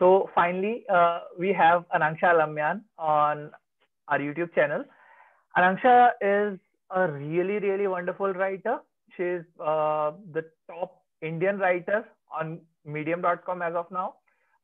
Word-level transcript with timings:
So 0.00 0.30
finally, 0.34 0.84
uh, 0.92 1.20
we 1.38 1.52
have 1.52 1.84
Ananksha 1.94 2.32
Lamyan 2.34 2.80
on 2.98 3.50
our 4.08 4.18
YouTube 4.18 4.54
channel. 4.54 4.82
Ananksha 5.58 6.12
is 6.22 6.58
a 6.90 7.06
really, 7.06 7.58
really 7.58 7.86
wonderful 7.86 8.32
writer. 8.32 8.78
She's 9.14 9.44
uh, 9.62 10.12
the 10.32 10.46
top 10.70 11.02
Indian 11.20 11.58
writer 11.58 12.06
on 12.32 12.60
medium.com 12.86 13.60
as 13.60 13.74
of 13.74 13.90
now. 13.90 14.14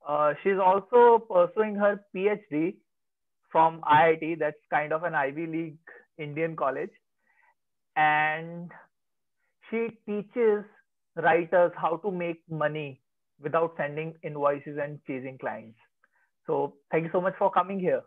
Uh, 0.09 0.33
she's 0.43 0.59
also 0.59 1.19
pursuing 1.19 1.75
her 1.75 2.01
PhD 2.15 2.77
from 3.53 3.83
IIT, 3.83 4.39
that's 4.39 4.57
kind 4.71 4.93
of 4.93 5.03
an 5.03 5.15
Ivy 5.15 5.47
League 5.47 5.79
Indian 6.19 6.57
college. 6.57 6.91
And 7.95 8.71
she 9.71 9.89
teaches 10.07 10.65
writers 11.15 11.73
how 11.77 11.99
to 11.99 12.11
make 12.11 12.43
money 12.51 13.01
without 13.41 13.75
sending 13.77 14.15
invoices 14.23 14.79
and 14.83 14.99
chasing 15.07 15.39
clients. 15.39 15.79
So 16.47 16.75
thank 16.91 17.05
you 17.05 17.11
so 17.13 17.21
much 17.21 17.35
for 17.39 17.51
coming 17.51 17.79
here. 17.79 18.03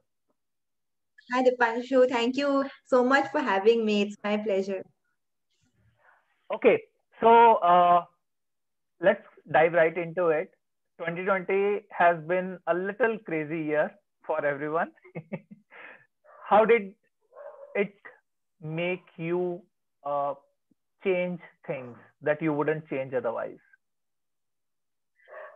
Hi, 1.32 1.44
Dipanshu. 1.44 2.10
Thank 2.10 2.38
you 2.38 2.66
so 2.86 3.04
much 3.04 3.30
for 3.32 3.40
having 3.40 3.86
me. 3.86 4.02
It's 4.04 4.18
my 4.24 4.38
pleasure. 4.38 4.84
Okay, 6.54 6.82
so 7.22 7.56
uh, 7.56 8.04
let's 9.00 9.22
dive 9.52 9.74
right 9.74 9.96
into 9.96 10.30
it. 10.30 10.50
2020 10.98 11.86
has 11.92 12.18
been 12.28 12.58
a 12.68 12.74
little 12.74 13.18
crazy 13.20 13.62
year 13.62 13.92
for 14.26 14.44
everyone. 14.44 14.92
How 16.50 16.66
did 16.66 16.94
it 17.76 17.94
make 18.62 19.06
you 19.18 19.62
uh, 20.04 20.34
change 21.04 21.40
things 21.68 21.96
that 22.24 22.42
you 22.42 22.54
wouldn't 22.54 22.88
change 22.90 23.14
otherwise? 23.14 23.60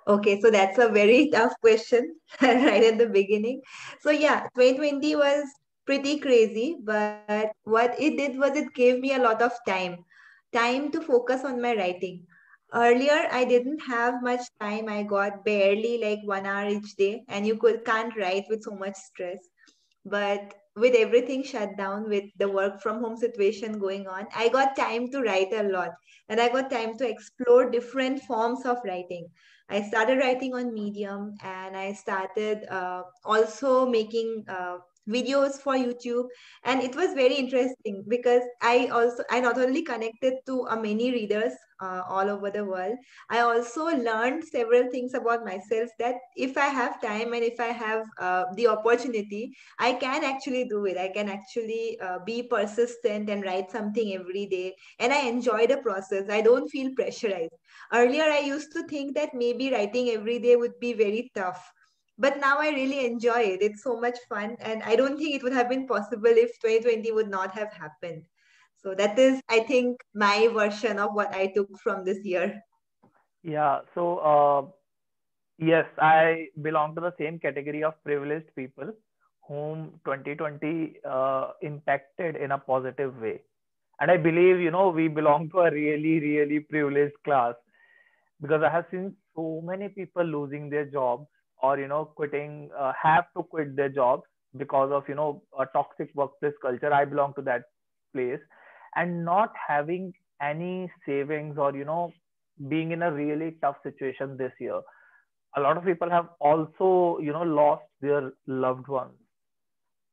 Okay, 0.07 0.39
so 0.41 0.49
that's 0.51 0.77
a 0.77 0.89
very 0.89 1.29
tough 1.33 1.53
question 1.61 2.15
right 2.41 2.83
at 2.83 2.97
the 2.97 3.07
beginning. 3.07 3.61
So 4.01 4.11
yeah, 4.11 4.47
2020 4.55 5.15
was 5.15 5.45
pretty 5.85 6.19
crazy, 6.19 6.77
but 6.83 7.29
what 7.63 7.69
it 7.71 7.87
did 7.87 8.09
was 8.11 8.27
it 8.27 8.73
gave 8.73 8.73
me 8.73 8.87
a 8.87 8.93
lot 8.93 9.17
of 9.17 9.29
time, 9.45 9.79
time 10.33 10.73
to 10.77 10.85
focus 10.85 11.29
on 11.29 11.61
my 11.61 11.75
writing. 11.75 12.21
Earlier, 12.73 13.27
I 13.31 13.43
didn't 13.45 13.79
have 13.81 14.21
much 14.21 14.41
time. 14.59 14.87
I 14.89 15.03
got 15.03 15.43
barely 15.45 15.99
like 16.01 16.19
one 16.23 16.45
hour 16.45 16.67
each 16.67 16.95
day, 16.95 17.23
and 17.27 17.45
you 17.45 17.57
could 17.57 17.85
can't 17.85 18.15
write 18.17 18.45
with 18.49 18.63
so 18.63 18.71
much 18.75 18.95
stress. 18.95 19.49
But 20.05 20.53
with 20.75 20.95
everything 20.95 21.43
shut 21.43 21.77
down, 21.77 22.09
with 22.09 22.25
the 22.37 22.49
work 22.49 22.81
from 22.81 22.99
home 23.01 23.17
situation 23.17 23.79
going 23.79 24.07
on, 24.07 24.27
I 24.35 24.49
got 24.49 24.75
time 24.75 25.09
to 25.11 25.21
write 25.21 25.53
a 25.53 25.63
lot, 25.63 25.91
and 26.29 26.39
I 26.39 26.49
got 26.49 26.69
time 26.71 26.97
to 26.97 27.07
explore 27.09 27.69
different 27.69 28.21
forms 28.21 28.65
of 28.65 28.77
writing. 28.85 29.29
I 29.69 29.81
started 29.81 30.19
writing 30.19 30.53
on 30.53 30.73
Medium 30.73 31.35
and 31.43 31.75
I 31.75 31.93
started 31.93 32.65
uh, 32.69 33.03
also 33.25 33.85
making 33.85 34.45
uh, 34.47 34.77
videos 35.09 35.53
for 35.61 35.73
youtube. 35.75 36.27
And 36.63 36.81
it 36.81 36.95
was 36.95 37.13
very 37.13 37.35
interesting 37.35 38.03
because 38.07 38.43
i 38.61 38.87
also 38.87 39.23
i 39.29 39.39
not 39.39 39.57
only 39.57 39.81
connected 39.83 40.33
to 40.47 40.67
uh, 40.67 40.75
many 40.75 41.11
readers 41.11 41.53
uh, 41.81 42.01
all 42.07 42.29
over 42.29 42.49
the 42.49 42.63
world 42.63 42.95
i 43.29 43.39
also 43.39 43.85
learned 43.85 44.43
several 44.43 44.89
things 44.89 45.13
about 45.13 45.43
myself 45.45 45.89
that 45.99 46.15
if 46.35 46.57
i 46.57 46.67
have 46.67 47.01
time 47.01 47.33
and 47.33 47.43
if 47.43 47.59
i 47.59 47.71
have 47.83 48.05
uh, 48.19 48.43
the 48.55 48.67
opportunity 48.67 49.51
i 49.79 49.93
can 49.93 50.23
actually 50.23 50.65
do 50.65 50.85
it. 50.85 50.97
I 50.97 51.09
can 51.09 51.29
actually 51.29 51.97
uh, 51.99 52.19
be 52.25 52.43
persistent 52.43 53.29
and 53.29 53.43
write 53.43 53.71
something 53.71 54.13
every 54.13 54.45
day. 54.45 54.75
And 54.99 55.11
i 55.13 55.21
enjoy 55.27 55.67
the 55.67 55.77
process. 55.77 56.29
I 56.29 56.41
don't 56.41 56.69
feel 56.69 56.91
pressurized. 56.95 57.53
Earlier 57.93 58.23
i 58.23 58.39
used 58.39 58.71
to 58.73 58.83
think 58.87 59.15
that 59.15 59.33
maybe 59.33 59.71
writing 59.71 60.09
every 60.09 60.39
day 60.39 60.55
would 60.55 60.79
be 60.79 60.93
very 60.93 61.31
tough 61.35 61.71
but 62.17 62.39
now 62.39 62.59
I 62.59 62.69
really 62.69 63.05
enjoy 63.05 63.41
it. 63.41 63.61
It's 63.61 63.83
so 63.83 63.99
much 63.99 64.17
fun. 64.29 64.55
And 64.59 64.83
I 64.83 64.95
don't 64.95 65.17
think 65.17 65.35
it 65.35 65.43
would 65.43 65.53
have 65.53 65.69
been 65.69 65.87
possible 65.87 66.29
if 66.29 66.59
2020 66.59 67.11
would 67.11 67.29
not 67.29 67.51
have 67.57 67.73
happened. 67.73 68.23
So 68.77 68.93
that 68.95 69.17
is, 69.17 69.41
I 69.49 69.61
think, 69.61 70.01
my 70.13 70.49
version 70.53 70.99
of 70.99 71.13
what 71.13 71.33
I 71.33 71.47
took 71.47 71.69
from 71.79 72.03
this 72.03 72.23
year. 72.23 72.61
Yeah. 73.41 73.79
So, 73.95 74.17
uh, 74.17 74.61
yes, 75.57 75.85
I 75.99 76.47
belong 76.61 76.95
to 76.95 77.01
the 77.01 77.13
same 77.17 77.39
category 77.39 77.83
of 77.83 78.01
privileged 78.03 78.53
people 78.55 78.91
whom 79.47 79.99
2020 80.05 80.97
uh, 81.09 81.51
impacted 81.61 82.35
in 82.35 82.51
a 82.51 82.57
positive 82.57 83.17
way. 83.19 83.41
And 83.99 84.11
I 84.11 84.17
believe, 84.17 84.59
you 84.59 84.71
know, 84.71 84.89
we 84.89 85.07
belong 85.07 85.49
to 85.51 85.59
a 85.59 85.71
really, 85.71 86.19
really 86.19 86.59
privileged 86.59 87.15
class 87.23 87.53
because 88.41 88.61
I 88.63 88.69
have 88.69 88.85
seen 88.91 89.15
so 89.35 89.61
many 89.63 89.89
people 89.89 90.23
losing 90.23 90.69
their 90.69 90.85
jobs 90.85 91.27
or 91.63 91.79
you 91.79 91.87
know 91.87 92.05
quitting 92.05 92.69
uh, 92.79 92.93
have 93.01 93.25
to 93.37 93.43
quit 93.43 93.75
their 93.75 93.89
jobs 93.89 94.23
because 94.57 94.91
of 94.91 95.03
you 95.09 95.15
know 95.15 95.43
a 95.59 95.65
toxic 95.67 96.11
workplace 96.15 96.53
culture. 96.61 96.93
I 96.93 97.05
belong 97.05 97.33
to 97.35 97.43
that 97.43 97.63
place. 98.13 98.41
And 98.95 99.25
not 99.25 99.53
having 99.67 100.13
any 100.41 100.91
savings 101.05 101.57
or 101.57 101.75
you 101.75 101.85
know 101.85 102.13
being 102.69 102.91
in 102.91 103.03
a 103.03 103.11
really 103.13 103.57
tough 103.61 103.77
situation 103.83 104.37
this 104.37 104.53
year. 104.59 104.81
A 105.57 105.61
lot 105.61 105.77
of 105.77 105.85
people 105.85 106.09
have 106.09 106.29
also 106.39 107.19
you 107.21 107.33
know 107.33 107.43
lost 107.43 107.83
their 108.01 108.31
loved 108.47 108.87
ones. 108.87 109.13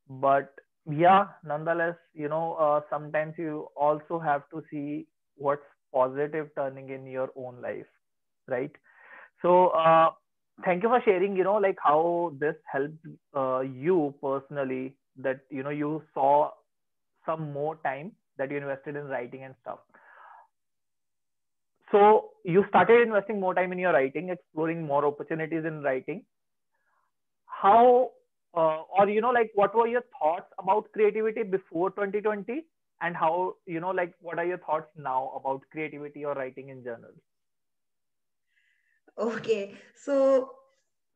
But 0.09 0.53
yeah 0.89 1.27
nonetheless 1.43 1.95
you 2.13 2.27
know 2.29 2.53
uh, 2.55 2.81
sometimes 2.89 3.35
you 3.37 3.67
also 3.75 4.19
have 4.19 4.49
to 4.49 4.63
see 4.71 5.07
what's 5.35 5.65
positive 5.93 6.49
turning 6.55 6.89
in 6.89 7.05
your 7.05 7.29
own 7.35 7.61
life 7.61 7.85
right? 8.47 8.71
So 9.41 9.69
uh, 9.69 10.11
thank 10.65 10.83
you 10.83 10.89
for 10.89 11.01
sharing 11.03 11.35
you 11.35 11.43
know 11.43 11.55
like 11.55 11.77
how 11.83 12.33
this 12.39 12.55
helped 12.71 13.05
uh, 13.35 13.59
you 13.59 14.13
personally 14.21 14.95
that 15.17 15.41
you 15.49 15.63
know 15.63 15.69
you 15.69 16.03
saw 16.13 16.51
some 17.25 17.51
more 17.53 17.75
time 17.83 18.11
that 18.37 18.51
you 18.51 18.57
invested 18.57 18.95
in 18.95 19.05
writing 19.05 19.43
and 19.43 19.55
stuff. 19.61 19.79
So 21.91 22.29
you 22.45 22.63
started 22.69 23.01
investing 23.01 23.39
more 23.39 23.53
time 23.53 23.71
in 23.71 23.79
your 23.79 23.93
writing 23.93 24.29
exploring 24.29 24.85
more 24.85 25.05
opportunities 25.05 25.65
in 25.65 25.81
writing. 25.83 26.23
How 27.45 28.11
uh, 28.55 28.81
or 28.97 29.09
you 29.09 29.21
know 29.21 29.29
like 29.31 29.51
what 29.55 29.75
were 29.75 29.87
your 29.87 30.03
thoughts 30.19 30.51
about 30.57 30.91
creativity 30.93 31.43
before 31.43 31.91
2020 31.91 32.65
and 33.01 33.15
how 33.15 33.55
you 33.65 33.79
know 33.79 33.91
like 33.91 34.13
what 34.21 34.39
are 34.39 34.45
your 34.45 34.57
thoughts 34.59 34.89
now 34.97 35.31
about 35.35 35.61
creativity 35.71 36.25
or 36.25 36.33
writing 36.33 36.69
in 36.69 36.83
general 36.83 37.13
Okay, 39.17 39.75
so 39.95 40.49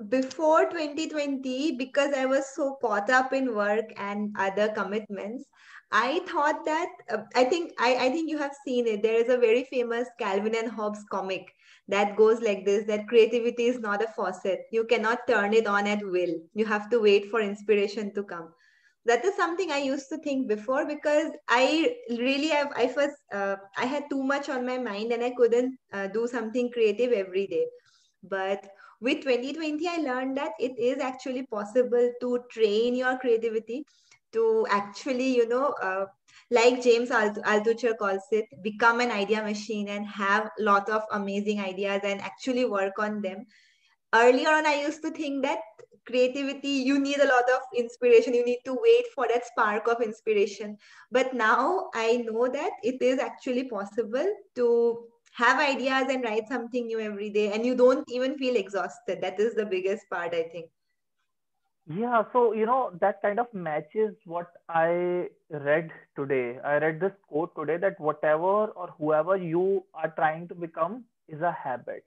before 0.09 0.69
2020, 0.69 1.75
because 1.77 2.13
I 2.13 2.25
was 2.25 2.45
so 2.55 2.77
caught 2.81 3.09
up 3.09 3.33
in 3.33 3.55
work 3.55 3.85
and 3.97 4.35
other 4.37 4.69
commitments, 4.69 5.45
I 5.91 6.19
thought 6.27 6.65
that 6.65 6.89
uh, 7.09 7.23
I 7.35 7.45
think 7.45 7.71
I, 7.79 7.95
I 7.95 8.09
think 8.09 8.29
you 8.29 8.37
have 8.37 8.53
seen 8.65 8.87
it. 8.87 9.01
There 9.01 9.15
is 9.15 9.29
a 9.29 9.37
very 9.37 9.63
famous 9.65 10.07
Calvin 10.19 10.55
and 10.55 10.69
Hobbes 10.71 11.03
comic 11.11 11.45
that 11.87 12.15
goes 12.17 12.41
like 12.41 12.65
this: 12.65 12.85
that 12.87 13.07
creativity 13.07 13.65
is 13.67 13.79
not 13.79 14.03
a 14.03 14.07
faucet. 14.07 14.61
You 14.71 14.85
cannot 14.85 15.27
turn 15.27 15.53
it 15.53 15.67
on 15.67 15.87
at 15.87 16.03
will. 16.05 16.35
You 16.53 16.65
have 16.65 16.89
to 16.91 16.99
wait 16.99 17.29
for 17.31 17.41
inspiration 17.41 18.13
to 18.15 18.23
come. 18.23 18.53
That 19.05 19.23
is 19.25 19.35
something 19.35 19.71
I 19.71 19.77
used 19.79 20.09
to 20.09 20.17
think 20.17 20.47
before 20.47 20.85
because 20.85 21.31
I 21.47 21.95
really 22.09 22.47
have 22.47 22.71
I 22.75 22.87
first 22.87 23.15
uh, 23.33 23.55
I 23.77 23.85
had 23.85 24.09
too 24.09 24.23
much 24.23 24.49
on 24.49 24.65
my 24.65 24.77
mind 24.77 25.11
and 25.13 25.23
I 25.23 25.31
couldn't 25.31 25.77
uh, 25.93 26.07
do 26.07 26.27
something 26.27 26.71
creative 26.71 27.11
every 27.11 27.47
day 27.47 27.65
but 28.29 28.67
with 29.01 29.21
2020, 29.21 29.87
I 29.87 29.97
learned 29.97 30.37
that 30.37 30.51
it 30.59 30.77
is 30.79 30.99
actually 30.99 31.43
possible 31.47 32.11
to 32.21 32.39
train 32.49 32.95
your 32.95 33.17
creativity 33.17 33.85
to 34.33 34.65
actually, 34.69 35.35
you 35.35 35.47
know, 35.47 35.73
uh, 35.81 36.05
like 36.51 36.81
James 36.81 37.09
Altucher 37.09 37.97
calls 37.97 38.23
it, 38.31 38.45
become 38.61 38.99
an 38.99 39.11
idea 39.11 39.41
machine 39.43 39.89
and 39.89 40.05
have 40.05 40.49
a 40.59 40.63
lot 40.63 40.89
of 40.89 41.03
amazing 41.11 41.59
ideas 41.59 42.01
and 42.03 42.21
actually 42.21 42.65
work 42.65 42.99
on 42.99 43.21
them. 43.21 43.45
Earlier 44.13 44.49
on, 44.49 44.65
I 44.65 44.81
used 44.81 45.01
to 45.03 45.11
think 45.11 45.43
that 45.43 45.59
creativity, 46.05 46.69
you 46.69 46.99
need 46.99 47.17
a 47.17 47.27
lot 47.27 47.43
of 47.53 47.61
inspiration. 47.75 48.33
You 48.33 48.45
need 48.45 48.59
to 48.65 48.77
wait 48.79 49.05
for 49.13 49.27
that 49.27 49.45
spark 49.45 49.87
of 49.87 50.01
inspiration. 50.01 50.77
But 51.11 51.33
now 51.33 51.89
I 51.93 52.17
know 52.17 52.47
that 52.47 52.71
it 52.83 53.01
is 53.01 53.19
actually 53.19 53.69
possible 53.69 54.27
to 54.55 55.07
have 55.35 55.59
ideas 55.59 56.05
and 56.09 56.23
write 56.23 56.47
something 56.47 56.87
new 56.87 56.99
every 56.99 57.29
day 57.29 57.51
and 57.51 57.65
you 57.65 57.75
don't 57.75 58.09
even 58.09 58.37
feel 58.37 58.55
exhausted. 58.55 59.21
That 59.21 59.39
is 59.39 59.53
the 59.53 59.65
biggest 59.65 60.09
part 60.09 60.33
i 60.33 60.43
think. 60.43 60.67
Yeah 61.87 62.23
so 62.33 62.53
you 62.53 62.65
know 62.65 62.91
that 63.01 63.21
kind 63.21 63.39
of 63.39 63.53
matches 63.53 64.15
what 64.25 64.47
i 64.69 65.27
read 65.49 65.91
today. 66.15 66.59
I 66.63 66.77
read 66.77 66.99
this 66.99 67.11
quote 67.27 67.55
today 67.55 67.77
that 67.77 67.99
whatever 67.99 68.67
or 68.83 68.93
whoever 68.97 69.35
you 69.35 69.83
are 69.93 70.13
trying 70.15 70.47
to 70.47 70.55
become 70.55 71.03
is 71.27 71.41
a 71.41 71.51
habit. 71.51 72.05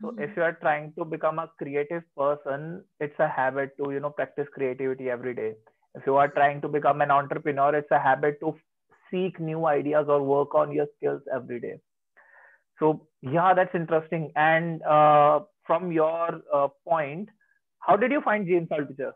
So 0.00 0.08
mm-hmm. 0.08 0.22
if 0.22 0.34
you 0.36 0.42
are 0.42 0.54
trying 0.54 0.94
to 0.98 1.04
become 1.04 1.38
a 1.38 1.50
creative 1.58 2.04
person 2.16 2.82
it's 3.00 3.18
a 3.18 3.28
habit 3.28 3.76
to 3.76 3.92
you 3.92 4.00
know 4.00 4.10
practice 4.10 4.48
creativity 4.54 5.10
every 5.10 5.34
day. 5.34 5.52
If 5.94 6.06
you 6.06 6.16
are 6.16 6.28
trying 6.28 6.62
to 6.62 6.68
become 6.68 7.02
an 7.02 7.10
entrepreneur 7.10 7.74
it's 7.74 7.90
a 7.90 8.02
habit 8.08 8.40
to 8.40 8.56
seek 9.10 9.38
new 9.38 9.66
ideas 9.66 10.06
or 10.08 10.22
work 10.22 10.54
on 10.54 10.72
your 10.72 10.86
skills 10.96 11.22
every 11.34 11.60
day 11.60 11.76
so 12.80 13.06
yeah, 13.22 13.52
that's 13.54 13.74
interesting. 13.74 14.32
And 14.34 14.82
uh, 14.82 15.40
from 15.64 15.92
your 15.92 16.40
uh, 16.52 16.68
point, 16.88 17.28
how 17.80 17.96
did 17.96 18.10
you 18.10 18.22
find 18.22 18.46
James 18.46 18.68
Altucher? 18.70 19.12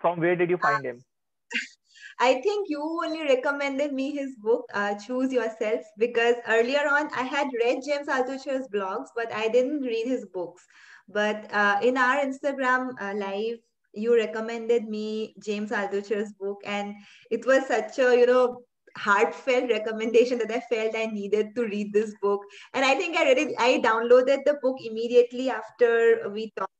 From 0.00 0.18
where 0.18 0.34
did 0.34 0.50
you 0.50 0.56
find 0.56 0.84
him? 0.84 1.04
I 2.20 2.40
think 2.40 2.68
you 2.68 2.80
only 2.82 3.22
recommended 3.22 3.92
me 3.92 4.10
his 4.10 4.34
book, 4.42 4.64
uh, 4.74 4.94
Choose 4.94 5.32
Yourself, 5.32 5.82
because 5.98 6.34
earlier 6.48 6.88
on 6.88 7.10
I 7.14 7.22
had 7.22 7.48
read 7.62 7.82
James 7.86 8.08
Altucher's 8.08 8.66
blogs, 8.74 9.08
but 9.14 9.32
I 9.32 9.48
didn't 9.48 9.82
read 9.82 10.06
his 10.06 10.26
books. 10.26 10.64
But 11.08 11.52
uh, 11.52 11.78
in 11.82 11.96
our 11.96 12.16
Instagram 12.24 12.90
uh, 13.00 13.14
live, 13.14 13.58
you 13.92 14.16
recommended 14.16 14.88
me 14.88 15.34
James 15.42 15.70
Altucher's 15.70 16.32
book, 16.40 16.60
and 16.64 16.94
it 17.30 17.46
was 17.46 17.66
such 17.66 17.98
a 17.98 18.16
you 18.16 18.26
know 18.26 18.62
heartfelt 18.98 19.70
recommendation 19.70 20.38
that 20.38 20.50
I 20.50 20.60
felt 20.60 20.96
I 20.96 21.06
needed 21.06 21.54
to 21.54 21.62
read 21.64 21.92
this 21.92 22.14
book. 22.20 22.40
And 22.74 22.84
I 22.84 22.94
think 22.94 23.16
I 23.16 23.24
read 23.24 23.38
it. 23.38 23.54
I 23.58 23.80
downloaded 23.84 24.44
the 24.44 24.58
book 24.62 24.76
immediately 24.84 25.50
after 25.50 26.28
we 26.30 26.52
talked. 26.56 26.72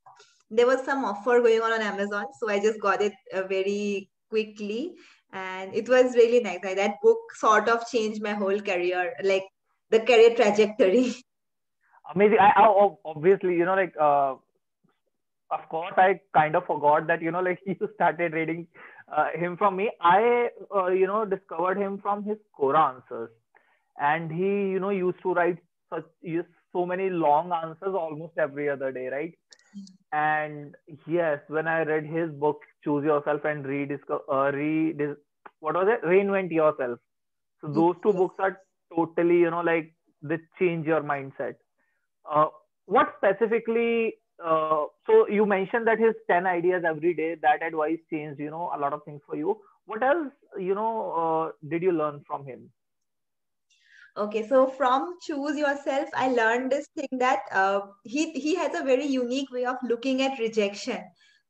There 0.51 0.67
was 0.67 0.85
some 0.85 1.05
offer 1.05 1.41
going 1.41 1.61
on 1.61 1.73
on 1.73 1.83
Amazon, 1.83 2.27
so 2.41 2.51
I 2.51 2.59
just 2.59 2.81
got 2.81 3.03
it 3.03 3.13
uh, 3.35 3.43
very 3.43 4.11
quickly 4.31 4.95
and 5.33 5.75
it 5.75 5.89
was 5.89 6.15
really 6.15 6.41
nice 6.41 6.61
like, 6.65 6.77
that 6.77 6.97
book 7.03 7.19
sort 7.35 7.69
of 7.69 7.87
changed 7.89 8.23
my 8.23 8.33
whole 8.33 8.61
career 8.61 9.15
like 9.23 9.45
the 9.91 10.01
career 10.01 10.35
trajectory 10.35 11.15
amazing 12.15 12.39
i, 12.41 12.51
I 12.57 12.89
obviously 13.05 13.55
you 13.55 13.65
know 13.65 13.75
like 13.75 13.95
uh, 14.01 14.35
of 15.51 15.61
course 15.69 15.95
i 15.97 16.21
kind 16.35 16.57
of 16.57 16.65
forgot 16.67 17.07
that 17.07 17.23
you 17.23 17.31
know 17.31 17.41
like 17.41 17.61
you 17.67 17.89
started 17.95 18.33
reading 18.33 18.67
uh, 19.17 19.29
him 19.35 19.57
from 19.57 19.77
me. 19.77 19.91
I 20.01 20.49
uh, 20.75 20.89
you 20.89 21.07
know 21.07 21.25
discovered 21.25 21.79
him 21.79 21.99
from 22.03 22.25
his 22.25 22.37
quora 22.59 22.95
answers. 22.95 23.31
And 24.01 24.31
he 24.31 24.71
you 24.73 24.81
know 24.81 24.91
used 24.91 25.21
to 25.23 25.35
write 25.35 25.59
such 25.93 26.05
so 26.73 26.85
many 26.87 27.11
long 27.11 27.53
answers 27.53 27.95
almost 27.95 28.39
every 28.39 28.69
other 28.69 28.93
day 28.93 29.09
right? 29.09 29.35
And 30.13 30.75
yes 31.07 31.39
when 31.49 31.67
i 31.67 31.83
read 31.83 32.05
his 32.07 32.31
book 32.31 32.61
choose 32.85 33.05
yourself 33.05 33.45
and 33.45 33.67
rediscover 33.67 34.23
uh, 34.31 34.51
read 34.53 35.01
what 35.61 35.75
was 35.75 35.89
it? 35.89 36.07
Reinvent 36.07 36.51
yourself. 36.53 36.99
So 37.61 37.69
those 37.69 37.97
two 38.03 38.13
books 38.13 38.37
are 38.39 38.61
totally 38.95 39.39
you 39.39 39.51
know 39.51 39.61
like 39.61 39.93
they 40.23 40.39
change 40.59 40.87
your 40.87 41.03
mindset. 41.03 41.55
Uh, 42.31 42.47
what 42.87 43.15
specifically 43.19 44.15
uh, 44.45 44.85
so 45.07 45.29
you 45.29 45.47
mentioned 45.47 45.87
that 45.87 45.99
his 45.99 46.15
10 46.29 46.47
ideas 46.47 46.83
every 46.87 47.15
day 47.15 47.35
that 47.43 47.63
advice 47.63 47.99
changed 48.11 48.41
you 48.41 48.51
know 48.51 48.71
a 48.75 48.79
lot 48.79 48.93
of 48.93 49.05
things 49.05 49.21
for 49.27 49.37
you 49.37 49.59
what 49.87 50.03
else 50.03 50.33
you 50.59 50.75
know 50.75 50.93
uh, 51.23 51.69
did 51.69 51.83
you 51.83 51.93
learn 51.93 52.23
from 52.27 52.45
him 52.45 52.71
Okay, 54.17 54.47
so 54.49 54.67
from 54.67 55.17
choose 55.23 55.57
yourself, 55.57 56.09
I 56.15 56.29
learned 56.29 56.71
this 56.73 56.89
thing 56.95 57.19
that 57.19 57.41
uh, 57.53 57.81
he 58.05 58.33
he 58.33 58.55
has 58.57 58.75
a 58.75 58.85
very 58.85 59.07
unique 59.07 59.51
way 59.51 59.65
of 59.65 59.77
looking 59.83 60.23
at 60.23 60.39
rejection, 60.39 61.03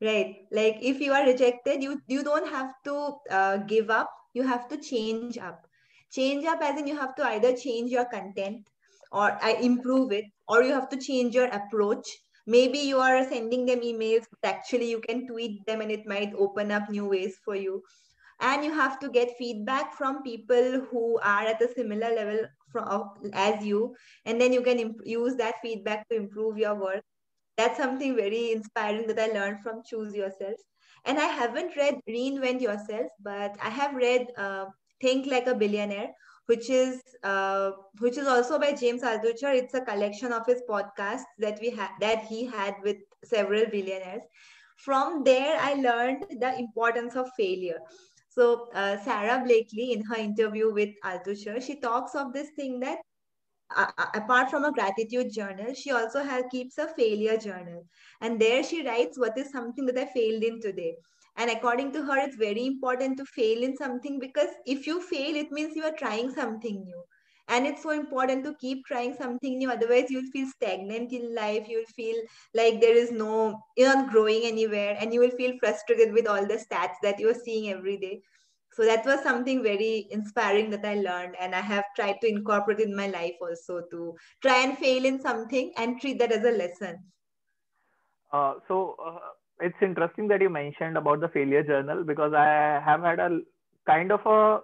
right? 0.03 0.37
Like 0.53 0.79
if 0.83 1.01
you 1.01 1.13
are 1.13 1.25
rejected, 1.25 1.83
you 1.83 2.01
you 2.07 2.23
don't 2.23 2.49
have 2.49 2.73
to 2.85 2.97
uh, 3.31 3.57
give 3.59 3.91
up. 3.91 4.11
You 4.35 4.45
have 4.45 4.69
to 4.69 4.79
change 4.79 5.33
up. 5.33 5.67
Change 6.03 6.37
up 6.39 6.53
as 6.55 6.71
in 6.71 6.79
you 6.79 6.89
have 6.91 7.09
to 7.09 7.19
either 7.21 7.49
change 7.57 7.91
your 7.91 8.05
content 8.05 8.69
or 9.13 9.31
I 9.43 9.53
uh, 9.55 9.61
improve 9.61 10.13
it, 10.13 10.27
or 10.47 10.63
you 10.63 10.73
have 10.73 10.89
to 10.91 10.99
change 10.99 11.35
your 11.35 11.47
approach. 11.47 12.07
Maybe 12.49 12.79
you 12.81 12.99
are 12.99 13.25
sending 13.29 13.67
them 13.67 13.81
emails, 13.83 14.27
but 14.33 14.51
actually 14.51 14.91
you 14.91 15.01
can 15.01 15.29
tweet 15.29 15.67
them, 15.67 15.83
and 15.83 15.93
it 15.93 16.07
might 16.07 16.35
open 16.39 16.73
up 16.73 16.91
new 16.91 17.07
ways 17.09 17.39
for 17.45 17.57
you. 17.57 17.83
And 18.41 18.65
you 18.65 18.73
have 18.75 18.99
to 19.01 19.11
get 19.11 19.37
feedback 19.39 19.95
from 19.95 20.23
people 20.23 20.81
who 20.91 21.19
are 21.21 21.43
at 21.47 21.63
a 21.63 21.69
similar 21.75 22.15
level 22.15 22.41
from 22.73 23.11
as 23.35 23.65
you. 23.65 23.97
And 24.27 24.41
then 24.41 24.53
you 24.53 24.63
can 24.63 24.79
imp- 24.81 25.07
use 25.07 25.37
that 25.37 25.61
feedback 25.63 26.09
to 26.11 26.17
improve 26.17 26.59
your 26.59 26.75
work. 26.75 27.05
That's 27.57 27.79
something 27.79 28.17
very 28.17 28.53
inspiring 28.53 29.07
that 29.09 29.19
i 29.19 29.27
learned 29.33 29.61
from 29.61 29.83
choose 29.85 30.15
yourself. 30.15 30.59
And 31.05 31.19
i 31.19 31.27
haven't 31.27 31.77
read 31.77 32.01
reinvent 32.09 32.61
yourself 32.61 33.11
but 33.29 33.57
i 33.63 33.71
have 33.79 33.95
read 33.95 34.33
uh, 34.37 34.67
think 35.01 35.27
like 35.27 35.47
a 35.47 35.55
billionaire 35.55 36.13
which 36.49 36.69
is 36.71 37.01
uh, 37.23 37.71
which 38.01 38.17
is 38.17 38.27
also 38.27 38.59
by 38.59 38.73
James 38.73 39.03
Altucher. 39.03 39.55
It's 39.55 39.75
a 39.75 39.83
collection 39.89 40.33
of 40.33 40.47
his 40.47 40.63
podcasts 40.69 41.29
that 41.39 41.59
we 41.61 41.71
had 41.71 41.91
that 42.01 42.25
he 42.25 42.45
had 42.47 42.77
with 42.83 42.97
several 43.25 43.67
billionaires. 43.67 44.23
From 44.85 45.25
there, 45.25 45.59
I 45.61 45.75
learned 45.75 46.25
the 46.41 46.59
importance 46.59 47.17
of 47.17 47.29
failure. 47.37 47.81
So 48.31 48.69
uh, 48.73 48.97
Sara 49.05 49.43
Blakely, 49.45 49.93
in 49.93 50.05
her 50.05 50.17
interview 50.17 50.73
with 50.73 50.91
Altucher, 51.05 51.61
she 51.61 51.81
talks 51.81 52.15
of 52.15 52.33
this 52.33 52.51
thing 52.57 52.81
that 52.81 52.99
uh, 53.77 53.91
uh, 53.99 54.07
apart 54.15 54.51
from 54.51 54.65
a 54.65 54.73
gratitude 54.73 55.33
journal, 55.33 55.75
she 55.75 55.91
also 55.91 56.23
has, 56.23 56.45
keeps 56.51 56.79
a 56.79 56.89
failure 56.89 57.37
journal. 57.37 57.85
And 58.23 58.41
there 58.41 58.63
she 58.63 58.87
writes, 58.87 59.19
what 59.19 59.37
is 59.37 59.51
something 59.51 59.85
that 59.87 59.99
I 59.99 60.07
failed 60.07 60.43
in 60.43 60.61
today? 60.61 60.97
And 61.39 61.51
according 61.51 61.93
to 61.93 62.03
her, 62.03 62.19
it's 62.19 62.37
very 62.37 62.67
important 62.67 63.17
to 63.19 63.25
fail 63.25 63.63
in 63.63 63.77
something 63.77 64.19
because 64.19 64.49
if 64.67 64.89
you 64.89 65.01
fail, 65.01 65.37
it 65.37 65.53
means 65.53 65.77
you 65.77 65.85
are 65.85 65.97
trying 65.97 66.31
something 66.35 66.83
new. 66.83 67.03
And 67.47 67.65
it's 67.65 67.83
so 67.83 67.91
important 67.91 68.45
to 68.45 68.57
keep 68.61 68.85
trying 68.85 69.15
something 69.15 69.57
new. 69.57 69.71
Otherwise 69.71 70.11
you'll 70.11 70.31
feel 70.33 70.49
stagnant 70.49 71.13
in 71.13 71.35
life. 71.35 71.67
You'll 71.69 71.87
feel 71.97 72.17
like 72.55 72.81
there 72.81 72.97
is 72.97 73.13
no 73.13 73.63
you're 73.77 73.95
not 73.95 74.11
growing 74.11 74.43
anywhere. 74.45 74.99
And 75.01 75.15
you 75.15 75.21
will 75.21 75.31
feel 75.31 75.57
frustrated 75.61 76.13
with 76.13 76.27
all 76.27 76.45
the 76.45 76.63
stats 76.63 76.97
that 77.03 77.21
you're 77.21 77.35
seeing 77.35 77.71
every 77.71 77.97
day. 77.97 78.21
So 78.73 78.85
that 78.85 79.07
was 79.07 79.23
something 79.23 79.63
very 79.63 80.09
inspiring 80.11 80.71
that 80.71 80.85
i 80.85 80.97
learned. 80.97 81.37
And 81.41 81.55
i 81.55 81.61
have 81.61 81.85
tried 81.97 82.21
to 82.21 82.29
incorporate 82.29 82.81
in 82.81 82.95
my 82.95 83.07
life 83.07 83.37
also 83.41 83.83
to 83.93 84.15
try 84.43 84.59
and 84.65 84.77
fail 84.77 85.05
in 85.05 85.21
something 85.21 85.73
and 85.77 86.01
treat 86.01 86.19
that 86.19 86.33
as 86.33 86.45
a 86.45 86.51
lesson. 86.51 86.99
Uh, 88.31 88.55
so 88.69 88.95
uh, 89.03 89.19
it's 89.61 89.83
interesting 89.83 90.29
that 90.29 90.41
you 90.41 90.51
mentioned 90.51 90.97
about 90.97 91.21
the 91.21 91.29
failure 91.29 91.63
journal 91.63 92.05
because 92.05 92.33
i 92.33 92.81
have 92.85 93.03
had 93.03 93.19
a 93.19 93.41
kind 93.87 94.13
of 94.13 94.21
a 94.27 94.61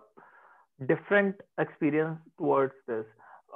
different 0.86 1.36
experience 1.58 2.18
towards 2.38 2.74
this. 2.86 3.04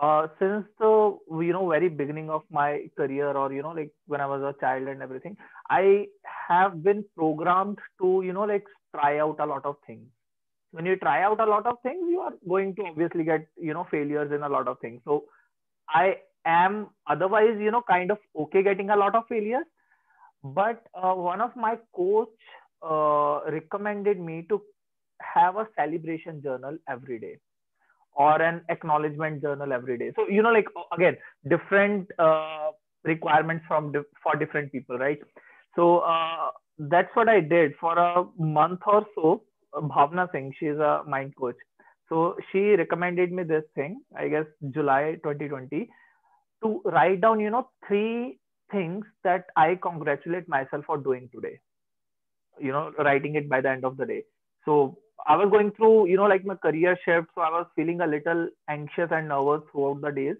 Uh, 0.00 0.29
since 0.38 0.64
the 0.79 1.19
you 1.43 1.52
know 1.52 1.69
very 1.69 1.88
beginning 1.88 2.31
of 2.31 2.43
my 2.50 2.85
career 2.96 3.32
or 3.32 3.52
you 3.52 3.62
know 3.62 3.73
like 3.73 3.90
when 4.06 4.20
i 4.20 4.26
was 4.26 4.40
a 4.43 4.55
child 4.61 4.87
and 4.87 5.02
everything 5.02 5.37
i 5.70 6.06
have 6.49 6.85
been 6.85 7.05
programmed 7.17 7.79
to 8.00 8.23
you 8.25 8.32
know 8.32 8.44
like 8.44 8.62
try 8.94 9.19
out 9.19 9.37
a 9.40 9.44
lot 9.46 9.64
of 9.64 9.75
things. 9.87 10.06
When 10.70 10.87
you 10.87 10.96
try 10.96 11.25
out 11.25 11.40
a 11.40 11.46
lot 11.46 11.67
of 11.67 11.76
things 11.82 11.99
you 12.08 12.20
are 12.20 12.32
going 12.49 12.76
to 12.76 12.82
obviously 12.82 13.25
get 13.25 13.49
you 13.61 13.75
know 13.75 13.88
failures 13.90 14.31
in 14.32 14.43
a 14.44 14.49
lot 14.49 14.69
of 14.69 14.79
things. 14.79 15.00
So 15.05 15.25
i 15.88 16.14
am 16.46 16.90
otherwise 17.08 17.58
you 17.58 17.73
know 17.73 17.82
kind 17.90 18.12
of 18.12 18.19
okay 18.44 18.62
getting 18.62 18.90
a 18.90 18.96
lot 18.96 19.17
of 19.17 19.25
failures 19.29 19.67
but 20.43 20.83
uh, 20.95 21.14
one 21.14 21.40
of 21.40 21.54
my 21.57 21.76
coach 21.95 22.28
uh, 22.83 23.40
recommended 23.50 24.21
me 24.21 24.47
to 24.49 24.61
have 25.21 25.57
a 25.57 25.66
celebration 25.76 26.42
journal 26.42 26.76
every 26.88 27.18
day 27.18 27.38
or 28.14 28.40
an 28.42 28.62
acknowledgement 28.68 29.42
journal 29.42 29.73
every 29.73 29.99
day. 29.99 30.12
So 30.16 30.28
you 30.28 30.42
know 30.42 30.50
like 30.52 30.66
again 30.92 31.16
different 31.49 32.09
uh, 32.18 32.71
requirements 33.04 33.64
from 33.68 33.92
di- 33.92 34.09
for 34.23 34.37
different 34.37 34.73
people 34.73 34.99
right? 34.99 35.18
So 35.76 35.99
uh, 36.00 36.50
that's 36.78 37.14
what 37.14 37.28
i 37.28 37.40
did. 37.40 37.75
For 37.80 37.99
a 37.99 38.25
month 38.38 38.80
or 38.87 39.07
so 39.14 39.42
bhavna 39.75 40.30
singh 40.33 40.52
she's 40.59 40.76
a 40.90 41.02
mind 41.07 41.35
coach. 41.37 41.57
So 42.09 42.37
she 42.50 42.75
recommended 42.80 43.33
me 43.33 43.42
this 43.45 43.64
thing 43.75 44.00
i 44.16 44.28
guess 44.28 44.47
july 44.75 45.16
2020 45.23 45.88
to 46.62 46.80
write 46.85 47.21
down 47.21 47.40
you 47.40 47.50
know 47.50 47.68
three 47.87 48.38
things 48.71 49.05
that 49.25 49.47
i 49.57 49.75
congratulate 49.83 50.49
myself 50.49 50.85
for 50.87 50.99
doing 50.99 51.29
today 51.35 51.59
you 52.61 52.73
know 52.73 52.93
writing 52.99 53.35
it 53.37 53.49
by 53.49 53.61
the 53.61 53.71
end 53.71 53.85
of 53.85 53.97
the 53.97 54.07
day 54.07 54.23
so 54.65 54.99
I 55.27 55.37
was 55.37 55.51
going 55.51 55.73
through, 55.73 56.09
you 56.09 56.17
know, 56.17 56.27
like 56.27 56.45
my 56.45 56.55
career 56.55 56.97
shift. 57.05 57.29
So 57.35 57.41
I 57.43 57.51
was 57.51 57.67
feeling 57.75 58.01
a 58.01 58.07
little 58.07 58.49
anxious 58.69 59.09
and 59.11 59.29
nervous 59.29 59.63
throughout 59.73 60.01
the 60.01 60.11
days. 60.11 60.37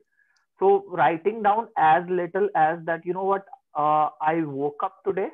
So 0.59 0.85
writing 0.89 1.43
down 1.43 1.69
as 1.77 2.05
little 2.09 2.49
as 2.57 2.79
that, 2.87 3.05
you 3.05 3.13
know 3.13 3.25
what, 3.25 3.45
uh, 3.75 4.11
I 4.21 4.43
woke 4.45 4.81
up 4.85 5.03
today 5.05 5.29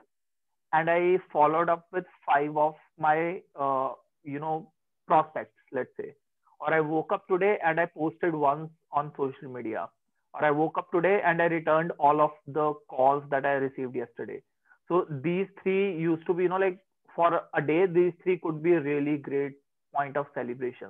and 0.73 0.91
I 0.91 1.19
followed 1.33 1.69
up 1.69 1.87
with 1.93 2.05
five 2.27 2.57
of 2.57 2.75
my, 2.99 3.43
uh, 3.59 3.93
you 4.23 4.39
know, 4.39 4.73
prospects, 5.07 5.55
let's 5.73 5.91
say. 5.99 6.15
Or 6.61 6.73
I 6.73 6.81
woke 6.81 7.13
up 7.13 7.27
today 7.29 7.59
and 7.65 7.81
I 7.81 7.87
posted 7.87 8.35
once 8.35 8.71
on 8.93 9.13
social 9.17 9.49
media. 9.53 9.89
Or 10.35 10.45
I 10.45 10.50
woke 10.50 10.79
up 10.79 10.91
today 10.91 11.21
and 11.25 11.41
I 11.41 11.47
returned 11.47 11.93
all 11.99 12.21
of 12.21 12.31
the 12.47 12.75
calls 12.88 13.23
that 13.31 13.47
I 13.47 13.53
received 13.53 13.95
yesterday. 13.95 14.43
So 14.88 15.07
these 15.23 15.47
three 15.62 15.97
used 15.97 16.26
to 16.26 16.35
be, 16.35 16.43
you 16.45 16.49
know, 16.49 16.57
like 16.57 16.79
for 17.14 17.43
a 17.55 17.62
day, 17.62 17.87
these 17.87 18.12
three 18.23 18.38
could 18.38 18.62
be 18.62 18.73
a 18.73 18.81
really 18.81 19.17
great 19.17 19.53
point 19.95 20.17
of 20.17 20.26
celebration. 20.35 20.88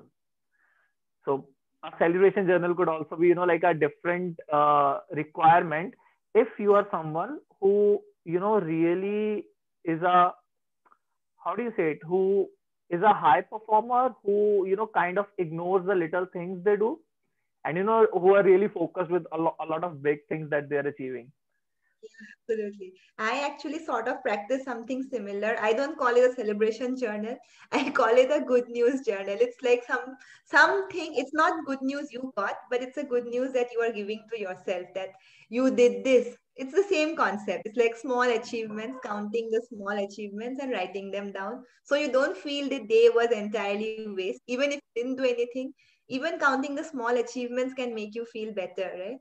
So 1.24 1.46
a 1.82 1.90
celebration 1.98 2.46
journal 2.46 2.74
could 2.74 2.88
also 2.88 3.16
be, 3.16 3.28
you 3.28 3.34
know, 3.34 3.44
like 3.44 3.62
a 3.62 3.74
different 3.74 4.38
uh, 4.52 5.00
requirement 5.12 5.94
if 6.34 6.48
you 6.58 6.74
are 6.74 6.86
someone 6.90 7.38
who, 7.60 8.00
you 8.24 8.40
know, 8.40 8.60
really 8.60 9.44
is 9.84 10.02
a, 10.02 10.32
how 11.44 11.54
do 11.54 11.62
you 11.62 11.72
say 11.76 11.92
it, 11.92 11.98
who 12.06 12.48
is 12.90 13.02
a 13.02 13.12
high 13.12 13.42
performer 13.42 14.14
who, 14.24 14.66
you 14.66 14.76
know, 14.76 14.86
kind 14.86 15.18
of 15.18 15.26
ignores 15.38 15.86
the 15.86 15.94
little 15.94 16.26
things 16.32 16.64
they 16.64 16.76
do 16.76 16.98
and, 17.64 17.76
you 17.76 17.84
know, 17.84 18.06
who 18.12 18.34
are 18.34 18.42
really 18.42 18.68
focused 18.68 19.10
with 19.10 19.24
a, 19.32 19.38
lo- 19.38 19.56
a 19.60 19.66
lot 19.66 19.84
of 19.84 20.02
big 20.02 20.26
things 20.28 20.50
that 20.50 20.68
they're 20.68 20.86
achieving. 20.86 21.30
Absolutely. 22.48 22.92
I 23.18 23.44
actually 23.46 23.84
sort 23.84 24.08
of 24.08 24.22
practice 24.22 24.64
something 24.64 25.02
similar. 25.02 25.56
I 25.60 25.72
don't 25.72 25.98
call 25.98 26.14
it 26.14 26.30
a 26.30 26.34
celebration 26.34 26.96
journal. 26.96 27.36
I 27.72 27.90
call 27.90 28.16
it 28.16 28.30
a 28.30 28.44
good 28.44 28.68
news 28.68 29.04
journal. 29.04 29.36
It's 29.40 29.62
like 29.62 29.84
some 29.86 30.16
something, 30.44 31.14
it's 31.16 31.34
not 31.34 31.64
good 31.66 31.82
news 31.82 32.12
you 32.12 32.32
got, 32.36 32.54
but 32.70 32.82
it's 32.82 32.98
a 32.98 33.04
good 33.04 33.26
news 33.26 33.52
that 33.52 33.68
you 33.72 33.80
are 33.80 33.92
giving 33.92 34.24
to 34.32 34.40
yourself 34.40 34.86
that 34.94 35.10
you 35.48 35.70
did 35.74 36.04
this. 36.04 36.36
It's 36.56 36.72
the 36.74 36.84
same 36.88 37.16
concept. 37.16 37.62
It's 37.66 37.76
like 37.76 37.96
small 37.96 38.22
achievements, 38.22 38.98
counting 39.04 39.50
the 39.50 39.62
small 39.68 39.96
achievements 40.04 40.60
and 40.62 40.72
writing 40.72 41.10
them 41.10 41.32
down. 41.32 41.64
So 41.84 41.96
you 41.96 42.12
don't 42.12 42.36
feel 42.36 42.68
the 42.68 42.80
day 42.86 43.10
was 43.14 43.30
entirely 43.32 43.96
waste. 43.96 44.30
Even 44.46 44.72
if 44.72 44.80
you 44.80 45.02
didn't 45.02 45.16
do 45.16 45.24
anything, 45.24 45.72
even 46.08 46.38
counting 46.38 46.74
the 46.74 46.84
small 46.84 47.16
achievements 47.16 47.74
can 47.74 47.94
make 47.94 48.14
you 48.14 48.24
feel 48.24 48.52
better, 48.52 48.90
right? 48.98 49.20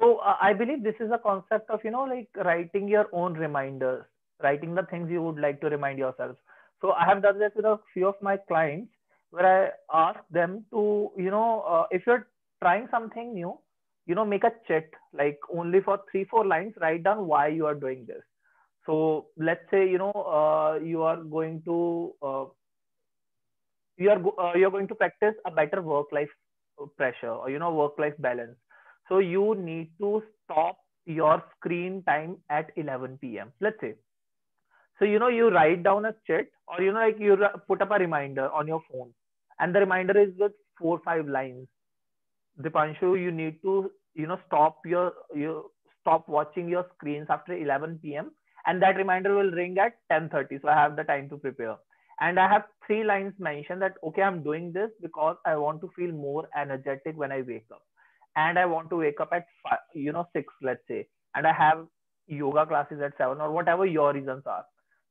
So 0.00 0.18
uh, 0.18 0.36
I 0.40 0.52
believe 0.52 0.82
this 0.82 0.94
is 1.00 1.10
a 1.12 1.18
concept 1.18 1.70
of, 1.70 1.80
you 1.84 1.90
know, 1.90 2.04
like 2.04 2.28
writing 2.36 2.88
your 2.88 3.06
own 3.12 3.34
reminders, 3.34 4.04
writing 4.42 4.74
the 4.74 4.84
things 4.84 5.10
you 5.10 5.22
would 5.22 5.38
like 5.38 5.60
to 5.60 5.68
remind 5.68 5.98
yourself. 5.98 6.36
So 6.80 6.92
I 6.92 7.04
have 7.06 7.22
done 7.22 7.38
this 7.38 7.52
with 7.56 7.64
a 7.64 7.78
few 7.92 8.06
of 8.08 8.14
my 8.22 8.36
clients 8.36 8.92
where 9.30 9.74
I 9.90 10.10
ask 10.10 10.20
them 10.30 10.64
to, 10.72 11.10
you 11.16 11.30
know, 11.30 11.62
uh, 11.68 11.86
if 11.90 12.02
you're 12.06 12.28
trying 12.62 12.88
something 12.90 13.34
new, 13.34 13.58
you 14.06 14.14
know, 14.14 14.24
make 14.24 14.44
a 14.44 14.52
chit 14.66 14.90
like 15.12 15.38
only 15.52 15.80
for 15.80 16.00
three, 16.10 16.24
four 16.24 16.46
lines, 16.46 16.74
write 16.80 17.02
down 17.02 17.26
why 17.26 17.48
you 17.48 17.66
are 17.66 17.74
doing 17.74 18.04
this. 18.06 18.22
So 18.86 19.26
let's 19.36 19.68
say, 19.70 19.88
you 19.88 19.98
know, 19.98 20.12
uh, 20.12 20.78
you 20.82 21.02
are 21.02 21.16
going 21.16 21.62
to, 21.66 22.14
you 23.98 24.10
are, 24.10 24.20
uh, 24.40 24.56
you're 24.56 24.70
going 24.70 24.88
to 24.88 24.94
practice 24.94 25.34
a 25.46 25.50
better 25.50 25.82
work-life 25.82 26.30
pressure 26.96 27.30
or, 27.30 27.50
you 27.50 27.58
know, 27.58 27.72
work-life 27.74 28.14
balance 28.18 28.56
so 29.08 29.18
you 29.18 29.54
need 29.56 29.90
to 30.00 30.22
stop 30.44 30.78
your 31.06 31.42
screen 31.56 32.02
time 32.04 32.36
at 32.50 32.70
11 32.76 33.38
p.m. 33.38 33.52
Let's 33.60 33.80
say. 33.80 33.94
So 34.98 35.04
you 35.04 35.18
know 35.18 35.28
you 35.28 35.48
write 35.50 35.82
down 35.82 36.04
a 36.06 36.14
chit 36.26 36.50
or 36.68 36.82
you 36.82 36.92
know 36.92 37.00
like 37.00 37.18
you 37.18 37.36
put 37.68 37.80
up 37.82 37.90
a 37.90 37.98
reminder 37.98 38.50
on 38.50 38.66
your 38.68 38.82
phone, 38.90 39.12
and 39.60 39.74
the 39.74 39.80
reminder 39.80 40.18
is 40.18 40.34
with 40.38 40.52
four 40.78 40.98
or 40.98 41.02
five 41.04 41.26
lines. 41.28 41.68
Dipanshu, 42.60 43.20
you 43.20 43.30
need 43.32 43.62
to 43.62 43.90
you 44.14 44.26
know 44.26 44.38
stop 44.46 44.78
your 44.86 45.12
you 45.34 45.70
stop 46.00 46.28
watching 46.28 46.68
your 46.68 46.86
screens 46.94 47.28
after 47.30 47.54
11 47.54 48.16
p.m. 48.16 48.32
and 48.66 48.82
that 48.82 48.96
reminder 48.96 49.34
will 49.34 49.50
ring 49.52 49.78
at 49.78 49.94
10:30. 50.10 50.58
So 50.62 50.68
I 50.68 50.74
have 50.74 50.96
the 50.96 51.04
time 51.04 51.28
to 51.30 51.38
prepare. 51.38 51.76
And 52.20 52.38
I 52.38 52.48
have 52.48 52.64
three 52.86 53.04
lines 53.04 53.34
mentioned 53.38 53.82
that 53.82 53.94
okay, 54.02 54.22
I'm 54.22 54.42
doing 54.42 54.72
this 54.72 54.90
because 55.00 55.36
I 55.46 55.56
want 55.56 55.80
to 55.82 55.90
feel 55.96 56.12
more 56.12 56.48
energetic 56.56 57.16
when 57.16 57.32
I 57.32 57.42
wake 57.42 57.66
up 57.72 57.82
and 58.36 58.58
I 58.58 58.66
want 58.66 58.90
to 58.90 58.96
wake 58.96 59.20
up 59.20 59.30
at 59.32 59.46
five, 59.62 59.78
you 59.94 60.12
know 60.12 60.26
six, 60.32 60.52
let's 60.62 60.86
say, 60.88 61.06
and 61.34 61.46
I 61.46 61.52
have 61.52 61.86
yoga 62.26 62.66
classes 62.66 63.00
at 63.02 63.16
seven 63.18 63.40
or 63.40 63.50
whatever 63.52 63.86
your 63.86 64.12
reasons 64.12 64.42
are. 64.46 64.64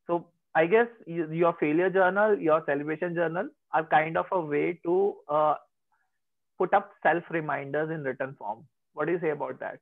So 0.08 0.28
I 0.56 0.66
guess 0.66 0.88
your 1.06 1.54
failure 1.60 1.90
journal, 1.90 2.38
your 2.38 2.64
celebration 2.66 3.16
journal 3.16 3.50
are 3.74 3.86
kind 3.86 4.18
of 4.18 4.26
a 4.32 4.40
way 4.40 4.80
to 4.86 5.16
uh, 5.30 5.56
put 6.58 6.74
up 6.74 6.92
self 7.04 7.24
reminders 7.30 7.90
in 7.92 8.04
written 8.04 8.36
form. 8.38 8.66
What 8.94 9.06
do 9.06 9.14
you 9.14 9.20
say 9.20 9.30
about 9.32 9.60
that? 9.60 9.80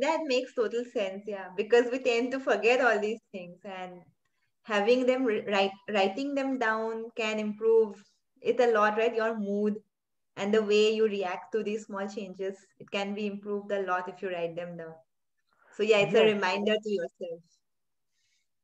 That 0.00 0.20
makes 0.26 0.54
total 0.54 0.84
sense, 0.84 1.24
yeah, 1.26 1.48
because 1.56 1.86
we 1.90 1.98
tend 2.00 2.30
to 2.32 2.40
forget 2.40 2.80
all 2.80 2.98
these 3.00 3.20
things 3.32 3.58
and 3.64 4.02
having 4.68 5.04
them 5.10 5.26
write 5.26 5.76
writing 5.98 6.34
them 6.34 6.58
down 6.58 7.04
can 7.16 7.38
improve 7.38 8.02
it 8.40 8.60
a 8.60 8.72
lot, 8.72 8.98
right? 8.98 9.14
Your 9.14 9.36
mood, 9.36 9.82
and 10.38 10.54
the 10.54 10.62
way 10.62 10.94
you 10.94 11.06
react 11.06 11.52
to 11.52 11.62
these 11.62 11.86
small 11.86 12.08
changes 12.16 12.66
it 12.78 12.90
can 12.90 13.14
be 13.14 13.26
improved 13.26 13.72
a 13.72 13.82
lot 13.86 14.08
if 14.08 14.22
you 14.22 14.30
write 14.34 14.54
them 14.56 14.76
down 14.76 14.94
so 15.76 15.82
yeah 15.82 16.04
it's 16.06 16.18
yes. 16.18 16.22
a 16.22 16.34
reminder 16.34 16.76
to 16.84 16.90
yourself 16.90 17.40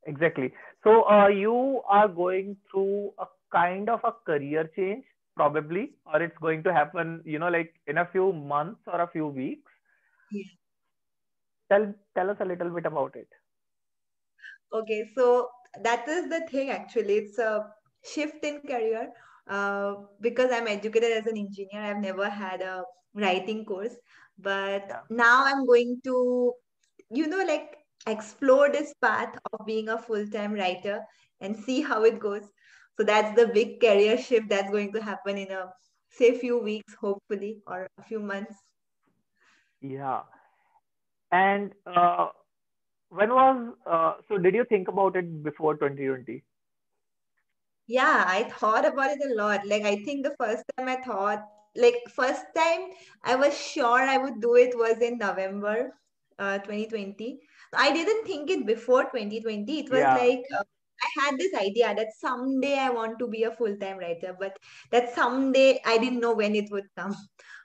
exactly 0.07 0.53
so 0.85 1.03
uh, 1.17 1.29
you 1.29 1.83
are 1.89 2.09
going 2.09 2.57
through 2.71 3.13
a 3.19 3.27
kind 3.53 3.89
of 3.89 4.01
a 4.05 4.13
career 4.31 4.71
change 4.77 5.05
probably 5.37 5.85
or 6.07 6.23
it's 6.23 6.39
going 6.41 6.63
to 6.63 6.73
happen 6.73 7.21
you 7.25 7.39
know 7.39 7.49
like 7.49 7.75
in 7.87 7.99
a 7.99 8.09
few 8.13 8.33
months 8.33 8.81
or 8.87 9.01
a 9.01 9.09
few 9.09 9.27
weeks 9.27 9.73
yeah. 10.31 10.53
tell 11.71 11.93
tell 12.15 12.31
us 12.31 12.37
a 12.41 12.45
little 12.53 12.71
bit 12.71 12.87
about 12.87 13.17
it 13.17 13.29
okay 14.73 15.03
so 15.17 15.49
that 15.83 16.09
is 16.09 16.28
the 16.28 16.40
thing 16.50 16.71
actually 16.71 17.14
it's 17.14 17.38
a 17.38 17.66
shift 18.04 18.45
in 18.45 18.61
career 18.61 19.12
uh, 19.49 19.95
because 20.21 20.50
I'm 20.50 20.66
educated 20.69 21.12
as 21.12 21.26
an 21.26 21.37
engineer, 21.37 21.83
I've 21.83 22.00
never 22.00 22.28
had 22.28 22.62
a 22.62 22.85
writing 23.14 23.64
course. 23.64 23.95
But 24.38 24.85
yeah. 24.88 25.00
now 25.11 25.45
I'm 25.45 25.66
going 25.66 26.00
to, 26.04 26.52
you 27.11 27.26
know, 27.26 27.45
like 27.45 27.76
explore 28.07 28.71
this 28.71 28.93
path 29.00 29.37
of 29.52 29.66
being 29.66 29.88
a 29.88 29.99
full 29.99 30.26
time 30.26 30.54
writer 30.54 31.02
and 31.40 31.57
see 31.57 31.83
how 31.83 32.04
it 32.04 32.19
goes. 32.19 32.43
So 32.97 33.04
that's 33.04 33.37
the 33.37 33.49
big 33.49 33.81
career 33.81 34.16
shift 34.19 34.49
that's 34.49 34.71
going 34.71 34.93
to 34.93 35.02
happen 35.02 35.37
in 35.37 35.50
a 35.50 35.66
say 36.09 36.38
few 36.38 36.59
weeks, 36.59 36.95
hopefully, 36.95 37.59
or 37.66 37.87
a 37.99 38.02
few 38.02 38.21
months. 38.21 38.54
Yeah. 39.81 40.23
And 41.33 41.73
uh, 41.87 42.28
when 43.14 43.30
was 43.30 43.75
uh, 43.87 44.14
so? 44.28 44.38
Did 44.38 44.54
you 44.54 44.64
think 44.64 44.88
about 44.88 45.16
it 45.16 45.42
before 45.42 45.76
2020? 45.76 46.42
Yeah, 47.87 48.25
I 48.26 48.44
thought 48.44 48.87
about 48.87 49.11
it 49.11 49.30
a 49.30 49.35
lot. 49.35 49.66
Like, 49.66 49.83
I 49.85 49.97
think 50.04 50.25
the 50.25 50.35
first 50.38 50.64
time 50.76 50.88
I 50.88 50.97
thought, 50.97 51.44
like, 51.76 51.97
first 52.14 52.44
time 52.56 52.90
I 53.23 53.37
was 53.37 53.56
sure 53.59 54.00
I 54.00 54.16
would 54.16 54.40
do 54.40 54.54
it 54.56 54.76
was 54.76 54.99
in 55.00 55.18
November 55.18 55.92
uh, 56.38 56.59
2020. 56.59 57.40
I 57.75 57.92
didn't 57.92 58.26
think 58.26 58.50
it 58.50 58.66
before 58.66 59.04
2020. 59.04 59.80
It 59.80 59.90
was 59.90 60.00
yeah. 60.00 60.16
like, 60.16 60.42
uh, 60.59 60.64
I 61.02 61.25
had 61.25 61.38
this 61.38 61.54
idea 61.54 61.94
that 61.94 62.09
someday 62.18 62.78
I 62.78 62.90
want 62.90 63.18
to 63.18 63.28
be 63.28 63.44
a 63.44 63.50
full 63.50 63.76
time 63.76 63.99
writer, 63.99 64.35
but 64.38 64.56
that 64.90 65.14
someday 65.14 65.80
I 65.85 65.99
didn't 65.99 66.21
know 66.21 66.35
when 66.35 66.54
it 66.54 66.71
would 66.71 66.87
come. 66.97 67.14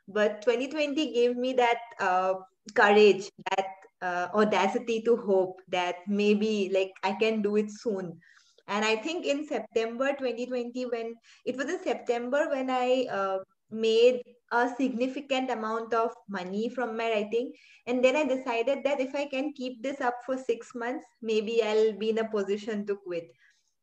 But 0.07 0.41
2020 0.41 1.13
gave 1.13 1.37
me 1.37 1.53
that 1.53 1.77
uh, 1.99 2.33
courage, 2.75 3.29
that 3.51 3.67
uh, 4.01 4.27
audacity 4.33 5.01
to 5.03 5.15
hope 5.17 5.61
that 5.69 5.95
maybe 6.07 6.71
like 6.73 6.91
I 7.03 7.13
can 7.13 7.41
do 7.41 7.55
it 7.57 7.71
soon. 7.71 8.19
And 8.67 8.85
i 8.85 8.95
think 8.95 9.25
in 9.25 9.47
september 9.47 10.09
2020 10.13 10.85
when 10.85 11.15
it 11.43 11.57
was 11.57 11.69
in 11.73 11.79
september 11.83 12.47
when 12.49 12.69
i 12.69 13.07
uh, 13.11 13.39
made 13.71 14.21
a 14.51 14.69
significant 14.77 15.49
amount 15.49 15.93
of 15.93 16.13
money 16.27 16.69
from 16.69 16.95
my 16.97 17.09
writing. 17.11 17.51
And 17.87 18.03
then 18.03 18.15
i 18.15 18.23
decided 18.23 18.83
that 18.83 18.99
if 18.99 19.15
i 19.15 19.25
can 19.25 19.53
keep 19.53 19.81
this 19.81 20.01
up 20.01 20.21
for 20.25 20.37
6 20.37 20.75
months 20.75 21.05
maybe 21.21 21.63
i'll 21.63 21.97
be 21.97 22.11
in 22.11 22.19
a 22.19 22.29
position 22.29 22.85
to 22.85 22.95
quit. 22.95 23.31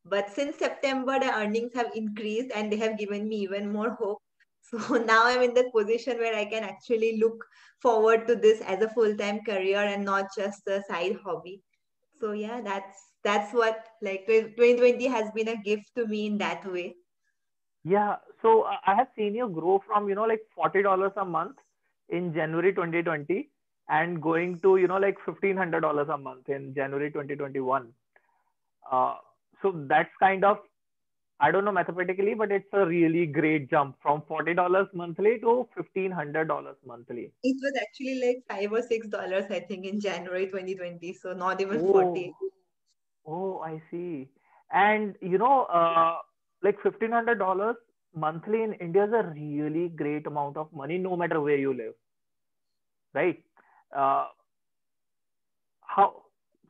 But 0.04 0.30
since 0.30 0.56
september 0.56 1.18
the 1.18 1.34
earnings 1.36 1.74
have 1.74 1.90
increased 1.94 2.52
and 2.54 2.72
they 2.72 2.76
have 2.76 2.96
given 2.98 3.28
me 3.28 3.38
even 3.38 3.72
more 3.72 3.90
hope 3.90 4.22
so 4.70 4.96
now 5.12 5.24
i'm 5.26 5.42
in 5.42 5.54
the 5.54 5.70
position 5.74 6.18
where 6.18 6.36
i 6.36 6.44
can 6.44 6.64
actually 6.64 7.18
look 7.18 7.44
forward 7.80 8.26
to 8.26 8.34
this 8.34 8.60
as 8.62 8.82
a 8.82 8.88
full-time 8.88 9.40
career 9.44 9.78
and 9.78 10.04
not 10.04 10.28
just 10.36 10.66
a 10.66 10.82
side 10.88 11.18
hobby. 11.24 11.62
So 12.20 12.32
yeah 12.32 12.60
that's 12.62 12.96
that's 13.22 13.52
what 13.52 13.84
like 14.00 14.26
2020 14.26 15.06
has 15.06 15.30
been 15.34 15.48
a 15.48 15.56
gift 15.56 15.94
to 15.96 16.06
me 16.06 16.26
in 16.26 16.38
that 16.38 16.64
way. 16.70 16.94
Yeah 17.84 18.16
so 18.42 18.62
uh, 18.62 18.78
i 18.86 18.94
have 18.94 19.08
seen 19.16 19.34
you 19.34 19.48
grow 19.48 19.82
from 19.86 20.08
you 20.08 20.14
know 20.14 20.24
like 20.24 20.42
$40 20.56 21.12
a 21.16 21.24
month 21.24 21.56
in 22.08 22.32
january 22.34 22.72
2020 22.72 23.48
and 23.88 24.20
going 24.22 24.58
to 24.60 24.76
you 24.76 24.88
know 24.88 24.98
like 24.98 25.16
$1500 25.26 26.14
a 26.14 26.18
month 26.18 26.48
in 26.48 26.74
january 26.74 27.10
2021 27.10 27.88
uh, 28.90 29.14
so 29.62 29.72
that's 29.88 30.10
kind 30.20 30.44
of 30.44 30.58
I 31.38 31.50
don't 31.50 31.66
know 31.66 31.72
mathematically, 31.72 32.32
but 32.34 32.50
it's 32.50 32.72
a 32.72 32.86
really 32.86 33.26
great 33.26 33.68
jump 33.70 33.96
from 34.02 34.22
forty 34.26 34.54
dollars 34.54 34.88
monthly 34.94 35.38
to 35.40 35.68
fifteen 35.76 36.10
hundred 36.10 36.48
dollars 36.48 36.76
monthly. 36.86 37.30
It 37.42 37.56
was 37.62 37.72
actually 37.80 38.22
like 38.26 38.42
five 38.48 38.72
or 38.72 38.80
six 38.80 39.06
dollars, 39.08 39.44
I 39.50 39.60
think, 39.60 39.84
in 39.84 40.00
January 40.00 40.46
2020. 40.46 41.12
So 41.12 41.34
not 41.34 41.60
even 41.60 41.80
oh. 41.80 41.92
forty. 41.92 42.32
Oh, 43.26 43.58
I 43.60 43.82
see. 43.90 44.28
And 44.72 45.14
you 45.20 45.36
know, 45.36 45.64
uh, 45.64 46.16
like 46.62 46.82
fifteen 46.82 47.12
hundred 47.12 47.38
dollars 47.38 47.76
monthly 48.14 48.62
in 48.62 48.72
India 48.74 49.04
is 49.04 49.12
a 49.12 49.24
really 49.34 49.88
great 49.88 50.26
amount 50.26 50.56
of 50.56 50.72
money, 50.72 50.96
no 50.96 51.16
matter 51.16 51.40
where 51.40 51.58
you 51.58 51.74
live. 51.74 51.92
Right? 53.12 53.42
Uh, 53.94 54.28
how? 55.82 56.22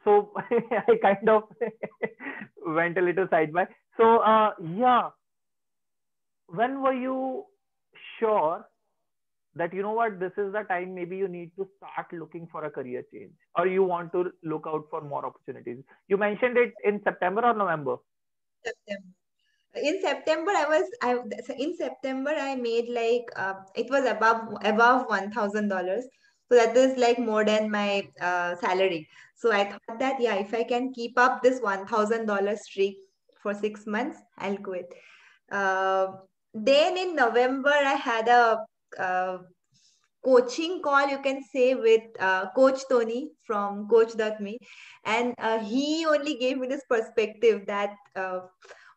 So 0.03 0.33
I 0.37 0.97
kind 1.01 1.29
of 1.29 1.45
went 2.67 2.99
a 2.99 3.01
little 3.01 3.29
side 3.31 3.53
by. 3.53 3.69
So 3.97 4.19
uh, 4.19 4.51
yeah, 4.61 5.11
when 6.49 6.83
were 6.83 6.93
you 6.93 7.45
sure 8.19 8.67
that 9.55 9.73
you 9.73 9.83
know 9.83 9.93
what 9.93 10.21
this 10.21 10.33
is 10.37 10.53
the 10.53 10.63
time 10.69 10.95
maybe 10.95 11.17
you 11.17 11.29
need 11.29 11.51
to 11.57 11.67
start 11.77 12.13
looking 12.13 12.47
for 12.53 12.65
a 12.65 12.71
career 12.71 13.03
change 13.13 13.33
or 13.59 13.67
you 13.67 13.83
want 13.83 14.13
to 14.13 14.31
look 14.43 14.65
out 14.67 14.85
for 14.91 15.01
more 15.01 15.25
opportunities? 15.25 15.79
You 16.09 16.19
mentioned 16.19 16.59
it 16.59 16.75
in 16.85 17.01
september 17.03 17.43
or 17.43 17.55
november? 17.55 17.97
September. 18.65 19.09
In 19.75 20.01
september 20.03 20.51
i 20.51 20.67
was 20.69 20.85
i 21.03 21.19
in 21.59 21.77
september 21.77 22.31
i 22.31 22.55
made 22.55 22.89
like 22.89 23.25
uh, 23.37 23.55
it 23.75 23.91
was 23.91 24.05
above 24.05 24.55
above 24.63 25.09
$1000 25.09 26.03
So 26.49 26.57
that 26.57 26.77
is 26.77 26.97
like 26.97 27.19
more 27.19 27.45
than 27.45 27.71
my 27.71 28.09
uh, 28.21 28.55
salary. 28.57 29.09
So 29.35 29.53
I 29.53 29.65
thought 29.65 29.99
that, 29.99 30.21
yeah, 30.21 30.37
if 30.37 30.55
I 30.55 30.63
can 30.63 30.93
keep 30.93 31.19
up 31.19 31.43
this 31.43 31.61
$1,000 31.61 32.59
streak 32.59 32.99
for 33.47 33.55
six 33.55 33.87
months, 33.87 34.19
I'll 34.39 34.57
quit. 34.69 34.93
Uh, 35.51 36.07
then 36.53 36.97
in 36.97 37.15
November, 37.15 37.71
I 37.71 37.95
had 37.95 38.29
a 38.29 38.59
uh, 38.99 39.39
coaching 40.25 40.81
call, 40.83 41.07
you 41.09 41.19
can 41.21 41.43
say, 41.53 41.75
with 41.77 42.03
uh, 42.19 42.47
Coach 42.57 42.81
Tony 42.91 43.31
from 43.45 43.87
Coach.me. 43.89 44.59
And 45.05 45.35
uh, 45.39 45.61
he 45.61 46.07
only 46.07 46.35
gave 46.39 46.59
me 46.59 46.67
this 46.67 46.83
perspective 46.91 47.63
that 47.69 47.95
uh, 48.17 48.41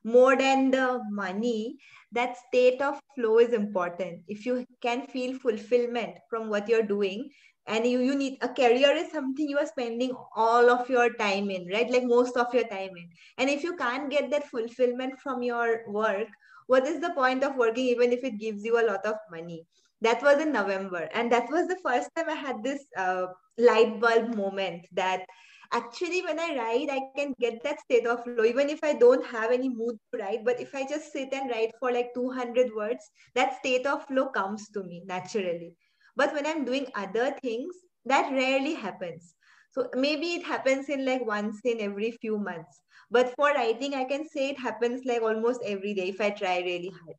more 0.03 0.35
than 0.35 0.71
the 0.71 0.99
money, 1.11 1.77
that 2.11 2.37
state 2.47 2.81
of 2.81 2.99
flow 3.15 3.37
is 3.37 3.53
important. 3.53 4.21
If 4.27 4.47
you 4.47 4.65
can 4.81 5.05
feel 5.07 5.37
fulfillment 5.37 6.17
from 6.27 6.49
what 6.49 6.67
you're 6.67 6.89
doing, 6.97 7.29
and 7.69 7.85
you, 7.85 8.01
you 8.01 8.15
need 8.15 8.38
a 8.41 8.49
career 8.49 8.91
is 8.95 9.11
something 9.11 9.47
you 9.49 9.57
are 9.59 9.65
spending 9.67 10.13
all 10.35 10.69
of 10.69 10.89
your 10.89 11.13
time 11.13 11.49
in, 11.51 11.67
right? 11.71 11.89
Like 11.89 12.05
most 12.05 12.38
of 12.38 12.53
your 12.53 12.65
time 12.67 12.91
in. 12.97 13.09
And 13.38 13.49
if 13.49 13.63
you 13.63 13.75
can't 13.77 14.09
get 14.09 14.31
that 14.31 14.49
fulfillment 14.49 15.19
from 15.19 15.43
your 15.43 15.83
work, 15.88 16.27
what 16.67 16.88
is 16.88 16.99
the 17.01 17.11
point 17.11 17.43
of 17.43 17.55
working 17.55 17.85
even 17.85 18.11
if 18.11 18.23
it 18.23 18.39
gives 18.39 18.63
you 18.65 18.79
a 18.79 18.88
lot 18.88 19.05
of 19.05 19.15
money? 19.31 19.65
That 20.01 20.21
was 20.23 20.41
in 20.41 20.51
November. 20.51 21.09
And 21.13 21.31
that 21.31 21.49
was 21.51 21.67
the 21.67 21.79
first 21.83 22.09
time 22.15 22.29
I 22.29 22.35
had 22.35 22.63
this 22.63 22.85
uh, 22.97 23.27
light 23.57 23.99
bulb 24.01 24.35
moment 24.35 24.88
that 24.93 25.25
actually 25.73 26.21
when 26.23 26.39
i 26.39 26.55
write 26.57 26.89
i 26.91 26.99
can 27.15 27.33
get 27.39 27.61
that 27.63 27.79
state 27.79 28.07
of 28.07 28.23
flow 28.23 28.43
even 28.43 28.69
if 28.69 28.83
i 28.83 28.93
don't 28.93 29.23
have 29.23 29.51
any 29.51 29.69
mood 29.69 29.91
to 30.11 30.19
write 30.19 30.43
but 30.43 30.59
if 30.59 30.73
i 30.73 30.83
just 30.83 31.11
sit 31.11 31.31
and 31.31 31.49
write 31.51 31.71
for 31.79 31.91
like 31.91 32.09
200 32.15 32.71
words 32.75 33.11
that 33.35 33.57
state 33.59 33.85
of 33.85 34.03
flow 34.07 34.27
comes 34.29 34.69
to 34.69 34.83
me 34.83 35.03
naturally 35.05 35.75
but 36.21 36.33
when 36.33 36.45
i'm 36.51 36.65
doing 36.65 36.88
other 36.95 37.31
things 37.41 37.75
that 38.05 38.31
rarely 38.31 38.73
happens. 38.73 39.35
So 39.71 39.88
maybe 39.95 40.27
it 40.33 40.43
happens 40.43 40.89
in 40.89 41.05
like 41.05 41.25
once 41.25 41.59
in 41.63 41.79
every 41.81 42.11
few 42.11 42.38
months. 42.39 42.81
But 43.11 43.33
for 43.35 43.49
writing 43.57 43.93
i 43.93 44.03
can 44.03 44.27
say 44.27 44.49
it 44.49 44.59
happens 44.59 45.05
like 45.05 45.21
almost 45.21 45.61
every 45.65 45.93
day 45.93 46.09
if 46.09 46.21
i 46.21 46.29
try 46.31 46.59
really 46.59 46.91
hard. 46.99 47.15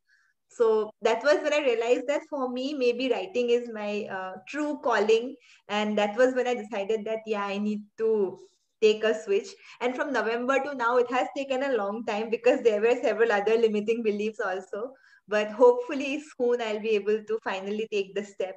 So 0.49 0.91
that 1.01 1.23
was 1.23 1.41
when 1.43 1.53
i 1.53 1.59
realized 1.59 2.07
that 2.07 2.21
for 2.29 2.49
me 2.49 2.73
maybe 2.73 3.09
writing 3.09 3.49
is 3.49 3.69
my 3.73 4.05
uh, 4.17 4.33
true 4.47 4.79
calling. 4.83 5.35
And 5.69 5.97
that 5.97 6.17
was 6.17 6.33
when 6.35 6.47
i 6.47 6.55
decided 6.55 7.05
that 7.05 7.19
yeah 7.25 7.45
i 7.45 7.57
need 7.57 7.83
to 7.99 8.37
take 8.81 9.03
a 9.03 9.13
switch. 9.23 9.49
And 9.79 9.95
from 9.95 10.11
november 10.13 10.59
to 10.63 10.75
now 10.75 10.97
it 10.97 11.09
has 11.11 11.27
taken 11.37 11.63
a 11.63 11.73
long 11.77 12.03
time 12.05 12.29
because 12.29 12.61
there 12.63 12.81
were 12.81 12.95
several 13.01 13.31
other 13.31 13.57
limiting 13.57 14.03
beliefs 14.03 14.39
also. 14.39 14.93
But 15.27 15.51
hopefully 15.51 16.21
soon 16.37 16.61
i'll 16.61 16.81
be 16.81 16.95
able 17.01 17.23
to 17.31 17.39
finally 17.43 17.87
take 17.91 18.13
the 18.15 18.23
step 18.25 18.55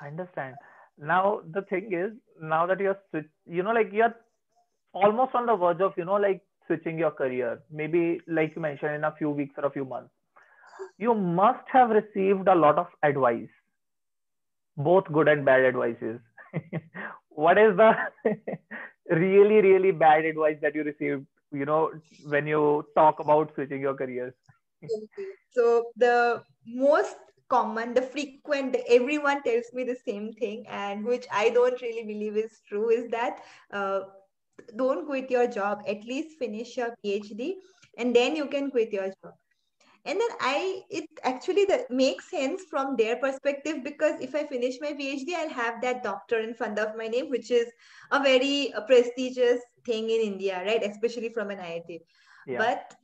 i 0.00 0.06
understand. 0.08 0.56
Now 0.98 1.40
the 1.50 1.62
thing 1.62 1.92
is 1.92 2.12
now 2.40 2.66
that 2.66 2.80
you're 2.80 2.98
you 3.46 3.62
know 3.62 3.72
like 3.72 3.90
you're 3.92 4.14
almost 4.92 5.34
on 5.34 5.46
the 5.46 5.56
verge 5.56 5.80
of 5.80 5.92
you 5.96 6.04
know 6.04 6.14
like 6.14 6.42
switching 6.66 6.98
your 6.98 7.10
career. 7.10 7.60
Maybe 7.70 8.20
like 8.26 8.52
you 8.54 8.62
mentioned 8.62 8.94
in 8.94 9.04
a 9.04 9.14
few 9.16 9.30
weeks 9.30 9.54
or 9.56 9.66
a 9.66 9.70
few 9.70 9.84
months. 9.84 10.10
You 10.98 11.14
must 11.14 11.66
have 11.72 11.90
received 11.90 12.48
a 12.48 12.54
lot 12.54 12.78
of 12.78 12.86
advice, 13.02 13.48
both 14.76 15.04
good 15.12 15.28
and 15.28 15.44
bad 15.44 15.64
advices. 15.64 16.20
what 17.28 17.58
is 17.58 17.76
the 17.76 17.92
really, 19.10 19.60
really 19.60 19.90
bad 19.90 20.24
advice 20.24 20.56
that 20.62 20.74
you 20.74 20.82
received, 20.84 21.26
you 21.52 21.64
know, 21.64 21.90
when 22.26 22.46
you 22.46 22.84
talk 22.94 23.20
about 23.20 23.52
switching 23.54 23.80
your 23.80 23.94
careers? 23.94 24.34
so 25.52 25.84
the 25.96 26.42
most 26.66 27.16
common, 27.52 27.94
the 27.94 28.02
frequent, 28.02 28.76
everyone 28.88 29.42
tells 29.42 29.72
me 29.72 29.84
the 29.84 29.98
same 30.06 30.32
thing, 30.32 30.64
and 30.68 31.04
which 31.04 31.26
I 31.32 31.50
don't 31.50 31.80
really 31.82 32.04
believe 32.12 32.36
is 32.36 32.60
true, 32.68 32.88
is 32.90 33.10
that 33.10 33.42
uh, 33.72 34.00
don't 34.76 35.06
quit 35.06 35.30
your 35.30 35.46
job. 35.46 35.82
At 35.86 36.04
least 36.04 36.38
finish 36.38 36.76
your 36.76 36.94
PhD, 37.04 37.54
and 37.98 38.16
then 38.16 38.36
you 38.36 38.46
can 38.46 38.70
quit 38.70 38.92
your 38.92 39.08
job 39.22 39.34
and 40.04 40.20
then 40.20 40.28
i 40.40 40.82
it 40.90 41.04
actually 41.22 41.64
that 41.64 41.90
makes 41.90 42.30
sense 42.30 42.62
from 42.68 42.96
their 42.96 43.16
perspective 43.16 43.82
because 43.84 44.20
if 44.20 44.34
i 44.34 44.44
finish 44.44 44.76
my 44.80 44.92
phd 44.92 45.34
i'll 45.36 45.56
have 45.58 45.80
that 45.80 46.02
doctor 46.02 46.40
in 46.40 46.54
front 46.54 46.78
of 46.78 46.96
my 46.96 47.06
name 47.06 47.30
which 47.30 47.50
is 47.50 47.68
a 48.10 48.20
very 48.20 48.72
uh, 48.74 48.80
prestigious 48.82 49.60
thing 49.86 50.10
in 50.10 50.20
india 50.20 50.62
right 50.66 50.82
especially 50.82 51.28
from 51.28 51.50
an 51.50 51.58
iit 51.58 52.00
yeah. 52.46 52.58
but 52.58 52.94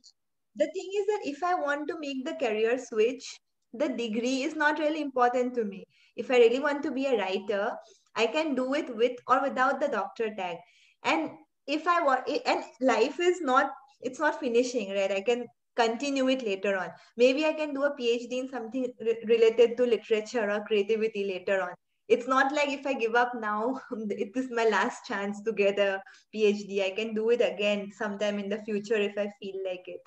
the 0.55 0.69
thing 0.73 0.89
is 0.99 1.05
that 1.07 1.21
if 1.23 1.43
i 1.43 1.53
want 1.55 1.87
to 1.87 1.99
make 1.99 2.25
the 2.25 2.35
career 2.45 2.77
switch 2.77 3.39
the 3.73 3.89
degree 3.89 4.43
is 4.43 4.55
not 4.55 4.79
really 4.79 5.01
important 5.01 5.53
to 5.53 5.63
me 5.63 5.85
if 6.15 6.31
i 6.31 6.37
really 6.37 6.59
want 6.59 6.81
to 6.83 6.91
be 6.91 7.05
a 7.05 7.17
writer 7.17 7.71
i 8.15 8.25
can 8.25 8.55
do 8.55 8.73
it 8.73 8.95
with 8.95 9.17
or 9.27 9.41
without 9.41 9.79
the 9.79 9.87
doctor 9.87 10.33
tag 10.35 10.57
and 11.03 11.29
if 11.67 11.87
i 11.87 12.01
want 12.01 12.27
and 12.45 12.63
life 12.81 13.19
is 13.19 13.41
not 13.41 13.71
it's 14.01 14.19
not 14.19 14.39
finishing 14.39 14.91
right 14.91 15.11
i 15.11 15.21
can 15.21 15.45
continue 15.79 16.27
it 16.27 16.43
later 16.43 16.77
on. 16.77 16.89
Maybe 17.17 17.45
I 17.45 17.53
can 17.53 17.73
do 17.73 17.83
a 17.83 17.95
PhD 17.95 18.39
in 18.43 18.49
something 18.49 18.87
re 18.99 19.17
related 19.33 19.77
to 19.77 19.85
literature 19.85 20.49
or 20.51 20.63
creativity 20.65 21.25
later 21.33 21.61
on. 21.61 21.73
It's 22.07 22.27
not 22.27 22.51
like 22.53 22.69
if 22.69 22.87
I 22.87 22.93
give 22.93 23.15
up 23.15 23.33
now, 23.39 23.79
it 24.09 24.35
is 24.35 24.49
my 24.51 24.65
last 24.65 25.05
chance 25.05 25.41
to 25.43 25.53
get 25.53 25.79
a 25.79 26.01
PhD. 26.35 26.83
I 26.83 26.91
can 26.99 27.13
do 27.13 27.29
it 27.29 27.41
again 27.41 27.91
sometime 27.97 28.39
in 28.39 28.49
the 28.49 28.61
future 28.63 29.01
if 29.09 29.17
I 29.17 29.29
feel 29.39 29.59
like 29.65 29.87
it. 29.87 30.01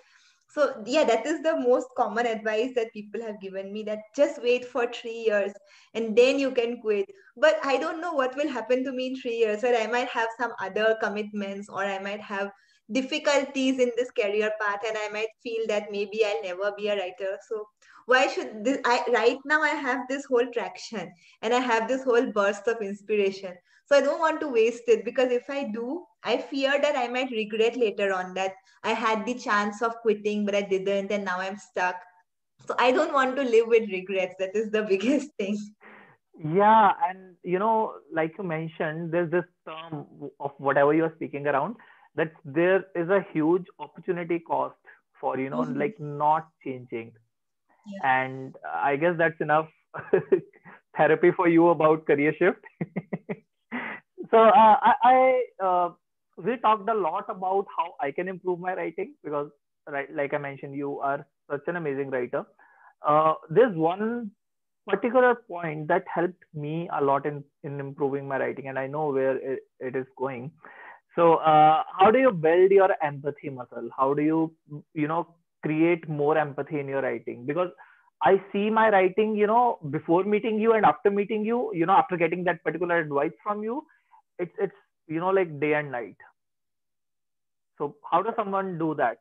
So 0.52 0.82
yeah, 0.84 1.04
that 1.04 1.24
is 1.24 1.42
the 1.42 1.58
most 1.58 1.88
common 1.96 2.26
advice 2.26 2.72
that 2.74 2.92
people 2.92 3.22
have 3.22 3.40
given 3.40 3.72
me 3.72 3.82
that 3.84 4.00
just 4.14 4.42
wait 4.42 4.66
for 4.66 4.86
three 4.86 5.24
years 5.26 5.52
and 5.94 6.14
then 6.14 6.38
you 6.38 6.50
can 6.50 6.80
quit. 6.80 7.10
But 7.36 7.58
I 7.64 7.78
don't 7.78 8.02
know 8.02 8.12
what 8.12 8.36
will 8.36 8.48
happen 8.48 8.84
to 8.84 8.92
me 8.92 9.06
in 9.06 9.16
three 9.16 9.36
years, 9.36 9.64
or 9.64 9.74
I 9.74 9.86
might 9.86 10.08
have 10.08 10.28
some 10.38 10.52
other 10.60 10.98
commitments, 11.02 11.70
or 11.70 11.82
I 11.82 11.98
might 11.98 12.20
have 12.20 12.52
difficulties 12.90 13.78
in 13.78 13.90
this 13.96 14.10
career 14.10 14.50
path 14.60 14.80
and 14.86 14.98
i 14.98 15.08
might 15.08 15.28
feel 15.42 15.66
that 15.68 15.90
maybe 15.90 16.24
i'll 16.24 16.42
never 16.42 16.72
be 16.76 16.88
a 16.88 16.96
writer 16.96 17.38
so 17.48 17.66
why 18.06 18.26
should 18.26 18.64
this 18.64 18.78
i 18.84 19.02
right 19.14 19.38
now 19.44 19.62
i 19.62 19.68
have 19.68 20.00
this 20.08 20.24
whole 20.26 20.46
traction 20.52 21.10
and 21.42 21.54
i 21.54 21.58
have 21.58 21.86
this 21.88 22.02
whole 22.02 22.26
burst 22.32 22.66
of 22.66 22.82
inspiration 22.82 23.54
so 23.92 23.98
i 23.98 24.00
don't 24.00 24.20
want 24.20 24.40
to 24.40 24.48
waste 24.48 24.88
it 24.88 25.04
because 25.04 25.30
if 25.30 25.48
i 25.50 25.64
do 25.64 26.04
i 26.24 26.36
fear 26.36 26.72
that 26.80 26.96
i 26.96 27.06
might 27.08 27.30
regret 27.30 27.76
later 27.76 28.12
on 28.18 28.32
that 28.34 28.54
i 28.84 28.92
had 28.92 29.26
the 29.26 29.34
chance 29.34 29.82
of 29.82 29.96
quitting 30.04 30.46
but 30.46 30.54
i 30.54 30.62
didn't 30.62 31.12
and 31.12 31.24
now 31.24 31.38
i'm 31.38 31.58
stuck. 31.58 31.96
So 32.66 32.74
i 32.78 32.90
don't 32.92 33.12
want 33.12 33.34
to 33.36 33.42
live 33.42 33.66
with 33.66 33.90
regrets. 33.90 34.36
That 34.38 34.54
is 34.54 34.70
the 34.70 34.82
biggest 34.90 35.30
thing. 35.38 35.58
Yeah 36.58 36.92
and 37.06 37.34
you 37.42 37.58
know 37.58 37.94
like 38.20 38.38
you 38.38 38.44
mentioned 38.44 39.12
there's 39.12 39.30
this 39.30 39.48
term 39.68 40.06
of 40.40 40.52
whatever 40.58 40.94
you're 40.94 41.12
speaking 41.16 41.46
around 41.46 41.76
that 42.14 42.32
there 42.44 42.84
is 42.94 43.10
a 43.10 43.26
huge 43.32 43.66
opportunity 43.78 44.38
cost 44.38 44.94
for 45.20 45.38
you 45.38 45.50
know 45.50 45.62
mm-hmm. 45.62 45.78
like 45.84 46.00
not 46.00 46.48
changing. 46.64 47.12
Yeah. 47.92 48.02
and 48.08 48.56
i 48.72 48.94
guess 48.94 49.16
that's 49.18 49.40
enough 49.40 49.68
therapy 50.96 51.32
for 51.38 51.48
you 51.48 51.70
about 51.70 52.06
career 52.06 52.32
shift 52.38 52.68
so 54.32 54.38
uh, 54.38 54.76
i, 54.90 54.94
I 55.12 55.66
uh, 55.68 55.90
we 56.38 56.56
talked 56.58 56.88
a 56.90 56.94
lot 56.94 57.26
about 57.28 57.66
how 57.76 57.88
i 58.00 58.10
can 58.10 58.28
improve 58.28 58.60
my 58.60 58.74
writing 58.74 59.14
because 59.24 59.50
right 59.96 60.12
like 60.20 60.34
i 60.34 60.38
mentioned 60.38 60.74
you 60.74 60.98
are 61.00 61.26
such 61.50 61.62
an 61.68 61.76
amazing 61.76 62.10
writer. 62.10 62.44
Uh, 63.06 63.34
there's 63.50 63.76
one 63.76 64.30
particular 64.88 65.34
point 65.34 65.88
that 65.88 66.04
helped 66.12 66.44
me 66.54 66.88
a 66.98 67.04
lot 67.04 67.26
in 67.26 67.44
in 67.64 67.78
improving 67.80 68.26
my 68.28 68.38
writing 68.38 68.68
and 68.68 68.78
i 68.78 68.86
know 68.86 69.10
where 69.12 69.36
it, 69.36 69.60
it 69.80 69.96
is 69.96 70.06
going. 70.18 70.50
So 71.16 71.34
uh, 71.36 71.82
how 71.98 72.10
do 72.10 72.18
you 72.18 72.30
build 72.32 72.70
your 72.70 72.90
empathy 73.02 73.50
muscle? 73.50 73.90
How 73.96 74.14
do 74.14 74.22
you 74.22 74.54
you 74.94 75.08
know 75.08 75.34
create 75.62 76.08
more 76.08 76.38
empathy 76.38 76.80
in 76.80 76.88
your 76.88 77.02
writing? 77.02 77.44
Because 77.46 77.70
i 78.30 78.40
see 78.52 78.70
my 78.70 78.88
writing 78.94 79.34
you 79.36 79.46
know 79.48 79.78
before 79.90 80.22
meeting 80.32 80.58
you 80.64 80.74
and 80.74 80.86
after 80.90 81.10
meeting 81.10 81.44
you 81.44 81.58
you 81.74 81.86
know 81.86 81.96
after 82.02 82.16
getting 82.16 82.44
that 82.48 82.62
particular 82.66 82.98
advice 83.04 83.32
from 83.42 83.62
you 83.68 83.84
it's 84.42 84.56
it's 84.58 84.80
you 85.08 85.20
know 85.20 85.30
like 85.30 85.58
day 85.60 85.74
and 85.74 85.92
night. 85.92 86.16
So 87.78 87.96
how 88.10 88.22
does 88.22 88.34
someone 88.36 88.78
do 88.78 88.94
that? 88.94 89.18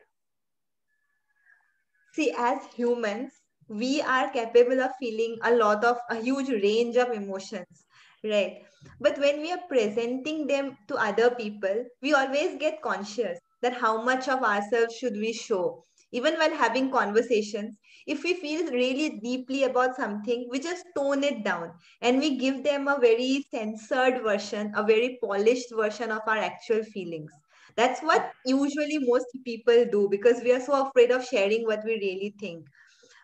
See 2.13 2.31
as 2.37 2.65
humans 2.73 3.33
we 3.67 4.01
are 4.01 4.29
capable 4.31 4.81
of 4.81 4.91
feeling 4.99 5.37
a 5.43 5.55
lot 5.55 5.83
of 5.83 5.97
a 6.09 6.15
huge 6.15 6.49
range 6.49 6.97
of 6.97 7.11
emotions 7.11 7.85
right? 8.23 8.65
But 8.99 9.17
when 9.17 9.41
we 9.41 9.51
are 9.51 9.63
presenting 9.67 10.47
them 10.47 10.77
to 10.87 10.95
other 10.95 11.31
people 11.31 11.85
we 12.01 12.13
always 12.13 12.57
get 12.57 12.81
conscious 12.81 13.39
that 13.61 13.73
how 13.73 14.03
much 14.03 14.27
of 14.27 14.43
ourselves 14.43 14.95
should 14.95 15.15
we 15.15 15.33
show 15.33 15.83
even 16.11 16.37
when 16.37 16.53
having 16.53 16.91
conversations 16.91 17.77
if 18.07 18.23
we 18.23 18.33
feel 18.33 18.71
really 18.71 19.19
deeply 19.23 19.63
about 19.63 19.95
something 19.95 20.47
we 20.51 20.59
just 20.59 20.85
tone 20.95 21.23
it 21.23 21.43
down 21.43 21.71
and 22.01 22.19
we 22.19 22.37
give 22.37 22.63
them 22.63 22.87
a 22.87 22.99
very 22.99 23.45
censored 23.51 24.21
version 24.23 24.71
a 24.75 24.83
very 24.83 25.17
polished 25.23 25.73
version 25.75 26.11
of 26.11 26.21
our 26.27 26.37
actual 26.37 26.83
feelings. 26.83 27.31
That's 27.75 28.01
what 28.01 28.31
usually 28.45 28.99
most 28.99 29.27
people 29.45 29.85
do 29.91 30.07
because 30.09 30.41
we 30.43 30.51
are 30.53 30.59
so 30.59 30.87
afraid 30.87 31.11
of 31.11 31.25
sharing 31.25 31.65
what 31.65 31.83
we 31.85 31.93
really 31.93 32.35
think. 32.39 32.65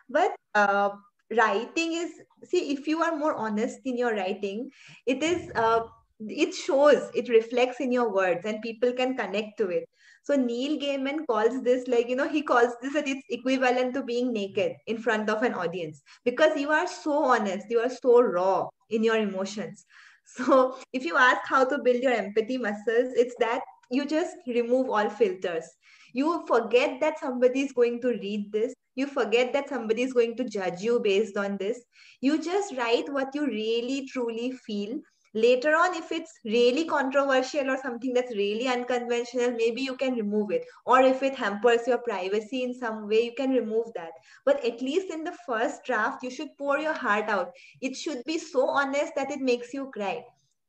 But 0.08 0.34
uh, 0.54 0.90
writing 1.30 1.92
is 1.92 2.10
see 2.44 2.72
if 2.72 2.86
you 2.86 3.02
are 3.02 3.16
more 3.16 3.34
honest 3.34 3.80
in 3.84 3.96
your 3.98 4.14
writing 4.14 4.70
it 5.06 5.22
is 5.22 5.50
uh, 5.56 5.80
it 6.20 6.54
shows 6.54 7.10
it 7.14 7.28
reflects 7.28 7.80
in 7.80 7.92
your 7.92 8.12
words 8.12 8.44
and 8.46 8.62
people 8.62 8.92
can 8.92 9.16
connect 9.16 9.58
to 9.58 9.68
it 9.68 9.84
so 10.28 10.36
neil 10.36 10.78
gaiman 10.80 11.20
calls 11.26 11.62
this 11.66 11.86
like 11.92 12.08
you 12.12 12.16
know 12.16 12.28
he 12.28 12.42
calls 12.42 12.74
this 12.82 12.92
that 12.94 13.08
it's 13.08 13.34
equivalent 13.36 13.94
to 13.94 14.02
being 14.02 14.32
naked 14.32 14.74
in 14.86 14.98
front 14.98 15.30
of 15.30 15.42
an 15.42 15.54
audience. 15.54 16.02
Because 16.24 16.60
you 16.60 16.70
are 16.70 16.86
so 16.86 17.24
honest 17.24 17.66
you 17.70 17.80
are 17.80 17.90
so 17.90 18.20
raw 18.20 18.68
in 18.90 19.02
your 19.02 19.16
emotions. 19.16 19.86
So 20.30 20.76
if 20.92 21.06
you 21.06 21.16
ask 21.16 21.40
how 21.46 21.64
to 21.64 21.78
build 21.78 22.02
your 22.02 22.12
empathy 22.12 22.58
muscles 22.58 23.14
it's 23.22 23.34
that 23.40 23.62
you 23.90 24.04
just 24.04 24.36
remove 24.46 24.90
all 24.90 25.08
filters. 25.08 25.64
You 26.12 26.44
forget 26.46 27.00
that 27.00 27.18
somebody 27.18 27.62
is 27.62 27.72
going 27.72 28.02
to 28.02 28.08
read 28.08 28.52
this. 28.52 28.74
You 28.94 29.06
forget 29.06 29.54
that 29.54 29.70
somebody 29.70 30.02
is 30.02 30.12
going 30.12 30.36
to 30.36 30.44
judge 30.44 30.82
you 30.82 31.00
based 31.00 31.38
on 31.38 31.56
this. 31.56 31.80
You 32.20 32.42
just 32.42 32.76
write 32.76 33.10
what 33.10 33.34
you 33.34 33.46
really 33.46 34.06
truly 34.12 34.52
feel 34.52 34.98
later 35.34 35.74
on 35.74 35.94
if 35.94 36.10
it's 36.12 36.38
really 36.44 36.84
controversial 36.84 37.70
or 37.70 37.76
something 37.76 38.12
that's 38.14 38.34
really 38.36 38.68
unconventional 38.68 39.50
maybe 39.52 39.82
you 39.82 39.96
can 39.96 40.14
remove 40.14 40.50
it. 40.50 40.64
Or 40.86 41.00
if 41.00 41.22
it 41.22 41.36
hampers 41.36 41.86
your 41.86 41.98
privacy 41.98 42.62
in 42.62 42.74
some 42.74 43.08
way 43.08 43.24
you 43.24 43.32
can 43.36 43.50
remove 43.50 43.92
that. 43.94 44.12
But 44.44 44.64
at 44.64 44.80
least 44.82 45.10
in 45.10 45.24
the 45.24 45.36
first 45.46 45.84
draft 45.84 46.22
you 46.22 46.30
should 46.30 46.56
pour 46.58 46.78
your 46.78 46.94
heart 46.94 47.28
out. 47.28 47.52
It 47.80 47.96
should 47.96 48.24
be 48.24 48.38
so 48.38 48.68
honest 48.68 49.12
that 49.16 49.30
it 49.30 49.40
makes 49.40 49.72
you 49.74 49.90
cry. 49.92 50.24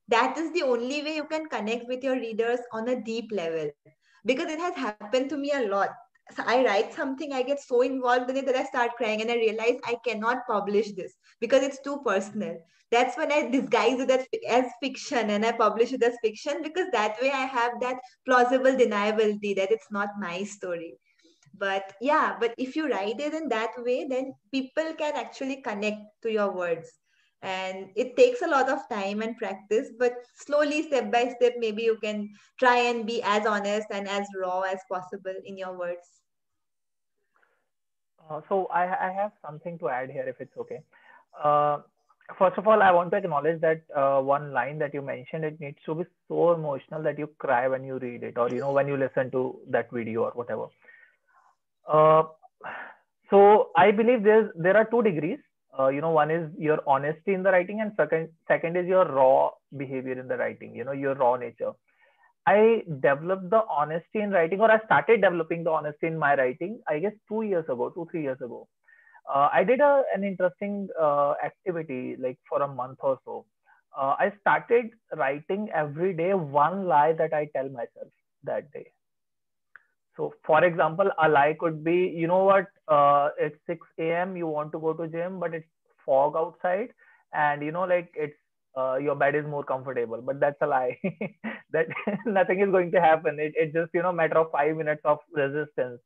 That 0.08 0.38
is 0.38 0.52
the 0.54 0.63
only 0.63 1.04
way 1.04 1.15
you 1.15 1.26
can 1.26 1.48
connect 1.48 1.88
with 1.88 2.04
your 2.04 2.15
readers 2.15 2.60
on 2.74 2.89
a 2.89 3.02
deep 3.02 3.32
level. 3.32 3.69
Because 4.26 4.50
it 4.50 4.60
has 4.60 4.76
happened 4.76 5.15
to 5.30 5.38
me 5.38 5.52
a 5.54 5.67
lot 5.67 5.89
so 6.36 6.44
I 6.46 6.63
write 6.63 6.94
something, 6.94 7.34
I 7.34 7.42
get 7.42 7.60
so 7.60 7.82
involved 7.82 8.30
in 8.30 8.38
it 8.38 8.46
that 8.46 8.56
I 8.56 8.63
start 8.63 8.96
crying 8.98 9.22
and 9.22 9.32
I 9.32 9.36
realize 9.36 9.80
I 9.86 9.98
cannot 10.06 10.46
publish 10.48 10.92
this 10.92 11.13
because 11.39 11.63
it's 11.63 11.82
too 11.82 12.02
personal. 12.06 12.58
That's 12.92 13.18
when 13.18 13.32
I 13.32 13.50
disguise 13.50 14.00
it 14.00 14.10
as, 14.10 14.26
as 14.48 14.65
fiction 14.82 15.30
and 15.32 15.46
I 15.46 15.52
publish 15.52 15.94
it 15.94 16.04
as 16.04 16.18
fiction 16.24 16.62
because 16.63 16.88
that 16.92 17.22
way 17.22 17.32
I 17.32 17.46
have 17.46 17.74
that 17.82 17.98
plausible 18.26 18.72
deniability 18.72 19.56
that 19.56 19.72
it's 19.72 19.92
not 19.92 20.10
my 20.20 20.44
story. 20.44 20.96
But 21.58 21.94
yeah, 22.02 22.38
but 22.39 22.54
if 22.58 22.76
you 22.76 22.89
write 22.89 23.20
it 23.20 23.34
in 23.34 23.50
that 23.50 23.72
way, 23.78 24.06
then 24.08 24.34
people 24.52 24.94
can 24.98 25.15
actually 25.15 25.62
connect 25.62 26.02
to 26.24 26.32
your 26.32 26.54
words. 26.56 26.92
And 27.42 27.89
it 27.96 28.18
takes 28.18 28.42
a 28.42 28.48
lot 28.48 28.70
of 28.70 28.88
time 28.89 29.22
and 29.22 29.38
practice, 29.38 29.89
but 29.98 30.13
slowly, 30.36 30.84
step 30.84 31.12
by 31.12 31.34
step, 31.39 31.54
maybe 31.58 31.84
you 31.84 31.98
can 32.04 32.30
try 32.60 32.78
and 32.78 33.06
be 33.06 33.22
as 33.24 33.46
honest 33.46 33.88
and 33.92 34.08
as 34.08 34.28
raw 34.39 34.62
as 34.62 34.80
possible 34.92 35.36
in 35.46 35.58
your 35.58 35.78
words. 35.78 36.18
Uh, 38.30 38.42
so 38.48 38.68
I, 38.68 38.84
I 38.84 39.12
have 39.12 39.32
something 39.46 39.80
to 39.80 39.89
add 39.89 40.12
here, 40.12 40.28
if 40.28 40.39
it's 40.39 40.56
okay. 40.58 40.82
Uh, 41.44 41.80
first 42.38 42.58
of 42.58 42.68
all, 42.68 42.82
I 42.82 42.92
want 42.92 43.12
to 43.12 43.18
acknowledge 43.18 43.60
that 43.62 43.82
uh, 43.96 44.22
one 44.22 44.54
line 44.54 44.78
that 44.80 44.94
you 44.94 45.02
mentioned, 45.02 45.44
it 45.44 45.60
needs 45.60 45.78
to 45.86 45.96
be 45.96 46.04
so 46.28 46.54
emotional 46.54 47.02
that 47.04 47.18
you 47.18 47.28
cry 47.39 47.68
when 47.68 47.84
you 47.84 47.98
read 47.98 48.24
it, 48.24 48.38
or 48.38 48.50
you 48.50 48.60
know 48.60 48.72
when 48.72 48.88
you 48.88 48.98
listen 48.98 49.32
to 49.32 49.60
that 49.70 49.89
video 49.92 50.24
or 50.24 50.32
whatever. 50.32 50.68
Uh, 51.88 52.24
so 53.30 53.70
I 53.76 53.92
believe 53.92 54.24
there's 54.24 54.52
there 54.56 54.78
are 54.78 54.86
two 54.86 55.02
degrees. 55.02 55.39
Uh, 55.78 55.88
you 55.88 56.02
know, 56.02 56.12
one 56.12 56.30
is 56.30 56.52
your 56.58 56.80
honesty 56.86 57.34
in 57.34 57.42
the 57.42 57.52
writing, 57.52 57.82
and 57.82 57.94
second 57.98 58.30
second 58.48 58.78
is 58.78 58.86
your 58.86 59.06
raw 59.06 59.50
behavior 59.78 60.20
in 60.20 60.28
the 60.28 60.38
writing. 60.38 60.76
You 60.76 60.84
know, 60.84 60.92
your 60.92 61.15
raw 61.15 61.36
nature. 61.36 61.72
I 62.50 62.84
developed 63.02 63.50
the 63.50 63.62
honesty 63.70 64.22
in 64.22 64.32
writing, 64.32 64.62
or 64.62 64.72
I 64.72 64.80
started 64.86 65.22
developing 65.22 65.64
the 65.64 65.72
honesty 65.72 66.08
in 66.08 66.18
my 66.18 66.36
writing, 66.36 66.80
I 66.88 67.00
guess 67.00 67.14
two 67.28 67.44
years 67.44 67.66
ago, 67.66 67.90
two, 67.90 68.08
three 68.12 68.24
years 68.24 68.42
ago. 68.42 68.68
Uh, 69.34 69.50
I 69.54 69.64
did 69.64 69.80
a, 69.82 70.04
an 70.16 70.24
interesting 70.24 70.88
uh, 71.00 71.34
activity 71.44 72.16
like 72.20 72.40
for 72.50 72.62
a 72.64 72.68
month 72.68 72.98
or 73.02 73.20
so. 73.26 73.46
Uh, 73.98 74.16
I 74.20 74.32
started 74.42 74.92
writing 75.16 75.70
every 75.74 76.14
day 76.14 76.34
one 76.34 76.88
lie 76.88 77.14
that 77.14 77.34
I 77.34 77.46
tell 77.56 77.70
myself 77.70 78.12
that 78.44 78.72
day. 78.72 78.88
So, 80.18 80.34
for 80.46 80.64
example, 80.64 81.10
a 81.22 81.30
lie 81.30 81.56
could 81.60 81.84
be, 81.84 82.14
you 82.22 82.28
know 82.28 82.44
what, 82.44 82.68
uh, 82.88 83.30
it's 83.40 83.60
6 83.68 83.88
a.m., 84.00 84.36
you 84.36 84.48
want 84.48 84.72
to 84.74 84.80
go 84.80 84.94
to 84.94 85.08
gym, 85.08 85.40
but 85.40 85.54
it's 85.54 85.68
fog 86.06 86.36
outside, 86.36 86.90
and 87.34 87.62
you 87.62 87.72
know, 87.72 87.84
like 87.84 88.10
it's 88.16 88.38
uh, 88.77 88.95
your 88.97 89.15
bed 89.15 89.36
is 89.36 89.45
more 89.45 89.63
comfortable 89.63 90.21
but 90.21 90.39
that's 90.39 90.62
a 90.62 90.67
lie. 90.67 90.97
That 91.71 91.88
nothing 92.25 92.62
is 92.62 92.69
going 92.71 92.91
to 92.93 93.01
happen. 93.01 93.39
It, 93.39 93.53
it's 93.55 93.73
just 93.73 93.91
you 93.93 94.01
know 94.01 94.12
matter 94.12 94.38
of 94.39 94.51
five 94.51 94.75
minutes 94.75 95.01
of 95.05 95.19
resistance. 95.36 95.99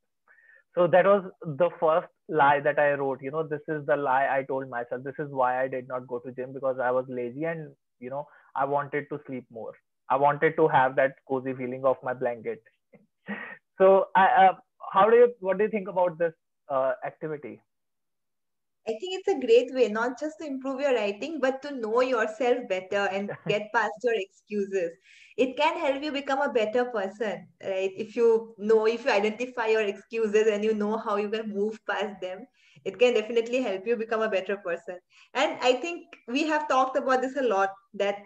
So 0.76 0.88
that 0.88 1.06
was 1.06 1.23
the 1.43 1.69
first 1.80 2.08
lie 2.30 2.60
that 2.62 2.80
i 2.80 2.91
wrote. 2.93 3.21
You 3.21 3.32
know 3.32 3.43
this 3.47 3.62
is 3.67 3.86
the 3.86 3.95
lie 3.95 4.28
i 4.38 4.43
told 4.43 4.69
myself. 4.69 5.04
This 5.04 5.19
is 5.19 5.30
why 5.32 5.62
i 5.63 5.67
did 5.67 5.88
not 5.88 6.08
go 6.08 6.19
to 6.19 6.32
gym 6.32 6.54
because 6.54 6.80
i 6.80 6.91
was 6.91 7.06
lazy 7.10 7.45
and 7.45 7.71
you 7.99 8.10
know 8.10 8.28
i 8.56 8.65
wanted 8.65 9.08
to 9.12 9.19
sleep 9.28 9.45
more. 9.52 9.73
I 10.10 10.17
wanted 10.17 10.56
to 10.58 10.67
have 10.67 10.95
that 10.97 11.15
cozy 11.28 11.54
feeling 11.54 11.86
of 11.86 11.97
my 12.04 12.13
blanket. 12.13 12.63
So 13.80 14.08
I, 14.15 14.26
uh, 14.45 14.54
how 14.93 15.10
do 15.10 15.15
you 15.17 15.34
what 15.39 15.58
do 15.58 15.63
you 15.63 15.69
think 15.69 15.88
about 15.89 16.17
this 16.19 16.34
uh, 16.69 16.93
activity 17.06 17.62
I 18.88 18.91
think 18.91 19.19
it's 19.19 19.28
a 19.30 19.46
great 19.46 19.74
way, 19.74 19.88
not 19.89 20.19
just 20.19 20.38
to 20.39 20.46
improve 20.48 20.82
your 20.82 20.93
writing, 20.93 21.39
but 21.39 21.62
to 21.63 21.74
know 21.76 22.02
yourself 22.02 22.67
better 22.69 23.08
and 23.12 23.32
get 23.48 23.72
past 23.74 23.93
your 24.04 24.13
excuses. 24.15 24.91
It 25.38 25.58
can 25.58 25.78
help 25.80 26.04
you 26.04 26.12
become 26.12 26.41
a 26.41 26.52
better 26.54 26.86
person, 26.86 27.48
right? 27.63 27.91
If 27.98 28.15
you 28.15 28.54
know, 28.58 28.86
if 28.86 29.06
you 29.06 29.12
identify 29.12 29.67
your 29.67 29.82
excuses 29.82 30.48
and 30.48 30.63
you 30.63 30.74
know 30.74 30.98
how 30.98 31.15
you 31.15 31.30
can 31.30 31.50
move 31.50 31.80
past 31.89 32.22
them, 32.22 32.46
it 32.86 33.00
can 33.00 33.13
definitely 33.13 33.62
help 33.62 33.88
you 33.88 33.96
become 33.96 34.22
a 34.22 34.30
better 34.30 34.58
person. 34.58 34.98
And 35.34 35.58
I 35.62 35.74
think 35.74 36.06
we 36.28 36.43
have 36.48 36.67
talked 36.67 36.98
about 36.98 37.22
this 37.22 37.38
a 37.38 37.43
lot 37.43 37.69
that 37.96 38.17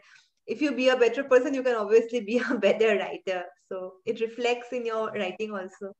if 0.48 0.62
you 0.62 0.72
be 0.74 0.89
a 0.89 0.98
better 0.98 1.24
person, 1.24 1.54
you 1.54 1.63
can 1.63 1.76
obviously 1.76 2.22
be 2.22 2.39
a 2.50 2.56
better 2.58 2.98
writer. 2.98 3.43
So 3.70 3.93
it 4.06 4.20
reflects 4.22 4.74
in 4.74 4.86
your 4.86 5.12
writing 5.12 5.52
also. 5.52 5.93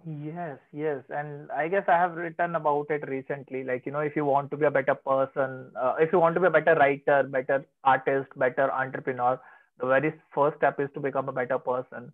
Yes, 0.00 0.58
yes. 0.72 1.02
And 1.10 1.50
I 1.52 1.68
guess 1.68 1.84
I 1.86 1.92
have 1.98 2.14
written 2.16 2.56
about 2.56 2.86
it 2.90 3.06
recently. 3.08 3.62
Like, 3.62 3.86
you 3.86 3.92
know, 3.92 4.00
if 4.00 4.16
you 4.16 4.24
want 4.24 4.50
to 4.50 4.56
be 4.56 4.64
a 4.64 4.70
better 4.70 4.94
person, 4.94 5.70
uh, 5.80 5.94
if 6.00 6.12
you 6.12 6.18
want 6.18 6.34
to 6.34 6.40
be 6.40 6.46
a 6.46 6.50
better 6.50 6.74
writer, 6.74 7.22
better 7.24 7.64
artist, 7.84 8.28
better 8.36 8.72
entrepreneur, 8.72 9.38
the 9.78 9.86
very 9.86 10.14
first 10.34 10.56
step 10.56 10.80
is 10.80 10.88
to 10.94 11.00
become 11.00 11.28
a 11.28 11.32
better 11.32 11.58
person. 11.58 12.12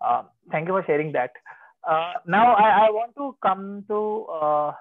Uh, 0.00 0.24
thank 0.52 0.68
you 0.68 0.74
for 0.74 0.84
sharing 0.86 1.12
that. 1.12 1.32
Uh, 1.88 2.14
now, 2.26 2.54
I, 2.54 2.86
I 2.86 2.90
want 2.90 3.14
to 3.16 3.36
come 3.42 3.84
to 3.88 4.26
uh, 4.32 4.72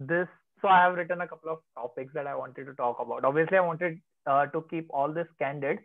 this. 0.00 0.28
So, 0.62 0.68
I 0.68 0.82
have 0.82 0.94
written 0.96 1.20
a 1.20 1.28
couple 1.28 1.50
of 1.50 1.60
topics 1.76 2.12
that 2.14 2.26
I 2.26 2.34
wanted 2.36 2.66
to 2.66 2.74
talk 2.74 2.98
about. 3.00 3.24
Obviously, 3.24 3.58
I 3.58 3.60
wanted 3.62 4.00
uh, 4.26 4.46
to 4.46 4.64
keep 4.70 4.88
all 4.90 5.12
this 5.12 5.28
candid. 5.38 5.80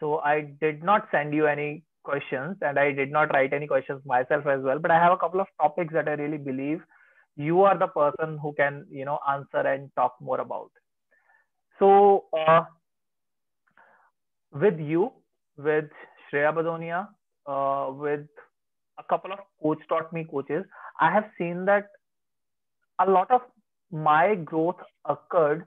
So, 0.00 0.18
I 0.20 0.52
did 0.60 0.84
not 0.84 1.08
send 1.12 1.34
you 1.34 1.46
any 1.46 1.85
questions 2.06 2.56
and 2.60 2.78
I 2.78 2.92
did 2.92 3.12
not 3.16 3.32
write 3.34 3.52
any 3.52 3.66
questions 3.66 4.00
myself 4.14 4.46
as 4.46 4.62
well, 4.62 4.78
but 4.78 4.90
I 4.90 4.98
have 5.04 5.12
a 5.12 5.16
couple 5.24 5.40
of 5.40 5.48
topics 5.60 5.92
that 5.94 6.08
I 6.08 6.14
really 6.22 6.38
believe 6.38 6.80
you 7.36 7.62
are 7.62 7.76
the 7.78 7.88
person 7.88 8.38
who 8.42 8.52
can, 8.54 8.86
you 8.90 9.04
know, 9.04 9.18
answer 9.30 9.66
and 9.74 9.90
talk 9.96 10.16
more 10.20 10.40
about. 10.40 10.70
So 11.78 12.24
uh, 12.38 12.62
with 14.52 14.80
you, 14.80 15.12
with 15.58 15.90
Shreya 16.32 16.54
Badonia, 16.54 17.08
uh, 17.46 17.92
with 17.92 18.26
a 18.98 19.04
couple 19.04 19.32
of 19.32 19.40
coach 19.62 19.78
taught 19.88 20.12
me 20.12 20.26
coaches, 20.30 20.64
I 21.00 21.12
have 21.12 21.30
seen 21.38 21.64
that 21.66 21.88
a 22.98 23.10
lot 23.10 23.30
of 23.30 23.42
my 23.90 24.34
growth 24.34 24.80
occurred 25.04 25.66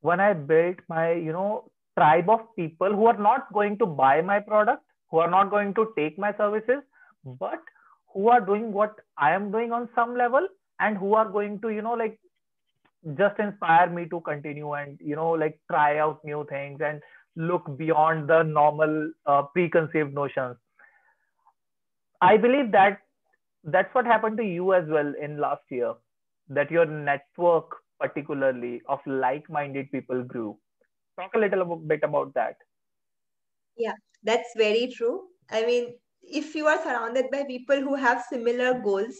when 0.00 0.20
I 0.20 0.32
built 0.32 0.76
my, 0.88 1.12
you 1.12 1.32
know, 1.32 1.70
tribe 1.96 2.28
of 2.28 2.40
people 2.56 2.92
who 2.94 3.06
are 3.06 3.16
not 3.18 3.52
going 3.52 3.78
to 3.78 3.86
buy 3.86 4.20
my 4.20 4.38
product, 4.40 4.82
who 5.10 5.18
are 5.18 5.30
not 5.30 5.50
going 5.50 5.74
to 5.74 5.88
take 5.96 6.18
my 6.18 6.32
services 6.36 6.82
but 7.40 7.60
who 8.14 8.28
are 8.28 8.40
doing 8.40 8.72
what 8.72 8.96
i 9.16 9.32
am 9.32 9.50
doing 9.50 9.72
on 9.72 9.88
some 9.94 10.16
level 10.16 10.48
and 10.80 10.96
who 10.96 11.14
are 11.14 11.28
going 11.28 11.60
to 11.60 11.70
you 11.70 11.82
know 11.82 11.94
like 11.94 12.18
just 13.16 13.38
inspire 13.38 13.88
me 13.90 14.06
to 14.08 14.20
continue 14.20 14.72
and 14.72 14.98
you 15.00 15.16
know 15.16 15.30
like 15.30 15.58
try 15.70 15.98
out 15.98 16.24
new 16.24 16.44
things 16.50 16.80
and 16.84 17.00
look 17.36 17.76
beyond 17.78 18.28
the 18.28 18.42
normal 18.42 19.12
uh, 19.26 19.42
preconceived 19.42 20.12
notions. 20.12 20.56
I 22.20 22.36
believe 22.36 22.72
that 22.72 22.98
that's 23.64 23.94
what 23.94 24.06
happened 24.06 24.36
to 24.38 24.44
you 24.44 24.74
as 24.74 24.84
well 24.88 25.12
in 25.22 25.38
last 25.38 25.62
year 25.70 25.94
that 26.48 26.70
your 26.70 26.86
network 26.86 27.76
particularly 28.00 28.82
of 28.88 28.98
like-minded 29.06 29.90
people 29.92 30.22
grew. 30.22 30.56
Talk 31.18 31.32
a 31.34 31.38
little 31.38 31.76
bit 31.76 32.00
about 32.02 32.34
that 32.34 32.56
yeah, 33.78 33.94
that's 34.22 34.50
very 34.56 34.92
true. 34.96 35.22
I 35.50 35.66
mean, 35.66 35.94
if 36.22 36.54
you 36.54 36.66
are 36.66 36.82
surrounded 36.82 37.30
by 37.32 37.44
people 37.44 37.80
who 37.80 37.94
have 37.96 38.24
similar 38.30 38.80
goals, 38.80 39.16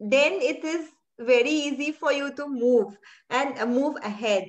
then 0.00 0.32
it 0.34 0.64
is 0.64 0.88
very 1.18 1.50
easy 1.50 1.92
for 1.92 2.12
you 2.12 2.34
to 2.34 2.46
move 2.48 2.96
and 3.30 3.58
uh, 3.58 3.66
move 3.66 3.96
ahead. 4.02 4.44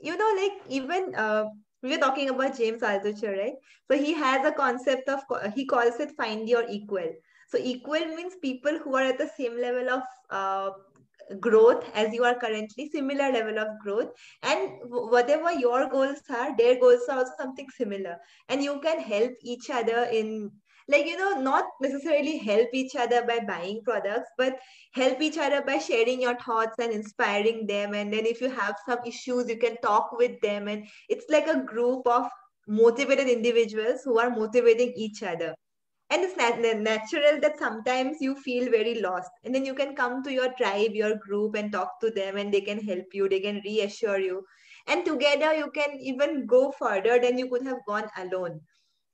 You 0.00 0.16
know, 0.16 0.32
like 0.40 0.62
even 0.68 1.14
uh, 1.14 1.44
we 1.82 1.90
were 1.90 1.98
talking 1.98 2.30
about 2.30 2.56
James 2.56 2.82
Altucher, 2.82 3.36
right? 3.36 3.54
So 3.90 3.96
he 3.98 4.14
has 4.14 4.44
a 4.46 4.52
concept 4.52 5.08
of 5.08 5.20
he 5.54 5.66
calls 5.66 6.00
it 6.00 6.12
find 6.16 6.48
your 6.48 6.64
equal. 6.68 7.08
So 7.48 7.58
equal 7.58 8.04
means 8.16 8.34
people 8.42 8.78
who 8.78 8.96
are 8.96 9.04
at 9.04 9.18
the 9.18 9.28
same 9.36 9.60
level 9.60 9.90
of 9.90 10.02
uh, 10.30 10.70
growth 11.40 11.84
as 11.94 12.12
you 12.12 12.24
are 12.24 12.34
currently 12.34 12.88
similar 12.90 13.32
level 13.32 13.58
of 13.58 13.68
growth. 13.82 14.10
And 14.42 14.70
whatever 14.88 15.52
your 15.52 15.88
goals 15.88 16.20
are 16.30 16.56
their 16.56 16.78
goals 16.80 17.02
are 17.08 17.18
also 17.18 17.32
something 17.38 17.66
similar. 17.76 18.16
And 18.48 18.62
you 18.62 18.80
can 18.80 19.00
help 19.00 19.32
each 19.42 19.70
other 19.70 20.08
in 20.12 20.50
like 20.88 21.06
you 21.06 21.16
know 21.16 21.40
not 21.40 21.64
necessarily 21.80 22.38
help 22.38 22.68
each 22.72 22.94
other 22.94 23.24
by 23.26 23.40
buying 23.40 23.80
products 23.84 24.30
but 24.38 24.60
help 24.92 25.20
each 25.20 25.36
other 25.36 25.60
by 25.60 25.78
sharing 25.78 26.22
your 26.22 26.36
thoughts 26.38 26.76
and 26.78 26.92
inspiring 26.92 27.66
them. 27.66 27.94
And 27.94 28.12
then 28.12 28.26
if 28.26 28.40
you 28.40 28.50
have 28.50 28.76
some 28.88 28.98
issues 29.04 29.48
you 29.48 29.58
can 29.58 29.76
talk 29.78 30.12
with 30.12 30.40
them. 30.40 30.68
And 30.68 30.86
it's 31.08 31.26
like 31.28 31.48
a 31.48 31.64
group 31.64 32.06
of 32.06 32.28
motivated 32.68 33.28
individuals 33.28 34.02
who 34.04 34.18
are 34.18 34.30
motivating 34.30 34.92
each 34.96 35.22
other 35.22 35.54
and 36.10 36.22
it's 36.22 36.36
nat- 36.36 36.60
natural 36.78 37.40
that 37.40 37.58
sometimes 37.58 38.18
you 38.20 38.34
feel 38.36 38.70
very 38.70 39.00
lost. 39.00 39.30
And 39.44 39.54
then 39.54 39.64
you 39.64 39.74
can 39.74 39.94
come 39.94 40.22
to 40.24 40.32
your 40.32 40.52
tribe 40.54 40.92
your 40.94 41.16
group 41.16 41.54
and 41.56 41.72
talk 41.72 42.00
to 42.00 42.10
them 42.10 42.36
and 42.36 42.52
they 42.52 42.60
can 42.60 42.80
help 42.82 43.06
you 43.12 43.28
they 43.28 43.40
can 43.40 43.60
reassure 43.64 44.18
you. 44.18 44.44
And 44.86 45.04
together 45.04 45.54
you 45.54 45.70
can 45.70 45.98
even 46.00 46.46
go 46.46 46.70
further 46.72 47.18
than 47.20 47.38
you 47.38 47.48
could 47.48 47.64
have 47.66 47.84
gone 47.86 48.08
alone. 48.16 48.60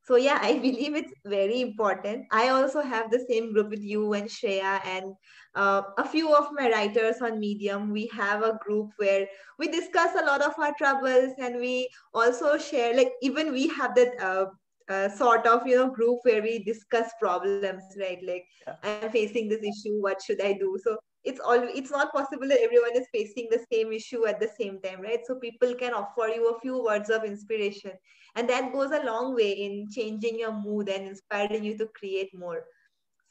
So 0.05 0.17
yeah 0.17 0.39
i 0.43 0.59
believe 0.67 0.95
it's 0.97 1.13
very 1.25 1.61
important. 1.61 2.27
I 2.31 2.49
also 2.49 2.81
have 2.83 3.11
the 3.11 3.25
same 3.29 3.53
group 3.53 3.71
with 3.71 3.83
you 3.83 4.13
and 4.15 4.29
shreya 4.29 4.81
and 4.85 5.15
uh, 5.55 5.83
a 5.99 6.05
few 6.09 6.35
of 6.35 6.49
my 6.53 6.71
writers 6.71 7.21
on 7.23 7.39
medium. 7.41 7.91
We 7.93 8.09
have 8.15 8.43
a 8.43 8.59
group 8.65 8.91
where 8.97 9.27
we 9.59 9.69
discuss 9.69 10.15
a 10.15 10.25
lot 10.25 10.43
of 10.43 10.59
our 10.59 10.75
troubles 10.79 11.33
and 11.39 11.57
we 11.59 11.89
also 12.15 12.59
share 12.59 12.95
like 12.97 13.13
even 13.23 13.53
we 13.53 13.69
have 13.69 13.95
that 13.97 14.21
uh, 14.21 14.47
uh, 14.89 15.09
sort 15.09 15.47
of 15.47 15.67
you 15.67 15.77
know 15.77 15.91
group 15.91 16.19
where 16.23 16.43
we 16.43 16.63
discuss 16.65 17.11
problems 17.21 17.83
right? 17.99 18.19
Like 18.27 18.45
yeah. 18.67 18.75
i'm 18.83 19.11
facing 19.11 19.49
this 19.49 19.63
issue 19.63 20.01
what 20.01 20.23
should 20.23 20.41
i 20.41 20.53
do? 20.53 20.79
So 20.83 20.99
it's 21.25 21.41
all 21.41 21.63
it's 21.63 21.91
not 21.91 22.13
possible 22.13 22.49
that 22.49 22.61
everyone 22.61 22.97
is 22.97 23.07
facing 23.13 23.49
the 23.51 23.65
same 23.73 23.93
issue 23.93 24.27
at 24.27 24.41
the 24.41 24.51
same 24.59 24.81
time 24.81 25.01
right? 25.01 25.21
So 25.27 25.37
people 25.37 25.75
can 25.75 25.95
offer 25.95 26.29
you 26.29 26.49
a 26.49 26.61
few 26.61 26.83
words 26.83 27.11
of 27.11 27.25
inspiration 27.25 27.93
and 28.35 28.49
that 28.49 28.73
goes 28.73 28.91
a 28.91 29.05
long 29.05 29.35
way 29.35 29.53
in 29.53 29.87
changing 29.91 30.39
your 30.39 30.53
mood 30.53 30.89
and 30.89 31.07
inspiring 31.07 31.65
you 31.65 31.77
to 31.79 31.89
create 31.95 32.31
more. 32.35 32.65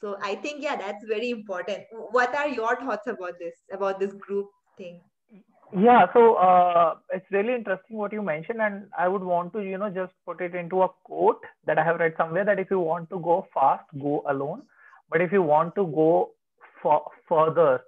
So 0.00 0.16
i 0.22 0.34
think 0.34 0.62
yeah 0.62 0.76
that's 0.76 1.04
very 1.06 1.30
important. 1.30 1.82
What 2.10 2.34
are 2.34 2.48
your 2.48 2.76
thoughts 2.76 3.06
about 3.06 3.38
this 3.38 3.54
about 3.72 4.00
this 4.00 4.14
group 4.14 4.48
thing 4.78 5.00
yeah 5.78 6.06
so 6.12 6.34
uh, 6.34 6.94
it's 7.12 7.24
really 7.30 7.54
interesting 7.54 7.96
what 7.96 8.12
you 8.12 8.22
mentioned 8.22 8.60
and 8.60 8.84
i 8.98 9.08
would 9.08 9.22
want 9.22 9.52
to 9.52 9.60
you 9.60 9.78
know 9.78 9.88
just 9.88 10.12
put 10.26 10.40
it 10.40 10.54
into 10.54 10.82
a 10.82 10.88
quote 11.04 11.42
that 11.66 11.78
i 11.78 11.84
have 11.84 11.98
read 11.98 12.12
somewhere 12.16 12.44
that 12.44 12.58
if 12.58 12.70
you 12.70 12.78
want 12.78 13.08
to 13.10 13.18
go 13.20 13.46
fast 13.54 13.84
go 14.00 14.22
alone. 14.28 14.62
But 15.10 15.20
if 15.20 15.30
you 15.30 15.42
want 15.42 15.74
to 15.74 15.84
go 15.84 16.30
for, 16.82 17.02
further 17.28 17.82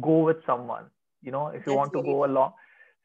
go 0.00 0.18
with 0.24 0.36
someone 0.46 0.84
you 1.22 1.30
know 1.32 1.48
if 1.48 1.66
you 1.66 1.72
That's 1.72 1.76
want 1.76 1.92
to 1.94 2.02
go 2.02 2.24
along. 2.24 2.52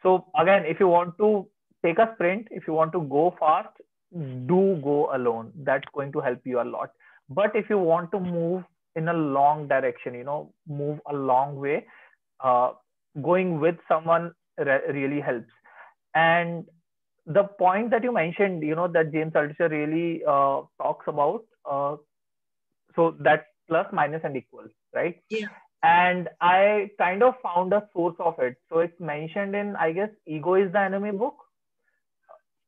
So 0.04 0.26
again 0.38 0.66
if 0.66 0.80
you 0.80 0.88
want 0.88 1.18
to 1.18 1.48
take 1.86 2.00
a 2.00 2.12
sprint 2.16 2.48
if 2.52 2.64
you 2.68 2.74
want 2.74 2.92
to 2.94 3.02
go 3.02 3.36
fast 3.40 3.70
do 4.14 4.80
go 4.84 5.10
alone. 5.14 5.52
That's 5.64 5.86
going 5.94 6.12
to 6.14 6.20
help 6.20 6.40
you 6.46 6.62
a 6.62 6.64
lot. 6.64 6.92
But 7.30 7.56
if 7.56 7.70
you 7.70 7.78
want 7.78 8.12
to 8.12 8.20
move 8.20 8.64
in 8.96 9.08
a 9.10 9.14
long 9.14 9.68
direction 9.68 10.14
you 10.14 10.24
know 10.24 10.54
move 10.68 11.00
a 11.10 11.14
long 11.14 11.56
way 11.58 11.86
uh, 12.44 12.72
going 13.22 13.60
with 13.60 13.76
someone 13.88 14.32
re- 14.58 14.82
really 14.92 15.22
helps. 15.22 15.52
And 16.14 16.66
the 17.26 17.44
point 17.44 17.90
that 17.92 18.04
you 18.04 18.12
mentioned 18.12 18.62
you 18.62 18.76
know 18.76 18.88
that 18.88 19.12
james 19.12 19.34
altucher 19.34 19.70
really 19.72 20.24
uh, 20.26 20.62
talks 20.82 21.08
about 21.08 21.44
uh, 21.70 21.96
so 22.96 23.16
that's 23.20 23.46
plus 23.68 23.88
minus 23.92 24.22
and 24.24 24.38
equal 24.38 24.66
right? 24.94 25.16
Yeah. 25.30 25.48
And 25.84 26.30
i 26.42 26.90
kind 26.98 27.24
of 27.24 27.36
found 27.44 27.74
a 27.74 27.88
source 27.94 28.16
of 28.20 28.40
it. 28.40 28.56
So 28.70 28.80
it's 28.80 29.00
mentioned 29.00 29.56
in 29.56 29.76
i 29.76 29.92
guess 29.92 30.10
ego 30.28 30.56
is 30.56 30.72
the 30.72 30.80
enemy 30.80 31.12
book 31.12 31.36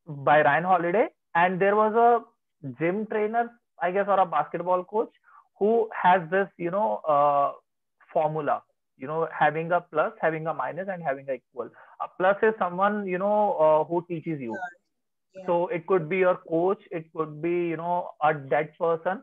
by 0.08 0.42
ryan 0.42 0.64
holiday. 0.64 1.08
And 1.36 1.62
there 1.62 1.76
was 1.76 1.94
a 1.94 2.74
gym 2.80 3.06
trainer 3.08 3.50
i 3.82 3.92
guess 3.92 4.06
or 4.08 4.20
a 4.20 4.26
basketball 4.26 4.84
coach 4.84 5.12
who 5.60 5.90
has 5.94 6.22
this 6.32 6.48
you 6.58 6.72
know 6.72 6.96
uh, 7.08 7.52
formula 8.12 8.62
you 8.98 9.08
know 9.08 9.28
having 9.38 9.72
a 9.72 9.82
plus 9.82 10.14
having 10.22 10.48
a 10.48 10.54
minus 10.54 10.88
and 10.92 11.04
having 11.04 11.30
a 11.30 11.34
equal. 11.34 11.70
A 12.02 12.08
plus 12.18 12.38
is 12.44 12.54
someone 12.60 13.08
you 13.08 13.18
know 13.18 13.54
uh, 13.68 13.84
who 13.86 14.06
teaches 14.08 14.40
you. 14.42 14.58
Yeah. 15.36 15.46
so 15.48 15.68
it 15.68 15.86
could 15.88 16.10
be 16.10 16.18
your 16.18 16.38
coach 16.50 16.82
it 16.92 17.06
could 17.16 17.42
be 17.42 17.50
you 17.72 17.78
know 17.78 18.10
a 18.24 18.34
dead 18.34 18.72
person 18.80 19.22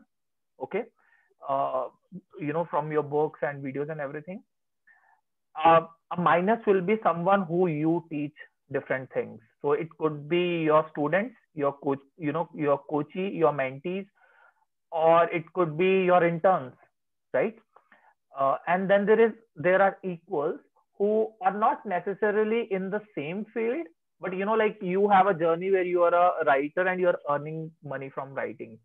okay? 0.61 0.83
Uh, 1.47 1.85
you 2.39 2.53
know 2.53 2.65
from 2.69 2.91
your 2.91 3.03
books 3.03 3.39
and 3.43 3.63
videos 3.63 3.89
and 3.89 3.99
everything. 4.01 4.43
Uh, 5.63 5.81
a 6.17 6.21
minus 6.21 6.59
will 6.67 6.81
be 6.81 6.97
someone 7.03 7.43
who 7.43 7.67
you 7.67 8.03
teach 8.09 8.33
different 8.71 9.09
things. 9.13 9.39
So 9.61 9.71
it 9.73 9.89
could 9.97 10.27
be 10.29 10.63
your 10.63 10.85
students 10.91 11.35
your 11.55 11.73
coach 11.83 11.99
you 12.17 12.31
know 12.33 12.49
your 12.53 12.77
coachee 12.89 13.29
your 13.29 13.51
mentees 13.53 14.05
or 14.91 15.29
it 15.29 15.45
could 15.53 15.77
be 15.77 16.03
your 16.05 16.23
interns 16.25 16.73
right 17.33 17.55
uh, 18.39 18.57
and 18.67 18.89
then 18.89 19.05
there 19.05 19.19
is 19.25 19.33
there 19.55 19.81
are 19.81 19.97
equals 20.03 20.59
who 20.97 21.29
are 21.41 21.57
not 21.57 21.85
necessarily 21.85 22.67
in 22.71 22.89
the 22.89 23.01
same 23.17 23.45
field 23.53 23.85
but 24.19 24.33
you 24.35 24.45
know 24.45 24.53
like 24.53 24.77
you 24.81 25.09
have 25.09 25.27
a 25.27 25.33
journey 25.33 25.71
where 25.71 25.83
you 25.83 26.03
are 26.03 26.13
a 26.13 26.45
writer 26.45 26.87
and 26.87 26.99
you're 26.99 27.19
earning 27.29 27.71
money 27.83 28.09
from 28.13 28.33
writing. 28.33 28.77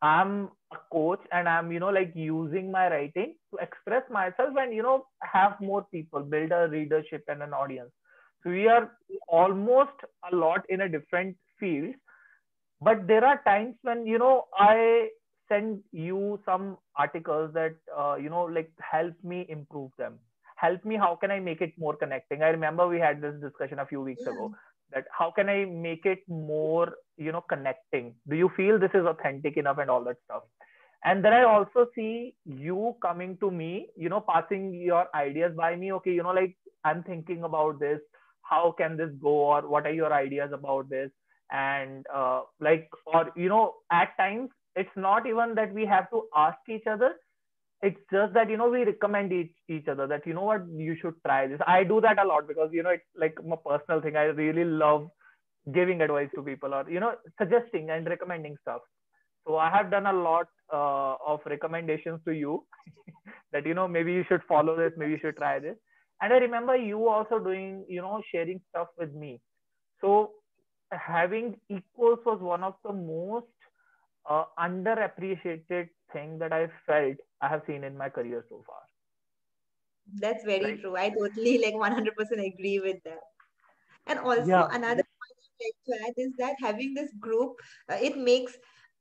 I'm 0.00 0.50
a 0.72 0.76
coach 0.92 1.20
and 1.32 1.48
i'm 1.48 1.72
you 1.72 1.80
know 1.80 1.88
like 1.88 2.12
using 2.14 2.70
my 2.70 2.88
writing 2.88 3.34
to 3.52 3.58
express 3.60 4.02
myself 4.10 4.54
and 4.56 4.72
you 4.72 4.82
know 4.82 5.06
have 5.22 5.60
more 5.60 5.84
people 5.92 6.20
build 6.20 6.52
a 6.52 6.68
readership 6.68 7.24
and 7.28 7.42
an 7.42 7.52
audience. 7.52 7.90
So 8.44 8.50
we 8.50 8.68
are 8.68 8.92
almost 9.28 9.98
a 10.30 10.36
lot 10.36 10.62
in 10.68 10.82
a 10.82 10.88
different 10.88 11.36
field 11.58 11.94
but 12.80 13.06
there 13.06 13.24
are 13.24 13.42
times 13.44 13.74
when 13.82 14.06
you 14.06 14.18
know 14.18 14.44
i 14.58 15.08
send 15.48 15.80
you 15.92 16.38
some 16.44 16.76
articles 16.96 17.52
that 17.54 17.74
uh, 17.96 18.16
you 18.16 18.28
know 18.28 18.44
like 18.44 18.70
help 18.90 19.14
me 19.22 19.46
improve 19.48 19.90
them. 19.98 20.18
Help 20.56 20.84
me 20.84 20.96
how 20.96 21.16
can 21.16 21.30
i 21.30 21.38
make 21.38 21.60
it 21.60 21.72
more 21.78 21.96
connecting? 21.96 22.42
I 22.42 22.48
remember 22.48 22.88
we 22.88 22.98
had 22.98 23.20
this 23.20 23.40
discussion 23.40 23.78
a 23.78 23.86
few 23.86 24.00
weeks 24.02 24.22
yeah. 24.24 24.32
ago 24.32 24.54
that 24.92 25.04
how 25.16 25.30
can 25.30 25.48
i 25.48 25.64
make 25.64 26.06
it 26.06 26.20
more 26.28 26.94
you 27.16 27.32
know 27.32 27.42
connecting? 27.48 28.14
Do 28.28 28.36
you 28.36 28.50
feel 28.56 28.78
this 28.78 28.90
is 28.94 29.06
authentic 29.06 29.56
enough 29.56 29.78
and 29.78 29.90
all 29.90 30.04
that 30.04 30.16
stuff? 30.24 30.42
And 31.04 31.24
then 31.24 31.32
i 31.32 31.42
also 31.44 31.86
see 31.94 32.34
you 32.44 32.96
coming 33.00 33.36
to 33.38 33.50
me 33.50 33.88
you 33.96 34.08
know 34.08 34.20
passing 34.20 34.74
your 34.74 35.06
ideas 35.14 35.52
by 35.56 35.76
me. 35.76 35.92
Okay 35.92 36.12
you 36.12 36.22
know 36.22 36.30
like 36.30 36.56
i'm 36.84 37.02
thinking 37.02 37.44
about 37.44 37.78
this. 37.80 38.00
How 38.42 38.74
can 38.76 38.96
this 38.96 39.10
go? 39.22 39.28
Or 39.28 39.68
what 39.68 39.86
are 39.86 39.92
your 39.92 40.12
ideas 40.12 40.52
about 40.52 40.88
this? 40.88 41.10
And 41.52 42.06
uh, 42.12 42.42
like 42.60 42.88
or 43.06 43.30
you 43.36 43.48
know 43.48 43.74
at 43.92 44.16
times 44.16 44.50
it's 44.78 44.96
not 44.96 45.26
even 45.26 45.54
that 45.56 45.72
we 45.74 45.86
have 45.86 46.10
to 46.10 46.22
ask 46.36 46.58
each 46.68 46.86
other. 46.86 47.12
It's 47.82 48.00
just 48.12 48.34
that 48.34 48.50
you 48.50 48.56
know 48.56 48.68
we 48.68 48.84
recommend 48.84 49.32
each, 49.32 49.52
each 49.68 49.88
other 49.88 50.06
that 50.08 50.26
you 50.26 50.34
know 50.34 50.44
what? 50.44 50.62
You 50.68 50.96
should 51.00 51.14
try 51.24 51.46
this. 51.46 51.60
I 51.66 51.84
do 51.84 52.00
that 52.00 52.18
a 52.18 52.26
lot 52.26 52.48
because 52.48 52.70
you 52.72 52.82
know 52.82 52.90
it's 52.90 53.04
like 53.16 53.38
my 53.44 53.56
personal 53.64 54.00
thing. 54.00 54.16
I 54.16 54.24
really 54.42 54.64
love 54.64 55.08
giving 55.72 56.00
advice 56.00 56.30
to 56.34 56.42
people 56.42 56.74
or 56.74 56.88
you 56.90 57.00
know 57.00 57.14
suggesting 57.40 57.90
and 57.90 58.06
recommending 58.06 58.56
stuff. 58.62 58.82
So 59.46 59.56
i 59.56 59.70
have 59.70 59.90
done 59.90 60.06
a 60.06 60.12
lot 60.12 60.48
uh, 60.72 61.14
of 61.26 61.40
recommendations 61.46 62.20
to 62.26 62.32
you 62.32 62.66
that 63.52 63.66
you 63.66 63.74
know 63.74 63.88
maybe 63.88 64.12
you 64.12 64.24
should 64.28 64.42
follow 64.48 64.76
this 64.76 64.92
maybe 64.96 65.12
you 65.12 65.18
should 65.20 65.36
try 65.36 65.58
this. 65.58 65.76
And 66.20 66.32
i 66.32 66.38
remember 66.38 66.76
you 66.76 67.08
also 67.08 67.38
doing 67.38 67.84
you 67.88 68.00
know 68.00 68.22
sharing 68.32 68.60
stuff 68.70 68.88
with 68.98 69.14
me. 69.14 69.40
So 70.00 70.32
having 70.92 71.56
equals 71.68 72.20
was 72.24 72.40
one 72.40 72.62
of 72.62 72.74
the 72.84 72.92
most 72.92 73.46
uh, 74.28 74.44
underappreciated 74.58 75.88
thing 76.12 76.38
that 76.38 76.52
I 76.52 76.68
felt 76.86 77.16
I 77.40 77.48
have 77.48 77.62
seen 77.66 77.84
in 77.84 77.96
my 77.96 78.08
career 78.08 78.44
so 78.48 78.62
far. 78.66 78.82
That's 80.20 80.44
very 80.44 80.64
right? 80.64 80.80
true. 80.80 80.96
I 80.96 81.10
totally 81.10 81.58
like 81.58 81.74
100% 81.74 82.40
agree 82.40 82.80
with 82.80 82.96
that. 83.04 83.20
And 84.06 84.18
also 84.18 84.46
yeah. 84.46 84.68
another 84.70 85.04
point 85.04 85.36
I'd 85.42 85.64
like 85.64 85.78
to 85.86 86.06
add 86.06 86.14
is 86.16 86.32
that 86.38 86.56
having 86.60 86.94
this 86.94 87.12
group, 87.20 87.60
uh, 87.90 87.96
it 88.00 88.16
makes 88.16 88.56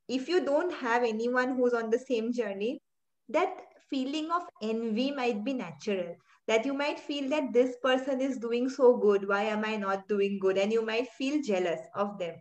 if 0.07 0.27
you 0.27 0.43
don't 0.45 0.73
have 0.73 1.03
anyone 1.03 1.55
who's 1.55 1.73
on 1.73 1.89
the 1.89 1.99
same 1.99 2.33
journey, 2.33 2.81
that 3.29 3.61
feeling 3.89 4.29
of 4.31 4.43
envy 4.61 5.11
might 5.11 5.43
be 5.43 5.53
natural. 5.53 6.15
That 6.47 6.65
you 6.65 6.73
might 6.73 6.99
feel 6.99 7.29
that 7.29 7.53
this 7.53 7.75
person 7.83 8.21
is 8.21 8.37
doing 8.37 8.69
so 8.69 8.97
good. 8.97 9.27
Why 9.27 9.43
am 9.43 9.65
I 9.65 9.75
not 9.77 10.07
doing 10.07 10.39
good? 10.39 10.57
And 10.57 10.71
you 10.71 10.85
might 10.85 11.07
feel 11.09 11.41
jealous 11.41 11.81
of 11.95 12.17
them 12.19 12.35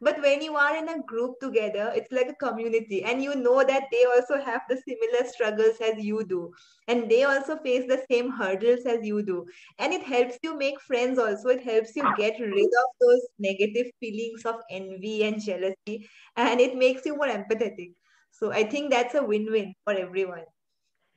but 0.00 0.20
when 0.22 0.42
you 0.42 0.56
are 0.56 0.76
in 0.76 0.88
a 0.88 1.02
group 1.02 1.38
together 1.40 1.92
it's 1.94 2.12
like 2.12 2.28
a 2.28 2.34
community. 2.46 3.02
And 3.04 3.22
you 3.22 3.34
know 3.34 3.64
that 3.64 3.84
they 3.92 4.04
also 4.04 4.40
have 4.42 4.62
the 4.68 4.76
similar 4.88 5.26
struggles 5.28 5.76
as 5.80 6.02
you 6.04 6.24
do. 6.24 6.52
And 6.88 7.10
they 7.10 7.24
also 7.24 7.56
face 7.58 7.86
the 7.88 8.02
same 8.10 8.30
hurdles 8.30 8.86
as 8.86 9.04
you 9.04 9.22
do. 9.22 9.46
And 9.78 9.92
it 9.92 10.02
helps 10.02 10.38
you 10.42 10.56
make 10.56 10.80
friends 10.80 11.18
also. 11.18 11.48
It 11.48 11.62
helps 11.62 11.94
you 11.96 12.04
get 12.16 12.38
rid 12.40 12.72
of 12.82 12.88
those 13.00 13.26
negative 13.38 13.86
feelings 14.00 14.44
of 14.44 14.56
envy 14.70 15.24
and 15.24 15.40
jealousy. 15.42 16.08
And 16.36 16.60
it 16.60 16.76
makes 16.76 17.04
you 17.06 17.16
more 17.16 17.28
empathetic. 17.28 17.94
So 18.32 18.52
i 18.52 18.64
think 18.64 18.90
that's 18.90 19.14
a 19.14 19.22
win-win 19.22 19.74
for 19.84 19.92
everyone. 19.94 20.44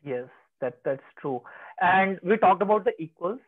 Yes 0.04 0.28
that 0.62 0.80
that's 0.86 1.10
true. 1.20 1.42
And 1.82 2.20
we 2.24 2.38
talked 2.38 2.62
about 2.62 2.86
the 2.86 2.94
equals. 3.00 3.40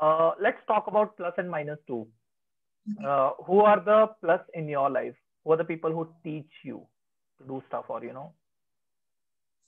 Uh, 0.00 0.32
let's 0.40 0.58
talk 0.66 0.86
about 0.86 1.16
plus 1.16 1.32
and 1.38 1.50
minus 1.50 1.78
too. 1.86 2.06
Uh, 3.04 3.30
who 3.46 3.60
are 3.60 3.80
the 3.80 4.08
plus 4.20 4.40
in 4.54 4.68
your 4.68 4.90
life? 4.90 5.14
Who 5.44 5.52
are 5.52 5.56
the 5.56 5.64
people 5.64 5.92
who 5.92 6.08
teach 6.24 6.50
you 6.64 6.86
to 7.38 7.46
do 7.46 7.62
stuff 7.68 7.86
or, 7.88 8.02
you 8.04 8.12
know? 8.12 8.32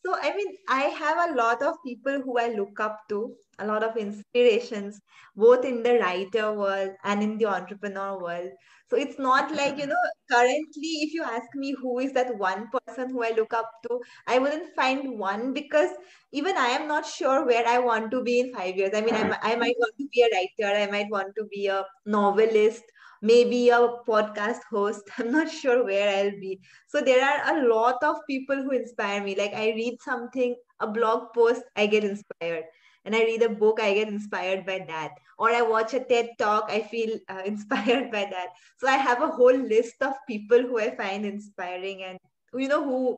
So, 0.05 0.17
I 0.21 0.35
mean, 0.35 0.57
I 0.69 0.83
have 0.85 1.31
a 1.31 1.35
lot 1.35 1.63
of 1.63 1.75
people 1.85 2.23
who 2.23 2.39
I 2.39 2.49
look 2.49 2.81
up 2.81 3.01
to, 3.11 3.37
a 3.59 3.67
lot 3.67 3.83
of 3.83 3.99
inspirations, 3.99 4.99
both 5.37 5.65
in 5.65 5.83
the 5.83 5.99
writer 5.99 6.55
world 6.55 6.93
and 7.05 7.23
in 7.23 7.37
the 7.37 7.45
entrepreneur 7.47 8.19
world. 8.19 8.51
So, 8.89 8.97
it's 8.97 9.19
not 9.19 9.55
like, 9.55 9.77
you 9.77 9.87
know, 9.87 10.03
currently, 10.31 10.93
if 11.03 11.13
you 11.13 11.23
ask 11.23 11.55
me 11.55 11.75
who 11.79 11.99
is 11.99 12.13
that 12.15 12.37
one 12.39 12.69
person 12.71 13.11
who 13.11 13.23
I 13.23 13.33
look 13.37 13.53
up 13.53 13.71
to, 13.89 14.01
I 14.27 14.39
wouldn't 14.39 14.75
find 14.75 15.19
one 15.19 15.53
because 15.53 15.91
even 16.33 16.57
I 16.57 16.69
am 16.69 16.89
not 16.89 17.05
sure 17.05 17.45
where 17.45 17.67
I 17.67 17.79
want 17.79 18.11
to 18.13 18.23
be 18.23 18.41
in 18.41 18.55
five 18.55 18.77
years. 18.77 18.93
I 18.95 19.03
mean, 19.03 19.15
I, 19.15 19.37
I 19.43 19.57
might 19.57 19.77
want 19.79 19.95
to 19.99 20.09
be 20.11 20.23
a 20.23 20.31
writer, 20.35 20.75
I 20.79 20.91
might 20.91 21.11
want 21.11 21.35
to 21.37 21.45
be 21.45 21.67
a 21.67 21.85
novelist 22.07 22.85
maybe 23.21 23.69
a 23.71 23.79
podcast 24.09 24.61
host 24.71 25.03
i'm 25.19 25.31
not 25.33 25.51
sure 25.51 25.85
where 25.85 26.09
i'll 26.17 26.39
be. 26.41 26.61
So 26.89 27.01
there 27.01 27.25
are 27.25 27.57
a 27.57 27.69
lot 27.69 28.03
of 28.03 28.17
people 28.29 28.57
who 28.57 28.71
inspire 28.73 29.23
me. 29.23 29.35
Like 29.37 29.55
i 29.55 29.69
read 29.71 29.99
something 30.03 30.55
a 30.81 30.87
blog 30.87 31.33
post 31.35 31.63
i 31.77 31.87
get 31.87 32.05
inspired. 32.05 32.65
And 33.05 33.15
i 33.15 33.21
read 33.21 33.43
a 33.43 33.49
book 33.49 33.81
i 33.81 33.95
get 33.95 34.09
inspired 34.09 34.67
by 34.67 34.85
that. 34.89 35.11
Or 35.39 35.51
i 35.51 35.63
watch 35.63 35.95
a 35.95 36.01
ted 36.05 36.31
talk 36.39 36.71
i 36.71 36.81
feel 36.81 37.19
uh, 37.29 37.43
inspired 37.45 38.11
by 38.11 38.27
that. 38.31 38.49
So 38.79 38.89
i 38.89 38.97
have 38.97 39.23
a 39.23 39.29
whole 39.29 39.57
list 39.75 39.97
of 40.03 40.15
people 40.29 40.61
who 40.63 40.79
i 40.81 40.91
find 40.97 41.25
inspiring 41.27 42.03
and 42.03 42.19
you 42.55 42.69
know 42.69 42.85
who 42.85 43.17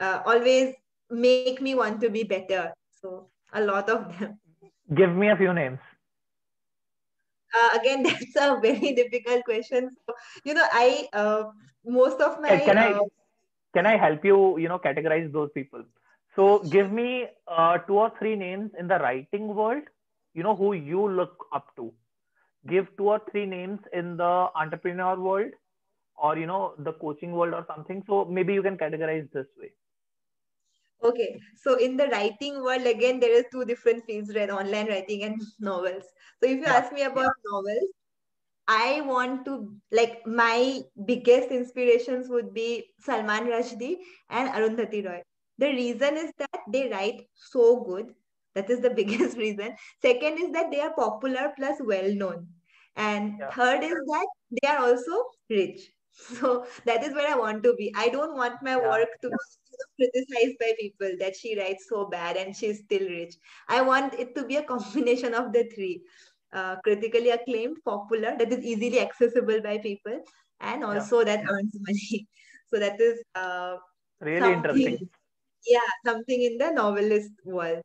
uh, 0.00 0.20
always 0.26 0.74
make 1.10 1.46
me 1.46 1.74
want 1.74 2.00
to 2.00 2.10
be 2.10 2.24
better. 2.24 2.72
So 2.90 3.28
a 3.52 3.60
lot 3.62 3.88
of 3.88 4.18
them. 4.18 4.38
Give 4.94 5.10
me 5.10 5.30
a 5.30 5.36
few 5.36 5.52
names 5.52 5.78
uh, 7.58 7.78
again 7.80 8.02
that's 8.08 8.36
a 8.36 8.58
very 8.60 8.94
difficult 8.94 9.44
question. 9.44 9.90
So 10.06 10.14
you 10.44 10.54
know 10.54 10.66
i 10.72 11.08
uh, 11.12 11.44
most 11.84 12.20
of 12.20 12.40
my 12.40 12.56
can 12.70 12.78
i 12.78 12.90
uh, 12.92 13.04
can 13.74 13.86
i 13.86 13.96
help 13.96 14.24
you 14.24 14.58
you 14.58 14.68
know 14.68 14.78
categorize 14.78 15.32
those 15.32 15.50
people? 15.54 15.84
So 16.36 16.58
give 16.76 16.92
me 16.92 17.26
uh, 17.48 17.78
two 17.78 17.98
or 17.98 18.12
three 18.18 18.36
names 18.36 18.72
in 18.78 18.88
the 18.88 18.98
writing 18.98 19.54
world 19.54 19.82
you 20.34 20.42
know 20.42 20.54
who 20.54 20.72
you 20.74 21.08
look 21.08 21.46
up 21.52 21.74
to. 21.76 21.92
Give 22.68 22.88
two 22.98 23.08
or 23.08 23.20
three 23.30 23.46
names 23.46 23.80
in 23.92 24.16
the 24.16 24.48
entrepreneur 24.54 25.18
world 25.18 25.52
or 26.16 26.36
you 26.38 26.46
know 26.46 26.74
the 26.78 26.92
coaching 26.92 27.32
world 27.32 27.54
or 27.54 27.64
something. 27.66 28.02
So 28.06 28.24
maybe 28.24 28.54
you 28.54 28.62
can 28.62 28.76
categorize 28.76 29.30
this 29.32 29.46
way 29.60 29.72
Okay, 31.02 31.38
so 31.56 31.76
in 31.78 31.96
the 31.96 32.08
writing 32.08 32.62
world, 32.62 32.86
again, 32.86 33.20
there 33.20 33.32
is 33.32 33.44
two 33.52 33.64
different 33.64 34.04
fields, 34.04 34.34
right? 34.34 34.50
Online 34.50 34.88
writing 34.88 35.22
and 35.24 35.40
novels. 35.60 36.04
So 36.42 36.48
if 36.48 36.58
you 36.58 36.64
Yeah. 36.64 36.80
ask 36.80 36.92
me 36.92 37.02
about 37.02 37.32
novels, 37.44 37.90
I 38.68 39.02
want 39.02 39.44
to 39.46 39.80
like 39.92 40.26
my 40.26 40.80
biggest 41.06 41.50
inspirations 41.50 42.28
would 42.28 42.54
be 42.54 42.94
Salman 43.00 43.46
Rushdie 43.46 43.98
and 44.30 44.50
Arundhati 44.50 45.04
Roy. 45.06 45.22
The 45.58 45.68
reason 45.68 46.16
is 46.16 46.32
that 46.38 46.60
they 46.72 46.90
write 46.90 47.28
so 47.34 47.82
good. 47.84 48.14
That 48.54 48.70
is 48.70 48.80
the 48.80 48.90
biggest 49.00 49.36
reason. 49.38 49.76
Second 50.02 50.38
is 50.38 50.52
that 50.52 50.70
they 50.70 50.80
are 50.80 50.94
popular 50.94 51.52
plus 51.56 51.80
well 51.80 52.12
known. 52.14 52.48
And 52.96 53.40
Yeah. 53.40 53.52
third 53.52 53.84
is 53.84 53.94
that 53.94 54.28
they 54.50 54.68
are 54.68 54.78
also 54.78 55.24
rich. 55.50 55.95
So 56.16 56.66
that 56.86 57.04
is 57.04 57.14
where 57.14 57.28
I 57.30 57.36
want 57.38 57.62
to 57.64 57.74
be. 57.74 57.92
I 57.94 58.08
don't 58.08 58.36
want 58.36 58.62
my 58.62 58.76
Yeah. 58.76 58.88
work 58.88 59.08
to 59.22 59.30
be 59.30 60.10
criticized 60.12 60.58
by 60.58 60.72
people 60.80 61.12
that 61.20 61.36
she 61.36 61.58
writes 61.58 61.86
so 61.88 62.06
bad 62.08 62.36
and 62.36 62.56
she's 62.56 62.80
still 62.84 63.06
rich. 63.08 63.34
I 63.68 63.82
want 63.82 64.14
it 64.14 64.34
to 64.36 64.46
be 64.46 64.56
a 64.56 64.64
combination 64.64 65.34
of 65.34 65.52
the 65.52 65.64
three 65.74 66.02
uh, 66.52 66.76
critically 66.82 67.30
acclaimed, 67.30 67.78
popular, 67.84 68.36
that 68.38 68.52
is 68.52 68.64
easily 68.64 69.00
accessible 69.00 69.60
by 69.62 69.78
people, 69.78 70.20
and 70.60 70.84
Yeah. 70.84 70.84
also 70.84 71.24
that 71.24 71.44
earns 71.50 71.76
money. 71.80 72.28
So 72.68 72.80
that 72.80 73.00
is 73.00 73.22
uh, 73.36 73.76
really 74.20 74.52
interesting 74.52 75.08
yeah, 75.66 75.88
something 76.04 76.42
in 76.42 76.58
the 76.58 76.70
novelist 76.72 77.32
world. 77.44 77.82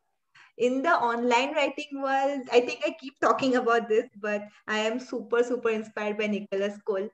In 0.57 0.81
the 0.83 0.91
online 0.91 1.53
writing 1.55 2.01
world, 2.01 2.47
I 2.51 2.61
think 2.61 2.81
I 2.85 2.95
keep 2.99 3.13
talking 3.21 3.55
about 3.55 3.89
this, 3.89 4.05
but 4.21 4.43
I 4.67 4.79
am 4.79 4.99
super, 4.99 5.43
super 5.43 5.69
inspired 5.69 6.17
by 6.17 6.27
Nicholas 6.27 6.77
Cole. 6.87 7.09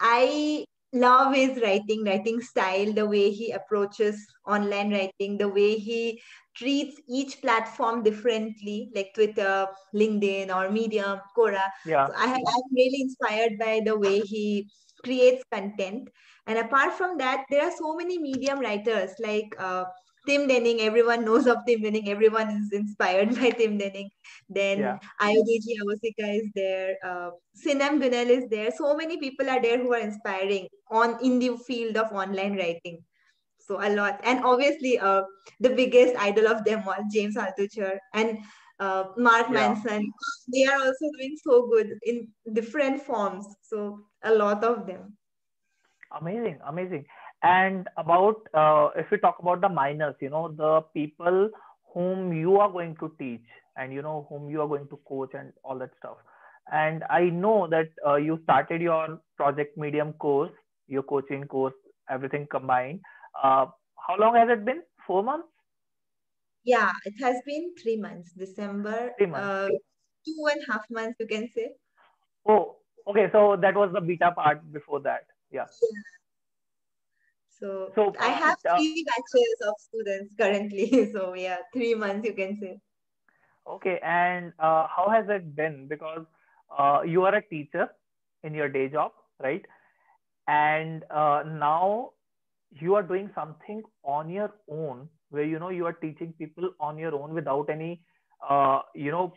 I 0.00 0.64
love 0.92 1.34
his 1.34 1.60
writing, 1.62 2.04
writing 2.04 2.40
style, 2.40 2.92
the 2.92 3.06
way 3.06 3.30
he 3.30 3.52
approaches 3.52 4.24
online 4.46 4.90
writing, 4.90 5.38
the 5.38 5.48
way 5.48 5.76
he 5.76 6.20
treats 6.56 7.00
each 7.08 7.40
platform 7.42 8.02
differently, 8.02 8.90
like 8.94 9.12
Twitter, 9.14 9.66
LinkedIn, 9.94 10.54
or 10.54 10.70
Medium, 10.70 11.20
Quora. 11.36 11.68
yeah 11.84 12.06
So 12.06 12.12
I, 12.16 12.32
I'm 12.32 12.74
really 12.74 13.02
inspired 13.02 13.58
by 13.58 13.82
the 13.84 13.98
way 13.98 14.20
he 14.20 14.70
creates 15.04 15.44
content. 15.52 16.08
And 16.46 16.58
apart 16.58 16.92
from 16.94 17.18
that, 17.18 17.44
there 17.50 17.64
are 17.64 17.76
so 17.76 17.96
many 17.96 18.18
medium 18.18 18.60
writers 18.60 19.10
like 19.18 19.54
uh, 19.58 19.84
Tim 20.26 20.46
Denning. 20.48 20.80
Everyone 20.80 21.24
knows 21.24 21.46
of 21.46 21.58
Tim 21.66 21.82
Denning. 21.82 22.08
Everyone 22.08 22.50
is 22.50 22.72
inspired 22.72 23.34
by 23.40 23.50
Tim 23.50 23.78
Denning. 23.78 24.10
Then 24.48 24.78
yeah 24.80 24.98
Ayodeji 25.20 25.78
Awosika 25.82 26.28
is 26.40 26.50
there. 26.54 26.96
Uh, 27.04 27.30
Sinem 27.56 28.00
Gunel 28.00 28.28
is 28.28 28.48
there. 28.50 28.70
So 28.76 28.96
many 28.96 29.18
people 29.18 29.48
are 29.48 29.60
there 29.60 29.78
who 29.78 29.94
are 29.94 30.00
inspiring 30.00 30.68
on 30.90 31.18
in 31.22 31.38
the 31.38 31.56
field 31.56 31.96
of 31.96 32.12
online 32.12 32.56
writing. 32.56 33.02
So 33.58 33.80
a 33.82 33.90
lot, 33.90 34.20
and 34.22 34.44
obviously, 34.44 34.98
uh, 34.98 35.22
the 35.58 35.70
biggest 35.70 36.14
idol 36.16 36.46
of 36.46 36.64
them 36.64 36.84
all, 36.86 37.02
James 37.12 37.36
Altucher 37.36 37.98
and 38.14 38.38
uh, 38.78 39.04
Mark 39.16 39.48
yeah 39.48 39.74
Manson. 39.74 40.12
They 40.52 40.66
are 40.66 40.78
also 40.78 41.06
doing 41.18 41.36
so 41.42 41.66
good 41.68 41.98
in 42.04 42.28
different 42.52 43.02
forms. 43.02 43.46
So 43.62 44.04
a 44.22 44.32
lot 44.34 44.62
of 44.62 44.86
them. 44.86 45.16
amazing 46.12 46.58
amazing 46.66 47.04
and 47.42 47.88
about 47.96 48.36
uh, 48.54 48.90
if 48.96 49.10
we 49.10 49.18
talk 49.18 49.36
about 49.40 49.60
the 49.60 49.68
minors 49.68 50.14
you 50.20 50.30
know 50.30 50.48
the 50.48 50.80
people 50.94 51.50
whom 51.92 52.32
you 52.32 52.56
are 52.56 52.70
going 52.70 52.96
to 52.96 53.12
teach 53.18 53.44
and 53.76 53.92
you 53.92 54.02
know 54.02 54.26
whom 54.28 54.48
you 54.50 54.60
are 54.60 54.68
going 54.68 54.88
to 54.88 54.98
coach 55.08 55.30
and 55.34 55.52
all 55.64 55.78
that 55.78 55.90
stuff. 55.98 56.16
And 56.72 57.04
i 57.10 57.24
know 57.24 57.68
that 57.68 57.90
uh, 58.06 58.16
you 58.16 58.40
started 58.42 58.80
your 58.80 59.20
project 59.36 59.76
medium 59.76 60.12
course 60.14 60.50
your 60.88 61.02
coaching 61.02 61.44
course 61.44 61.74
everything 62.08 62.46
combined. 62.50 63.00
Uh, 63.42 63.66
how 64.06 64.16
long 64.18 64.34
has 64.36 64.48
it 64.48 64.64
been? 64.64 64.82
Four 65.06 65.22
months? 65.22 65.48
Yeah, 66.64 66.90
it 67.04 67.14
has 67.20 67.36
been 67.46 67.74
three 67.80 67.96
months. 67.96 68.32
December, 68.32 69.12
three 69.18 69.26
months. 69.26 69.46
uh, 69.46 69.68
two 70.24 70.46
and 70.50 70.62
a 70.68 70.72
half 70.72 70.84
months, 70.90 71.16
you 71.20 71.26
can 71.26 71.48
say. 71.54 71.70
oh 72.48 72.76
okay. 73.06 73.28
So 73.32 73.56
that 73.60 73.74
was 73.74 73.90
the 73.92 74.00
beta 74.00 74.32
part 74.32 74.72
before 74.72 75.00
that. 75.00 75.26
Yeah 75.50 75.66
So 77.60 77.90
so 77.94 78.14
I 78.20 78.28
have 78.28 78.58
uh, 78.68 78.76
three 78.76 79.04
batches 79.08 79.56
of 79.66 79.74
students 79.78 80.34
currently. 80.38 81.10
So 81.12 81.34
yeah, 81.34 81.58
three 81.72 81.94
months 81.94 82.26
you 82.26 82.34
can 82.34 82.58
say. 82.60 82.78
Okay, 83.66 83.98
and 84.02 84.52
uh, 84.58 84.86
how 84.94 85.08
has 85.10 85.26
it 85.28 85.54
been? 85.56 85.86
Because 85.88 86.24
uh, 86.78 87.00
you 87.04 87.24
are 87.24 87.34
a 87.34 87.42
teacher 87.48 87.88
in 88.44 88.54
your 88.54 88.68
day 88.68 88.88
job, 88.88 89.12
right? 89.42 89.64
And 90.46 91.04
uh, 91.10 91.42
now 91.46 92.10
you 92.70 92.94
are 92.94 93.02
doing 93.02 93.30
something 93.34 93.82
on 94.04 94.28
your 94.28 94.52
own, 94.70 95.08
where 95.30 95.44
you 95.44 95.58
know 95.58 95.70
you 95.70 95.86
are 95.86 95.92
teaching 95.92 96.32
people 96.38 96.70
on 96.80 96.98
your 96.98 97.14
own 97.14 97.34
without 97.34 97.70
any, 97.70 98.00
uh, 98.48 98.80
you 98.94 99.10
know, 99.10 99.32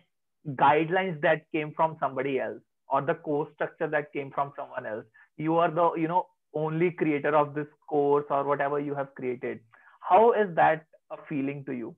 guidelines 0.55 1.21
that 1.21 1.51
came 1.51 1.73
from 1.75 1.97
somebody 1.99 2.39
else 2.39 2.61
or 2.89 3.01
the 3.01 3.15
course 3.15 3.49
structure 3.55 3.87
that 3.87 4.11
came 4.13 4.31
from 4.31 4.51
someone 4.55 4.85
else. 4.85 5.05
You 5.37 5.55
are 5.57 5.71
the, 5.71 5.93
you 5.95 6.07
know, 6.07 6.27
only 6.53 6.91
creator 6.91 7.35
of 7.35 7.53
this 7.55 7.67
course 7.87 8.25
or 8.29 8.43
whatever 8.43 8.79
you 8.79 8.95
have 8.95 9.13
created. 9.15 9.59
How 10.01 10.33
is 10.33 10.55
that 10.55 10.85
a 11.11 11.17
feeling 11.27 11.65
to 11.65 11.73
you? 11.73 11.95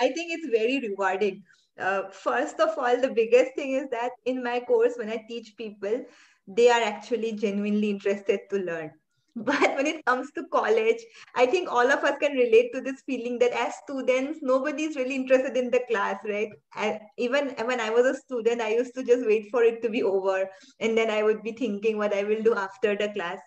I 0.00 0.08
think 0.12 0.32
it's 0.32 0.48
very 0.48 0.80
rewarding. 0.80 1.44
Uh, 1.78 2.08
first 2.10 2.60
of 2.60 2.76
all, 2.78 3.00
the 3.00 3.10
biggest 3.10 3.54
thing 3.54 3.72
is 3.72 3.88
that 3.90 4.12
in 4.24 4.42
my 4.42 4.60
course, 4.60 4.94
when 4.96 5.10
I 5.10 5.24
teach 5.28 5.56
people, 5.56 6.04
they 6.46 6.70
are 6.70 6.82
actually 6.82 7.32
genuinely 7.32 7.90
interested 7.90 8.40
to 8.50 8.58
learn. 8.58 8.92
But 9.48 9.76
when 9.76 9.86
it 9.86 10.04
comes 10.04 10.30
to 10.32 10.44
college, 10.52 11.00
I 11.34 11.46
think 11.46 11.70
all 11.70 11.90
of 11.90 12.04
us 12.04 12.18
can 12.20 12.32
relate 12.32 12.70
to 12.74 12.82
this 12.82 13.02
feeling 13.06 13.38
that 13.38 13.52
as 13.52 13.74
students, 13.82 14.40
nobody 14.42 14.84
is 14.84 14.96
really 14.96 15.14
interested 15.14 15.56
in 15.56 15.70
the 15.70 15.80
class, 15.88 16.16
right? 16.24 16.50
I, 16.74 17.00
even 17.16 17.54
when 17.64 17.80
I 17.80 17.88
was 17.88 18.04
a 18.04 18.14
student, 18.14 18.60
I 18.60 18.74
used 18.74 18.94
to 18.94 19.02
just 19.02 19.26
wait 19.26 19.48
for 19.50 19.62
it 19.62 19.80
to 19.82 19.88
be 19.88 20.02
over 20.02 20.48
and 20.80 20.96
then 20.96 21.10
I 21.10 21.22
would 21.22 21.42
be 21.42 21.52
thinking 21.52 21.96
what 21.96 22.14
I 22.14 22.24
will 22.24 22.42
do 22.42 22.54
after 22.54 22.94
the 22.94 23.08
class. 23.08 23.38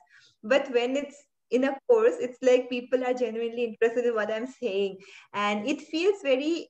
But 0.44 0.72
when 0.74 0.96
it's 0.96 1.16
in 1.52 1.66
a 1.66 1.78
course, 1.88 2.16
it's 2.20 2.40
like 2.42 2.70
people 2.70 3.04
are 3.04 3.14
genuinely 3.14 3.66
interested 3.66 4.06
in 4.06 4.16
what 4.16 4.32
I'm 4.32 4.48
saying 4.48 4.98
and 5.34 5.68
it 5.68 5.82
feels 5.82 6.22
very 6.24 6.68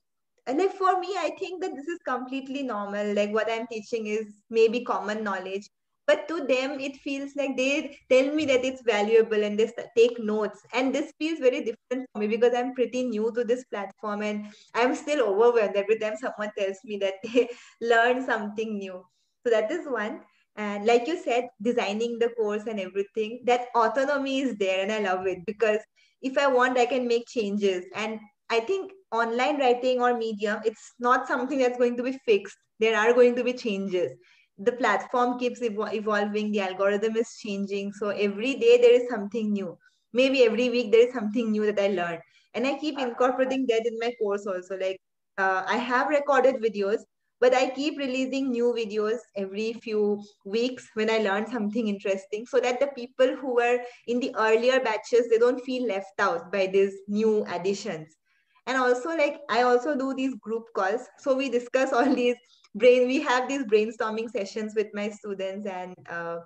and 0.48 0.60
like 0.60 0.74
for 0.74 1.00
me 1.00 1.08
i 1.18 1.32
think 1.40 1.62
that 1.62 1.76
this 1.76 1.88
is 1.88 2.00
completely 2.08 2.62
normal 2.62 3.14
like 3.14 3.32
what 3.32 3.50
i'm 3.52 3.66
teaching 3.68 4.06
is 4.06 4.28
maybe 4.50 4.84
common 4.84 5.24
knowledge 5.24 5.68
but 6.08 6.28
to 6.28 6.46
them 6.46 6.80
it 6.80 6.96
feels 6.98 7.36
like 7.36 7.56
they 7.58 7.98
tell 8.10 8.34
me 8.34 8.46
that 8.46 8.64
it's 8.66 8.82
valuable 8.84 9.44
and 9.44 9.60
they 9.60 9.72
take 9.98 10.20
notes. 10.20 10.62
And 10.74 10.94
this 10.94 11.14
feels 11.18 11.40
very 11.40 11.64
different 11.64 12.08
for 12.12 12.20
me 12.20 12.28
because 12.28 12.54
i'm 12.56 12.74
pretty 12.74 13.04
new 13.04 13.32
to 13.36 13.44
this 13.44 13.64
platform 13.66 14.22
and 14.22 14.46
i'm 14.74 14.96
still 14.96 15.22
overwhelmed 15.28 15.76
every 15.76 15.98
time 16.00 16.16
someone 16.18 16.52
tells 16.58 16.78
me 16.86 16.98
that 16.98 17.16
they 17.24 17.50
learn 17.82 18.26
something 18.26 18.78
new. 18.78 19.04
So 19.44 19.50
that 19.52 19.72
is 19.72 19.88
one. 19.88 20.22
And 20.56 20.86
like 20.86 21.08
you 21.08 21.18
said 21.22 21.50
designing 21.62 22.18
the 22.20 22.30
course 22.30 22.64
and 22.68 22.80
everything 22.80 23.42
that 23.46 23.68
autonomy 23.76 24.40
is 24.40 24.58
there 24.58 24.82
and 24.82 24.92
i 24.92 25.00
love 25.00 25.28
it 25.28 25.40
because 25.46 25.80
if 26.22 26.38
i 26.38 26.48
want 26.48 26.78
i 26.78 26.86
can 26.86 27.08
make 27.08 27.28
changes. 27.28 27.86
And 27.96 28.20
i 28.50 28.60
think 28.60 28.92
online 29.12 29.60
writing 29.60 30.02
or 30.02 30.18
medium 30.18 30.60
it's 30.66 30.94
not 31.00 31.28
something 31.28 31.58
that's 31.60 31.78
going 31.78 31.98
to 31.98 32.04
be 32.04 32.18
fixed. 32.26 32.58
There 32.80 32.98
are 32.98 33.14
going 33.14 33.36
to 33.36 33.44
be 33.44 33.54
changes 33.54 34.12
the 34.58 34.72
platform 34.74 35.38
keeps 35.40 35.62
evo- 35.62 35.94
evolving 35.94 36.52
the 36.52 36.60
algorithm 36.62 37.16
is 37.18 37.36
changing 37.42 37.92
so 37.94 38.10
every 38.10 38.56
day 38.56 38.78
there 38.82 38.94
is 38.94 39.10
something 39.10 39.52
new. 39.54 39.78
Maybe 40.14 40.44
every 40.44 40.70
week 40.70 40.92
there 40.92 41.08
is 41.08 41.14
something 41.14 41.52
new 41.52 41.66
that 41.66 41.80
i 41.80 41.88
learn. 41.88 42.20
And 42.54 42.66
i 42.68 42.78
keep 42.78 42.98
incorporating 43.00 43.66
that 43.70 43.86
in 43.86 43.98
my 44.00 44.12
course 44.22 44.46
also 44.48 44.78
like 44.78 45.00
uh, 45.38 45.64
i 45.68 45.78
have 45.78 46.08
recorded 46.10 46.56
videos 46.56 47.00
but 47.42 47.54
i 47.54 47.70
keep 47.70 47.98
releasing 47.98 48.50
new 48.52 48.74
videos 48.78 49.18
every 49.36 49.74
few 49.74 50.22
weeks 50.46 50.88
when 50.94 51.10
i 51.10 51.18
learn 51.18 51.48
something 51.48 51.88
interesting 51.88 52.46
so 52.46 52.60
that 52.60 52.80
the 52.80 52.88
people 52.96 53.36
who 53.42 53.56
were 53.56 53.80
in 54.08 54.20
the 54.20 54.34
earlier 54.38 54.80
batches 54.80 55.28
they 55.30 55.38
don't 55.38 55.62
feel 55.66 55.88
left 55.88 56.20
out 56.20 56.52
by 56.52 56.66
these 56.68 56.94
new 57.08 57.44
additions. 57.46 58.16
And 58.68 58.78
also 58.78 59.10
like 59.10 59.40
i 59.50 59.62
also 59.64 59.96
do 59.96 60.14
these 60.16 60.36
group 60.36 60.64
calls 60.76 61.02
so 61.20 61.36
we 61.36 61.50
discuss 61.50 61.94
all 61.94 62.14
these 62.16 62.36
brain 62.76 63.08
we 63.08 63.22
have 63.22 63.48
these 63.48 63.64
brainstorming 63.64 64.30
sessions 64.30 64.74
with 64.76 64.88
my 64.94 65.10
students 65.10 65.68
and 65.68 65.96
uh, 66.10 66.38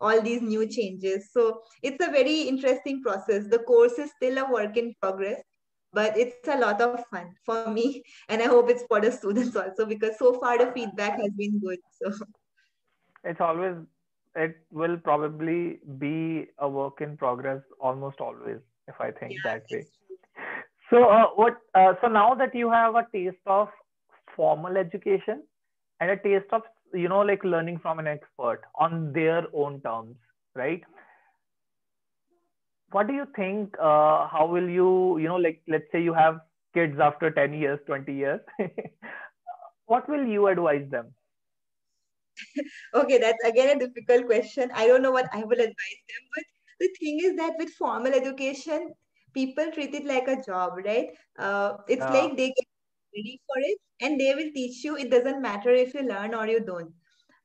all 0.00 0.20
these 0.20 0.42
new 0.42 0.66
changes. 0.66 1.30
So 1.32 1.60
it's 1.82 2.04
a 2.04 2.10
very 2.10 2.42
interesting 2.42 3.02
process. 3.02 3.46
The 3.48 3.60
course 3.60 3.98
is 3.98 4.10
still 4.16 4.38
a 4.38 4.50
work 4.50 4.76
in 4.76 4.94
progress 5.00 5.40
but 5.94 6.18
it's 6.18 6.48
a 6.48 6.58
lot 6.58 6.80
of 6.80 7.02
fun 7.10 7.32
for 7.46 7.70
me 7.70 8.02
and 8.28 8.42
i 8.42 8.46
hope 8.46 8.68
it's 8.68 8.84
for 8.88 9.00
the 9.00 9.10
students 9.10 9.56
also 9.56 9.86
because 9.86 10.18
so 10.18 10.34
far 10.40 10.58
the 10.58 10.70
feedback 10.72 11.18
has 11.20 11.30
been 11.38 11.58
good 11.60 11.78
so. 12.02 12.12
It's 13.26 13.40
always 13.40 13.76
it 14.36 14.56
will 14.70 14.98
probably 14.98 15.78
be 15.98 16.46
a 16.58 16.68
work 16.68 17.00
in 17.00 17.16
progress 17.16 17.62
almost 17.80 18.20
always 18.20 18.58
if 18.86 19.00
i 19.00 19.10
think 19.10 19.32
yeah, 19.32 19.44
that 19.44 19.62
way. 19.70 19.86
so 20.90 21.04
uh, 21.04 21.28
what 21.36 21.56
uh, 21.74 21.94
so 22.02 22.08
now 22.08 22.34
that 22.34 22.54
you 22.54 22.70
have 22.70 22.96
a 22.96 23.06
taste 23.14 23.46
of 23.46 23.68
formal 24.36 24.76
education 24.76 25.42
and 26.04 26.12
a 26.12 26.22
taste 26.28 26.52
of 26.52 26.62
you 26.94 27.08
know 27.08 27.20
like 27.20 27.44
learning 27.44 27.78
from 27.82 28.00
an 28.00 28.08
expert 28.12 28.62
on 28.86 29.12
their 29.12 29.46
own 29.54 29.80
terms 29.82 30.16
right? 30.54 30.82
What 32.90 33.08
do 33.08 33.14
you 33.14 33.26
think 33.36 33.74
uh, 33.80 34.28
how 34.28 34.48
will 34.50 34.68
you 34.68 35.18
you 35.18 35.28
know 35.28 35.36
like 35.36 35.62
let's 35.68 35.90
say 35.92 36.02
you 36.02 36.14
have 36.14 36.40
kids 36.74 36.98
after 37.00 37.30
10 37.30 37.54
years 37.54 37.80
20 37.86 38.14
years 38.14 38.40
what 39.86 40.08
will 40.08 40.24
you 40.26 40.48
advise 40.48 40.88
them? 40.90 41.14
Okay 42.94 43.18
that's 43.18 43.44
again 43.44 43.76
a 43.76 43.80
difficult 43.86 44.26
question. 44.26 44.70
I 44.74 44.86
don't 44.86 45.02
know 45.02 45.12
what 45.12 45.28
i 45.32 45.42
will 45.44 45.62
advise 45.66 46.00
them 46.12 46.24
but 46.34 46.44
the 46.80 46.88
thing 47.00 47.20
is 47.28 47.36
that 47.36 47.54
with 47.58 47.70
formal 47.80 48.12
education 48.20 48.92
people 49.34 49.70
treat 49.72 49.94
it 49.94 50.06
like 50.06 50.28
a 50.28 50.42
job 50.42 50.72
right? 50.84 51.08
Uh, 51.38 51.78
it's 51.88 52.08
uh, 52.08 52.10
like 52.10 52.36
they 52.36 52.48
get 52.48 52.68
ready 53.16 53.40
for 53.46 53.56
it 53.58 53.78
and 54.00 54.20
they 54.20 54.34
will 54.34 54.50
teach 54.54 54.84
you. 54.84 54.96
It 54.96 55.10
doesn't 55.10 55.42
matter 55.42 55.70
if 55.70 55.94
you 55.94 56.02
learn 56.02 56.34
or 56.34 56.46
you 56.46 56.60
don't. 56.60 56.92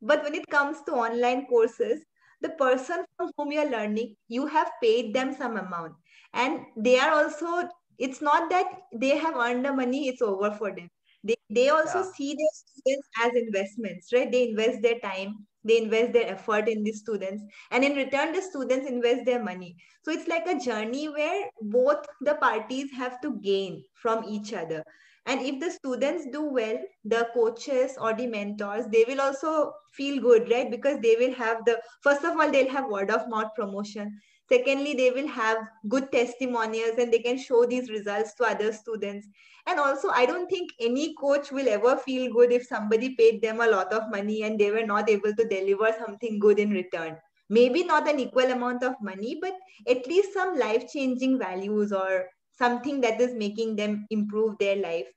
But 0.01 0.23
when 0.23 0.35
it 0.35 0.47
comes 0.47 0.77
to 0.85 0.93
online 0.93 1.45
courses 1.45 2.03
the 2.41 2.49
person 2.49 3.03
from 3.17 3.31
whom 3.37 3.51
you're 3.51 3.69
learning 3.69 4.15
you 4.29 4.47
have 4.47 4.71
paid 4.81 5.13
them 5.13 5.33
some 5.33 5.57
amount. 5.57 5.93
And 6.33 6.61
they 6.77 6.99
are 6.99 7.11
also 7.11 7.69
it's 7.97 8.21
not 8.21 8.49
that 8.49 8.67
they 8.95 9.17
have 9.17 9.35
earned 9.35 9.65
the 9.65 9.73
money 9.73 10.07
it's 10.07 10.21
over 10.21 10.51
for 10.51 10.73
them. 10.73 10.89
They, 11.23 11.35
they 11.49 11.67
also 11.67 11.99
yeah. 11.99 12.11
see 12.15 12.29
their 12.33 12.53
students 12.53 13.09
as 13.23 13.31
investments 13.35 14.13
right? 14.13 14.31
They 14.31 14.49
invest 14.49 14.81
their 14.81 14.99
time 14.99 15.45
they 15.63 15.77
invest 15.77 16.13
their 16.13 16.27
effort 16.27 16.69
in 16.69 16.83
the 16.83 16.91
students 16.93 17.43
and 17.71 17.83
in 17.83 17.95
return 17.95 18.31
the 18.31 18.41
students 18.41 18.89
invest 18.89 19.25
their 19.25 19.43
money. 19.43 19.75
So 20.03 20.11
it's 20.11 20.27
like 20.27 20.47
a 20.47 20.57
journey 20.59 21.09
where 21.09 21.49
both 21.61 22.05
the 22.21 22.35
parties 22.35 22.91
have 22.93 23.19
to 23.21 23.39
gain 23.41 23.83
from 24.01 24.23
each 24.23 24.53
other 24.53 24.83
and 25.29 25.41
if 25.49 25.59
the 25.59 25.69
students 25.71 26.25
do 26.33 26.43
well 26.57 26.77
the 27.05 27.27
coaches 27.33 27.97
or 28.01 28.13
the 28.19 28.25
mentors 28.25 28.87
they 28.93 29.03
will 29.07 29.21
also 29.21 29.73
feel 29.93 30.19
good 30.21 30.49
right? 30.49 30.71
Because 30.71 30.99
they 31.01 31.15
will 31.19 31.33
have 31.33 31.63
the 31.65 31.79
first 32.01 32.23
of 32.23 32.39
all 32.39 32.51
they'll 32.51 32.75
have 32.77 32.89
word 32.89 33.11
of 33.11 33.29
mouth 33.29 33.53
promotion. 33.55 34.19
Secondly 34.51 34.95
they 34.95 35.11
will 35.11 35.27
have 35.27 35.59
good 35.87 36.11
testimonials 36.11 36.97
and 36.97 37.13
they 37.13 37.19
can 37.19 37.37
show 37.37 37.65
these 37.65 37.91
results 37.91 38.33
to 38.35 38.45
other 38.45 38.73
students. 38.73 39.27
And 39.67 39.79
also 39.79 40.09
i 40.09 40.25
don't 40.25 40.49
think 40.49 40.71
any 40.79 41.13
coach 41.21 41.51
will 41.51 41.69
ever 41.69 41.95
feel 41.97 42.33
good 42.33 42.51
if 42.51 42.65
somebody 42.65 43.15
paid 43.15 43.41
them 43.43 43.61
a 43.61 43.67
lot 43.67 43.93
of 43.93 44.09
money 44.09 44.41
and 44.43 44.59
they 44.59 44.71
were 44.71 44.85
not 44.85 45.09
able 45.09 45.35
to 45.35 45.47
deliver 45.47 45.93
something 45.99 46.39
good 46.39 46.57
in 46.57 46.71
return. 46.71 47.17
Maybe 47.49 47.83
not 47.83 48.09
an 48.09 48.19
equal 48.19 48.51
amount 48.57 48.83
of 48.83 48.95
money 48.99 49.37
but 49.39 49.53
at 49.87 50.07
least 50.07 50.33
some 50.33 50.57
life 50.57 50.91
changing 50.91 51.37
values 51.37 51.91
or 51.91 52.25
something 52.59 53.01
that 53.01 53.19
is 53.21 53.33
making 53.33 53.75
them 53.75 54.05
improve 54.09 54.57
their 54.59 54.75
life. 54.75 55.07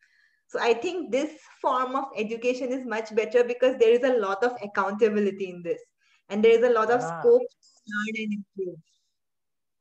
So 0.48 0.60
I 0.60 0.74
think 0.74 1.10
this 1.10 1.32
form 1.60 1.96
of 1.96 2.04
education 2.16 2.72
is 2.72 2.86
much 2.86 3.14
better 3.14 3.42
because 3.42 3.76
there 3.78 3.90
is 3.90 4.04
a 4.04 4.18
lot 4.18 4.44
of 4.44 4.52
accountability 4.62 5.50
in 5.50 5.62
this 5.62 5.80
and 6.28 6.44
there 6.44 6.52
is 6.52 6.64
a 6.64 6.72
lot 6.72 6.90
of 6.90 7.00
ah. 7.00 7.20
scope 7.20 7.40
to 7.40 7.82
learn 7.92 8.24
and 8.24 8.32
improve. 8.34 8.78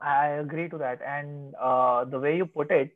I 0.01 0.27
agree 0.27 0.69
to 0.69 0.77
that. 0.77 0.99
And 1.05 1.53
uh, 1.55 2.05
the 2.05 2.19
way 2.19 2.35
you 2.37 2.45
put 2.45 2.71
it, 2.71 2.91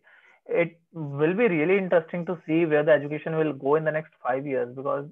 it 0.47 0.80
will 0.93 1.34
be 1.34 1.47
really 1.47 1.78
interesting 1.78 2.26
to 2.26 2.38
see 2.47 2.66
where 2.66 2.84
the 2.84 2.91
education 2.91 3.36
will 3.36 3.53
go 3.53 3.76
in 3.76 3.84
the 3.84 3.91
next 3.91 4.13
five 4.24 4.45
years 4.45 4.76
because 4.76 5.05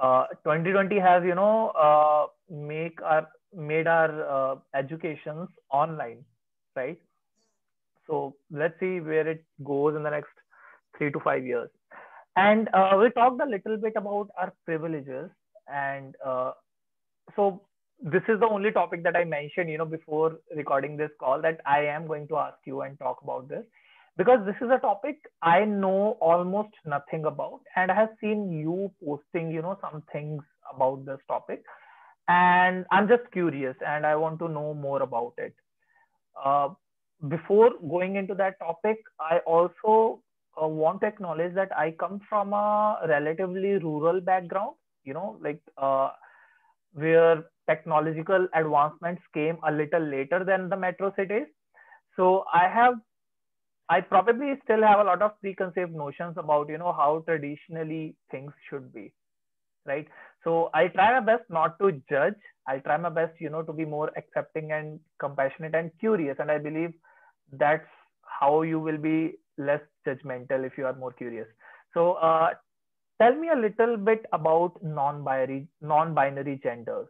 uh, 0.00 0.26
2020 0.44 0.98
has, 0.98 1.22
you 1.24 1.34
know, 1.34 1.68
uh, 1.68 2.26
make 2.50 3.00
our 3.02 3.28
made 3.54 3.86
our 3.86 4.10
uh, 4.28 4.56
educations 4.74 5.48
online, 5.70 6.24
right? 6.76 6.98
So 8.10 8.34
let's 8.50 8.74
see 8.80 9.00
where 9.00 9.26
it 9.28 9.44
goes 9.64 9.94
in 9.94 10.02
the 10.02 10.10
next 10.10 10.32
three 10.98 11.12
to 11.12 11.20
five 11.20 11.46
years. 11.46 11.70
And 12.36 12.68
uh, 12.74 12.98
we 13.00 13.10
talked 13.10 13.40
a 13.40 13.46
little 13.46 13.76
bit 13.76 13.92
about 13.96 14.28
our 14.36 14.52
privileges. 14.64 15.30
And 15.72 16.16
uh, 16.26 16.52
so 17.36 17.62
this 18.02 18.22
is 18.28 18.40
the 18.40 18.48
only 18.48 18.72
topic 18.72 19.04
that 19.04 19.16
I 19.16 19.24
mentioned, 19.24 19.70
you 19.70 19.78
know, 19.78 19.84
before 19.84 20.38
recording 20.56 20.96
this 20.96 21.10
call 21.20 21.40
that 21.42 21.60
I 21.66 21.84
am 21.84 22.08
going 22.08 22.26
to 22.28 22.38
ask 22.38 22.58
you 22.64 22.80
and 22.80 22.98
talk 22.98 23.18
about 23.22 23.48
this 23.48 23.64
because 24.16 24.40
this 24.44 24.56
is 24.60 24.70
a 24.70 24.80
topic 24.80 25.18
I 25.42 25.64
know 25.64 26.18
almost 26.20 26.74
nothing 26.84 27.26
about. 27.26 27.60
And 27.76 27.92
I 27.92 27.94
have 27.94 28.10
seen 28.20 28.50
you 28.50 28.90
posting, 29.04 29.52
you 29.52 29.62
know, 29.62 29.78
some 29.80 30.02
things 30.12 30.42
about 30.74 31.06
this 31.06 31.20
topic. 31.28 31.62
And 32.28 32.86
I'm 32.90 33.06
just 33.06 33.30
curious 33.32 33.76
and 33.86 34.04
I 34.04 34.16
want 34.16 34.38
to 34.40 34.48
know 34.48 34.74
more 34.74 35.02
about 35.02 35.34
it. 35.38 35.54
Uh, 36.42 36.70
before 37.28 37.70
going 37.88 38.16
into 38.16 38.34
that 38.34 38.58
topic, 38.58 38.98
I 39.20 39.38
also 39.46 40.22
uh, 40.60 40.66
want 40.66 41.00
to 41.02 41.06
acknowledge 41.06 41.54
that 41.54 41.76
I 41.76 41.92
come 41.98 42.20
from 42.28 42.52
a 42.52 42.98
relatively 43.08 43.74
rural 43.78 44.20
background, 44.20 44.76
you 45.04 45.14
know, 45.14 45.38
like 45.42 45.60
uh, 45.76 46.10
where 46.94 47.44
technological 47.68 48.48
advancements 48.54 49.22
came 49.34 49.58
a 49.66 49.72
little 49.72 50.02
later 50.02 50.44
than 50.44 50.68
the 50.68 50.76
metro 50.76 51.12
cities. 51.16 51.46
So 52.16 52.44
I 52.52 52.68
have, 52.68 52.94
I 53.88 54.00
probably 54.00 54.54
still 54.64 54.82
have 54.82 55.00
a 55.00 55.04
lot 55.04 55.22
of 55.22 55.38
preconceived 55.40 55.92
notions 55.94 56.36
about, 56.36 56.68
you 56.68 56.78
know, 56.78 56.92
how 56.92 57.22
traditionally 57.26 58.16
things 58.30 58.52
should 58.68 58.92
be, 58.92 59.12
right? 59.86 60.06
So 60.44 60.70
I 60.74 60.88
try 60.88 61.18
my 61.18 61.24
best 61.26 61.48
not 61.50 61.78
to 61.80 61.92
judge. 62.08 62.34
I 62.66 62.78
try 62.78 62.96
my 62.96 63.08
best, 63.10 63.40
you 63.40 63.50
know, 63.50 63.62
to 63.62 63.72
be 63.72 63.84
more 63.84 64.10
accepting 64.16 64.72
and 64.72 65.00
compassionate 65.18 65.74
and 65.74 65.90
curious. 66.00 66.36
And 66.38 66.50
I 66.50 66.58
believe 66.58 66.92
that's 67.52 67.88
how 68.22 68.62
you 68.62 68.80
will 68.80 68.98
be 68.98 69.34
less 69.58 69.80
judgmental 70.06 70.64
if 70.64 70.78
you 70.78 70.86
are 70.86 70.94
more 70.94 71.12
curious. 71.12 71.46
So 71.94 72.14
uh, 72.14 72.50
tell 73.20 73.34
me 73.34 73.48
a 73.48 73.56
little 73.56 73.96
bit 73.96 74.26
about 74.32 74.82
non-binary 74.82 75.68
non-binary 75.80 76.60
genders. 76.62 77.08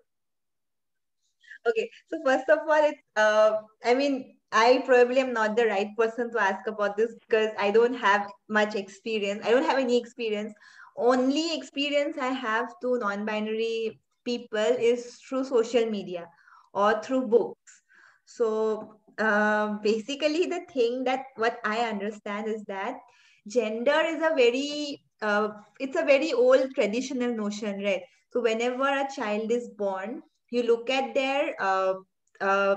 Okay 1.68 1.90
so 2.08 2.18
first 2.24 2.48
of 2.48 2.60
all 2.66 2.84
it's 2.90 3.02
uh, 3.16 3.52
i 3.84 3.94
mean 3.94 4.34
i 4.50 4.82
probably 4.86 5.20
am 5.20 5.32
not 5.32 5.56
the 5.56 5.66
right 5.66 5.88
person 5.96 6.32
to 6.32 6.40
ask 6.40 6.66
about 6.66 6.96
this 6.96 7.14
because 7.20 7.50
i 7.58 7.70
don't 7.70 7.94
have 7.94 8.30
much 8.48 8.74
experience. 8.74 9.44
I 9.44 9.50
don't 9.50 9.64
have 9.64 9.78
any 9.78 9.98
experience. 9.98 10.54
Only 10.96 11.54
experience 11.56 12.16
i 12.18 12.28
have 12.28 12.72
to 12.82 12.98
non-binary 12.98 14.00
people 14.24 14.76
is 14.90 15.16
through 15.28 15.44
social 15.44 15.86
media 15.86 16.26
or 16.72 17.02
through 17.02 17.26
books. 17.26 17.82
So 18.24 18.99
uh, 19.20 19.74
basically 19.82 20.46
the 20.46 20.60
thing 20.72 21.04
that 21.04 21.24
what 21.36 21.58
i 21.64 21.78
understand 21.80 22.48
is 22.48 22.62
that 22.64 22.98
gender 23.46 24.00
is 24.06 24.22
a 24.22 24.34
very 24.34 25.02
uh, 25.22 25.48
it's 25.78 25.96
a 25.96 26.04
very 26.04 26.32
old 26.32 26.74
traditional 26.74 27.34
notion 27.34 27.82
right? 27.82 28.02
So 28.32 28.40
whenever 28.40 28.88
a 28.88 29.08
child 29.14 29.50
is 29.50 29.68
born 29.68 30.22
you 30.50 30.62
look 30.62 30.90
at 30.90 31.14
their 31.14 31.54
uh, 31.60 31.94
uh, 32.40 32.76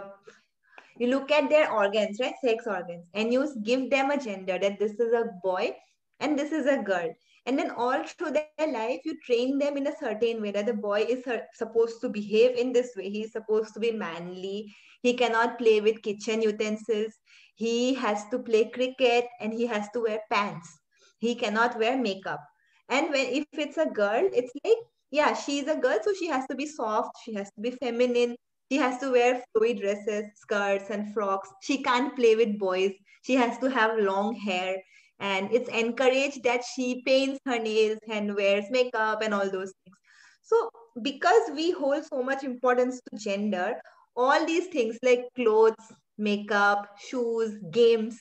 you 1.00 1.08
look 1.08 1.32
at 1.32 1.50
their 1.50 1.72
organs 1.72 2.20
right? 2.20 2.36
Sex 2.44 2.66
organs 2.68 3.06
and 3.14 3.32
you 3.32 3.48
give 3.64 3.90
them 3.90 4.12
a 4.12 4.18
gender 4.18 4.60
that 4.60 4.80
this 4.80 4.94
is 5.00 5.14
a 5.14 5.32
boy 5.44 5.76
and 6.20 6.38
this 6.38 6.52
is 6.52 6.66
a 6.66 6.82
girl 6.82 7.10
and 7.46 7.58
then 7.60 7.72
all 7.72 8.04
through 8.06 8.32
their 8.32 8.50
life 8.50 8.82
you 8.86 8.98
train 9.04 9.40
them 9.40 9.58
in 9.60 9.70
a 9.70 9.78
certain 9.78 10.24
way 10.24 10.34
that 10.34 10.50
the 10.50 10.58
boy 10.58 10.90
is 10.92 11.10
supposed 11.42 11.90
to 11.90 11.98
behave 11.98 12.46
in 12.48 12.72
this 12.72 12.92
way. 12.96 13.10
He's 13.10 13.32
supposed 13.32 13.74
to 13.74 13.80
be 13.80 13.92
manly. 13.92 14.74
He 15.02 15.14
cannot 15.14 15.58
play 15.58 15.82
with 15.82 16.02
kitchen 16.02 16.42
utensils. 16.42 17.14
He 17.56 17.94
has 17.96 18.26
to 18.30 18.40
play 18.40 18.70
cricket 18.70 19.26
and 19.40 19.54
he 19.54 19.66
has 19.68 19.90
to 19.94 20.02
wear 20.02 20.20
pants. 20.32 20.80
He 21.20 21.36
cannot 21.36 21.78
wear 21.78 21.98
makeup. 21.98 22.42
And 22.90 23.10
when 23.12 23.28
if 23.28 23.48
it's 23.48 23.78
a 23.78 23.86
girl 23.88 24.30
it's 24.34 24.52
like 24.64 24.78
yeah 25.00 25.24
she's 25.24 25.56
a 25.58 25.66
girl 25.68 25.90
so 25.96 26.04
she 26.14 26.28
has 26.28 26.46
to 26.48 26.56
be 26.56 26.66
soft. 26.66 27.12
She 27.24 27.34
has 27.34 27.50
to 27.52 27.62
be 27.62 27.72
feminine. 27.72 28.36
She 28.72 28.78
has 28.78 29.00
to 29.00 29.12
wear 29.12 29.44
flowy 29.56 29.80
dresses 29.80 30.26
skirts 30.36 30.90
and 30.90 31.14
frocks. 31.14 31.50
She 31.62 31.84
can't 31.84 32.16
play 32.16 32.36
with 32.36 32.58
boys. 32.60 32.92
She 33.24 33.36
has 33.36 33.58
to 33.60 33.70
have 33.70 34.00
long 34.00 34.36
hair 34.36 34.78
and 35.20 35.52
it's 35.54 35.70
encouraged 35.70 36.44
that 36.44 36.64
she 36.64 37.02
paints 37.06 37.40
her 37.46 37.60
nails 37.60 38.00
and 38.10 38.36
wears 38.36 38.66
makeup 38.70 39.22
and 39.22 39.34
all 39.34 39.50
those 39.50 39.74
things. 39.84 39.98
So 40.44 40.70
because 41.02 41.50
we 41.56 41.72
hold 41.72 42.04
so 42.06 42.22
much 42.24 42.44
importance 42.44 43.00
to 43.02 43.18
gender 43.18 43.76
all 44.16 44.46
these 44.46 44.68
things 44.68 44.98
like 45.04 45.26
clothes 45.36 45.76
makeup 46.18 46.88
shoes 47.00 47.58
games 47.72 48.20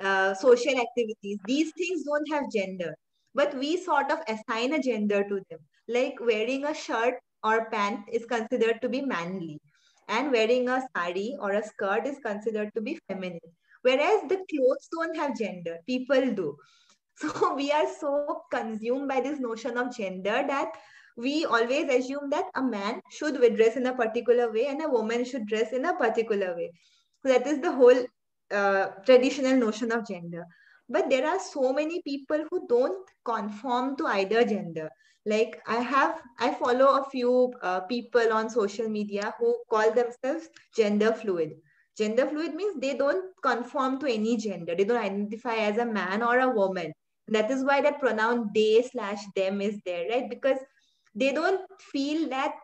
uh, 0.00 0.34
social 0.34 0.74
activities 0.84 1.38
these 1.46 1.72
things 1.76 2.04
don't 2.04 2.28
have 2.32 2.44
gender. 2.54 2.94
But 3.34 3.54
we 3.56 3.76
sort 3.76 4.10
of 4.10 4.18
assign 4.28 4.74
a 4.74 4.82
gender 4.82 5.24
to 5.24 5.40
them. 5.50 5.60
Like 5.88 6.14
wearing 6.20 6.64
a 6.66 6.74
shirt 6.74 7.14
or 7.42 7.70
pant 7.70 8.00
is 8.12 8.24
considered 8.26 8.80
to 8.82 8.88
be 8.88 9.00
manly 9.02 9.58
and 10.08 10.30
wearing 10.30 10.68
a 10.68 10.82
sari 10.94 11.34
or 11.40 11.52
a 11.52 11.62
skirt 11.66 12.06
is 12.06 12.18
considered 12.24 12.70
to 12.74 12.80
be 12.82 12.98
feminine 13.08 13.40
whereas 13.82 14.22
the 14.28 14.38
clothes 14.50 14.88
don't 14.92 15.16
have 15.16 15.36
gender 15.38 15.78
people 15.86 16.32
do. 16.34 16.56
So 17.22 17.54
we 17.54 17.70
are 17.72 17.86
so 18.00 18.26
consumed 18.36 18.94
by 18.96 19.08
this 19.08 19.26
notion 19.26 19.62
of 19.64 19.80
gender 19.80 20.30
that 20.36 20.64
we 21.16 21.44
always 21.44 21.86
assume 21.88 22.30
that 22.30 22.46
a 22.54 22.62
man 22.62 23.00
should 23.10 23.36
dress 23.56 23.76
in 23.76 23.86
a 23.86 23.94
particular 23.94 24.50
way 24.52 24.66
and 24.66 24.82
a 24.82 24.88
woman 24.88 25.24
should 25.24 25.46
dress 25.46 25.72
in 25.72 25.84
a 25.84 25.94
particular 25.94 26.54
way. 26.56 26.72
So 27.22 27.28
that 27.28 27.46
is 27.46 27.60
the 27.60 27.72
whole 27.72 28.04
uh, 28.50 28.86
traditional 29.04 29.56
notion 29.56 29.92
of 29.92 30.06
gender. 30.06 30.44
But 30.88 31.10
there 31.10 31.26
are 31.26 31.38
so 31.38 31.72
many 31.72 32.02
people 32.02 32.44
who 32.50 32.66
don't 32.68 33.08
conform 33.24 33.96
to 33.96 34.06
either 34.06 34.44
gender. 34.44 34.88
Like 35.26 35.60
i 35.66 35.76
have 35.76 36.20
i 36.38 36.52
follow 36.54 36.86
a 37.00 37.04
few 37.10 37.52
uh, 37.62 37.80
people 37.80 38.32
on 38.32 38.48
social 38.50 38.88
media 38.88 39.34
who 39.38 39.54
call 39.70 39.92
themselves 39.92 40.48
gender 40.76 41.12
fluid 41.12 41.52
Gender 41.96 42.26
fluid 42.26 42.54
means 42.54 42.80
they 42.80 42.96
don't 42.96 43.24
conform 43.42 43.98
to 44.00 44.06
any 44.06 44.36
gender. 44.36 44.74
They 44.74 44.84
don't 44.84 45.04
identify 45.04 45.56
as 45.56 45.78
a 45.78 45.84
man 45.84 46.22
or 46.22 46.38
a 46.38 46.50
woman. 46.50 46.92
That 47.28 47.50
is 47.50 47.64
why 47.64 47.80
that 47.82 48.00
pronoun 48.00 48.50
they 48.54 48.82
slash 48.90 49.20
them 49.36 49.60
is 49.60 49.78
there, 49.84 50.08
right? 50.08 50.28
Because 50.28 50.58
they 51.14 51.32
don't 51.32 51.60
feel 51.80 52.28
that 52.30 52.54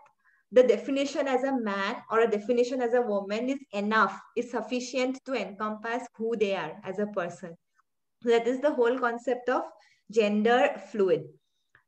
the 0.50 0.62
definition 0.62 1.28
as 1.28 1.44
a 1.44 1.52
man 1.60 1.96
or 2.10 2.20
a 2.20 2.30
definition 2.30 2.80
as 2.80 2.94
a 2.94 3.02
woman 3.02 3.50
is 3.50 3.58
enough, 3.72 4.18
is 4.36 4.50
sufficient 4.50 5.20
to 5.26 5.34
encompass 5.34 6.06
who 6.16 6.34
they 6.36 6.56
are 6.56 6.80
as 6.84 6.98
a 6.98 7.06
person. 7.06 7.54
That 8.22 8.46
is 8.46 8.60
the 8.60 8.72
whole 8.72 8.98
concept 8.98 9.48
of 9.48 9.62
gender 10.10 10.80
fluid, 10.90 11.24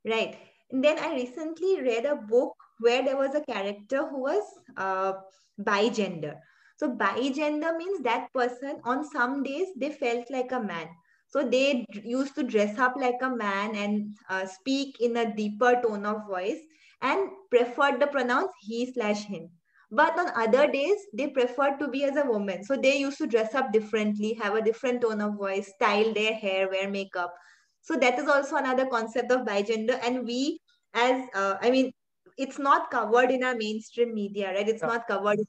right? 0.04 0.36
And 0.70 0.84
then 0.84 0.98
I 0.98 1.14
recently 1.14 1.80
read 1.80 2.04
a 2.04 2.16
book 2.16 2.54
where 2.78 3.02
there 3.02 3.16
was 3.16 3.34
a 3.34 3.44
character 3.44 4.06
who 4.06 4.20
was 4.20 4.42
uh, 4.76 5.14
bigender. 5.60 6.36
So 6.80 6.88
bi-gender 6.88 7.76
means 7.76 8.00
that 8.04 8.32
person 8.32 8.80
on 8.84 9.04
some 9.04 9.42
days 9.42 9.68
they 9.76 9.90
felt 9.90 10.30
like 10.30 10.50
a 10.50 10.60
man. 10.60 10.88
So 11.28 11.46
they 11.46 11.84
used 12.02 12.34
to 12.36 12.42
dress 12.42 12.78
up 12.78 12.94
like 12.96 13.18
a 13.20 13.28
man 13.28 13.76
and 13.76 14.16
uh, 14.30 14.46
speak 14.46 14.96
in 14.98 15.14
a 15.18 15.36
deeper 15.36 15.78
tone 15.82 16.06
of 16.06 16.26
voice 16.26 16.56
and 17.02 17.28
preferred 17.50 18.00
the 18.00 18.06
pronouns 18.06 18.48
he 18.62 18.90
slash 18.94 19.24
him. 19.26 19.50
But 19.90 20.18
on 20.18 20.30
other 20.34 20.72
days, 20.72 20.96
they 21.12 21.26
preferred 21.26 21.78
to 21.80 21.88
be 21.88 22.04
as 22.04 22.16
a 22.16 22.24
woman. 22.24 22.64
So 22.64 22.76
they 22.76 22.96
used 22.96 23.18
to 23.18 23.26
dress 23.26 23.54
up 23.54 23.72
differently, 23.72 24.32
have 24.42 24.54
a 24.54 24.62
different 24.62 25.02
tone 25.02 25.20
of 25.20 25.36
voice, 25.36 25.70
style 25.74 26.14
their 26.14 26.32
hair, 26.32 26.70
wear 26.70 26.88
makeup. 26.88 27.34
So 27.82 27.94
that 27.96 28.18
is 28.18 28.26
also 28.26 28.56
another 28.56 28.86
concept 28.86 29.30
of 29.32 29.40
bigender. 29.40 30.00
And 30.02 30.24
we, 30.24 30.62
as 30.94 31.28
uh, 31.34 31.56
I 31.60 31.70
mean, 31.70 31.92
it's 32.38 32.58
not 32.58 32.90
covered 32.90 33.30
in 33.30 33.44
our 33.44 33.54
mainstream 33.54 34.14
media, 34.14 34.54
right? 34.54 34.66
It's 34.66 34.80
yeah. 34.80 34.88
not 34.88 35.06
covered 35.06 35.40
in 35.40 35.46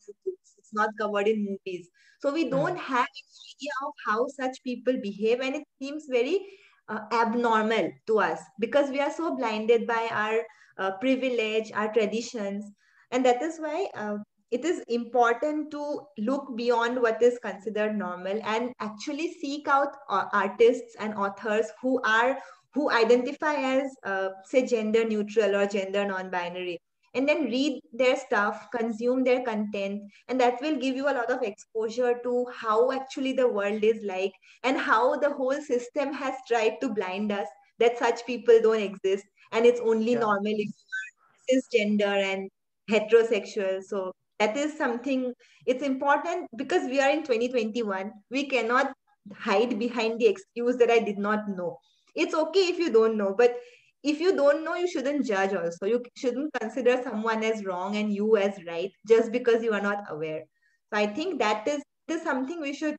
it's 0.72 0.78
not 0.78 0.90
covered 1.00 1.28
in 1.28 1.46
movies. 1.46 1.90
So 2.22 2.32
we 2.32 2.50
don't 2.50 2.78
have 2.78 3.08
any 3.08 3.26
idea 3.56 3.72
of 3.86 3.94
how 4.06 4.28
such 4.28 4.64
people 4.64 4.94
behave, 5.02 5.40
and 5.42 5.56
it 5.56 5.64
seems 5.82 6.06
very 6.10 6.40
uh, 6.88 7.00
abnormal 7.12 7.92
to 8.08 8.20
us 8.20 8.40
because 8.60 8.90
we 8.90 9.00
are 9.00 9.12
so 9.12 9.36
blinded 9.36 9.88
by 9.88 10.08
our 10.12 10.42
uh, 10.78 10.98
privilege, 10.98 11.72
our 11.74 11.92
traditions, 11.92 12.66
and 13.12 13.26
that 13.26 13.42
is 13.42 13.58
why 13.60 13.88
uh, 13.96 14.18
it 14.52 14.66
is 14.66 14.84
important 14.90 15.72
to 15.72 16.02
look 16.18 16.56
beyond 16.58 17.02
what 17.02 17.22
is 17.22 17.40
considered 17.40 17.98
normal 17.98 18.40
and 18.44 18.72
actually 18.80 19.34
seek 19.34 19.68
out 19.68 19.96
uh, 20.10 20.26
artists 20.34 20.96
and 21.00 21.14
authors 21.14 21.68
who 21.82 22.02
are 22.04 22.38
who 22.74 22.90
identify 22.92 23.54
as 23.56 23.84
uh, 24.06 24.30
say 24.46 24.66
gender 24.66 25.04
neutral 25.06 25.56
or 25.56 25.66
gender 25.66 26.06
non-binary 26.06 26.80
and 27.14 27.28
then 27.28 27.46
read 27.46 27.82
their 27.94 28.16
stuff 28.16 28.68
consume 28.72 29.24
their 29.24 29.42
content 29.44 30.02
and 30.28 30.40
that 30.40 30.62
will 30.62 30.78
give 30.78 30.96
you 30.96 31.10
a 31.10 31.18
lot 31.20 31.30
of 31.30 31.42
exposure 31.44 32.20
to 32.24 32.46
how 32.56 32.92
actually 32.92 33.34
the 33.34 33.48
world 33.48 33.84
is 33.84 34.02
like 34.04 34.32
and 34.64 34.78
how 34.78 35.18
the 35.18 35.30
whole 35.30 35.62
system 35.62 36.14
has 36.14 36.34
tried 36.48 36.80
to 36.80 36.90
blind 36.90 37.32
us 37.32 37.48
that 37.80 37.98
such 37.98 38.26
people 38.26 38.60
don't 38.62 38.82
exist 38.82 39.26
and 39.52 39.66
it's 39.66 39.82
only 39.82 40.14
yeah. 40.14 40.20
normal 40.20 40.54
if 40.54 40.70
you 40.70 40.92
are 41.00 41.12
cisgender 41.52 42.16
and 42.34 42.50
heterosexual. 42.90 43.84
So 43.84 44.14
that 44.40 44.56
is 44.56 44.78
something 44.78 45.34
it's 45.66 45.84
important 45.84 46.48
because 46.56 46.88
we 46.88 47.00
are 47.00 47.10
in 47.10 47.24
2021 47.24 48.12
we 48.30 48.46
cannot 48.48 48.92
hide 49.38 49.78
behind 49.78 50.20
the 50.20 50.26
excuse 50.28 50.78
that 50.78 50.90
i 50.90 51.00
did 51.00 51.18
not 51.18 51.48
know. 51.50 51.78
It's 52.16 52.34
okay 52.34 52.68
if 52.68 52.80
you 52.80 52.92
don't 52.92 53.18
know 53.18 53.36
but 53.38 53.56
if 54.04 54.20
you 54.20 54.36
don't 54.36 54.64
know 54.64 54.76
you 54.76 54.88
shouldn't 54.88 55.26
judge 55.26 55.54
also. 55.54 55.86
You 55.86 56.04
shouldn't 56.16 56.54
consider 56.54 57.02
someone 57.04 57.44
as 57.44 57.66
wrong 57.66 57.96
and 57.98 58.14
you 58.14 58.38
as 58.38 58.64
right 58.66 58.92
just 59.08 59.32
because 59.32 59.64
you 59.64 59.74
are 59.74 59.82
not 59.82 60.04
aware. 60.10 60.44
So 60.92 61.00
i 61.00 61.08
think 61.08 61.40
that 61.40 61.68
is, 61.68 61.82
is 62.08 62.22
something 62.24 62.60
we 62.62 62.74
should 62.74 62.98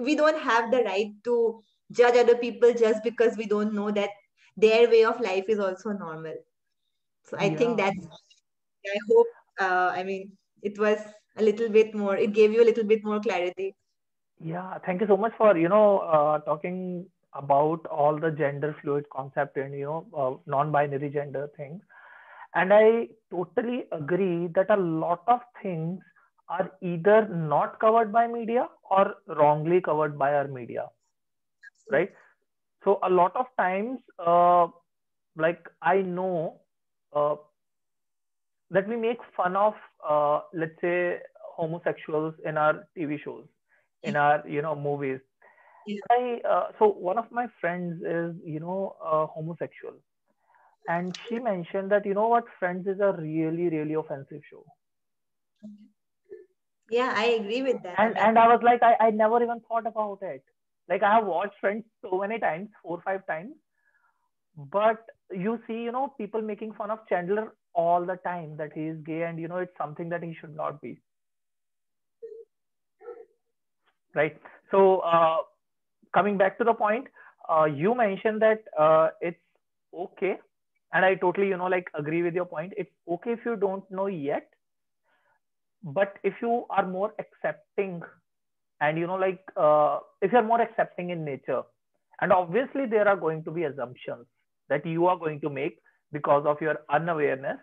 we 0.00 0.14
don't 0.16 0.40
have 0.40 0.70
the 0.70 0.82
right 0.84 1.12
to 1.24 1.62
judge 1.92 2.16
other 2.16 2.36
people 2.36 2.72
just 2.72 3.02
because 3.02 3.36
we 3.36 3.46
don't 3.46 3.74
know 3.74 3.90
that 3.90 4.10
their 4.56 4.88
way 4.88 5.04
of 5.04 5.20
life 5.20 5.44
is 5.48 5.58
also 5.58 5.90
normal. 5.92 6.34
So 7.24 7.36
i 7.38 7.50
yeah. 7.50 7.58
think 7.58 7.76
that's 7.78 8.06
i 8.94 8.98
hope 9.10 9.26
uh, 9.60 9.90
i 10.00 10.02
mean 10.02 10.32
it 10.62 10.78
was 10.78 10.98
a 11.36 11.42
little 11.42 11.68
bit 11.68 11.94
more 11.94 12.16
it 12.16 12.32
gave 12.32 12.52
you 12.52 12.62
a 12.62 12.68
little 12.70 12.84
bit 12.84 13.04
more 13.04 13.20
clarity. 13.20 13.74
Yeah 14.40 14.78
thank 14.86 15.00
you 15.00 15.06
so 15.06 15.16
much 15.16 15.32
for 15.36 15.56
you 15.56 15.68
know 15.68 15.98
uh, 15.98 16.38
talking 16.40 17.06
about 17.34 17.86
all 17.86 18.18
the 18.18 18.30
gender 18.30 18.74
fluid 18.82 19.04
concept 19.10 19.56
and 19.56 19.74
you 19.74 19.84
know 19.84 20.06
uh, 20.16 20.34
non-binary 20.50 21.10
gender 21.10 21.48
things. 21.56 21.82
And 22.54 22.72
i 22.72 23.08
totally 23.30 23.84
agree 23.92 24.48
that 24.54 24.70
a 24.70 24.76
lot 24.76 25.22
of 25.28 25.40
things 25.62 26.00
are 26.48 26.70
either 26.82 27.28
not 27.28 27.78
covered 27.80 28.12
by 28.12 28.26
media 28.26 28.68
or 28.90 29.14
wrongly 29.28 29.80
covered 29.80 30.18
by 30.18 30.34
our 30.34 30.48
media 30.48 30.88
right? 31.90 32.10
So 32.84 32.98
a 33.02 33.10
lot 33.10 33.34
of 33.36 33.46
times 33.58 34.00
uh, 34.18 34.68
like 35.36 35.66
i 35.82 36.00
know 36.02 36.60
uh, 37.14 37.36
that 38.70 38.88
we 38.88 38.96
make 38.96 39.18
fun 39.36 39.56
of 39.56 39.74
uh, 40.08 40.40
let's 40.54 40.80
say 40.80 41.18
homosexuals 41.56 42.34
in 42.44 42.56
our 42.56 42.86
tv 42.96 43.18
shows 43.22 43.44
in 44.02 44.16
our 44.16 44.42
you 44.48 44.62
know 44.62 44.74
movies 44.74 45.20
I 46.10 46.40
uh, 46.48 46.66
so 46.78 46.88
one 46.88 47.18
of 47.18 47.30
my 47.30 47.46
friends 47.60 48.02
is 48.02 48.34
you 48.44 48.60
know 48.60 48.96
uh, 49.04 49.26
homosexual, 49.26 49.94
and 50.88 51.14
she 51.28 51.38
mentioned 51.38 51.90
that 51.92 52.04
you 52.06 52.14
know 52.14 52.28
what 52.28 52.44
Friends 52.58 52.86
is 52.86 53.00
a 53.00 53.12
really 53.18 53.68
really 53.68 53.94
offensive 53.94 54.42
show. 54.50 54.64
Yeah, 56.90 57.12
I 57.16 57.24
agree 57.40 57.62
with 57.62 57.82
that. 57.82 57.98
And 57.98 58.16
and 58.18 58.38
I 58.38 58.48
was 58.48 58.60
like, 58.62 58.82
I, 58.82 58.96
I 59.06 59.10
never 59.10 59.42
even 59.42 59.60
thought 59.60 59.86
about 59.86 60.18
it. 60.22 60.42
Like 60.88 61.02
I 61.02 61.14
have 61.16 61.26
watched 61.26 61.58
Friends 61.60 61.84
so 62.02 62.18
many 62.18 62.38
times, 62.38 62.68
four 62.82 63.00
five 63.04 63.26
times, 63.26 63.54
but 64.56 65.04
you 65.30 65.60
see, 65.66 65.74
you 65.82 65.92
know, 65.92 66.08
people 66.18 66.40
making 66.42 66.72
fun 66.74 66.90
of 66.90 67.06
Chandler 67.08 67.54
all 67.74 68.04
the 68.04 68.16
time 68.16 68.56
that 68.56 68.72
he 68.74 68.86
is 68.88 68.98
gay 69.04 69.22
and 69.22 69.38
you 69.38 69.48
know 69.48 69.58
it's 69.58 69.76
something 69.78 70.08
that 70.10 70.22
he 70.22 70.34
should 70.40 70.54
not 70.56 70.80
be. 70.80 71.00
Right. 74.14 74.36
So 74.70 74.98
uh, 75.00 75.38
coming 76.18 76.36
back 76.36 76.58
to 76.58 76.64
the 76.64 76.74
point, 76.74 77.06
uh, 77.48 77.64
you 77.64 77.94
mentioned 77.94 78.42
that 78.42 78.64
uh, 78.78 79.08
it's 79.20 79.38
okay, 79.94 80.34
and 80.92 81.04
I 81.04 81.14
totally, 81.14 81.48
you 81.48 81.56
know, 81.56 81.66
like 81.66 81.88
agree 81.94 82.22
with 82.22 82.34
your 82.34 82.44
point. 82.44 82.72
It's 82.76 82.90
okay 83.16 83.32
if 83.32 83.40
you 83.44 83.56
don't 83.56 83.88
know 83.90 84.06
yet, 84.06 84.48
but 85.82 86.14
if 86.24 86.34
you 86.42 86.64
are 86.70 86.86
more 86.86 87.12
accepting 87.18 88.02
and 88.80 88.98
you 88.98 89.06
know 89.06 89.16
like 89.16 89.40
uh, 89.56 89.98
if 90.22 90.32
you're 90.32 90.42
more 90.42 90.60
accepting 90.60 91.10
in 91.10 91.24
nature 91.24 91.62
and 92.20 92.32
obviously 92.32 92.86
there 92.86 93.08
are 93.08 93.16
going 93.16 93.42
to 93.44 93.50
be 93.50 93.64
assumptions 93.64 94.26
that 94.68 94.84
you 94.86 95.06
are 95.06 95.16
going 95.16 95.40
to 95.40 95.50
make 95.50 95.78
because 96.12 96.44
of 96.46 96.60
your 96.60 96.76
unawareness. 96.90 97.58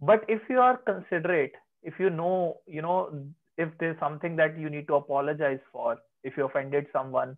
But 0.00 0.24
if 0.28 0.40
you 0.48 0.58
are 0.60 0.76
considerate 0.76 1.52
if 1.82 1.94
you 1.98 2.10
know 2.10 2.58
you 2.66 2.82
know 2.82 3.24
if 3.58 3.68
there's 3.78 3.98
something 4.00 4.36
that 4.36 4.58
you 4.58 4.70
need 4.70 4.86
to 4.88 4.94
apologize 4.94 5.60
for 5.72 5.98
if 6.24 6.36
you 6.36 6.44
offended 6.44 6.86
someone 6.92 7.36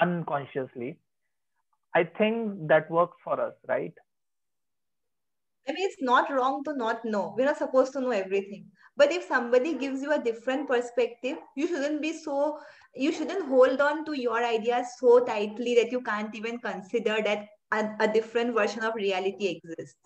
unconsciously 0.00 0.98
i 1.94 2.04
think 2.04 2.68
that 2.68 2.90
works 2.90 3.16
for 3.24 3.40
us 3.40 3.54
right 3.68 3.94
I 5.68 5.72
mean, 5.72 5.88
it's 5.88 6.02
not 6.02 6.28
wrong 6.32 6.64
to 6.64 6.74
not 6.76 7.04
know. 7.04 7.34
We're 7.36 7.44
not 7.46 7.58
supposed 7.58 7.92
to 7.92 8.00
know 8.00 8.10
everything. 8.10 8.66
But 8.96 9.12
if 9.12 9.24
somebody 9.24 9.74
gives 9.74 10.02
you 10.02 10.12
a 10.12 10.22
different 10.22 10.68
perspective, 10.68 11.38
you 11.56 11.66
shouldn't 11.66 12.02
be 12.02 12.12
so, 12.12 12.58
you 12.94 13.12
shouldn't 13.12 13.46
hold 13.48 13.80
on 13.80 14.04
to 14.06 14.20
your 14.20 14.44
ideas 14.44 14.86
so 14.98 15.20
tightly 15.24 15.74
that 15.76 15.92
you 15.92 16.02
can't 16.02 16.34
even 16.34 16.58
consider 16.58 17.22
that 17.22 17.46
a, 17.72 17.90
a 18.00 18.12
different 18.12 18.54
version 18.54 18.82
of 18.82 18.94
reality 18.94 19.46
exists. 19.46 19.96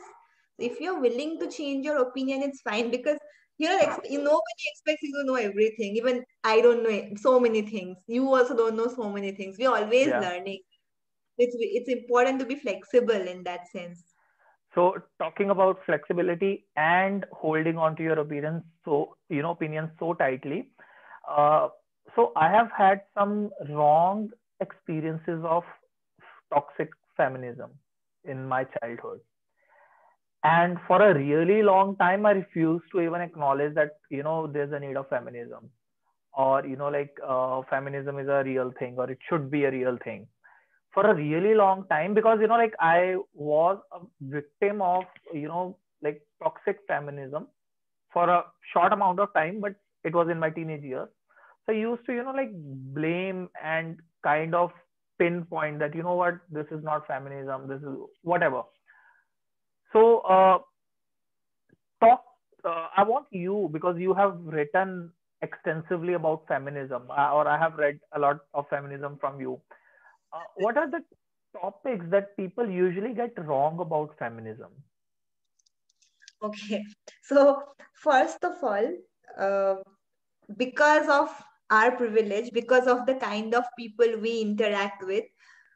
If 0.58 0.80
you're 0.80 1.00
willing 1.00 1.38
to 1.40 1.50
change 1.50 1.84
your 1.84 2.02
opinion, 2.02 2.42
it's 2.42 2.60
fine 2.60 2.90
because 2.90 3.18
you 3.58 3.68
know, 3.68 3.78
nobody 3.78 4.64
expects 4.72 5.02
you 5.02 5.12
to 5.14 5.24
know 5.24 5.34
everything. 5.36 5.96
Even 5.96 6.24
I 6.44 6.60
don't 6.60 6.82
know 6.82 7.16
so 7.16 7.40
many 7.40 7.62
things. 7.62 7.96
You 8.06 8.34
also 8.34 8.56
don't 8.56 8.76
know 8.76 8.88
so 8.88 9.10
many 9.10 9.32
things. 9.32 9.56
We're 9.58 9.70
always 9.70 10.08
yeah. 10.08 10.20
learning. 10.20 10.60
It's, 11.38 11.56
it's 11.58 11.88
important 11.88 12.38
to 12.40 12.46
be 12.46 12.56
flexible 12.56 13.10
in 13.14 13.44
that 13.44 13.68
sense. 13.68 14.02
So 14.74 14.96
talking 15.18 15.50
about 15.50 15.78
flexibility 15.86 16.66
and 16.76 17.24
holding 17.32 17.78
on 17.78 17.96
to 17.96 18.02
your 18.02 18.18
opinions, 18.18 18.62
so 18.84 19.16
you 19.30 19.40
know 19.40 19.52
opinions 19.52 19.90
so 19.98 20.12
tightly. 20.12 20.68
Uh, 21.28 21.68
so 22.14 22.32
I 22.36 22.50
have 22.50 22.70
had 22.76 23.00
some 23.14 23.50
wrong 23.70 24.30
experiences 24.60 25.42
of 25.44 25.64
toxic 26.52 26.90
feminism 27.16 27.70
in 28.24 28.46
my 28.46 28.64
childhood, 28.64 29.20
and 30.44 30.78
for 30.86 31.02
a 31.02 31.14
really 31.14 31.62
long 31.62 31.96
time 31.96 32.26
I 32.26 32.32
refused 32.32 32.84
to 32.92 33.00
even 33.00 33.20
acknowledge 33.20 33.74
that 33.74 33.98
you 34.10 34.22
know 34.22 34.46
there's 34.46 34.72
a 34.72 34.78
need 34.80 34.96
of 34.96 35.08
feminism, 35.08 35.70
or 36.32 36.64
you 36.66 36.76
know 36.76 36.88
like 36.88 37.16
uh, 37.26 37.62
feminism 37.70 38.18
is 38.18 38.28
a 38.28 38.42
real 38.44 38.72
thing 38.78 38.94
or 38.98 39.10
it 39.10 39.18
should 39.28 39.50
be 39.50 39.64
a 39.64 39.70
real 39.70 39.98
thing. 40.04 40.26
For 40.94 41.06
a 41.10 41.14
really 41.14 41.54
long 41.54 41.86
time 41.88 42.14
because 42.14 42.38
you 42.40 42.46
know 42.48 42.56
like 42.56 42.74
i 42.80 43.16
was 43.34 43.78
a 43.92 43.98
victim 44.20 44.80
of 44.80 45.04
you 45.32 45.48
know 45.48 45.76
like 46.02 46.22
toxic 46.42 46.78
feminism 46.88 47.48
for 48.12 48.28
a 48.30 48.44
short 48.72 48.92
amount 48.94 49.20
of 49.20 49.32
time 49.34 49.60
but 49.60 49.74
it 50.04 50.14
was 50.14 50.28
in 50.30 50.38
my 50.38 50.50
teenage 50.50 50.82
years. 50.82 51.08
So 51.66 51.72
i 51.72 51.76
used 51.76 52.06
to 52.06 52.12
you 52.14 52.22
know 52.24 52.30
like 52.30 52.50
blame 52.54 53.48
and 53.62 53.98
kind 54.24 54.54
of 54.54 54.70
pinpoint 55.18 55.78
that 55.80 55.94
you 55.94 56.02
know 56.02 56.14
what 56.14 56.38
this 56.50 56.66
is 56.70 56.82
not 56.82 57.06
feminism 57.06 57.68
this 57.68 57.82
is 57.82 57.96
whatever 58.22 58.62
so 59.96 60.04
uh 60.36 60.58
talk 62.04 62.24
uh, 62.70 62.86
i 62.96 63.02
want 63.12 63.36
you 63.42 63.68
because 63.72 64.06
you 64.06 64.14
have 64.22 64.38
written 64.56 64.96
extensively 65.42 66.14
about 66.14 66.46
feminism 66.48 67.10
uh, 67.10 67.30
or 67.32 67.46
i 67.48 67.58
have 67.64 67.76
read 67.84 68.00
a 68.12 68.18
lot 68.18 68.40
of 68.54 68.68
feminism 68.68 69.16
from 69.20 69.40
you 69.40 69.60
uh, 70.32 70.46
what 70.56 70.76
are 70.76 70.90
the 70.90 71.02
topics 71.60 72.04
that 72.10 72.36
people 72.36 72.68
usually 72.68 73.14
get 73.14 73.32
wrong 73.38 73.78
about 73.80 74.18
feminism? 74.18 74.70
Okay, 76.42 76.84
so 77.22 77.62
first 77.94 78.44
of 78.44 78.62
all, 78.62 78.88
uh, 79.38 79.76
because 80.56 81.08
of 81.08 81.30
our 81.70 81.96
privilege, 81.96 82.50
because 82.52 82.86
of 82.86 83.06
the 83.06 83.14
kind 83.14 83.54
of 83.54 83.64
people 83.78 84.18
we 84.20 84.40
interact 84.40 85.04
with, 85.04 85.24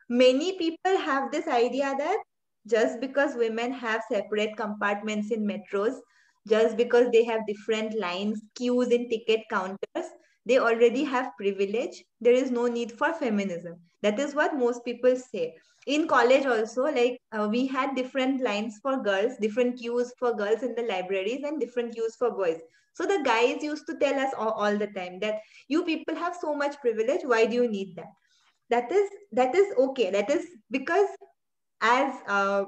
many 0.09 0.59
people 0.59 0.99
have 0.99 1.33
this 1.33 1.49
idea 1.49 1.95
that 1.99 2.18
just 2.67 3.01
because 3.01 3.35
women 3.35 3.73
have 3.73 4.03
separate 4.11 4.57
compartments 4.57 5.31
in 5.31 5.47
metros, 5.47 5.95
just 6.49 6.77
because 6.77 7.11
they 7.11 7.25
have 7.25 7.47
different 7.47 7.99
lines, 7.99 8.43
queues 8.55 8.89
in 8.89 9.09
ticket 9.09 9.41
counters, 9.51 10.07
they 10.47 10.59
already 10.59 11.05
have 11.05 11.37
privilege. 11.39 12.05
There 12.21 12.33
is 12.33 12.51
no 12.51 12.67
need 12.67 12.93
for 12.93 13.13
feminism. 13.13 13.77
That 14.03 14.19
is 14.19 14.35
what 14.35 14.57
most 14.57 14.85
people 14.85 15.15
say. 15.17 15.55
In 15.87 16.09
college, 16.09 16.47
also, 16.47 16.85
like 16.85 17.21
uh, 17.33 17.49
we 17.51 17.67
had 17.67 17.95
different 17.95 18.43
lines 18.43 18.79
for 18.83 19.03
girls, 19.03 19.37
different 19.41 19.79
queues 19.79 20.13
for 20.19 20.35
girls 20.35 20.63
in 20.63 20.75
the 20.75 20.83
libraries, 20.83 21.43
and 21.45 21.61
different 21.61 21.95
queues 21.95 22.17
for 22.17 22.31
boys. 22.31 22.59
So 22.95 23.07
the 23.07 23.23
guys 23.25 23.63
used 23.63 23.87
to 23.87 23.97
tell 23.99 24.19
us 24.19 24.33
all, 24.37 24.51
all 24.51 24.77
the 24.77 24.89
time 24.89 25.21
that 25.21 25.37
you 25.69 25.85
people 25.85 26.15
have 26.17 26.37
so 26.41 26.55
much 26.55 26.81
privilege. 26.81 27.21
Why 27.25 27.47
do 27.47 27.55
you 27.55 27.69
need 27.69 27.97
that? 27.97 28.13
That 28.71 28.93
is 28.93 29.11
that 29.33 29.55
is 29.55 29.75
okay. 29.79 30.11
That 30.11 30.31
is 30.31 30.47
because 30.71 31.09
as 31.81 32.14
uh, 32.26 32.64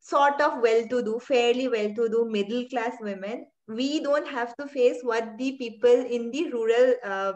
sort 0.00 0.40
of 0.40 0.60
well-to-do, 0.62 1.20
fairly 1.20 1.68
well-to-do 1.68 2.28
middle-class 2.30 2.96
women, 3.00 3.46
we 3.68 4.00
don't 4.00 4.26
have 4.26 4.56
to 4.56 4.66
face 4.66 4.98
what 5.02 5.38
the 5.38 5.52
people 5.52 5.90
in 5.90 6.30
the 6.30 6.50
rural 6.52 6.94
uh, 7.04 7.32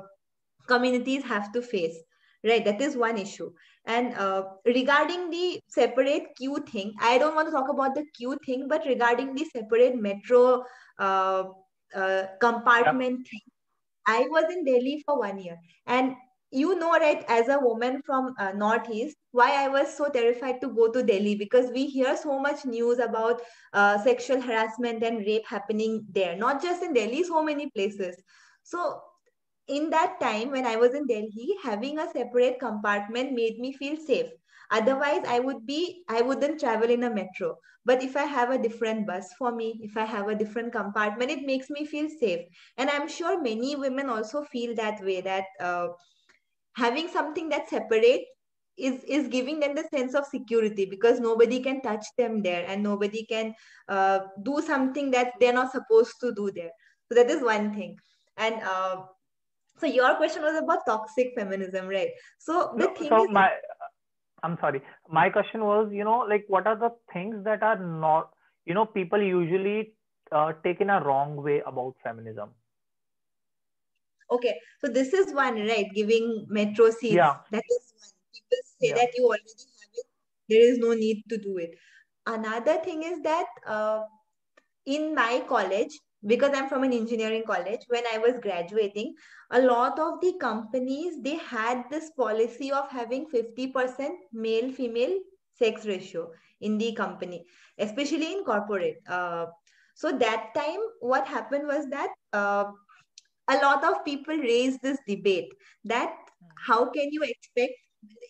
communities 0.67 1.23
have 1.25 1.53
to 1.53 1.63
face. 1.63 1.97
Right 2.45 2.65
that 2.65 2.81
is 2.81 2.97
one 2.97 3.19
issue. 3.19 3.51
And 3.87 4.15
uh, 4.15 4.45
regarding 4.65 5.31
the 5.31 5.61
separate 5.69 6.25
queue 6.37 6.59
thing 6.71 6.93
i 7.01 7.19
don't 7.19 7.37
want 7.37 7.49
to 7.49 7.53
talk 7.53 7.69
about 7.69 7.95
the 7.95 8.05
queue 8.17 8.37
thing 8.45 8.67
but 8.69 8.85
regarding 8.85 9.35
the 9.35 9.45
separate 9.45 9.95
metro 9.95 10.65
uh, 10.99 11.45
uh, 11.95 12.25
compartment 12.41 13.21
yeah. 13.21 13.31
thing 13.31 13.41
i 14.09 14.27
was 14.29 14.45
in 14.53 14.65
delhi 14.65 15.03
for 15.07 15.19
one 15.21 15.39
year. 15.39 15.57
And 15.87 16.15
you 16.57 16.75
know 16.79 16.91
right 16.93 17.25
as 17.29 17.49
a 17.49 17.59
woman 17.61 18.01
from 18.07 18.35
uh, 18.39 18.53
northeast 18.53 19.17
why 19.33 19.49
i 19.63 19.69
was 19.69 19.95
so 19.97 20.09
terrified 20.09 20.61
to 20.61 20.69
go 20.69 20.91
to 20.91 21.03
delhi? 21.03 21.35
Because 21.37 21.71
we 21.73 21.87
hear 21.87 22.17
so 22.17 22.39
much 22.41 22.65
news 22.65 22.99
about 22.99 23.43
uh, 23.73 23.99
sexual 24.03 24.41
harassment 24.41 25.03
and 25.03 25.19
rape 25.27 25.47
happening 25.47 26.07
there. 26.11 26.37
Not 26.37 26.63
just 26.63 26.83
in 26.83 26.95
delhi 26.95 27.23
so 27.25 27.43
many 27.43 27.71
places. 27.71 28.17
So 28.63 29.01
in 29.69 29.91
that 29.91 30.19
time 30.21 30.51
when 30.51 30.67
i 30.67 30.77
was 30.77 30.95
in 30.95 31.07
delhi 31.07 31.55
having 31.63 31.99
a 31.99 32.11
separate 32.13 32.59
compartment 32.61 33.33
made 33.33 33.59
me 33.59 33.73
feel 33.73 33.97
safe. 33.97 34.31
Otherwise 34.71 35.25
i 35.29 35.39
would 35.41 35.67
be 35.67 36.03
i 36.09 36.23
wouldn't 36.23 36.61
travel 36.61 36.91
in 36.91 37.05
a 37.05 37.11
metro. 37.11 37.57
But 37.85 38.03
if 38.03 38.17
i 38.17 38.25
have 38.25 38.51
a 38.51 38.59
different 38.59 39.07
bus 39.07 39.33
for 39.39 39.55
me 39.55 39.79
if 39.83 39.97
i 39.97 40.05
have 40.05 40.29
a 40.29 40.35
different 40.35 40.73
compartment 40.73 41.31
it 41.31 41.45
makes 41.47 41.71
me 41.71 41.85
feel 41.85 42.09
safe. 42.09 42.47
And 42.79 42.91
i'm 42.91 43.09
sure 43.09 43.43
many 43.43 43.77
women 43.77 44.09
also 44.09 44.43
feel 44.45 44.75
that 44.77 45.05
way 45.05 45.21
that 45.21 45.45
uh, 45.61 45.89
having 46.77 47.09
something 47.09 47.49
that's 47.49 47.71
separate 47.71 48.25
is 48.77 49.03
is 49.05 49.29
giving 49.29 49.59
them 49.61 49.75
the 49.75 49.85
sense 49.85 50.15
of 50.15 50.27
security 50.27 50.85
because 50.85 51.19
nobody 51.19 51.61
can 51.61 51.81
touch 51.81 52.05
them 52.19 52.43
there 52.43 52.65
and 52.69 52.83
nobody 52.83 53.25
can 53.25 53.55
uh, 53.89 54.21
do 54.43 54.61
something 54.61 55.11
that 55.11 55.33
they're 55.41 55.53
not 55.53 55.73
supposed 55.73 56.15
to 56.21 56.33
do 56.35 56.51
there. 56.55 56.71
So 57.09 57.15
that 57.15 57.31
is 57.31 57.43
one 57.43 57.73
thing. 57.75 57.97
And 58.37 58.57
uh, 58.63 59.03
so 59.79 59.87
your 59.87 60.15
question 60.17 60.43
was 60.43 60.63
about 60.63 60.85
toxic 60.87 61.33
feminism 61.37 61.89
right? 61.89 62.11
So 62.39 62.75
the 62.77 62.87
no, 62.87 62.95
thing 62.95 63.09
so 63.09 63.25
is 63.25 63.31
my 63.31 63.49
i'm 64.43 64.59
sorry. 64.61 64.83
My 65.09 65.31
question 65.31 65.65
was 65.65 65.89
you 65.93 66.05
know 66.05 66.19
like 66.29 66.45
what 66.49 66.67
are 66.67 66.77
the 66.77 66.91
things 67.13 67.45
that 67.45 67.63
are 67.63 67.79
not 67.79 68.31
you 68.67 68.75
know 68.75 68.85
people 68.85 69.23
usually 69.23 69.93
uh, 70.33 70.53
take 70.63 70.81
in 70.81 70.91
a 70.91 71.03
wrong 71.03 71.37
way 71.37 71.63
about 71.67 71.95
feminism 72.05 72.51
Okay, 74.31 74.59
so 74.81 74.89
this 74.89 75.13
is 75.13 75.33
one, 75.33 75.67
right? 75.67 75.87
Giving 75.95 76.47
metro 76.49 76.91
seats. 76.91 77.15
Yeah. 77.15 77.37
That 77.51 77.63
is 77.71 77.93
one. 77.99 78.11
People 78.33 78.59
say 78.81 78.89
yeah. 78.89 78.95
that 78.95 79.11
you 79.17 79.27
already 79.27 79.43
have 79.47 79.91
it. 79.95 80.07
There 80.49 80.61
is 80.61 80.79
no 80.79 80.95
need 80.95 81.23
to 81.29 81.39
do 81.39 81.59
it. 81.59 81.77
Another 82.27 82.79
thing 82.79 83.03
is 83.05 83.21
that 83.23 83.47
uh, 83.67 84.03
in 84.85 85.15
my 85.15 85.45
college, 85.49 86.01
because 86.27 86.53
I'm 86.55 86.69
from 86.69 86.83
an 86.83 86.93
engineering 86.93 87.45
college, 87.47 87.81
when 87.89 88.03
I 88.13 88.19
was 88.19 88.41
graduating, 88.41 89.15
a 89.53 89.61
lot 89.61 89.99
of 89.99 90.21
the 90.21 90.33
companies 90.41 91.23
they 91.23 91.37
had 91.37 91.85
this 91.91 92.11
policy 92.11 92.73
of 92.73 92.91
having 92.91 93.27
50% 93.27 94.11
male 94.33 94.73
female 94.73 95.19
sex 95.53 95.87
ratio 95.87 96.31
in 96.61 96.79
the 96.79 96.93
company, 96.95 97.45
especially 97.79 98.33
in 98.33 98.45
corporate. 98.45 98.97
Uh, 99.09 99.47
so 99.95 100.13
that 100.19 100.49
time, 100.55 100.81
what 101.01 101.27
happened 101.27 101.67
was 101.67 101.89
that 101.89 102.11
uh, 102.33 102.65
a 103.49 103.57
lot 103.59 103.85
of 103.85 104.05
people 104.05 104.37
raise 104.37 104.79
this 104.79 104.99
debate 105.07 105.53
that 105.85 106.15
how 106.67 106.85
can 106.91 107.09
you 107.11 107.23
expect 107.23 107.73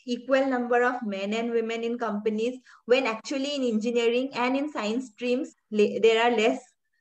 equal 0.06 0.46
number 0.46 0.82
of 0.82 0.94
men 1.04 1.34
and 1.34 1.50
women 1.50 1.82
in 1.82 1.98
companies 1.98 2.58
when 2.86 3.06
actually 3.06 3.56
in 3.56 3.62
engineering 3.64 4.30
and 4.34 4.56
in 4.56 4.70
science 4.70 5.08
streams 5.08 5.54
there 5.70 6.22
are 6.22 6.36
less 6.36 6.60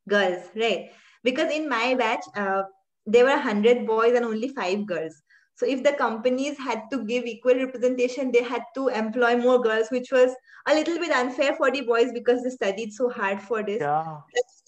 girls 0.09 0.43
right? 0.55 0.91
Because 1.23 1.51
in 1.51 1.69
my 1.69 1.95
batch 1.95 2.23
uh, 2.35 2.63
there 3.05 3.25
were 3.25 3.31
100 3.31 3.85
boys 3.85 4.15
and 4.15 4.25
only 4.25 4.49
5 4.49 4.85
girls. 4.85 5.21
So 5.57 5.65
if 5.65 5.83
the 5.83 5.93
companies 5.93 6.57
had 6.57 6.81
to 6.91 7.05
give 7.05 7.25
equal 7.25 7.55
representation 7.55 8.31
they 8.31 8.43
had 8.43 8.63
to 8.75 8.87
employ 8.89 9.37
more 9.37 9.61
girls 9.61 9.87
which 9.89 10.11
was 10.11 10.31
a 10.67 10.73
little 10.73 10.97
bit 10.97 11.11
unfair 11.11 11.55
for 11.55 11.71
the 11.71 11.81
boys 11.81 12.11
because 12.11 12.43
they 12.43 12.49
studied 12.49 12.91
so 12.91 13.09
hard 13.09 13.41
for 13.41 13.63
this. 13.63 13.81
Yeah. 13.81 14.17
that's, 14.33 14.63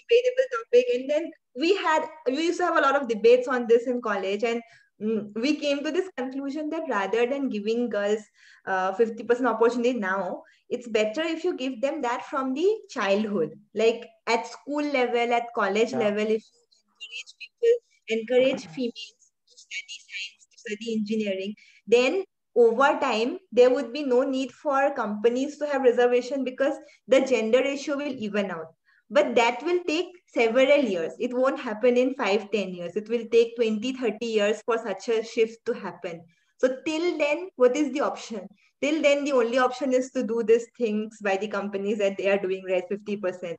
debatable 0.00 0.48
topic. 0.56 0.86
And 0.94 1.10
then 1.10 1.30
we 1.56 1.76
had, 1.76 2.06
we 2.26 2.46
used 2.46 2.58
to 2.58 2.66
have 2.66 2.76
a 2.76 2.80
lot 2.80 2.96
of 2.96 3.08
debates 3.08 3.48
on 3.48 3.66
this 3.66 3.86
in 3.86 4.00
college. 4.00 4.44
And 4.44 4.62
mm, 5.02 5.30
we 5.34 5.56
came 5.56 5.82
to 5.84 5.90
this 5.90 6.08
conclusion 6.16 6.70
that 6.70 6.82
rather 6.88 7.26
than 7.26 7.48
giving 7.48 7.88
girls 7.88 8.20
uh, 8.66 8.92
50% 8.92 9.46
opportunity 9.46 9.94
now, 9.94 10.42
it's 10.68 10.88
better 10.88 11.22
if 11.22 11.44
you 11.44 11.56
give 11.56 11.80
them 11.80 12.02
that 12.02 12.24
from 12.26 12.54
the 12.54 12.66
childhood. 12.90 13.58
Like 13.74 14.06
at 14.26 14.46
school 14.46 14.84
level, 14.84 15.32
at 15.32 15.54
college 15.54 15.92
yeah. 15.92 15.98
level, 15.98 16.26
if 16.26 16.42
you 16.42 16.60
encourage 16.88 17.32
people, 17.40 17.76
encourage 18.08 18.66
females 18.74 19.32
to 19.50 19.58
study 19.58 19.96
science, 20.06 20.46
to 20.52 20.58
study 20.58 20.94
engineering, 20.94 21.54
then 21.86 22.24
over 22.54 22.98
time 23.00 23.38
there 23.52 23.70
would 23.70 23.92
be 23.92 24.02
no 24.02 24.22
need 24.22 24.52
for 24.52 24.92
companies 24.94 25.58
to 25.58 25.66
have 25.66 25.82
reservation 25.82 26.44
because 26.44 26.74
the 27.06 27.20
gender 27.20 27.60
ratio 27.60 27.96
will 27.96 28.14
even 28.18 28.50
out 28.50 28.74
but 29.10 29.34
that 29.34 29.62
will 29.62 29.80
take 29.86 30.06
several 30.26 30.82
years. 30.84 31.14
It 31.18 31.32
won't 31.34 31.60
happen 31.60 31.96
in 31.96 32.14
5 32.14 32.50
10 32.50 32.74
years. 32.74 32.96
It 32.96 33.08
will 33.08 33.24
take 33.32 33.56
20 33.56 33.92
30 33.94 34.26
years 34.26 34.62
for 34.64 34.78
such 34.78 35.08
a 35.08 35.24
shift 35.24 35.64
to 35.66 35.72
happen. 35.72 36.22
So 36.58 36.76
till 36.84 37.18
then 37.18 37.48
what 37.56 37.76
is 37.76 37.92
the 37.92 38.00
option? 38.00 38.48
Till 38.82 39.02
then 39.02 39.24
the 39.24 39.32
only 39.32 39.58
option 39.58 39.92
is 39.92 40.10
to 40.12 40.22
do 40.22 40.42
these 40.42 40.66
things 40.76 41.18
by 41.22 41.36
the 41.36 41.48
companies 41.48 41.98
that 41.98 42.16
they 42.16 42.30
are 42.30 42.38
doing 42.38 42.64
right 42.68 42.84
50% 42.90 43.56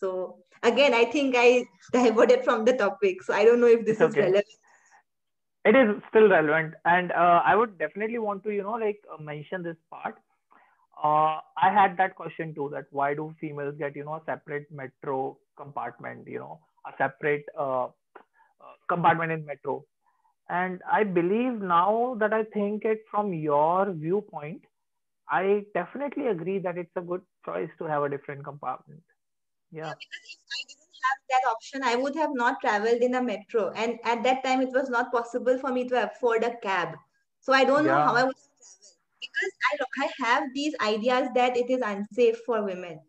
so 0.00 0.38
again 0.62 0.94
i 0.94 1.04
think 1.04 1.34
i 1.36 1.64
diverted 1.92 2.44
from 2.44 2.64
the 2.64 2.74
topic. 2.74 3.22
So 3.22 3.34
i 3.34 3.44
don't 3.44 3.60
know 3.60 3.74
if 3.78 3.84
this 3.84 4.00
okay. 4.00 4.08
is 4.08 4.16
relevant. 4.16 4.46
It 5.64 5.74
is 5.74 6.00
still 6.10 6.28
relevant. 6.28 6.74
And 6.84 7.12
uh, 7.12 7.42
i 7.44 7.54
would 7.56 7.78
definitely 7.78 8.18
want 8.18 8.44
to 8.44 8.50
you 8.50 8.62
know 8.62 8.78
like 8.84 9.00
uh, 9.12 9.22
mention 9.22 9.62
this 9.62 9.76
part 9.90 10.16
uh, 11.02 11.40
i 11.56 11.70
had 11.70 11.96
that 11.96 12.14
question 12.14 12.54
too 12.54 12.68
that 12.72 12.86
why 12.90 13.14
do 13.14 13.34
females 13.40 13.74
get 13.78 13.96
you 13.96 14.04
know 14.04 14.14
a 14.14 14.22
separate 14.26 14.66
metro 14.70 15.36
compartment 15.56 16.26
you 16.26 16.38
know 16.38 16.60
a 16.86 16.92
separate 16.98 17.44
uh, 17.58 17.84
uh, 17.84 18.74
compartment 18.88 19.32
in 19.32 19.44
metro 19.46 19.84
and 20.48 20.82
i 20.90 21.02
believe 21.02 21.60
now 21.60 22.16
that 22.20 22.32
i 22.32 22.42
think 22.44 22.84
it 22.84 23.04
from 23.10 23.32
your 23.32 23.92
viewpoint 23.92 24.62
i 25.30 25.64
definitely 25.74 26.28
agree 26.28 26.58
that 26.58 26.78
it's 26.78 26.96
a 26.96 27.00
good 27.00 27.22
choice 27.44 27.70
to 27.78 27.84
have 27.84 28.02
a 28.02 28.08
different 28.08 28.44
compartment 28.44 29.02
yeah, 29.72 29.86
yeah 29.86 29.94
because 29.98 30.24
if 30.34 30.44
i 30.58 30.60
didn't 30.68 30.86
have 31.06 31.18
that 31.30 31.50
option, 31.50 31.82
I 31.82 31.96
would 31.96 32.16
have 32.16 32.30
not 32.34 32.60
traveled 32.60 33.02
in 33.02 33.14
a 33.14 33.22
metro. 33.22 33.70
And 33.70 33.98
at 34.04 34.22
that 34.24 34.44
time, 34.44 34.60
it 34.60 34.70
was 34.70 34.88
not 34.90 35.12
possible 35.12 35.58
for 35.58 35.72
me 35.72 35.88
to 35.88 36.04
afford 36.04 36.44
a 36.44 36.56
cab. 36.56 36.96
So 37.40 37.52
I 37.52 37.64
don't 37.64 37.84
yeah. 37.84 37.92
know 37.92 38.04
how 38.04 38.14
I 38.14 38.24
would 38.24 38.36
travel 38.36 38.55
because 39.36 39.86
I, 40.00 40.04
I 40.06 40.26
have 40.26 40.44
these 40.54 40.74
ideas 40.80 41.28
that 41.34 41.56
it 41.56 41.70
is 41.70 41.80
unsafe 41.84 42.38
for 42.46 42.64
women. 42.64 43.00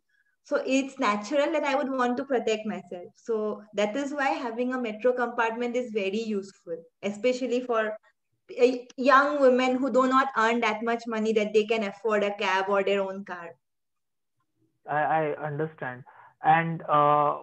So 0.43 0.63
it's 0.65 0.97
natural 0.99 1.51
that 1.51 1.63
I 1.63 1.75
would 1.75 1.89
want 1.91 2.17
to 2.17 2.25
protect 2.25 2.65
myself. 2.65 3.11
So 3.17 3.63
that 3.73 3.95
is 3.95 4.13
why 4.13 4.29
having 4.29 4.73
a 4.73 4.81
metro 4.81 5.13
compartment 5.13 5.75
is 5.75 5.91
very 5.91 6.21
useful, 6.21 6.77
especially 7.03 7.61
for 7.61 7.97
young 8.97 9.39
women 9.41 9.77
who 9.77 9.91
do 9.91 10.07
not 10.07 10.29
earn 10.37 10.59
that 10.61 10.83
much 10.83 11.03
money 11.07 11.33
that 11.33 11.53
they 11.53 11.65
can 11.65 11.83
afford 11.83 12.23
a 12.23 12.35
cab 12.35 12.65
or 12.69 12.83
their 12.83 13.01
own 13.01 13.23
car. 13.25 13.51
I, 14.89 14.99
I 15.35 15.45
understand. 15.45 16.03
And 16.43 16.81
uh, 16.83 17.41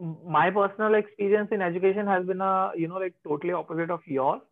my 0.00 0.50
personal 0.50 0.94
experience 0.94 1.50
in 1.52 1.62
education 1.62 2.06
has 2.06 2.26
been 2.26 2.40
a 2.40 2.72
you 2.76 2.88
know 2.88 2.96
like 2.96 3.14
totally 3.24 3.52
opposite 3.52 3.90
of 3.90 4.06
yours 4.06 4.42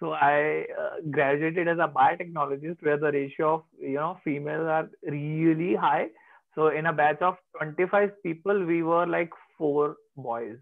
so 0.00 0.12
i 0.12 0.64
uh, 0.82 0.96
graduated 1.10 1.68
as 1.68 1.78
a 1.78 1.88
biotechnologist 1.96 2.82
where 2.82 2.98
the 2.98 3.12
ratio 3.12 3.54
of 3.56 3.64
you 3.78 3.94
know 3.94 4.18
females 4.24 4.66
are 4.78 4.90
really 5.04 5.74
high. 5.76 6.08
So 6.54 6.68
in 6.68 6.86
a 6.86 6.92
batch 6.92 7.22
of 7.22 7.36
25 7.58 8.10
people 8.24 8.64
we 8.66 8.82
were 8.82 9.06
like 9.06 9.30
four 9.58 9.96
boys. 10.16 10.58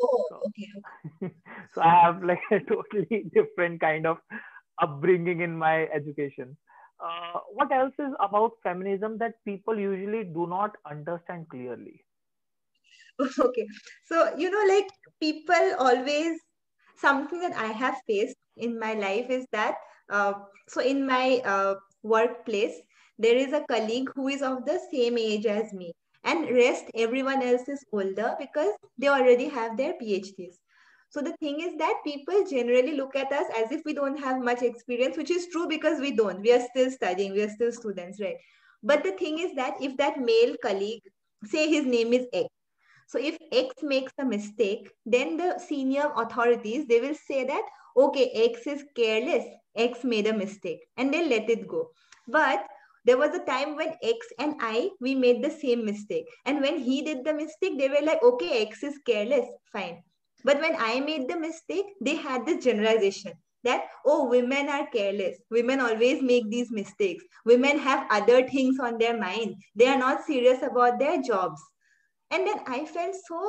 Oh 0.00 0.40
okay. 0.48 1.30
so 1.74 1.82
i 1.82 1.90
have 2.02 2.22
like 2.24 2.42
a 2.52 2.60
totally 2.60 3.24
different 3.34 3.80
kind 3.80 4.06
of 4.06 4.18
upbringing 4.82 5.40
in 5.40 5.56
my 5.56 5.86
education. 6.00 6.56
Uh, 7.04 7.40
what 7.52 7.72
else 7.72 7.94
is 7.98 8.12
about 8.20 8.52
feminism 8.62 9.18
that 9.18 9.34
people 9.44 9.78
usually 9.78 10.24
do 10.24 10.46
not 10.46 10.76
understand 10.90 11.48
clearly? 11.48 12.04
Okay. 13.46 13.66
So 14.06 14.36
you 14.36 14.50
know 14.50 14.64
like 14.74 14.88
people 15.20 15.74
always 15.78 16.38
something 16.96 17.40
that 17.40 17.56
i 17.56 17.66
have 17.66 17.96
faced 18.06 18.36
in 18.56 18.78
my 18.78 18.94
life 18.94 19.30
is 19.30 19.46
that 19.52 19.74
uh, 20.10 20.32
so 20.68 20.80
in 20.80 21.06
my 21.06 21.40
uh, 21.44 21.74
workplace 22.02 22.80
there 23.18 23.36
is 23.36 23.52
a 23.52 23.64
colleague 23.70 24.10
who 24.14 24.28
is 24.28 24.42
of 24.42 24.64
the 24.64 24.78
same 24.90 25.16
age 25.16 25.46
as 25.46 25.72
me. 25.72 25.92
And 26.24 26.50
rest 26.50 26.86
everyone 26.94 27.42
else 27.42 27.68
is 27.68 27.84
older 27.92 28.34
because 28.38 28.72
they 28.98 29.08
already 29.08 29.48
have 29.48 29.76
their 29.76 29.92
phds 29.92 30.56
so 31.14 31.20
the 31.20 31.36
thing 31.36 31.60
is 31.60 31.76
that 31.78 32.00
people 32.02 32.44
generally 32.44 32.96
look 32.96 33.14
at 33.14 33.30
us 33.30 33.46
as 33.56 33.70
if 33.70 33.82
we 33.84 33.94
don't 33.94 34.18
have 34.18 34.42
much 34.42 34.62
experience 34.62 35.16
which 35.16 35.30
is 35.30 35.46
true 35.46 35.68
because 35.68 36.00
we 36.00 36.10
don't. 36.10 36.40
We 36.40 36.52
are 36.52 36.66
still 36.72 36.90
studying. 36.90 37.34
We 37.34 37.42
are 37.42 37.50
still 37.50 37.70
students 37.70 38.20
right? 38.20 38.34
But 38.82 39.04
the 39.04 39.12
thing 39.12 39.38
is 39.38 39.54
that 39.54 39.74
if 39.80 39.96
that 39.98 40.18
male 40.18 40.56
colleague 40.60 41.02
say 41.44 41.68
his 41.68 41.86
name 41.86 42.12
is 42.12 42.26
x 42.32 42.48
so 43.06 43.18
if 43.18 43.38
X 43.52 43.82
makes 43.82 44.12
a 44.18 44.24
mistake, 44.24 44.90
then 45.04 45.36
the 45.36 45.58
senior 45.58 46.10
authorities, 46.16 46.86
they 46.86 47.00
will 47.00 47.14
say 47.14 47.44
that, 47.44 47.62
okay, 47.96 48.30
X 48.50 48.66
is 48.66 48.84
careless, 48.96 49.44
X 49.76 50.04
made 50.04 50.26
a 50.26 50.32
mistake, 50.32 50.80
and 50.96 51.12
they 51.12 51.28
let 51.28 51.48
it 51.50 51.68
go. 51.68 51.90
But 52.28 52.66
there 53.04 53.18
was 53.18 53.34
a 53.34 53.44
time 53.44 53.76
when 53.76 53.94
X 54.02 54.26
and 54.38 54.54
I, 54.60 54.90
we 55.00 55.14
made 55.14 55.44
the 55.44 55.50
same 55.50 55.84
mistake. 55.84 56.24
And 56.46 56.60
when 56.60 56.78
he 56.78 57.02
did 57.02 57.24
the 57.24 57.34
mistake, 57.34 57.78
they 57.78 57.88
were 57.88 58.04
like, 58.04 58.22
okay, 58.22 58.62
X 58.62 58.82
is 58.82 58.98
careless, 59.06 59.46
fine. 59.72 60.02
But 60.42 60.60
when 60.60 60.76
I 60.78 61.00
made 61.00 61.28
the 61.28 61.38
mistake, 61.38 61.86
they 62.00 62.16
had 62.16 62.46
this 62.46 62.64
generalization 62.64 63.32
that, 63.64 63.84
oh, 64.06 64.28
women 64.28 64.68
are 64.68 64.86
careless. 64.86 65.38
Women 65.50 65.80
always 65.80 66.22
make 66.22 66.50
these 66.50 66.70
mistakes. 66.70 67.24
Women 67.46 67.78
have 67.78 68.06
other 68.10 68.46
things 68.48 68.78
on 68.78 68.98
their 68.98 69.18
mind. 69.18 69.56
They 69.74 69.86
are 69.86 69.98
not 69.98 70.24
serious 70.24 70.62
about 70.62 70.98
their 70.98 71.22
jobs 71.22 71.60
and 72.34 72.46
then 72.46 72.60
i 72.66 72.84
felt 72.84 73.14
so 73.28 73.40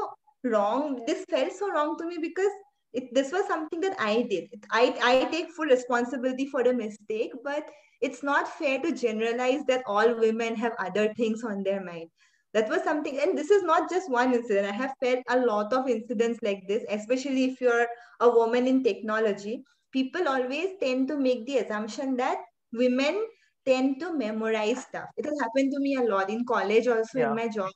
wrong. 0.46 1.02
This 1.08 1.26
felt 1.30 1.52
so 1.54 1.72
wrong 1.72 1.98
to 1.98 2.06
me 2.06 2.18
because 2.22 2.52
it, 2.94 3.14
this 3.14 3.32
was 3.32 3.48
something 3.48 3.82
that 3.82 3.96
i 4.00 4.22
did. 4.30 4.48
I, 4.72 4.96
I 5.04 5.26
take 5.32 5.52
full 5.52 5.66
responsibility 5.66 6.46
for 6.46 6.64
the 6.64 6.74
mistake 6.74 7.32
but 7.44 7.70
it's 8.02 8.24
not 8.24 8.48
fair 8.48 8.80
to 8.82 8.92
generalize 8.92 9.62
that 9.68 9.84
all 9.88 10.20
women 10.20 10.56
have 10.56 10.74
other 10.80 11.14
things 11.16 11.44
on 11.44 11.64
their 11.64 11.84
mind. 11.84 12.10
That 12.54 12.70
was 12.70 12.84
something 12.84 13.20
and 13.20 13.38
this 13.38 13.50
is 13.50 13.64
not 13.64 13.90
just 13.90 14.10
one 14.10 14.34
incident. 14.34 14.68
I 14.68 14.72
have 14.72 14.94
felt 15.04 15.20
a 15.30 15.40
lot 15.40 15.74
of 15.74 15.90
incidents 15.90 16.40
like 16.42 16.64
this 16.68 16.84
especially 16.90 17.46
if 17.46 17.60
you're 17.60 17.88
a 18.20 18.30
woman 18.30 18.68
in 18.68 18.84
technology. 18.84 19.64
People 19.92 20.28
always 20.28 20.70
tend 20.80 21.08
to 21.08 21.18
make 21.18 21.46
the 21.46 21.58
assumption 21.60 22.16
that 22.18 22.38
women 22.74 23.26
tend 23.66 24.00
to 24.00 24.14
memorize 24.14 24.84
stuff. 24.84 25.10
It 25.18 25.26
has 25.26 25.40
happened 25.42 25.72
to 25.74 25.80
me 25.80 25.96
a 25.96 26.04
lot 26.04 26.30
in 26.30 26.46
college 26.46 26.88
also 26.88 27.20
yeah. 27.20 27.30
in 27.30 27.36
my 27.36 27.48
job 27.48 27.72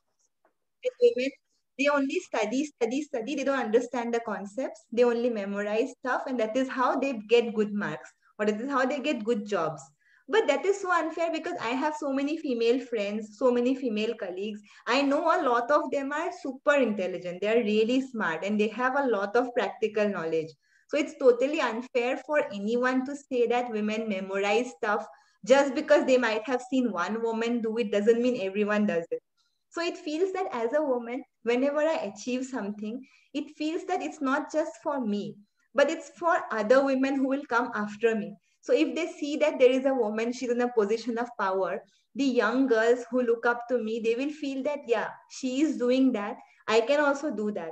women 1.02 1.30
they 1.78 1.88
only 1.88 2.20
study 2.20 2.64
study 2.66 3.02
study. 3.02 3.34
They 3.36 3.44
don't 3.44 3.58
understand 3.58 4.12
the 4.12 4.20
concepts. 4.20 4.84
They 4.92 5.02
only 5.04 5.30
memorize 5.30 5.92
stuff 5.98 6.24
and 6.26 6.38
that 6.38 6.54
is 6.54 6.68
how 6.68 6.96
they 6.96 7.14
get 7.28 7.54
good 7.54 7.72
marks 7.72 8.12
or 8.38 8.44
that 8.44 8.60
is 8.60 8.70
how 8.70 8.84
they 8.84 9.00
get 9.00 9.24
good 9.24 9.46
jobs. 9.46 9.82
But 10.28 10.46
that 10.46 10.64
is 10.64 10.80
so 10.80 10.92
unfair 10.92 11.32
because 11.32 11.54
i 11.60 11.70
have 11.70 11.94
so 11.98 12.12
many 12.12 12.36
female 12.36 12.78
friends 12.78 13.36
so 13.38 13.50
many 13.50 13.74
female 13.74 14.14
colleagues. 14.14 14.60
I 14.86 15.02
know 15.02 15.22
a 15.22 15.42
lot 15.42 15.70
of 15.70 15.90
them 15.90 16.12
are 16.12 16.30
super 16.42 16.74
intelligent. 16.74 17.40
They 17.40 17.48
are 17.48 17.64
really 17.64 18.02
smart 18.02 18.44
and 18.44 18.60
they 18.60 18.68
have 18.68 18.96
a 18.96 19.06
lot 19.06 19.34
of 19.36 19.54
practical 19.54 20.08
knowledge. 20.08 20.50
So 20.88 20.98
it's 20.98 21.14
totally 21.18 21.60
unfair 21.60 22.18
for 22.26 22.44
anyone 22.52 23.06
to 23.06 23.16
say 23.16 23.46
that 23.46 23.70
women 23.70 24.08
memorize 24.08 24.70
stuff 24.76 25.06
just 25.46 25.74
because 25.74 26.04
they 26.04 26.18
might 26.18 26.42
have 26.46 26.62
seen 26.70 26.92
one 26.92 27.22
woman 27.22 27.62
do 27.62 27.78
it 27.78 27.90
doesn't 27.90 28.20
mean 28.20 28.40
everyone 28.42 28.86
does 28.86 29.06
it 29.10 29.22
so 29.70 29.80
it 29.82 29.96
feels 29.96 30.32
that 30.32 30.48
as 30.52 30.72
a 30.72 30.82
woman, 30.82 31.22
whenever 31.44 31.78
I 31.78 32.12
achieve 32.12 32.44
something, 32.44 33.04
it 33.32 33.56
feels 33.56 33.84
that 33.86 34.02
it's 34.02 34.20
not 34.20 34.52
just 34.52 34.72
for 34.82 35.00
me, 35.00 35.36
but 35.74 35.88
it's 35.88 36.10
for 36.18 36.36
other 36.50 36.84
women 36.84 37.14
who 37.14 37.28
will 37.28 37.44
come 37.48 37.70
after 37.74 38.14
me. 38.14 38.34
So 38.62 38.72
if 38.74 38.94
they 38.94 39.06
see 39.06 39.36
that 39.36 39.58
there 39.58 39.70
is 39.70 39.86
a 39.86 39.94
woman, 39.94 40.32
she's 40.32 40.50
in 40.50 40.60
a 40.60 40.72
position 40.72 41.18
of 41.18 41.28
power, 41.38 41.80
the 42.16 42.24
young 42.24 42.66
girls 42.66 43.04
who 43.10 43.22
look 43.22 43.46
up 43.46 43.62
to 43.68 43.78
me, 43.78 44.00
they 44.02 44.16
will 44.16 44.32
feel 44.32 44.62
that, 44.64 44.80
yeah, 44.86 45.08
she 45.30 45.62
is 45.62 45.76
doing 45.76 46.12
that. 46.12 46.36
I 46.66 46.80
can 46.80 47.00
also 47.00 47.30
do 47.30 47.52
that. 47.52 47.70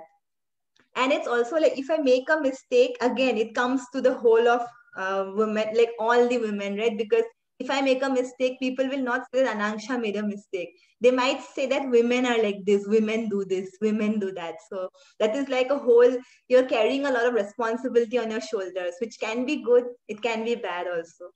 And 0.96 1.12
it's 1.12 1.28
also 1.28 1.56
like 1.56 1.76
if 1.78 1.90
I 1.90 1.98
make 1.98 2.28
a 2.30 2.40
mistake, 2.40 2.96
again, 3.00 3.36
it 3.36 3.54
comes 3.54 3.82
to 3.92 4.00
the 4.00 4.14
whole 4.14 4.48
of 4.48 4.62
uh, 4.96 5.32
women, 5.34 5.66
like 5.76 5.90
all 5.98 6.28
the 6.28 6.38
women, 6.38 6.76
right? 6.76 6.96
Because 6.96 7.24
if 7.58 7.70
I 7.70 7.80
make 7.80 8.02
a 8.02 8.08
mistake, 8.08 8.58
people 8.60 8.88
will 8.88 9.02
not 9.02 9.22
say 9.32 9.44
Anangsha 9.44 10.00
made 10.00 10.16
a 10.16 10.22
mistake. 10.22 10.70
They 11.00 11.10
might 11.10 11.42
say 11.42 11.66
that 11.66 11.90
women 11.90 12.26
are 12.26 12.40
like 12.42 12.64
this, 12.64 12.86
women 12.86 13.28
do 13.28 13.44
this, 13.44 13.70
women 13.80 14.18
do 14.18 14.32
that. 14.32 14.56
So 14.70 14.88
that 15.18 15.34
is 15.34 15.48
like 15.48 15.70
a 15.70 15.78
whole, 15.78 16.16
you're 16.48 16.66
carrying 16.66 17.06
a 17.06 17.10
lot 17.10 17.26
of 17.26 17.34
responsibility 17.34 18.18
on 18.18 18.30
your 18.30 18.40
shoulders, 18.40 18.94
which 19.00 19.18
can 19.20 19.44
be 19.44 19.62
good, 19.62 19.84
it 20.08 20.22
can 20.22 20.44
be 20.44 20.54
bad 20.54 20.86
also. 20.86 21.30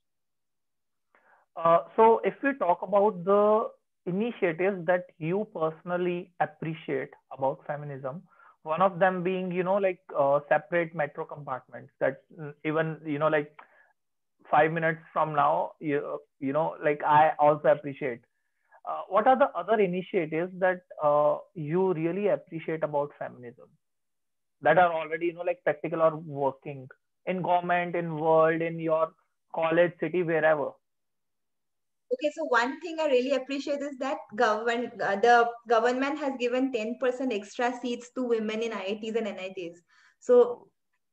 Uh, 1.55 1.79
so 1.95 2.21
if 2.23 2.33
we 2.43 2.53
talk 2.53 2.81
about 2.81 3.23
the 3.25 3.69
initiatives 4.05 4.85
that 4.85 5.05
you 5.17 5.47
personally 5.53 6.31
appreciate 6.39 7.11
about 7.31 7.59
feminism 7.67 8.21
one 8.63 8.81
of 8.81 8.99
them 8.99 9.23
being 9.23 9.51
you 9.51 9.63
know 9.63 9.75
like 9.75 9.99
uh, 10.17 10.39
separate 10.49 10.95
metro 10.95 11.25
compartments 11.25 11.91
that 11.99 12.21
mm, 12.39 12.53
even 12.65 12.97
you 13.05 13.19
know 13.19 13.27
like 13.27 13.51
5 14.49 14.71
minutes 14.71 14.99
from 15.11 15.33
now 15.33 15.71
you 15.79 16.19
you 16.39 16.53
know 16.53 16.75
like 16.83 17.01
i 17.03 17.31
also 17.39 17.69
appreciate. 17.69 18.21
Uh, 18.85 19.01
what 19.07 19.27
are 19.27 19.37
the 19.39 19.47
other 19.57 19.79
initiatives 19.79 20.51
that 20.59 20.81
uh, 21.01 21.37
you 21.55 21.93
really 21.93 22.27
appreciate 22.27 22.83
about 22.83 23.11
feminism? 23.17 23.69
That 24.61 24.77
are 24.77 24.91
already 24.91 25.27
you 25.27 25.33
know 25.33 25.41
like 25.41 25.63
practical 25.63 26.01
or 26.01 26.17
working 26.17 26.89
in 27.25 27.41
government 27.41 27.95
in 27.95 28.17
world 28.17 28.61
in 28.61 28.79
your 28.79 29.13
college 29.55 29.93
city 30.01 30.23
wherever? 30.23 30.71
Okay, 32.13 32.31
so 32.35 32.43
one 32.45 32.79
thing 32.81 32.97
I 32.99 33.07
really 33.07 33.33
appreciate 33.33 33.81
is 33.81 33.97
that 33.97 34.17
government, 34.35 35.01
uh, 35.01 35.15
the 35.15 35.49
government 35.67 36.19
has 36.19 36.33
given 36.39 36.71
10% 36.71 37.33
extra 37.33 37.73
seats 37.81 38.11
to 38.15 38.23
women 38.23 38.61
in 38.61 38.71
IITs 38.71 39.15
and 39.15 39.25
NITs. 39.25 39.81
So 40.19 40.67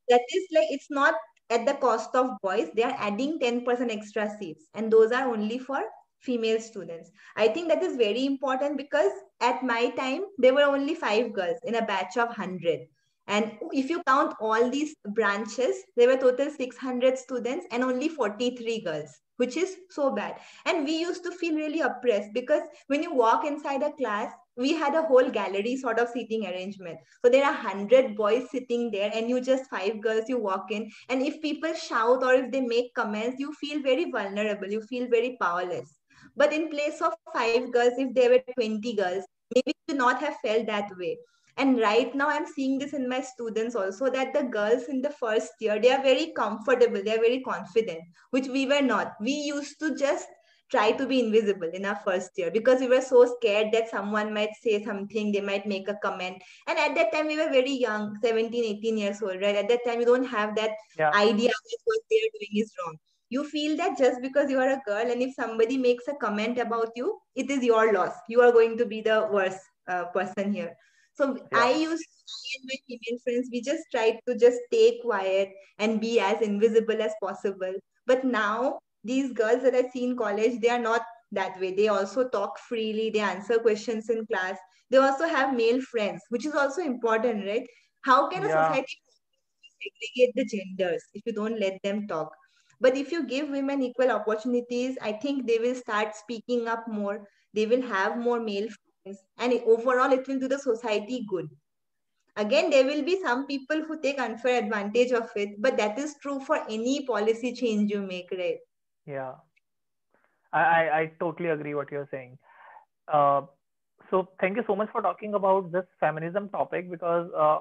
that 0.09 0.21
is 0.35 0.45
like, 0.53 0.67
it's 0.71 0.91
not 0.91 1.15
at 1.51 1.67
the 1.67 1.75
cost 1.75 2.15
of 2.15 2.31
boys. 2.43 2.69
They 2.75 2.83
are 2.83 2.97
adding 2.99 3.39
10% 3.39 3.91
extra 3.91 4.31
seats 4.39 4.67
and 4.75 4.91
those 4.91 5.13
are 5.13 5.29
only 5.29 5.59
for 5.59 5.83
female 6.21 6.61
students. 6.61 7.11
I 7.37 7.49
think 7.49 7.69
that 7.69 7.83
is 7.83 7.97
very 7.97 8.27
important 8.27 8.77
because 8.77 9.13
at 9.41 9.63
my 9.63 9.91
time, 9.91 10.23
there 10.39 10.55
were 10.55 10.63
only 10.63 10.95
five 10.95 11.33
girls 11.33 11.59
in 11.65 11.75
a 11.77 11.85
batch 11.85 12.17
of 12.17 12.29
100. 12.29 12.81
And 13.27 13.53
if 13.71 13.89
you 13.89 14.03
count 14.07 14.35
all 14.41 14.71
these 14.71 14.95
branches, 15.15 15.77
there 15.97 16.09
were 16.09 16.17
total 16.17 16.51
600 16.51 17.19
students 17.19 17.67
and 17.71 17.85
only 17.85 18.09
43 18.09 18.81
girls 18.81 19.11
which 19.41 19.57
is 19.57 19.77
so 19.89 20.15
bad. 20.15 20.37
And 20.67 20.85
we 20.85 21.01
used 21.01 21.25
to 21.25 21.33
feel 21.33 21.55
really 21.55 21.81
oppressed 21.81 22.35
because 22.35 22.63
when 22.89 23.03
you 23.03 23.15
walk 23.15 23.47
inside 23.47 23.83
a 23.83 23.91
class, 23.93 24.31
we 24.57 24.73
had 24.73 24.95
a 24.95 25.03
whole 25.03 25.31
gallery 25.31 25.77
sort 25.77 25.99
of 25.99 26.09
seating 26.09 26.47
arrangement. 26.47 26.99
So 27.25 27.31
there 27.31 27.45
are 27.45 27.53
100 27.53 28.17
boys 28.17 28.51
sitting 28.51 28.91
there 28.91 29.11
and 29.15 29.29
you 29.29 29.41
just 29.41 29.71
five 29.71 30.01
girls, 30.01 30.29
you 30.29 30.39
walk 30.39 30.71
in. 30.71 30.91
And 31.09 31.23
if 31.23 31.41
people 31.41 31.73
shout 31.75 32.23
or 32.23 32.35
if 32.35 32.51
they 32.51 32.61
make 32.61 32.95
comments, 32.95 33.39
you 33.39 33.53
feel 33.55 33.83
very 33.83 34.11
vulnerable. 34.11 34.69
You 34.69 34.83
feel 34.83 35.09
very 35.09 35.37
powerless. 35.41 35.97
But 36.37 36.53
in 36.53 36.69
place 36.69 37.01
of 37.01 37.15
five 37.33 37.73
girls, 37.73 37.95
if 37.97 38.15
there 38.15 38.31
were 38.31 38.43
20 38.55 38.95
girls, 38.97 39.25
maybe 39.55 39.73
you 39.89 39.95
not 39.95 40.21
have 40.21 40.37
felt 40.43 40.67
that 40.67 40.91
way 40.99 41.19
and 41.57 41.81
right 41.81 42.15
now 42.15 42.29
i'm 42.29 42.47
seeing 42.47 42.79
this 42.79 42.93
in 42.99 43.09
my 43.09 43.21
students 43.21 43.75
also 43.75 44.11
that 44.11 44.33
the 44.33 44.43
girls 44.57 44.85
in 44.85 45.01
the 45.03 45.15
first 45.23 45.53
year 45.61 45.79
they 45.81 45.91
are 45.91 46.03
very 46.03 46.33
comfortable 46.37 47.03
they 47.05 47.15
are 47.17 47.25
very 47.29 47.41
confident 47.41 48.01
which 48.31 48.49
we 48.49 48.67
were 48.67 48.83
not 48.83 49.15
we 49.21 49.33
used 49.33 49.79
to 49.81 49.95
just 49.97 50.29
try 50.71 50.93
to 50.93 51.07
be 51.07 51.21
invisible 51.21 51.71
in 51.73 51.85
our 51.85 52.01
first 52.05 52.31
year 52.37 52.51
because 52.51 52.81
we 52.81 52.89
were 52.89 53.01
so 53.01 53.25
scared 53.37 53.73
that 53.73 53.91
someone 53.91 54.33
might 54.33 54.55
say 54.63 54.83
something 54.85 55.33
they 55.33 55.41
might 55.41 55.67
make 55.67 55.89
a 55.89 55.99
comment 56.03 56.43
and 56.67 56.79
at 56.79 56.95
that 56.95 57.13
time 57.13 57.27
we 57.27 57.37
were 57.37 57.51
very 57.51 57.73
young 57.73 58.17
17 58.23 58.65
18 58.65 58.99
years 58.99 59.23
old 59.23 59.41
right 59.41 59.57
at 59.57 59.69
that 59.69 59.85
time 59.87 60.01
you 60.01 60.07
don't 60.07 60.33
have 60.37 60.55
that 60.57 60.71
yeah. 60.99 61.11
idea 61.15 61.49
that 61.49 61.81
what 61.85 62.01
they 62.11 62.17
are 62.17 62.33
doing 62.39 62.63
is 62.65 62.73
wrong 62.79 62.97
you 63.31 63.45
feel 63.45 63.77
that 63.77 63.97
just 63.97 64.21
because 64.21 64.51
you 64.51 64.59
are 64.59 64.71
a 64.71 64.83
girl 64.87 65.11
and 65.11 65.23
if 65.23 65.35
somebody 65.35 65.77
makes 65.77 66.09
a 66.09 66.15
comment 66.15 66.59
about 66.59 66.91
you 66.97 67.19
it 67.35 67.51
is 67.51 67.63
your 67.63 67.93
loss 67.93 68.15
you 68.29 68.41
are 68.41 68.53
going 68.53 68.77
to 68.77 68.87
be 68.87 69.01
the 69.01 69.29
worst 69.33 69.61
uh, 69.89 70.05
person 70.07 70.53
here 70.53 70.75
so 71.15 71.37
yeah. 71.37 71.59
I 71.59 71.73
used 71.73 72.05
I 72.31 72.57
and 72.57 72.69
my 72.69 72.77
female 72.87 73.21
friends, 73.23 73.49
we 73.53 73.61
just 73.61 73.85
tried 73.91 74.19
to 74.27 74.37
just 74.37 74.59
stay 74.67 74.99
quiet 75.03 75.51
and 75.79 76.01
be 76.01 76.21
as 76.21 76.41
invisible 76.41 77.01
as 77.03 77.13
possible. 77.23 77.75
But 78.07 78.25
now 78.25 78.79
these 79.05 79.33
girls 79.33 79.63
that 79.63 79.75
I 79.75 79.89
see 79.91 80.05
in 80.05 80.17
college, 80.17 80.61
they 80.61 80.71
are 80.71 80.79
not 80.79 81.03
that 81.33 81.59
way. 81.61 81.75
They 81.75 81.89
also 81.89 82.29
talk 82.29 82.59
freely, 82.59 83.11
they 83.11 83.21
answer 83.21 83.59
questions 83.59 84.09
in 84.11 84.27
class. 84.27 84.59
They 84.91 84.99
also 84.99 85.27
have 85.27 85.55
male 85.57 85.81
friends, 85.81 86.23
which 86.31 86.47
is 86.47 86.55
also 86.55 86.83
important, 86.83 87.47
right? 87.47 87.67
How 88.03 88.29
can 88.29 88.45
a 88.45 88.49
yeah. 88.49 88.69
society 88.69 88.99
segregate 89.81 90.35
the 90.35 90.45
genders 90.45 91.03
if 91.15 91.23
you 91.27 91.33
don't 91.33 91.61
let 91.61 91.81
them 91.83 92.07
talk? 92.09 92.33
But 92.81 92.97
if 92.97 93.13
you 93.13 93.27
give 93.27 93.51
women 93.51 93.83
equal 93.83 94.11
opportunities, 94.11 94.97
I 95.03 95.13
think 95.13 95.47
they 95.47 95.59
will 95.59 95.75
start 95.75 96.15
speaking 96.17 96.67
up 96.69 96.87
more. 96.89 97.27
They 97.55 97.67
will 97.67 97.83
have 97.83 98.19
more 98.19 98.41
male 98.41 98.69
friends. 98.69 99.23
and 99.39 99.53
overall 99.67 100.13
it 100.13 100.27
will 100.29 100.39
do 100.39 100.49
the 100.49 100.59
society 100.59 101.25
good 101.29 101.49
again 102.37 102.71
there 102.71 102.85
will 102.85 103.03
be 103.03 103.21
some 103.23 103.47
people 103.47 103.83
who 103.87 104.01
take 104.01 104.19
unfair 104.21 104.59
advantage 104.63 105.13
of 105.13 105.31
it 105.37 105.51
but 105.61 105.77
that 105.77 105.99
is 105.99 106.17
true 106.23 106.41
for 106.41 106.59
any 106.69 107.05
policy 107.07 107.53
change 107.55 107.91
you 107.91 108.01
make 108.03 108.31
right 108.33 108.59
yeah. 109.11 109.35
I 110.53 110.63
i, 111.01 111.13
totally 111.21 111.51
agree 111.51 111.75
what 111.75 111.91
you're 111.93 112.09
saying. 112.11 112.39
Uh, 113.13 113.43
so 114.11 114.29
thank 114.41 114.57
you 114.57 114.65
so 114.67 114.77
much 114.77 114.89
for 114.93 115.03
talking 115.03 115.35
about 115.35 115.71
this 115.73 115.85
feminism 116.01 116.49
topic 116.49 116.91
because 116.91 117.31
uh, 117.37 117.59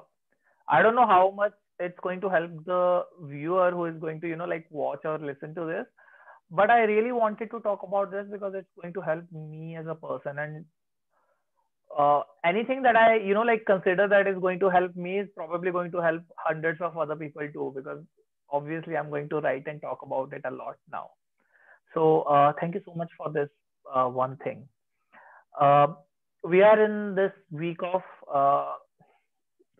i 0.67 0.81
don't 0.81 0.95
know 0.95 1.07
how 1.07 1.31
much 1.39 1.53
it's 1.79 1.99
going 2.01 2.21
to 2.21 2.29
help 2.29 2.51
the 2.65 3.05
viewer 3.31 3.71
who 3.71 3.85
is 3.85 3.99
going 4.01 4.19
to 4.21 4.27
you 4.27 4.35
know 4.35 4.45
like 4.45 4.65
watch 4.71 5.05
or 5.05 5.17
listen 5.19 5.53
to 5.55 5.65
this 5.65 5.85
but 6.51 6.69
i 6.71 6.79
really 6.81 7.11
wanted 7.11 7.51
to 7.51 7.59
talk 7.59 7.83
about 7.83 8.11
this 8.11 8.25
because 8.31 8.53
it's 8.55 8.81
going 8.81 8.93
to 8.93 9.01
help 9.01 9.23
me 9.31 9.75
as 9.75 9.85
a 9.87 9.95
person. 9.95 10.39
And 10.39 10.65
uh, 11.97 12.21
anything 12.45 12.81
that 12.83 12.95
I, 12.95 13.15
you 13.17 13.33
know, 13.33 13.41
like 13.41 13.65
consider 13.65 14.07
that 14.07 14.27
is 14.27 14.37
going 14.39 14.59
to 14.59 14.69
help 14.69 14.95
me 14.95 15.19
is 15.19 15.29
probably 15.35 15.71
going 15.71 15.91
to 15.91 16.01
help 16.01 16.23
hundreds 16.37 16.81
of 16.81 16.97
other 16.97 17.15
people 17.15 17.47
too, 17.53 17.73
because 17.75 17.99
obviously 18.51 18.97
I'm 18.97 19.09
going 19.09 19.29
to 19.29 19.39
write 19.41 19.67
and 19.67 19.81
talk 19.81 19.99
about 20.03 20.33
it 20.33 20.41
a 20.45 20.51
lot 20.51 20.77
now. 20.91 21.09
So 21.93 22.21
uh, 22.21 22.53
thank 22.59 22.75
you 22.75 22.81
so 22.85 22.93
much 22.93 23.09
for 23.17 23.31
this 23.31 23.49
uh, 23.93 24.05
one 24.05 24.37
thing. 24.37 24.67
Uh, 25.59 25.87
we 26.43 26.61
are 26.61 26.81
in 26.83 27.15
this 27.15 27.31
week 27.51 27.79
of 27.83 28.01
uh, 28.33 28.73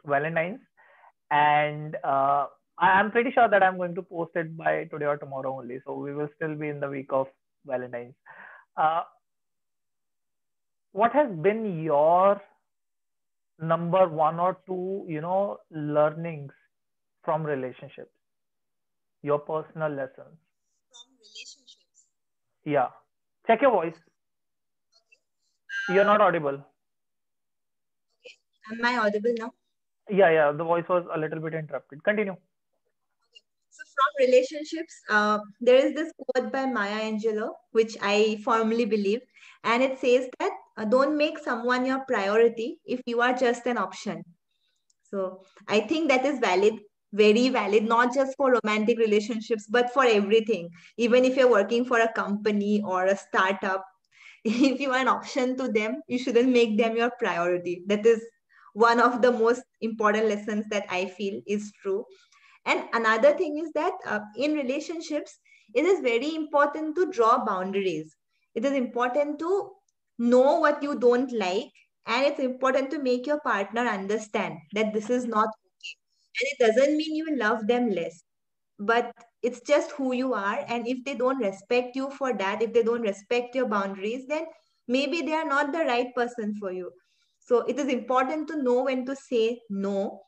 Valentine's, 0.06 0.60
and 1.32 1.96
uh, 2.04 2.48
I'm 2.78 3.12
pretty 3.12 3.32
sure 3.32 3.48
that 3.48 3.64
I'm 3.64 3.78
going 3.78 3.96
to 3.96 4.02
post 4.02 4.32
it 4.36 4.58
by 4.58 4.86
today 4.86 5.06
or 5.06 5.18
tomorrow 5.18 5.58
only. 5.60 5.80
So 5.86 5.94
we 5.98 6.14
will 6.14 6.30
still 6.36 6.56
be 6.56 6.70
in 6.70 6.80
the 6.80 6.90
week 6.90 7.08
of 7.12 7.28
Valentine's 7.66 8.16
what 10.92 11.14
has 11.14 11.30
been 11.42 11.84
your 11.84 12.42
number 13.62 14.08
one 14.08 14.40
or 14.40 14.58
two 14.66 15.06
you 15.08 15.22
know 15.22 15.58
learnings 15.70 16.52
from 17.24 17.44
relationships 17.44 18.12
your 19.22 19.40
personal 19.40 19.90
lessons 19.90 20.38
yeah. 22.66 22.88
Check 23.48 23.62
your 23.62 23.72
voice. 23.72 23.96
Okay. 25.88 25.96
you're 25.96 26.06
not 26.06 26.22
audible. 26.22 26.58
okay. 28.20 28.36
Am 28.72 28.86
i 28.86 28.98
audible 28.98 29.34
now? 29.38 29.52
Yeah 30.10 30.30
yeah. 30.30 30.52
The 30.52 30.64
voice 30.64 30.88
was 30.90 31.06
a 31.14 31.18
little 31.18 31.40
bit 31.40 31.54
interrupted. 31.54 32.04
Continue. 32.04 32.34
Okay. 32.34 33.42
so 33.70 33.84
from 33.96 34.28
relationships 34.28 34.96
uh, 35.10 35.40
there 35.62 35.76
is 35.86 35.94
this 35.96 36.12
quote 36.20 36.52
by 36.52 36.66
maya 36.66 37.00
angelou 37.10 37.50
which 37.72 37.98
i 38.02 38.40
firmly 38.44 38.86
believe. 38.86 39.22
And 39.64 39.84
it 39.84 40.00
says 40.00 40.28
that 40.40 40.52
uh, 40.78 40.86
don't 40.86 41.18
make 41.18 41.38
someone 41.38 41.86
your 41.86 42.00
priority 42.08 42.80
if 42.86 43.02
you 43.06 43.22
are 43.22 43.34
just 43.34 43.66
an 43.66 43.78
option. 43.78 44.24
So 45.10 45.44
i 45.68 45.80
think 45.80 46.10
that 46.10 46.26
is 46.26 46.40
valid 46.40 46.80
very 47.14 47.50
valid 47.50 47.84
not 47.84 48.14
just 48.14 48.36
for 48.38 48.54
romantic 48.54 48.98
relationships 49.00 49.66
but 49.70 49.92
for 49.94 50.06
everything. 50.06 50.70
Even 50.98 51.26
if 51.26 51.36
you're 51.36 51.50
working 51.50 51.86
for 51.86 52.00
a 52.00 52.14
company 52.14 52.82
or 52.86 53.06
a 53.06 53.18
startup 53.18 53.86
if 54.46 54.80
you 54.80 54.92
are 54.92 55.00
an 55.00 55.08
option 55.08 55.58
to 55.58 55.68
them 55.68 56.02
you 56.08 56.18
shouldn't 56.18 56.50
make 56.50 56.78
them 56.78 56.96
your 56.96 57.12
priority. 57.20 57.84
That 57.88 58.06
is 58.06 58.24
one 58.74 59.00
of 59.00 59.22
the 59.22 59.32
most 59.32 59.64
important 59.82 60.28
lessons 60.28 60.66
that 60.70 60.86
i 60.90 61.06
feel 61.06 61.42
is 61.48 61.72
true. 61.82 62.06
And 62.66 62.84
another 62.94 63.34
thing 63.36 63.58
is 63.58 63.72
that 63.74 63.94
uh, 64.06 64.20
in 64.38 64.54
relationships 64.54 65.40
it 65.74 65.86
is 65.86 66.02
very 66.02 66.36
important 66.36 66.96
to 66.96 67.12
draw 67.12 67.44
boundaries. 67.46 68.16
It 68.56 68.66
is 68.66 68.74
important 68.74 69.40
to 69.40 69.72
know 70.18 70.60
what 70.60 70.84
you 70.84 71.00
don't 71.00 71.32
like 71.32 71.72
and 72.06 72.26
it's 72.26 72.40
important 72.40 72.92
to 72.92 73.00
make 73.02 73.26
your 73.26 73.40
partner 73.42 73.82
understand 73.82 74.58
that 74.74 74.94
this 74.94 75.10
is 75.10 75.26
not 75.26 75.50
and 76.38 76.48
it 76.52 76.60
doesn't 76.60 76.98
mean 76.98 77.16
you 77.16 77.36
love 77.38 77.68
them 77.68 77.90
less 77.90 78.24
but 78.80 79.12
it's 79.42 79.62
just 79.62 79.92
who 79.92 80.14
you 80.14 80.34
are 80.34 80.64
and 80.68 80.88
if 80.88 81.04
they 81.06 81.16
don't 81.16 81.40
respect 81.40 81.96
you 81.96 82.10
for 82.12 82.34
that 82.34 82.62
if 82.62 82.74
they 82.74 82.84
don't 82.84 83.02
respect 83.02 83.56
your 83.56 83.68
boundaries 83.68 84.26
then 84.28 84.46
maybe 84.88 85.22
they 85.22 85.34
are 85.34 85.48
not 85.48 85.72
the 85.72 85.80
right 85.80 86.14
person 86.16 86.56
for 86.60 86.72
you 86.72 86.92
so 87.40 87.62
it 87.62 87.80
is 87.80 87.88
important 87.88 88.48
to 88.48 88.62
know 88.64 88.84
when 88.84 89.06
to 89.06 89.16
say 89.16 89.60
no 89.70 90.22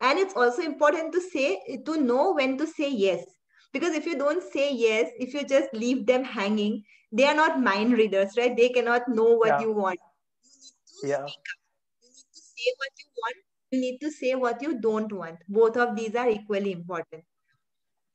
and 0.00 0.18
it's 0.18 0.34
also 0.34 0.62
important 0.62 1.12
to 1.12 1.20
say 1.20 1.60
to 1.86 1.96
know 2.00 2.32
when 2.34 2.58
to 2.58 2.66
say 2.66 2.90
yes 2.90 3.24
because 3.72 3.94
if 3.94 4.06
you 4.06 4.18
don't 4.18 4.42
say 4.52 4.72
yes 4.72 5.10
if 5.18 5.32
you 5.32 5.44
just 5.44 5.72
leave 5.72 6.06
them 6.06 6.24
hanging 6.24 6.82
they 7.14 7.24
are 7.24 7.34
not 7.34 7.62
mind 7.62 7.92
readers, 7.92 8.32
right? 8.36 8.56
They 8.56 8.70
cannot 8.70 9.08
know 9.08 9.36
what 9.36 9.48
yeah. 9.48 9.60
you 9.60 9.72
want. 9.72 10.00
You 10.42 10.50
need 10.50 11.02
to 11.02 11.08
yeah. 11.08 11.26
Speak 11.26 11.46
up. 11.52 11.60
You 12.02 12.08
need 12.10 12.26
to 12.34 12.40
say 12.42 12.70
what 12.76 12.92
you 12.98 13.10
want. 13.22 13.36
You 13.74 13.80
need 13.80 13.98
to 14.06 14.10
say 14.10 14.34
what 14.34 14.62
you 14.62 14.80
don't 14.80 15.12
want. 15.12 15.38
Both 15.48 15.76
of 15.76 15.96
these 15.96 16.14
are 16.16 16.28
equally 16.30 16.72
important. 16.72 17.24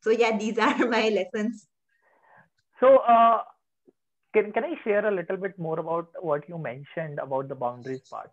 So 0.02 0.12
yeah, 0.12 0.38
these 0.38 0.58
are 0.60 0.78
my 0.98 1.10
lessons. 1.10 1.68
So 2.80 2.98
uh, 2.98 3.44
can 4.34 4.52
can 4.52 4.64
I 4.64 4.76
share 4.84 5.06
a 5.08 5.12
little 5.16 5.38
bit 5.38 5.58
more 5.60 5.80
about 5.80 6.10
what 6.22 6.48
you 6.50 6.58
mentioned 6.58 7.20
about 7.20 7.50
the 7.50 7.56
boundaries 7.56 8.02
part? 8.10 8.32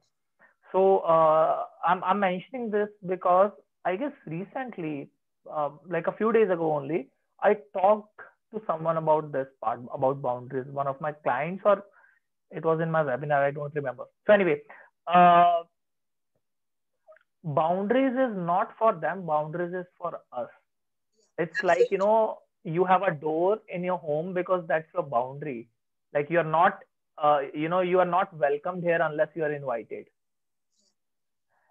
So 0.72 0.98
uh, 1.00 1.64
I'm 1.86 2.04
I'm 2.04 2.20
mentioning 2.20 2.70
this 2.70 2.88
because 3.06 3.52
I 3.84 3.96
guess 3.96 4.12
recently, 4.26 5.10
uh, 5.50 5.70
like 5.88 6.06
a 6.08 6.12
few 6.12 6.32
days 6.32 6.50
ago 6.50 6.72
only, 6.74 7.08
I 7.42 7.56
talked 7.78 8.20
to 8.54 8.62
someone 8.66 8.96
about 8.98 9.32
this 9.32 9.48
part 9.62 9.80
about 9.94 10.22
boundaries. 10.22 10.66
One 10.70 10.86
of 10.88 11.00
my 11.00 11.12
clients, 11.12 11.62
or 11.66 11.84
it 12.50 12.64
was 12.64 12.80
in 12.80 12.90
my 12.90 13.02
webinar, 13.02 13.42
I 13.42 13.50
don't 13.52 13.74
remember. 13.74 14.04
So 14.26 14.34
anyway, 14.34 14.62
uh, 15.08 15.64
boundaries 17.44 18.12
is 18.12 18.36
not 18.36 18.76
for 18.78 18.92
them. 18.94 19.26
Boundaries 19.26 19.74
is 19.74 19.86
for 19.98 20.20
us. 20.32 20.48
It's 21.38 21.62
like 21.62 21.88
you 21.90 21.98
know 21.98 22.38
you 22.64 22.84
have 22.84 23.02
a 23.02 23.12
door 23.12 23.58
in 23.68 23.84
your 23.84 23.98
home 23.98 24.34
because 24.34 24.64
that's 24.68 24.88
your 24.94 25.02
boundary 25.04 25.68
like 26.14 26.28
you're 26.30 26.44
not 26.58 26.80
uh, 27.18 27.40
you 27.54 27.68
know 27.68 27.80
you 27.80 27.98
are 28.00 28.04
not 28.16 28.32
welcomed 28.38 28.82
here 28.82 29.00
unless 29.02 29.28
you 29.34 29.44
are 29.44 29.52
invited 29.52 30.06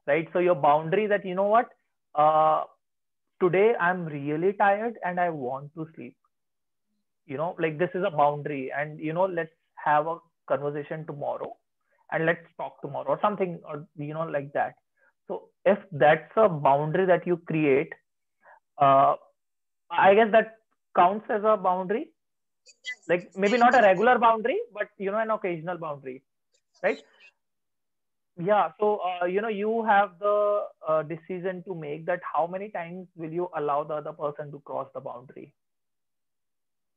right 0.08 0.28
so 0.34 0.40
your 0.40 0.56
boundary 0.56 1.08
that 1.08 1.26
you 1.26 1.36
know 1.36 1.48
what 1.56 1.70
uh, 2.16 2.64
today 3.42 3.74
i'm 3.80 4.06
really 4.06 4.54
tired 4.54 4.98
and 5.04 5.20
i 5.20 5.30
want 5.30 5.74
to 5.76 5.88
sleep 5.96 6.16
you 7.26 7.38
know 7.38 7.56
like 7.60 7.78
this 7.78 7.90
is 7.96 8.04
a 8.06 8.12
boundary 8.12 8.72
and 8.78 9.00
you 9.00 9.14
know 9.14 9.26
let's 9.26 9.56
have 9.84 10.08
a 10.08 10.18
conversation 10.48 11.06
tomorrow 11.06 11.54
and 12.12 12.26
let's 12.26 12.46
talk 12.58 12.82
tomorrow 12.82 13.10
or 13.10 13.20
something 13.22 13.60
or 13.68 13.86
you 13.98 14.14
know 14.14 14.28
like 14.38 14.52
that 14.54 14.76
so 15.28 15.50
if 15.66 15.80
that's 15.92 16.32
a 16.38 16.48
boundary 16.50 17.06
that 17.06 17.26
you 17.28 17.38
create 17.38 17.94
uh, 18.80 19.16
i 19.92 20.14
guess 20.16 20.32
that 20.32 20.58
counts 20.96 21.26
as 21.30 21.44
a 21.44 21.58
boundary? 21.58 22.12
Like 23.08 23.32
maybe 23.36 23.58
not 23.58 23.78
a 23.78 23.82
regular 23.82 24.18
boundary 24.18 24.60
but 24.74 24.88
you 24.98 25.12
know 25.12 25.20
an 25.20 25.30
occasional 25.30 25.78
boundary 25.78 26.24
right? 26.84 27.00
Yeah 28.38 28.72
so 28.80 29.00
uh, 29.10 29.26
you 29.26 29.42
know 29.42 29.50
you 29.50 29.84
have 29.84 30.12
the 30.20 30.64
uh, 30.88 31.04
decision 31.04 31.64
to 31.68 31.76
make 31.76 32.06
that 32.08 32.22
how 32.34 32.48
many 32.48 32.70
times 32.70 33.08
will 33.16 33.32
you 33.32 33.50
allow 33.56 33.84
the 33.84 33.96
other 33.96 34.14
person 34.14 34.52
to 34.52 34.60
cross 34.66 34.88
the 34.94 35.02
boundary 35.02 35.54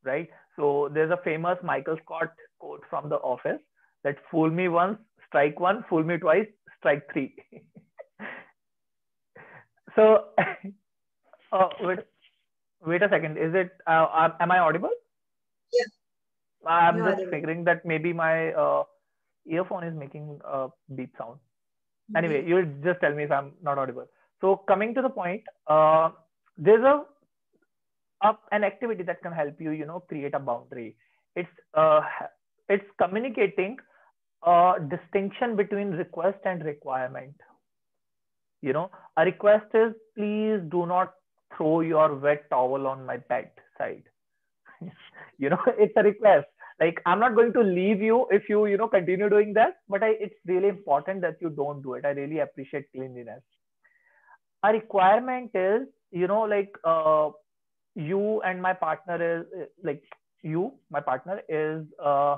right? 0.05 0.29
So 0.57 0.89
there's 0.93 1.11
a 1.11 1.21
famous 1.25 1.59
michael 1.63 1.99
scott 2.05 2.33
quote 2.59 2.83
from 2.91 3.09
the 3.09 3.17
office 3.17 3.61
that 4.05 4.17
fool 4.31 4.51
me 4.51 4.69
once 4.69 4.99
strike 5.27 5.61
one 5.61 5.85
fool 5.89 6.03
me 6.03 6.17
twice 6.17 6.47
strike 6.79 7.03
three 7.13 7.35
so 9.99 10.09
uh, 11.53 11.69
wait, 11.89 11.99
wait 12.93 13.03
a 13.03 13.09
second 13.09 13.37
is 13.47 13.55
it 13.63 13.71
uh, 13.87 14.31
am 14.41 14.53
i 14.57 14.59
audible 14.59 14.99
yeah 15.79 15.89
I'm 16.67 16.97
You're 16.97 17.13
just 17.13 17.31
figuring 17.31 17.65
that 17.65 17.85
maybe 17.85 18.13
my 18.13 18.53
uh, 18.53 18.85
earphone 19.47 19.85
is 19.85 19.95
making 19.95 20.41
a 20.45 20.69
beep 20.95 21.15
sound. 21.17 21.37
Mm-hmm. 21.37 22.17
Anyway, 22.17 22.45
you'll 22.47 22.67
just 22.83 23.01
tell 23.01 23.15
me 23.15 23.25
if 23.25 23.33
I'm 23.33 23.53
not 23.63 23.79
audible. 23.79 24.07
So 24.41 24.57
coming 24.69 24.95
to 24.95 25.03
the 25.03 25.09
point, 25.09 25.43
uh, 25.67 26.11
there's 26.57 26.85
a, 26.85 27.05
a, 28.23 28.37
an 28.53 28.65
activity 28.65 29.03
that 29.05 29.23
can 29.23 29.33
help 29.33 29.61
you, 29.61 29.71
you 29.71 29.87
know, 29.87 30.01
create 30.01 30.35
a 30.35 30.39
boundary. 30.39 30.97
It's 31.37 31.49
uh, 31.75 32.01
it's 32.69 32.85
communicating 33.01 33.77
a 34.45 34.75
distinction 34.89 35.57
between 35.57 35.91
request 35.91 36.39
and 36.45 36.65
requirement. 36.65 37.35
You 38.61 38.73
know, 38.73 38.91
a 39.17 39.25
request 39.25 39.67
is 39.75 39.93
please 40.17 40.61
do 40.71 40.87
not 40.87 41.15
throw 41.57 41.81
your 41.81 42.15
wet 42.15 42.49
towel 42.51 42.87
on 42.87 43.07
my 43.07 43.19
bed 43.19 43.51
side. 43.77 44.05
You 45.39 45.51
know 45.51 45.59
it's 45.79 45.95
a 45.97 46.03
request. 46.03 46.47
Like 46.81 47.01
i'm 47.07 47.19
not 47.21 47.35
going 47.35 47.53
to 47.55 47.61
leave 47.61 48.01
you 48.01 48.27
if 48.31 48.49
you 48.49 48.67
you 48.67 48.77
know 48.77 48.87
continue 48.89 49.29
doing 49.29 49.53
that 49.55 49.79
but 49.89 50.03
I, 50.03 50.11
it's 50.27 50.35
really 50.47 50.69
important 50.69 51.21
that 51.23 51.37
you 51.41 51.51
don't 51.51 51.83
do 51.83 51.95
it. 51.95 52.05
I 52.05 52.11
really 52.11 52.39
appreciate 52.41 52.91
cleanliness. 52.93 53.43
A 54.65 54.73
requirement 54.73 55.51
is 55.55 55.89
you 56.11 56.27
know 56.27 56.43
like 56.43 56.73
uh, 56.85 57.31
you 57.95 58.41
and 58.43 58.63
my 58.63 58.73
partner 58.73 59.19
is 59.41 59.69
like 59.83 60.03
you 60.43 60.73
my 60.91 61.01
partner 61.01 61.41
is 61.49 61.85
uh, 62.05 62.37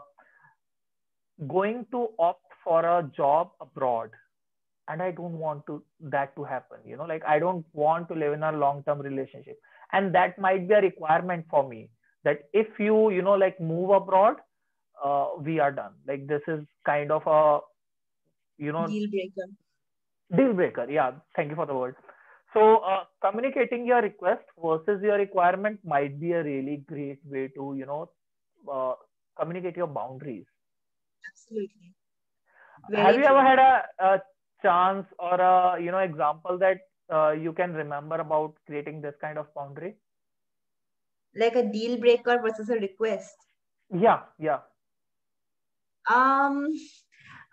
going 1.49 1.87
to 1.91 2.09
opt 2.19 2.45
for 2.65 2.85
a 2.85 3.11
job 3.17 3.51
abroad 3.61 4.11
and 4.91 5.03
i 5.07 5.11
don't 5.11 5.39
want 5.45 5.65
to 5.67 5.83
that 6.15 6.35
to 6.37 6.45
happen 6.45 6.79
you 6.93 6.97
know 7.01 7.09
like 7.13 7.25
i 7.33 7.39
don't 7.39 7.65
want 7.73 8.09
to 8.09 8.15
live 8.23 8.33
in 8.33 8.43
a 8.43 8.53
long 8.53 8.83
term 8.85 9.01
relationship. 9.01 9.59
And 9.93 10.15
that 10.15 10.39
might 10.39 10.69
be 10.69 10.75
a 10.75 10.81
requirement 10.81 11.47
for 11.51 11.69
me 11.69 11.91
that 12.23 12.43
if 12.53 12.79
you 12.79 13.11
you 13.11 13.23
know 13.23 13.33
like 13.33 13.61
move 13.61 13.91
abroad 13.91 14.37
uh, 15.05 15.29
we 15.41 15.59
are 15.59 15.73
done. 15.73 15.95
Like 16.07 16.29
this 16.29 16.43
is 16.47 16.61
kind 16.87 17.11
of 17.11 17.27
a 17.27 17.59
you 18.59 18.71
know 18.71 18.87
deal 18.87 19.11
breaker. 19.11 19.49
Deal 20.37 20.53
breaker 20.53 20.87
yeah. 20.89 21.11
Thank 21.35 21.51
you 21.51 21.57
for 21.57 21.67
the 21.67 21.75
word 21.75 21.97
so 22.55 22.79
uh, 22.79 23.05
communicating 23.25 23.87
your 23.87 24.03
request 24.03 24.43
versus 24.63 25.03
your 25.03 25.17
requirement 25.17 25.79
might 25.85 26.21
be 26.21 26.33
a 26.33 26.43
really 26.43 26.83
great 26.87 27.21
way 27.25 27.49
to 27.49 27.75
you 27.77 27.87
know 27.87 28.11
uh, 28.71 28.95
communicate 29.39 29.77
your 29.77 29.87
boundaries. 29.87 30.47
Absolutely. 31.33 31.95
Very 32.91 33.03
have 33.03 33.15
you 33.15 33.23
true. 33.23 33.31
ever 33.31 33.43
had 33.43 33.59
a, 33.59 33.85
a, 33.99 34.23
chance 34.63 35.07
or 35.19 35.41
a 35.41 35.81
you 35.81 35.91
know 35.91 35.99
example 35.99 36.59
that 36.59 36.79
uh, 37.13 37.31
you 37.33 37.53
can 37.53 37.75
remember 37.75 38.17
about 38.17 38.55
creating 38.67 39.01
this 39.01 39.15
kind 39.21 39.39
of 39.39 39.53
boundary? 39.55 39.97
Like 41.35 41.55
a 41.57 41.63
deal 41.71 41.99
breaker 41.99 42.41
versus 42.43 42.71
a 42.71 42.75
request? 42.75 43.35
Yeah 43.93 44.21
yeah. 44.39 44.61
Um 46.09 46.69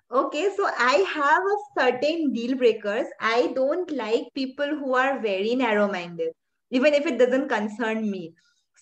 okay 0.10 0.50
so 0.56 0.66
i 0.80 0.94
have 1.14 1.44
a 1.44 1.58
certain 1.80 2.34
deal 2.34 2.56
breakers. 2.56 3.08
I 3.20 3.52
don't 3.56 3.92
like 3.92 4.34
people 4.34 4.68
who 4.68 4.96
are 4.96 5.20
very 5.20 5.56
narrow 5.56 5.92
minded 5.92 6.34
even 6.72 6.94
if 6.94 7.06
it 7.06 7.18
doesn't 7.18 7.50
concern 7.50 8.10
me. 8.10 8.34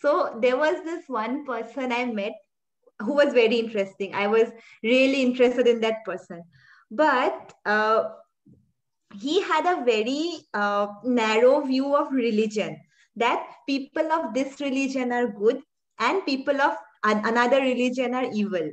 So 0.01 0.37
there 0.41 0.57
was 0.57 0.83
this 0.83 1.03
one 1.07 1.45
person 1.45 1.91
i 1.91 2.05
met 2.05 2.33
who 2.99 3.13
was 3.13 3.33
very 3.33 3.57
interesting. 3.59 4.13
I 4.13 4.27
was 4.27 4.49
really 4.83 5.21
interested 5.21 5.67
in 5.67 5.81
that 5.81 6.05
person 6.05 6.43
but 6.91 7.53
uh, 7.65 8.09
he 9.19 9.41
had 9.41 9.65
a 9.65 9.83
very 9.85 10.39
uh, 10.53 10.87
narrow 11.03 11.61
view 11.61 11.95
of 11.95 12.11
religion 12.11 12.77
that 13.15 13.47
people 13.67 14.11
of 14.11 14.33
this 14.33 14.59
religion 14.59 15.11
are 15.11 15.27
good 15.27 15.61
and 15.99 16.25
people 16.25 16.59
of 16.61 16.75
another 17.03 17.61
religion 17.61 18.13
are 18.13 18.29
evil. 18.33 18.71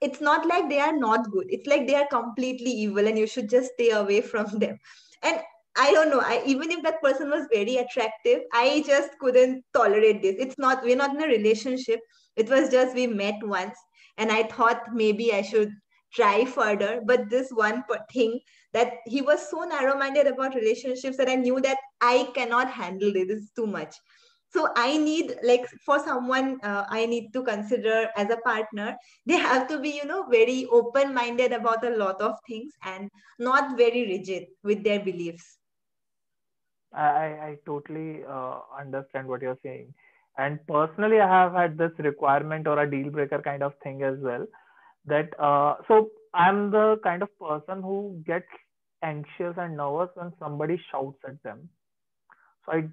It's 0.00 0.20
not 0.20 0.46
like 0.46 0.68
they 0.68 0.80
are 0.80 0.96
not 0.96 1.30
good. 1.30 1.46
It's 1.48 1.66
like 1.66 1.86
they 1.86 1.94
are 1.94 2.06
completely 2.08 2.70
evil 2.70 3.06
and 3.06 3.16
you 3.16 3.26
should 3.26 3.48
just 3.48 3.72
stay 3.74 3.90
away 3.90 4.20
from 4.20 4.46
them. 4.58 4.78
And 5.22 5.40
i 5.76 5.90
don't 5.90 6.08
know 6.08 6.20
I, 6.20 6.40
even 6.46 6.70
if 6.70 6.84
that 6.84 7.02
person 7.02 7.30
was 7.30 7.48
very 7.52 7.78
attractive 7.78 8.42
i 8.52 8.84
just 8.86 9.18
couldn't 9.18 9.64
tolerate 9.74 10.22
this. 10.22 10.36
It's 10.38 10.56
not 10.56 10.84
we're 10.84 10.94
not 10.96 11.16
in 11.16 11.22
a 11.22 11.26
relationship. 11.26 12.00
It 12.36 12.48
was 12.48 12.70
just 12.70 12.94
we 12.94 13.08
met 13.08 13.42
once 13.42 13.76
and 14.18 14.30
i 14.30 14.44
thought 14.44 14.94
maybe 14.94 15.32
i 15.32 15.42
should 15.42 15.72
try 16.14 16.44
further 16.44 17.00
but 17.04 17.28
this 17.30 17.50
one 17.50 17.82
thing 18.12 18.40
that 18.72 18.94
he 19.06 19.20
was 19.22 19.48
so 19.50 19.62
narrow 19.64 19.96
minded 19.98 20.26
about 20.26 20.54
relationships 20.54 21.16
that 21.16 21.28
i 21.28 21.34
knew 21.34 21.60
that 21.60 21.78
i 22.00 22.28
cannot 22.34 22.70
handle 22.70 23.12
this, 23.12 23.28
this 23.28 23.38
is 23.42 23.50
too 23.56 23.66
much. 23.66 23.94
So 24.54 24.68
i 24.76 24.96
need 24.96 25.34
like 25.42 25.66
for 25.84 25.98
someone 25.98 26.60
uh, 26.62 26.84
i 26.88 27.06
need 27.06 27.32
to 27.32 27.42
consider 27.42 28.08
as 28.16 28.30
a 28.30 28.36
partner 28.48 28.96
they 29.26 29.36
have 29.36 29.66
to 29.68 29.78
be 29.80 29.90
you 29.90 30.04
know 30.04 30.24
very 30.30 30.66
open 30.70 31.14
minded 31.14 31.52
about 31.52 31.84
a 31.84 31.96
lot 31.96 32.20
of 32.20 32.36
things 32.48 32.72
and 32.84 33.10
not 33.38 33.76
very 33.76 34.06
rigid 34.06 34.46
with 34.62 34.84
their 34.84 35.00
beliefs. 35.00 35.58
I 36.92 37.26
i 37.48 37.58
totally 37.66 38.24
uh, 38.24 38.60
understand 38.78 39.28
what 39.28 39.42
you're 39.42 39.58
saying. 39.62 39.92
And 40.38 40.60
personally 40.66 41.20
i 41.20 41.28
have 41.28 41.52
had 41.52 41.76
this 41.78 41.92
requirement 41.98 42.66
or 42.66 42.78
a 42.82 42.90
deal 42.90 43.10
breaker 43.10 43.40
kind 43.42 43.62
of 43.62 43.74
thing 43.82 44.02
as 44.02 44.18
well 44.20 44.46
that 45.06 45.30
uh, 45.38 45.76
so 45.88 46.10
i'm 46.34 46.70
the 46.70 46.98
kind 47.04 47.22
of 47.22 47.28
person 47.38 47.82
who 47.82 48.22
gets 48.26 48.46
anxious 49.02 49.54
and 49.58 49.76
nervous 49.76 50.10
when 50.14 50.32
somebody 50.38 50.80
shouts 50.90 51.18
at 51.28 51.42
them. 51.42 51.68
So 52.66 52.72
i 52.72 52.84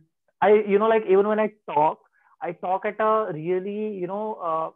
i 0.48 0.50
you 0.74 0.80
know 0.80 0.88
like 0.88 1.06
even 1.10 1.28
when 1.28 1.40
i 1.40 1.50
talk 1.72 2.00
i 2.42 2.52
talk 2.52 2.86
at 2.86 3.00
a 3.00 3.32
really 3.34 3.80
you 4.04 4.08
know 4.08 4.36
uh, 4.50 4.70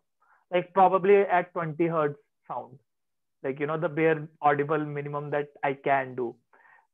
like 0.54 0.74
probably 0.74 1.18
at 1.40 1.54
20 1.54 1.88
hertz 1.88 2.20
sound. 2.48 2.80
Like 3.44 3.60
you 3.60 3.68
know 3.68 3.78
the 3.78 3.90
bare 3.90 4.28
audible 4.42 4.86
minimum 4.86 5.30
that 5.32 5.50
i 5.64 5.74
can 5.74 6.16
do. 6.16 6.36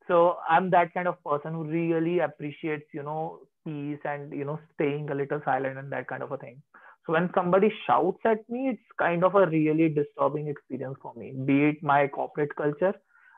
So 0.08 0.38
i'm 0.50 0.70
that 0.72 0.94
kind 0.94 1.08
of 1.08 1.24
person 1.24 1.54
who 1.54 1.64
really 1.66 2.20
appreciates 2.20 2.86
you 2.94 3.04
know 3.04 3.40
peace 3.66 4.00
and 4.06 4.32
you 4.34 4.46
know 4.46 4.60
staying 4.74 5.10
a 5.12 5.16
little 5.16 5.42
silent 5.46 5.78
and 5.78 5.92
that 5.92 6.08
kind 6.08 6.24
of 6.24 6.32
a 6.32 6.38
thing 6.38 6.62
so 7.06 7.14
when 7.14 7.30
somebody 7.34 7.74
shouts 7.88 8.20
at 8.26 8.48
me, 8.50 8.70
it's 8.70 8.82
kind 9.00 9.24
of 9.24 9.36
a 9.36 9.48
really 9.48 9.90
disturbing 9.90 10.48
experience 10.48 10.98
for 11.02 11.14
me. 11.16 11.34
Be 11.46 11.66
it 11.66 11.84
my 11.84 12.08
corporate 12.08 12.56
culture, 12.56 12.94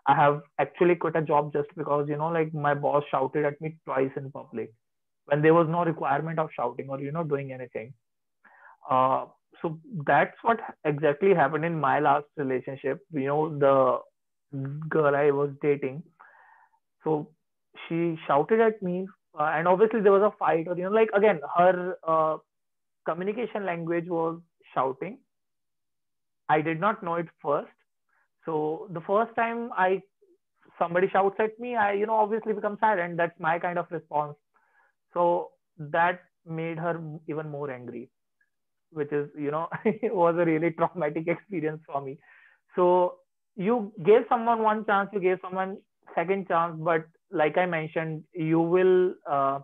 I 0.06 0.16
have 0.16 0.42
actually 0.60 0.96
quit 0.96 1.16
a 1.16 1.22
job 1.22 1.54
just 1.54 1.70
because 1.78 2.08
you 2.10 2.18
know, 2.18 2.28
like 2.28 2.54
my 2.54 2.74
boss 2.74 3.04
shouted 3.10 3.46
at 3.46 3.62
me 3.62 3.78
twice 3.86 4.12
in 4.18 4.32
public 4.32 4.74
when 5.26 5.42
there 5.42 5.54
was 5.54 5.68
no 5.70 5.86
requirement 5.86 6.40
of 6.40 6.50
shouting 6.54 6.90
or 6.90 7.00
you 7.00 7.12
know 7.12 7.24
doing 7.24 7.54
anything. 7.54 7.94
Uh, 8.90 9.26
so 9.62 9.80
that's 10.06 10.36
what 10.42 10.60
exactly 10.84 11.34
happened 11.34 11.64
in 11.64 11.80
my 11.80 12.00
last 12.00 12.26
relationship. 12.36 13.00
You 13.14 13.28
know, 13.28 13.58
the 13.58 14.00
girl 14.90 15.16
I 15.16 15.32
was 15.32 15.52
dating. 15.62 16.04
So 17.04 17.30
she 17.88 18.18
shouted 18.28 18.60
at 18.60 18.82
me, 18.82 19.08
uh, 19.40 19.52
and 19.56 19.68
obviously 19.68 20.02
there 20.02 20.12
was 20.12 20.22
a 20.22 20.38
fight, 20.38 20.68
or 20.68 20.76
you 20.76 20.84
know, 20.84 20.92
like 20.92 21.10
again, 21.16 21.40
her 21.58 21.96
uh, 22.06 22.38
communication 23.06 23.66
language 23.66 24.08
was 24.08 24.40
shouting. 24.74 25.20
I 26.50 26.62
did 26.62 26.80
not 26.80 27.04
know 27.04 27.16
it 27.16 27.28
first. 27.42 27.72
So 28.46 28.88
the 28.92 29.02
first 29.02 29.36
time 29.36 29.72
I 29.78 30.02
somebody 30.80 31.10
shouts 31.10 31.36
at 31.40 31.60
me, 31.60 31.76
I 31.76 31.94
you 31.94 32.06
know 32.06 32.16
obviously 32.16 32.54
become 32.54 32.78
silent. 32.80 33.18
That's 33.18 33.40
my 33.40 33.60
kind 33.60 33.78
of 33.80 33.88
response. 33.92 34.36
So 35.14 35.52
that 35.78 36.22
made 36.46 36.78
her 36.78 37.00
even 37.28 37.50
more 37.50 37.72
angry 37.72 38.10
which 38.92 39.12
is 39.12 39.30
you 39.38 39.52
know 39.52 39.68
was 40.04 40.36
a 40.40 40.46
really 40.46 40.72
traumatic 40.72 41.28
experience 41.28 41.82
for 41.86 42.02
me 42.02 42.18
so 42.76 43.16
you 43.56 43.92
gave 44.06 44.22
someone 44.30 44.62
one 44.64 44.86
chance 44.86 45.10
you 45.14 45.20
gave 45.20 45.38
someone 45.42 45.78
second 46.16 46.48
chance 46.48 46.76
but 46.80 47.06
like 47.32 47.58
i 47.58 47.66
mentioned 47.66 48.24
you 48.34 48.60
will 48.60 49.14
uh, 49.30 49.60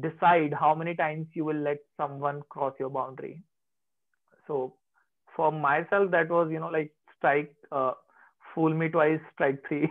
decide 0.00 0.52
how 0.52 0.74
many 0.74 0.94
times 0.94 1.26
you 1.34 1.44
will 1.44 1.62
let 1.68 1.78
someone 1.96 2.42
cross 2.48 2.74
your 2.78 2.90
boundary 2.90 3.42
so 4.46 4.74
for 5.36 5.50
myself 5.52 6.10
that 6.10 6.28
was 6.28 6.50
you 6.50 6.60
know 6.60 6.68
like 6.68 6.92
strike 7.16 7.54
uh, 7.72 7.92
fool 8.54 8.72
me 8.74 8.88
twice 8.88 9.20
strike 9.34 9.62
three 9.68 9.88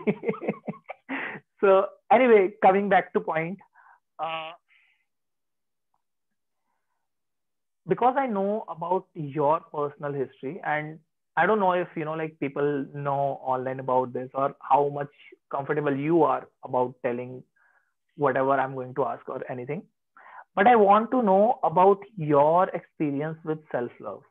so 1.62 1.86
anyway 2.12 2.52
coming 2.62 2.90
back 2.90 3.14
to 3.14 3.20
point 3.20 3.58
uh, 4.20 4.52
because 7.88 8.16
I 8.18 8.28
know 8.28 8.66
about 8.70 9.08
your 9.16 9.62
personal 9.74 10.14
history 10.14 10.62
and 10.66 11.00
I 11.38 11.46
don't 11.46 11.60
know 11.60 11.72
if 11.74 11.88
you 11.96 12.06
know 12.06 12.14
like 12.14 12.40
people 12.40 12.86
know 12.94 13.40
online 13.54 13.80
about 13.80 14.14
this 14.14 14.30
or 14.34 14.56
how 14.62 14.90
much 14.90 15.12
comfortable 15.52 15.96
you 15.96 16.24
are 16.24 16.48
about 16.64 16.96
telling 17.04 17.44
whatever 18.18 18.52
I'm 18.52 18.76
going 18.76 18.94
to 18.96 19.06
ask 19.06 19.28
or 19.30 19.42
anything. 19.50 19.84
But 20.60 20.68
I 20.68 20.76
want 20.76 21.10
to 21.12 21.24
know 21.24 21.62
about 21.64 22.04
your 22.18 22.68
experience 22.70 23.38
with 23.46 23.60
self 23.72 23.92
love. 24.02 24.24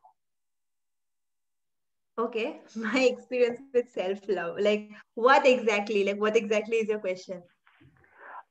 Okay, 2.19 2.61
my 2.77 3.01
experience 3.05 3.61
with 3.73 3.91
self 3.91 4.21
love. 4.29 4.59
Like, 4.61 4.91
what 5.15 5.47
exactly? 5.47 6.05
Like, 6.05 6.21
what 6.21 6.37
exactly 6.37 6.77
is 6.79 6.89
your 6.89 6.99
question? 6.99 7.43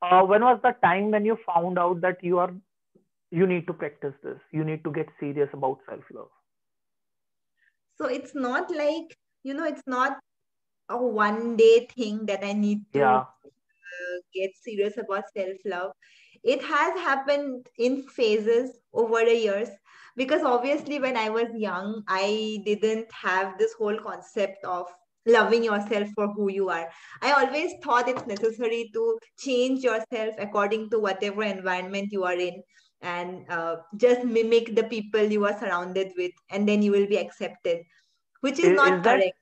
Uh, 0.02 0.24
when 0.24 0.44
was 0.44 0.60
the 0.64 0.74
time 0.84 1.12
when 1.12 1.26
you 1.26 1.38
found 1.46 1.78
out 1.78 2.02
that 2.02 2.24
you 2.24 2.40
are 2.40 2.52
you 3.32 3.48
need 3.48 3.68
to 3.68 3.74
practice 3.74 4.14
this 4.24 4.40
you 4.52 4.64
need 4.64 4.84
to 4.84 4.92
get 4.92 5.08
serious 5.20 5.50
about 5.54 5.80
self 5.88 6.04
love 6.14 6.30
so 7.98 8.06
it's 8.06 8.36
not 8.36 8.70
like 8.72 9.18
you 9.44 9.54
know 9.54 9.66
it's 9.66 9.88
not 9.88 10.18
a 10.90 10.98
one 10.98 11.56
day 11.58 11.88
thing 11.96 12.26
that 12.26 12.44
i 12.44 12.54
need 12.54 12.82
to 12.94 13.00
yeah. 13.00 13.24
uh, 13.46 14.18
get 14.34 14.52
serious 14.64 14.98
about 14.98 15.24
self 15.36 15.58
love 15.66 15.92
it 16.56 16.64
has 16.64 17.00
happened 17.00 17.68
in 17.78 18.04
phases 18.04 18.80
over 18.94 19.26
the 19.26 19.36
years. 19.36 19.70
Because 20.16 20.42
obviously 20.42 20.98
when 21.00 21.16
i 21.16 21.30
was 21.30 21.50
young 21.64 22.04
i 22.08 22.60
didn't 22.66 23.12
have 23.24 23.52
this 23.60 23.74
whole 23.74 24.00
concept 24.06 24.66
of 24.66 24.88
loving 25.28 25.64
yourself 25.64 26.08
for 26.16 26.28
who 26.30 26.50
you 26.50 26.70
are. 26.70 26.90
I 27.22 27.34
always 27.34 27.74
thought 27.84 28.08
it's 28.08 28.26
necessary 28.26 28.90
to 28.94 29.20
change 29.38 29.84
yourself 29.84 30.36
according 30.40 30.90
to 30.92 31.00
whatever 31.00 31.44
environment 31.44 32.12
you 32.12 32.24
are 32.24 32.40
in 32.48 32.64
and 33.02 33.46
uh, 33.50 33.76
just 33.98 34.24
mimic 34.24 34.76
the 34.76 34.86
people 34.86 35.22
you 35.22 35.46
are 35.46 35.60
surrounded 35.60 36.14
with 36.18 36.32
and 36.50 36.68
then 36.68 36.82
you 36.82 36.92
will 36.92 37.08
be 37.08 37.18
accepted 37.18 37.84
which 38.42 38.60
is, 38.60 38.70
is 38.70 38.76
not 38.76 38.98
is 38.98 39.04
correct. 39.04 39.38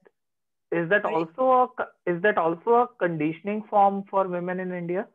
that, 0.71 0.77
is 0.77 0.89
that 0.89 1.05
also 1.05 1.71
a 1.79 2.11
is 2.11 2.21
that 2.21 2.37
also 2.37 2.71
a 2.71 2.87
conditioning 2.99 3.63
form 3.69 4.03
for 4.09 4.27
women 4.27 4.59
in 4.59 4.73
india 4.73 5.07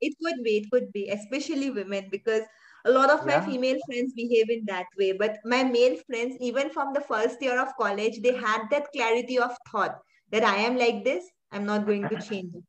it 0.00 0.14
could 0.22 0.42
be 0.44 0.58
it 0.58 0.70
could 0.70 0.92
be 0.92 1.08
especially 1.08 1.70
women 1.70 2.08
because 2.10 2.42
a 2.84 2.90
lot 2.90 3.10
of 3.10 3.26
yeah. 3.26 3.38
my 3.38 3.46
female 3.46 3.78
friends 3.86 4.12
behave 4.14 4.48
in 4.48 4.64
that 4.66 4.86
way. 4.98 5.12
But 5.12 5.38
my 5.44 5.64
male 5.64 5.96
friends 6.06 6.36
even 6.40 6.70
from 6.70 6.92
the 6.92 7.00
first 7.00 7.42
year 7.42 7.60
of 7.60 7.76
college 7.78 8.20
they 8.22 8.34
had 8.34 8.62
that 8.70 8.92
clarity 8.92 9.38
of 9.38 9.56
thought 9.70 9.98
that 10.32 10.44
i 10.44 10.56
am 10.56 10.76
like 10.76 11.04
this 11.04 11.24
i'm 11.52 11.64
not 11.66 11.86
going 11.86 12.08
to 12.08 12.16
change. 12.28 12.54
It 12.54 12.64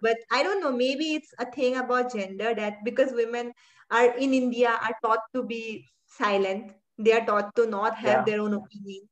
but 0.00 0.16
i 0.32 0.42
don't 0.42 0.60
know 0.60 0.72
maybe 0.72 1.14
it's 1.14 1.32
a 1.38 1.46
thing 1.50 1.76
about 1.76 2.12
gender 2.12 2.54
that 2.54 2.78
because 2.84 3.12
women 3.12 3.52
are 3.90 4.16
in 4.16 4.34
india 4.34 4.70
are 4.70 4.96
taught 5.02 5.20
to 5.34 5.42
be 5.42 5.86
silent. 6.06 6.72
They 6.98 7.12
are 7.12 7.24
taught 7.24 7.54
to 7.56 7.66
not 7.66 7.96
have 7.96 8.18
yeah. 8.18 8.24
their 8.26 8.40
own 8.40 8.54
opinions. 8.54 9.08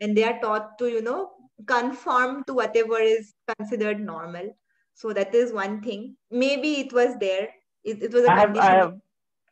And 0.00 0.16
they 0.16 0.24
are 0.24 0.40
taught 0.40 0.78
to 0.78 0.88
you 0.88 1.02
know 1.02 1.30
conform 1.66 2.44
to 2.44 2.54
whatever 2.54 2.98
is 2.98 3.34
considered 3.56 4.00
normal 4.00 4.50
so 5.00 5.14
that 5.14 5.34
is 5.34 5.52
one 5.52 5.80
thing. 5.80 6.16
Maybe 6.30 6.72
it 6.80 6.92
was 6.92 7.14
there. 7.18 7.48
It, 7.84 8.02
it 8.02 8.12
was 8.12 8.24
a 8.24 8.32
I 8.32 8.40
have, 8.40 8.56
I 8.56 8.70
have 8.70 8.98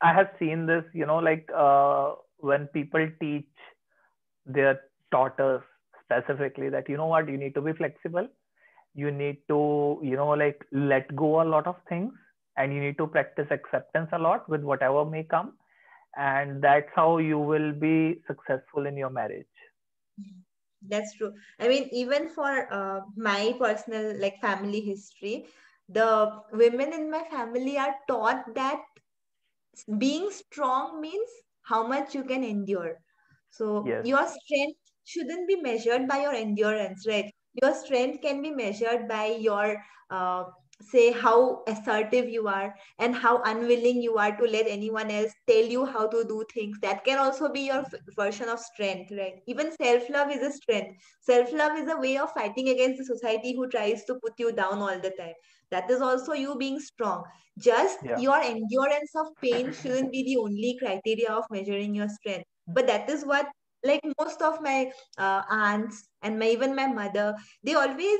i 0.00 0.12
have 0.12 0.28
seen 0.38 0.64
this 0.66 0.84
you 0.94 1.04
know 1.10 1.16
like 1.16 1.48
uh, 1.60 2.12
when 2.48 2.66
people 2.74 3.06
teach 3.20 3.62
their 4.46 4.80
daughters 5.10 5.62
specifically 6.04 6.68
that 6.68 6.88
you 6.88 6.96
know 6.96 7.06
what 7.06 7.28
you 7.28 7.38
need 7.38 7.54
to 7.54 7.62
be 7.62 7.72
flexible. 7.72 8.28
You 8.94 9.10
need 9.10 9.38
to 9.48 9.98
you 10.02 10.16
know 10.16 10.28
like 10.42 10.64
let 10.72 11.14
go 11.16 11.40
a 11.42 11.48
lot 11.54 11.66
of 11.66 11.76
things 11.88 12.12
and 12.56 12.74
you 12.74 12.80
need 12.80 12.98
to 12.98 13.06
practice 13.06 13.46
acceptance 13.50 14.08
a 14.12 14.18
lot 14.18 14.48
with 14.48 14.62
whatever 14.62 15.04
may 15.04 15.24
come. 15.24 15.54
And 16.16 16.62
that's 16.62 16.90
how 16.94 17.18
you 17.18 17.38
will 17.38 17.72
be 17.72 18.20
successful 18.26 18.86
in 18.86 18.96
your 18.96 19.10
marriage 19.10 19.46
that's 20.82 21.14
true. 21.16 21.32
I 21.58 21.68
mean 21.68 21.88
even 21.92 22.28
for 22.28 22.72
uh, 22.72 23.00
my 23.16 23.54
personal 23.58 24.18
like 24.20 24.40
family 24.40 24.80
history 24.80 25.46
the 25.88 26.42
women 26.52 26.92
in 26.92 27.10
my 27.10 27.24
family 27.30 27.78
are 27.78 27.94
taught 28.06 28.54
that 28.54 28.80
being 29.98 30.30
strong 30.30 31.00
means 31.00 31.30
how 31.62 31.86
much 31.86 32.14
you 32.14 32.24
can 32.24 32.44
endure. 32.44 32.96
So 33.50 33.86
yes. 33.86 34.06
your 34.06 34.26
strength 34.26 34.78
shouldn't 35.04 35.48
be 35.48 35.56
measured 35.60 36.06
by 36.08 36.22
your 36.22 36.32
endurance 36.34 37.06
right? 37.06 37.32
Your 37.62 37.74
strength 37.74 38.20
can 38.22 38.42
be 38.42 38.50
measured 38.50 39.08
by 39.08 39.26
your 39.26 39.82
uh, 40.10 40.44
say 40.80 41.12
how 41.12 41.62
assertive 41.66 42.28
you 42.28 42.46
are 42.48 42.74
and 42.98 43.14
how 43.14 43.42
unwilling 43.42 44.00
you 44.00 44.16
are 44.16 44.36
to 44.36 44.44
let 44.44 44.66
anyone 44.66 45.10
else 45.10 45.32
tell 45.46 45.64
you 45.64 45.84
how 45.84 46.06
to 46.08 46.24
do 46.24 46.44
things. 46.52 46.78
That 46.82 47.04
can 47.04 47.18
also 47.18 47.50
be 47.52 47.62
your 47.62 47.84
version 48.16 48.48
of 48.48 48.60
strength 48.60 49.10
right? 49.12 49.34
Even 49.46 49.72
self 49.76 50.08
love 50.08 50.30
is 50.30 50.42
a 50.42 50.52
strength. 50.52 51.00
Self 51.20 51.52
love 51.52 51.76
is 51.78 51.88
a 51.90 51.96
way 51.96 52.16
of 52.16 52.32
fighting 52.32 52.68
against 52.68 52.98
the 52.98 53.04
society 53.04 53.54
who 53.54 53.68
tries 53.68 54.04
to 54.04 54.14
put 54.16 54.32
you 54.38 54.52
down 54.52 54.78
all 54.78 54.98
the 54.98 55.12
time. 55.18 55.34
That 55.70 55.90
is 55.90 56.00
also 56.00 56.32
you 56.32 56.56
being 56.56 56.80
strong. 56.80 57.24
Just 57.58 57.98
yeah. 58.04 58.18
your 58.18 58.40
endurance 58.40 59.12
of 59.16 59.26
pain 59.42 59.72
shouldn't 59.72 60.12
be 60.12 60.22
the 60.24 60.36
only 60.36 60.76
criteria 60.78 61.30
of 61.30 61.44
measuring 61.50 61.94
your 61.94 62.08
strength. 62.08 62.44
But 62.66 62.86
that 62.86 63.08
is 63.10 63.24
what 63.24 63.46
like 63.84 64.00
most 64.20 64.42
of 64.42 64.60
my 64.62 64.90
uh, 65.18 65.42
aunts 65.50 66.08
and 66.22 66.38
my 66.38 66.46
even 66.48 66.74
my 66.74 66.86
mother 66.86 67.34
they 67.62 67.74
always 67.74 68.18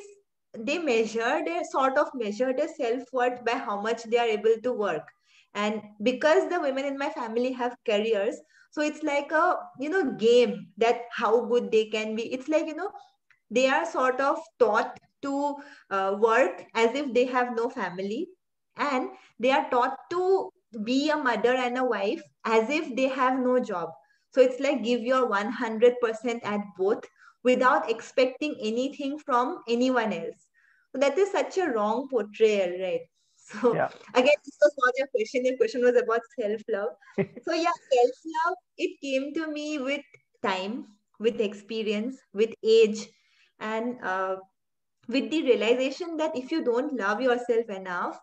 they 0.56 0.78
measure 0.78 1.42
they 1.44 1.62
sort 1.70 1.98
of 1.98 2.08
measure 2.14 2.52
their 2.52 2.68
self-worth 2.68 3.44
by 3.44 3.52
how 3.52 3.80
much 3.80 4.04
they 4.04 4.18
are 4.18 4.26
able 4.26 4.56
to 4.62 4.72
work. 4.72 5.06
And 5.54 5.82
because 6.02 6.48
the 6.48 6.60
women 6.60 6.84
in 6.84 6.98
my 6.98 7.10
family 7.10 7.52
have 7.52 7.76
careers 7.86 8.36
so 8.70 8.82
it's 8.82 9.02
like 9.02 9.32
a 9.32 9.56
you 9.80 9.88
know 9.88 10.12
game 10.12 10.68
that 10.76 11.02
how 11.10 11.44
good 11.46 11.70
they 11.72 11.86
can 11.86 12.14
be. 12.14 12.32
It's 12.32 12.48
like 12.48 12.66
you 12.66 12.74
know 12.74 12.90
they 13.50 13.66
are 13.66 13.84
sort 13.86 14.20
of 14.20 14.38
taught 14.58 14.98
to 15.22 15.56
uh, 15.90 16.16
work 16.18 16.64
as 16.74 16.94
if 16.94 17.12
they 17.14 17.24
have 17.26 17.56
no 17.56 17.68
family. 17.68 18.28
And 18.76 19.08
they 19.40 19.50
are 19.50 19.68
taught 19.70 19.96
to 20.10 20.50
be 20.84 21.10
a 21.10 21.16
mother 21.16 21.54
and 21.54 21.78
a 21.78 21.84
wife 21.84 22.22
as 22.44 22.70
if 22.70 22.94
they 22.94 23.08
have 23.08 23.40
no 23.40 23.58
job. 23.58 23.90
So 24.30 24.40
it's 24.40 24.60
like 24.60 24.84
give 24.84 25.00
your 25.00 25.28
100% 25.28 26.40
at 26.44 26.60
both 26.76 27.02
without 27.48 27.90
expecting 27.90 28.56
anything 28.70 29.18
from 29.18 29.62
anyone 29.68 30.12
else. 30.12 30.40
So 30.92 31.00
that 31.00 31.16
is 31.18 31.32
such 31.32 31.58
a 31.58 31.70
wrong 31.70 32.08
portrayal, 32.10 32.78
right? 32.80 33.06
So 33.48 33.74
yeah. 33.74 33.88
again, 34.14 34.38
this 34.44 34.58
was 34.60 34.74
not 34.84 34.92
your 34.98 35.06
question. 35.14 35.46
Your 35.46 35.56
question 35.56 35.82
was 35.82 35.96
about 35.96 36.20
self-love. 36.38 36.90
so 37.44 37.54
yeah, 37.54 37.76
self-love, 37.92 38.56
it 38.76 39.00
came 39.00 39.32
to 39.34 39.50
me 39.50 39.78
with 39.78 40.02
time, 40.42 40.86
with 41.18 41.40
experience, 41.40 42.18
with 42.34 42.52
age, 42.62 43.08
and 43.58 43.96
uh, 44.02 44.36
with 45.08 45.30
the 45.30 45.42
realization 45.42 46.18
that 46.18 46.36
if 46.36 46.52
you 46.52 46.62
don't 46.62 46.92
love 46.98 47.22
yourself 47.22 47.70
enough, 47.70 48.20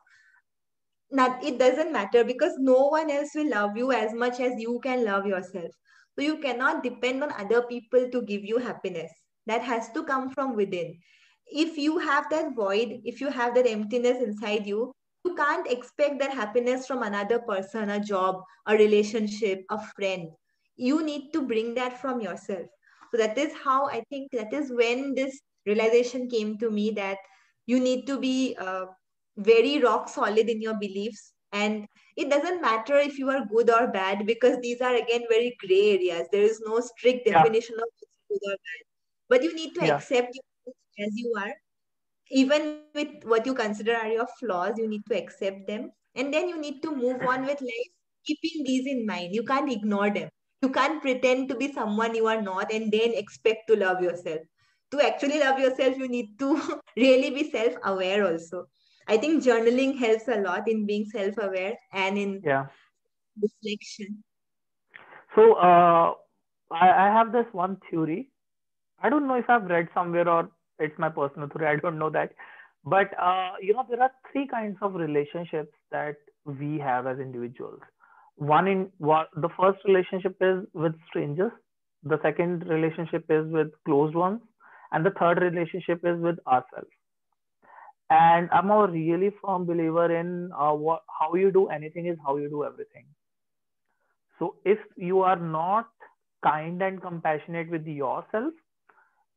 not, 1.11 1.43
it 1.43 1.57
doesn't 1.57 1.91
matter 1.91 2.23
because 2.23 2.53
no 2.59 2.87
one 2.87 3.09
else 3.09 3.31
will 3.33 3.49
love 3.49 3.75
you 3.75 3.91
as 3.91 4.13
much 4.13 4.39
as 4.39 4.61
you 4.61 4.79
can 4.83 5.03
love 5.05 5.25
yourself. 5.25 5.71
So 6.15 6.23
you 6.23 6.37
cannot 6.39 6.83
depend 6.83 7.23
on 7.23 7.31
other 7.31 7.61
people 7.63 8.09
to 8.09 8.21
give 8.21 8.43
you 8.43 8.57
happiness. 8.57 9.11
That 9.47 9.61
has 9.61 9.91
to 9.91 10.03
come 10.03 10.29
from 10.29 10.55
within. 10.55 10.99
If 11.47 11.77
you 11.77 11.97
have 11.99 12.29
that 12.29 12.55
void, 12.55 13.01
if 13.03 13.21
you 13.21 13.29
have 13.29 13.53
that 13.55 13.67
emptiness 13.67 14.21
inside 14.21 14.65
you, 14.65 14.91
you 15.23 15.35
can't 15.35 15.67
expect 15.71 16.19
that 16.19 16.33
happiness 16.33 16.87
from 16.87 17.03
another 17.03 17.39
person, 17.39 17.89
a 17.89 17.99
job, 17.99 18.41
a 18.67 18.75
relationship, 18.75 19.63
a 19.69 19.79
friend. 19.95 20.29
you 20.77 21.03
need 21.03 21.31
to 21.33 21.41
bring 21.41 21.73
that 21.75 21.99
from 22.01 22.21
yourself 22.21 22.67
so 23.11 23.17
that 23.21 23.37
is 23.37 23.53
how 23.63 23.87
i 23.87 24.01
think 24.09 24.31
that 24.31 24.53
is 24.53 24.71
when 24.79 25.13
this 25.15 25.39
realization 25.65 26.27
came 26.29 26.57
to 26.57 26.69
me 26.69 26.91
that 26.91 27.17
you 27.65 27.79
need 27.79 28.05
to 28.07 28.19
be 28.19 28.55
uh, 28.59 28.85
very 29.37 29.79
rock 29.85 30.09
solid 30.09 30.49
in 30.55 30.61
your 30.61 30.75
beliefs 30.83 31.34
and 31.51 31.87
it 32.17 32.29
doesn't 32.29 32.61
matter 32.61 32.97
if 32.97 33.17
you 33.17 33.29
are 33.29 33.45
good 33.45 33.69
or 33.69 33.87
bad 33.87 34.25
because 34.25 34.57
these 34.61 34.81
are 34.81 34.95
again 34.95 35.23
very 35.29 35.55
gray 35.59 35.95
areas. 35.95 36.27
There 36.31 36.43
is 36.43 36.61
no 36.65 36.79
strict 36.79 37.25
definition 37.25 37.75
yeah. 37.77 37.83
of 37.83 38.29
good 38.29 38.51
or 38.51 38.55
bad. 38.55 38.81
But 39.29 39.43
you 39.43 39.53
need 39.53 39.75
to 39.75 39.85
yeah. 39.85 39.95
accept 39.95 40.37
as 40.99 41.11
you 41.15 41.33
are. 41.37 41.53
Even 42.31 42.79
with 42.95 43.23
what 43.25 43.45
you 43.45 43.53
consider 43.53 43.95
are 43.95 44.07
your 44.07 44.27
flaws 44.39 44.77
you 44.77 44.87
need 44.87 45.03
to 45.09 45.17
accept 45.17 45.67
them. 45.67 45.91
And 46.15 46.33
then 46.33 46.47
you 46.49 46.59
need 46.59 46.81
to 46.83 46.95
move 46.95 47.21
on 47.21 47.41
with 47.41 47.61
life 47.61 47.93
keeping 48.25 48.63
these 48.63 48.87
in 48.87 49.05
mind. 49.05 49.35
You 49.35 49.43
can't 49.43 49.71
ignore 49.71 50.09
them. 50.09 50.29
You 50.61 50.69
can't 50.69 51.01
pretend 51.01 51.49
to 51.49 51.55
be 51.55 51.71
someone 51.71 52.15
you 52.15 52.27
are 52.27 52.41
not 52.41 52.73
and 52.73 52.91
then 52.91 53.13
expect 53.13 53.67
to 53.67 53.75
love 53.75 54.01
yourself. 54.01 54.39
To 54.91 55.05
actually 55.05 55.39
love 55.39 55.59
yourself 55.59 55.97
you 55.97 56.07
need 56.07 56.39
to 56.39 56.79
really 56.97 57.29
be 57.29 57.51
self 57.51 57.73
aware 57.83 58.25
also 58.25 58.67
i 59.07 59.17
think 59.17 59.43
journaling 59.43 59.97
helps 59.97 60.27
a 60.27 60.39
lot 60.41 60.67
in 60.67 60.85
being 60.85 61.05
self 61.05 61.37
aware 61.37 61.77
and 61.93 62.17
in 62.17 62.41
yeah. 62.43 62.65
reflection. 63.41 64.23
So 65.35 65.53
uh, 65.53 66.13
I, 66.71 66.89
I 66.89 67.07
have 67.13 67.31
this 67.31 67.45
one 67.51 67.77
theory. 67.89 68.29
I 69.01 69.09
don't 69.09 69.27
know 69.27 69.35
if 69.35 69.49
i've 69.49 69.65
read 69.65 69.89
somewhere 69.93 70.27
or 70.27 70.49
it's 70.79 70.97
my 70.97 71.09
personal 71.09 71.49
theory. 71.49 71.67
I 71.67 71.75
don't 71.77 71.99
know 71.99 72.09
that. 72.09 72.31
But 72.83 73.11
uh, 73.19 73.53
you 73.61 73.73
know 73.73 73.85
there 73.89 74.01
are 74.01 74.11
three 74.31 74.47
kinds 74.47 74.77
of 74.81 74.95
relationships 74.95 75.73
that 75.91 76.15
we 76.45 76.79
have 76.79 77.07
as 77.07 77.19
individuals. 77.19 77.79
One 78.35 78.67
in 78.67 78.89
what 78.97 79.29
the 79.35 79.49
first 79.59 79.79
relationship 79.85 80.37
is 80.41 80.65
with 80.73 80.93
strangers. 81.09 81.51
The 82.03 82.19
second 82.21 82.67
relationship 82.67 83.25
is 83.29 83.51
with 83.51 83.71
closed 83.85 84.15
ones. 84.15 84.41
And 84.91 85.05
the 85.05 85.11
third 85.19 85.41
relationship 85.41 86.01
is 86.05 86.19
with 86.19 86.37
ourselves 86.47 86.91
and 88.09 88.49
i'm 88.51 88.69
a 88.71 88.87
really 88.87 89.29
firm 89.41 89.65
believer 89.65 90.15
in 90.15 90.51
uh, 90.53 90.73
what, 90.73 91.03
how 91.19 91.33
you 91.35 91.51
do 91.51 91.67
anything 91.67 92.05
is 92.07 92.17
how 92.25 92.37
you 92.37 92.49
do 92.49 92.63
everything. 92.63 93.05
So 94.39 94.57
if 94.65 94.79
you 94.97 95.21
are 95.21 95.35
not 95.35 95.89
kind 96.43 96.81
and 96.81 97.01
compassionate 97.01 97.69
with 97.69 97.87
yourself 97.87 98.53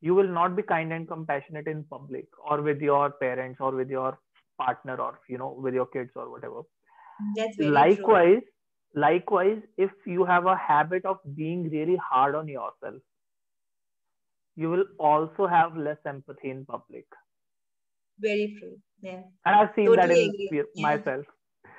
you 0.01 0.15
will 0.15 0.29
not 0.29 0.57
be 0.57 0.63
kind 0.63 0.93
and 0.93 1.09
compassionate 1.09 1.67
in 1.69 1.85
public 1.85 2.29
or 2.51 2.63
with 2.63 2.81
your 2.81 3.11
parents 3.11 3.61
or 3.61 3.73
with 3.73 3.91
your 3.91 4.19
partner 4.59 4.97
or 5.01 5.21
you 5.29 5.39
know 5.39 5.51
with 5.51 5.75
your 5.75 5.87
kids 5.87 6.13
or 6.17 6.31
whatever. 6.31 6.63
That's 7.37 7.57
likewise 7.59 7.97
true. 7.97 8.43
likewise 8.95 9.63
if 9.77 9.91
you 10.07 10.25
have 10.25 10.47
a 10.47 10.57
habit 10.57 11.05
of 11.05 11.19
being 11.37 11.71
really 11.71 11.97
hard 11.97 12.35
on 12.35 12.49
yourself 12.49 13.03
you 14.57 14.69
will 14.69 14.85
also 14.99 15.47
have 15.47 15.75
less 15.75 15.97
empathy 16.05 16.51
in 16.51 16.67
public 16.67 17.07
very 18.21 18.57
true 18.59 18.77
yeah. 19.01 19.23
And 19.45 19.57
i've 19.57 19.69
seen 19.77 19.87
totally 19.87 20.09
that 20.09 20.11
in 20.11 20.29
agree. 20.29 20.65
myself 20.77 21.25
yeah. 21.25 21.71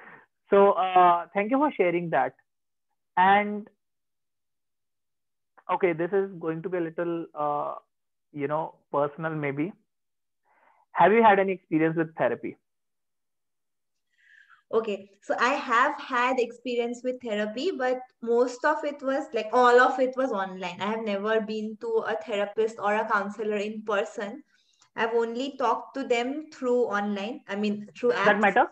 so 0.49 0.71
uh, 0.71 1.25
thank 1.33 1.51
you 1.51 1.57
for 1.57 1.71
sharing 1.75 2.09
that. 2.11 2.33
And 3.17 3.67
okay 5.73 5.93
this 5.93 6.11
is 6.11 6.31
going 6.39 6.61
to 6.63 6.69
be 6.69 6.77
a 6.77 6.81
little 6.81 7.25
uh, 7.35 7.75
you 8.33 8.47
know 8.47 8.75
personal 8.91 9.35
maybe. 9.35 9.73
Have 10.93 11.13
you 11.13 11.23
had 11.23 11.39
any 11.39 11.53
experience 11.53 11.95
with 11.97 12.15
therapy? 12.15 12.57
Okay 14.71 15.09
so 15.23 15.35
i 15.39 15.53
have 15.53 15.99
had 15.99 16.39
experience 16.39 17.01
with 17.03 17.21
therapy 17.21 17.71
but 17.77 17.99
most 18.21 18.63
of 18.63 18.83
it 18.83 19.01
was 19.01 19.25
like 19.33 19.49
all 19.51 19.79
of 19.79 19.99
it 19.99 20.13
was 20.15 20.31
online. 20.31 20.79
I 20.79 20.85
have 20.85 21.03
never 21.03 21.41
been 21.41 21.77
to 21.81 21.87
a 22.07 22.15
therapist 22.15 22.77
or 22.79 22.95
a 22.95 23.07
counselor 23.09 23.57
in 23.57 23.81
person 23.83 24.43
i've 24.95 25.13
only 25.13 25.55
talked 25.57 25.93
to 25.95 26.03
them 26.03 26.49
through 26.51 26.83
online 26.85 27.41
i 27.47 27.55
mean 27.55 27.87
through 27.97 28.11
apps. 28.11 28.25
that 28.25 28.39
matter 28.39 28.67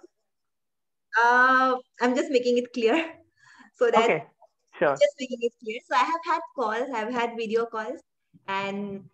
uh 1.24 1.76
i'm 2.02 2.16
just 2.16 2.32
making 2.32 2.58
it 2.58 2.72
clear 2.74 2.96
so 3.76 3.90
that 3.92 4.04
okay 4.04 4.24
sure 4.80 4.96
just 5.04 5.16
making 5.20 5.40
it 5.42 5.54
clear 5.64 5.80
so 5.88 5.96
i 5.96 6.06
have 6.14 6.26
had 6.26 6.42
calls 6.56 6.90
i've 6.94 7.14
had 7.14 7.36
video 7.38 7.66
calls 7.66 8.02
and 8.48 9.10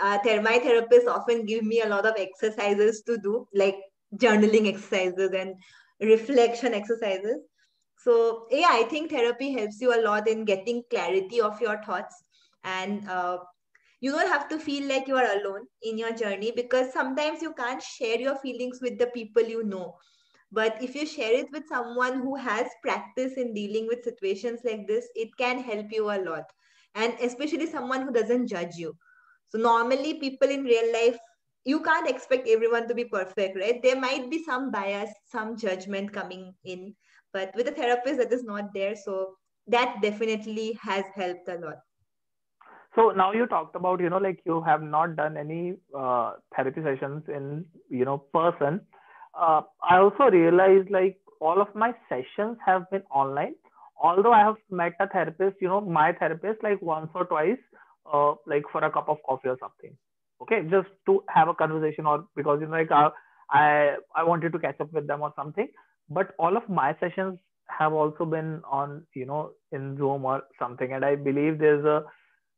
uh, 0.00 0.18
my 0.42 0.58
therapists 0.58 1.08
often 1.08 1.46
give 1.46 1.64
me 1.64 1.80
a 1.80 1.88
lot 1.88 2.06
of 2.06 2.14
exercises 2.18 3.02
to 3.06 3.18
do, 3.18 3.46
like 3.54 3.76
journaling 4.16 4.68
exercises 4.68 5.32
and 5.32 5.54
reflection 6.00 6.74
exercises. 6.74 7.38
So, 7.98 8.46
yeah, 8.50 8.68
I 8.70 8.84
think 8.84 9.10
therapy 9.10 9.52
helps 9.52 9.80
you 9.80 9.94
a 9.94 10.02
lot 10.02 10.28
in 10.28 10.44
getting 10.44 10.82
clarity 10.90 11.40
of 11.40 11.60
your 11.60 11.82
thoughts. 11.82 12.14
And 12.64 13.08
uh, 13.08 13.38
you 14.06 14.12
don't 14.12 14.34
have 14.34 14.48
to 14.48 14.58
feel 14.58 14.88
like 14.88 15.08
you 15.08 15.16
are 15.16 15.38
alone 15.38 15.66
in 15.82 15.98
your 15.98 16.12
journey 16.22 16.52
because 16.56 16.92
sometimes 16.92 17.42
you 17.42 17.54
can't 17.54 17.82
share 17.82 18.20
your 18.20 18.36
feelings 18.38 18.80
with 18.82 18.98
the 18.98 19.08
people 19.08 19.42
you 19.42 19.64
know. 19.64 19.96
But 20.52 20.82
if 20.82 20.94
you 20.94 21.06
share 21.06 21.32
it 21.32 21.50
with 21.52 21.68
someone 21.68 22.20
who 22.20 22.36
has 22.36 22.68
practice 22.82 23.34
in 23.34 23.54
dealing 23.54 23.88
with 23.88 24.04
situations 24.04 24.60
like 24.64 24.86
this, 24.86 25.08
it 25.14 25.36
can 25.36 25.58
help 25.62 25.92
you 25.92 26.10
a 26.10 26.22
lot. 26.22 26.44
And 26.94 27.14
especially 27.20 27.66
someone 27.66 28.02
who 28.02 28.12
doesn't 28.12 28.48
judge 28.48 28.76
you 28.76 28.96
so 29.48 29.58
normally 29.58 30.14
people 30.14 30.48
in 30.48 30.64
real 30.64 30.92
life, 30.92 31.18
you 31.64 31.80
can't 31.80 32.08
expect 32.08 32.48
everyone 32.48 32.88
to 32.88 32.94
be 32.94 33.04
perfect, 33.04 33.56
right? 33.58 33.82
There 33.82 34.00
might 34.00 34.30
be 34.30 34.44
some 34.44 34.70
bias, 34.70 35.10
some 35.24 35.56
judgment 35.56 36.12
coming 36.12 36.54
in, 36.64 36.94
but 37.32 37.54
with 37.56 37.68
a 37.68 37.72
therapist 37.72 38.18
that 38.18 38.32
is 38.32 38.44
not 38.44 38.72
there. 38.74 38.96
So 38.96 39.36
that 39.68 39.96
definitely 40.02 40.78
has 40.82 41.04
helped 41.14 41.48
a 41.48 41.56
lot. 41.56 41.78
So 42.96 43.10
now 43.10 43.32
you 43.32 43.46
talked 43.46 43.76
about, 43.76 44.00
you 44.00 44.10
know, 44.10 44.18
like 44.18 44.40
you 44.44 44.62
have 44.62 44.82
not 44.82 45.16
done 45.16 45.36
any 45.36 45.76
uh, 45.96 46.32
therapy 46.56 46.82
sessions 46.82 47.22
in, 47.28 47.64
you 47.90 48.04
know, 48.04 48.18
person. 48.18 48.80
Uh, 49.38 49.62
I 49.88 49.98
also 49.98 50.24
realized 50.24 50.90
like 50.90 51.18
all 51.40 51.60
of 51.60 51.68
my 51.74 51.94
sessions 52.08 52.56
have 52.66 52.90
been 52.90 53.02
online. 53.10 53.54
Although 54.02 54.32
I 54.32 54.40
have 54.40 54.56
met 54.70 54.94
a 55.00 55.08
therapist, 55.08 55.56
you 55.60 55.68
know, 55.68 55.80
my 55.80 56.12
therapist 56.12 56.62
like 56.62 56.82
once 56.82 57.10
or 57.14 57.26
twice 57.26 57.58
uh, 58.12 58.34
like 58.46 58.64
for 58.72 58.82
a 58.84 58.90
cup 58.90 59.08
of 59.08 59.18
coffee 59.28 59.48
or 59.48 59.58
something 59.60 59.96
okay 60.42 60.62
just 60.70 60.88
to 61.06 61.22
have 61.28 61.48
a 61.48 61.54
conversation 61.54 62.06
or 62.06 62.24
because 62.36 62.58
you 62.60 62.66
know 62.66 62.72
like 62.76 62.90
I, 62.90 63.08
I 63.50 63.96
i 64.14 64.22
wanted 64.22 64.52
to 64.52 64.58
catch 64.58 64.80
up 64.80 64.92
with 64.92 65.06
them 65.06 65.22
or 65.22 65.32
something 65.36 65.68
but 66.10 66.34
all 66.38 66.56
of 66.56 66.68
my 66.68 66.94
sessions 67.00 67.38
have 67.78 67.92
also 67.92 68.24
been 68.24 68.60
on 68.70 69.02
you 69.14 69.26
know 69.26 69.52
in 69.72 69.96
zoom 69.96 70.24
or 70.24 70.42
something 70.58 70.92
and 70.92 71.04
i 71.04 71.14
believe 71.14 71.58
there's 71.58 71.84
a 71.84 72.04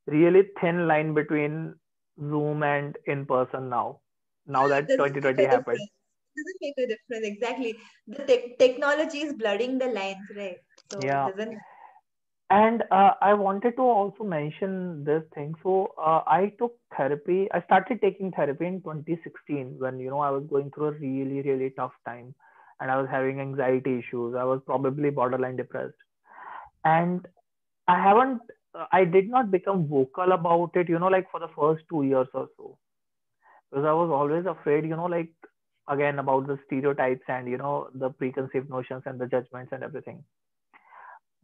really 0.09 0.43
thin 0.61 0.87
line 0.89 1.15
between 1.15 1.75
zoom 2.21 2.63
and 2.63 2.97
in 3.07 3.27
person 3.27 3.69
now. 3.69 4.01
Now 4.47 4.67
that 4.69 4.89
2020 4.89 5.45
happened. 5.45 5.79
Doesn't 6.37 6.61
make 6.61 6.75
a 6.79 6.87
difference 6.87 7.27
exactly. 7.27 7.77
The 8.07 8.25
te- 8.25 8.57
technology 8.59 9.19
is 9.19 9.33
blurring 9.35 9.79
the 9.79 9.87
lines 9.87 10.29
right? 10.37 10.57
So 10.91 11.01
yeah. 11.05 11.29
and 12.51 12.83
uh, 12.91 13.11
i 13.21 13.35
wanted 13.35 13.77
to 13.77 13.83
also 13.83 14.25
mention 14.25 15.05
this 15.05 15.23
thing. 15.35 15.55
So 15.63 15.93
uh, 15.99 16.23
i 16.27 16.53
took 16.59 16.77
therapy 16.97 17.49
i 17.53 17.61
started 17.63 18.01
taking 18.01 18.31
therapy 18.33 18.67
in 18.67 18.81
2016 18.83 19.75
when 19.79 19.99
you 20.01 20.11
know 20.11 20.21
i 20.21 20.31
was 20.31 20.45
going 20.49 20.71
through 20.71 20.87
a 20.87 20.93
really 20.93 21.43
really 21.43 21.71
tough 21.71 21.93
time 22.07 22.35
and 22.81 22.91
i 22.91 22.97
was 23.01 23.09
having 23.11 23.41
anxiety 23.41 23.99
issues. 23.99 24.35
I 24.35 24.45
was 24.45 24.61
probably 24.65 25.11
borderline 25.11 25.57
depressed. 25.57 26.01
And 26.85 27.27
i 27.89 28.01
haven't 28.03 28.41
i 28.93 29.05
did 29.05 29.29
not 29.31 29.51
become 29.51 29.87
vocal 29.89 30.33
about 30.33 30.71
it 30.75 30.89
you 30.89 30.99
know 30.99 31.09
like 31.09 31.31
for 31.31 31.41
the 31.41 31.49
first 31.57 31.85
2 31.91 32.03
years 32.05 32.29
or 32.35 32.49
so. 32.57 32.79
Because 33.71 33.85
i 33.87 33.93
was 33.93 34.11
always 34.11 34.47
afraid 34.47 34.85
you 34.85 34.97
know 34.97 35.07
like 35.07 35.31
again 35.89 36.19
about 36.19 36.47
the 36.47 36.59
stereotypes 36.67 37.25
and 37.29 37.49
you 37.49 37.59
know 37.59 37.89
the 37.95 38.11
preconceived 38.11 38.71
notions 38.71 39.03
and 39.07 39.19
the 39.21 39.27
judgments 39.27 39.73
and 39.73 39.83
everything. 39.83 40.25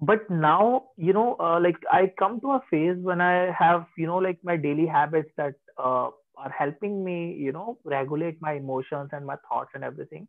But 0.00 0.28
now 0.30 0.90
you 0.96 1.12
know 1.12 1.36
uh, 1.40 1.60
like 1.60 1.76
i 1.90 2.12
come 2.18 2.40
to 2.40 2.52
a 2.52 2.60
phase 2.70 2.98
when 3.10 3.20
i 3.20 3.50
have 3.58 3.86
you 3.96 4.06
know 4.06 4.18
like 4.18 4.38
my 4.42 4.56
daily 4.56 4.86
habits 4.86 5.30
that 5.36 5.54
uh, 5.78 6.10
are 6.36 6.50
helping 6.58 7.04
me 7.04 7.32
you 7.34 7.52
know 7.52 7.78
regulate 7.84 8.40
my 8.40 8.52
emotions 8.54 9.10
and 9.12 9.24
my 9.26 9.36
thoughts 9.48 9.70
and 9.74 9.84
everything. 9.84 10.26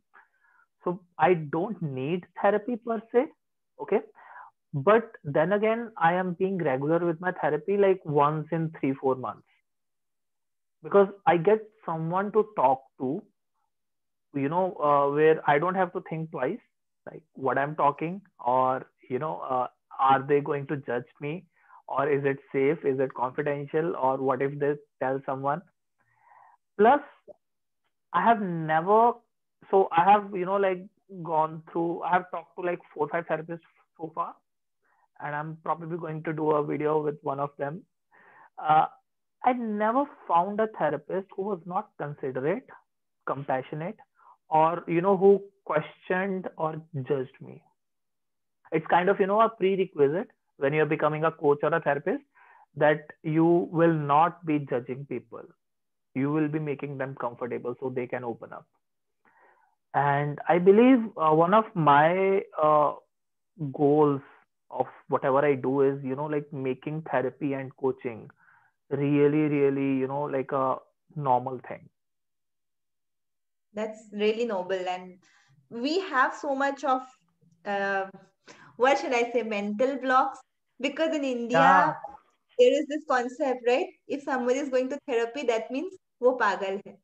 So 0.83 0.99
i 1.19 1.33
don't 1.33 1.81
need 1.81 2.25
therapy 2.41 2.75
per 2.77 3.01
se 3.13 3.25
okay 3.85 4.01
but 4.75 5.11
then 5.23 5.53
again 5.53 5.91
i 5.97 6.13
am 6.13 6.33
being 6.39 6.57
regular 6.57 6.99
with 7.05 7.19
my 7.21 7.31
therapy 7.41 7.77
like 7.77 8.05
once 8.05 8.47
in 8.51 8.71
3 8.79 8.93
4 9.01 9.15
months. 9.15 9.47
Because 10.83 11.07
i 11.25 11.37
get 11.37 11.63
someone 11.85 12.31
to 12.33 12.45
talk 12.55 12.81
to 12.99 13.23
you 14.33 14.49
know 14.49 14.65
uh, 14.89 15.09
where 15.13 15.41
i 15.49 15.57
don't 15.57 15.75
have 15.75 15.93
to 15.93 16.01
think 16.09 16.29
twice 16.31 16.59
like 17.09 17.23
what 17.33 17.57
i'm 17.57 17.75
talking 17.75 18.21
or 18.55 18.85
you 19.09 19.19
know 19.19 19.39
uh, 19.49 19.67
are 19.99 20.21
they 20.21 20.41
going 20.41 20.67
to 20.67 20.77
judge 20.77 21.05
me? 21.21 21.45
Or 21.87 22.09
is 22.09 22.25
it 22.25 22.39
safe? 22.51 22.83
Is 22.83 22.99
it 22.99 23.13
confidential? 23.13 23.95
Or 23.95 24.17
what 24.17 24.41
if 24.41 24.57
they 24.59 24.73
tell 24.99 25.21
someone? 25.25 25.61
Plus 26.77 27.01
i 28.13 28.21
have 28.23 28.41
never 28.41 29.11
so 29.69 29.87
i 29.91 30.03
have 30.09 30.29
you 30.33 30.45
know 30.45 30.55
like 30.55 30.83
gone 31.29 31.61
through 31.71 32.01
i 32.03 32.11
have 32.11 32.29
talked 32.31 32.55
to 32.57 32.65
like 32.65 32.79
four 32.93 33.07
five 33.09 33.25
therapists 33.27 33.71
so 33.97 34.11
far 34.15 34.33
and 35.21 35.35
I'm 35.35 35.57
probably 35.63 35.97
going 35.97 36.23
to 36.23 36.33
do 36.33 36.51
a 36.51 36.65
video 36.65 37.01
with 37.01 37.15
one 37.21 37.39
of 37.39 37.49
them. 37.57 37.81
Uh, 38.57 38.85
I 39.43 39.53
never 39.53 40.05
found 40.27 40.59
a 40.59 40.67
therapist 40.77 41.27
who 41.35 41.43
was 41.43 41.59
not 41.65 41.89
considerate, 41.99 42.67
compassionate, 43.27 43.97
or 44.49 44.83
you 44.87 45.01
know 45.01 45.17
who 45.17 45.43
questioned 45.65 46.47
or 46.57 46.81
judged 47.07 47.39
me. 47.41 47.61
It's 48.71 48.85
kind 48.87 49.09
of 49.09 49.19
you 49.19 49.27
know 49.27 49.41
a 49.41 49.49
prerequisite 49.49 50.29
when 50.57 50.73
you're 50.73 50.85
becoming 50.85 51.23
a 51.23 51.31
coach 51.31 51.59
or 51.63 51.73
a 51.73 51.81
therapist 51.81 52.23
that 52.75 53.11
you 53.23 53.69
will 53.71 53.93
not 53.93 54.45
be 54.45 54.59
judging 54.59 55.05
people. 55.05 55.43
You 56.13 56.31
will 56.31 56.47
be 56.47 56.59
making 56.59 56.97
them 56.97 57.15
comfortable 57.19 57.75
so 57.79 57.89
they 57.89 58.07
can 58.07 58.23
open 58.23 58.53
up. 58.53 58.65
And 59.93 60.39
I 60.49 60.59
believe 60.59 60.99
uh, 61.17 61.33
one 61.33 61.53
of 61.53 61.65
my 61.73 62.41
uh, 62.61 62.93
goals 63.73 64.21
of 64.69 64.87
whatever 65.07 65.39
I 65.39 65.55
do 65.55 65.81
is, 65.81 66.03
you 66.03 66.15
know, 66.15 66.25
like 66.25 66.51
making 66.51 67.03
therapy 67.11 67.53
and 67.53 67.75
coaching 67.77 68.29
really, 68.89 69.47
really, 69.47 69.97
you 69.97 70.07
know, 70.07 70.23
like 70.23 70.51
a 70.51 70.77
normal 71.15 71.59
thing. 71.67 71.89
That's 73.73 74.07
really 74.11 74.45
noble. 74.45 74.87
And 74.87 75.17
we 75.69 75.99
have 75.99 76.33
so 76.33 76.55
much 76.55 76.83
of, 76.83 77.01
uh, 77.65 78.05
what 78.77 78.99
should 78.99 79.13
I 79.13 79.31
say, 79.31 79.43
mental 79.43 79.97
blocks. 79.97 80.39
Because 80.79 81.15
in 81.15 81.23
India, 81.23 81.57
yeah. 81.57 81.93
there 82.59 82.73
is 82.73 82.85
this 82.87 83.03
concept, 83.09 83.61
right? 83.67 83.87
If 84.07 84.23
somebody 84.23 84.59
is 84.59 84.69
going 84.69 84.89
to 84.89 84.99
therapy, 85.07 85.43
that 85.43 85.71
means 85.71 85.93
wo 86.19 86.37
pagal 86.37 86.81
hai. 86.85 86.95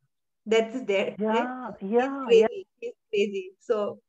That's 0.46 0.84
there. 0.84 1.16
Yeah, 1.18 1.28
right? 1.28 1.74
yeah, 1.82 2.24
crazy. 2.26 2.40
Yeah. 2.42 2.48
He's 2.80 2.94
crazy. 3.10 3.52
So 3.60 4.00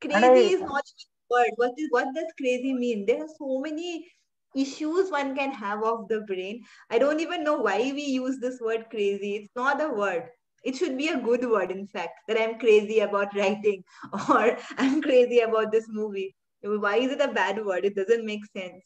crazy 0.00 0.16
I, 0.16 0.32
is 0.32 0.60
not 0.60 0.84
word. 1.32 1.50
What 1.56 1.72
is 1.78 1.88
what 1.90 2.14
does 2.14 2.32
crazy 2.38 2.74
mean? 2.74 3.06
There 3.06 3.22
are 3.22 3.34
so 3.38 3.60
many 3.60 4.06
issues 4.54 5.10
one 5.10 5.34
can 5.34 5.52
have 5.52 5.82
of 5.82 6.08
the 6.08 6.20
brain. 6.20 6.62
I 6.90 6.98
don't 6.98 7.20
even 7.20 7.44
know 7.44 7.56
why 7.56 7.78
we 7.78 8.02
use 8.02 8.38
this 8.38 8.60
word 8.60 8.86
crazy. 8.90 9.36
It's 9.36 9.56
not 9.56 9.82
a 9.82 9.88
word. 9.88 10.28
It 10.64 10.76
should 10.76 10.96
be 10.96 11.08
a 11.08 11.20
good 11.20 11.44
word, 11.48 11.70
in 11.70 11.86
fact, 11.88 12.20
that 12.28 12.40
I'm 12.40 12.58
crazy 12.58 13.00
about 13.00 13.34
writing 13.36 13.82
or 14.28 14.56
I'm 14.78 15.02
crazy 15.02 15.40
about 15.40 15.72
this 15.72 15.86
movie. 15.88 16.34
Why 16.62 16.96
is 16.96 17.10
it 17.10 17.20
a 17.20 17.32
bad 17.32 17.64
word? 17.64 17.84
It 17.84 17.96
doesn't 17.96 18.24
make 18.24 18.44
sense. 18.56 18.84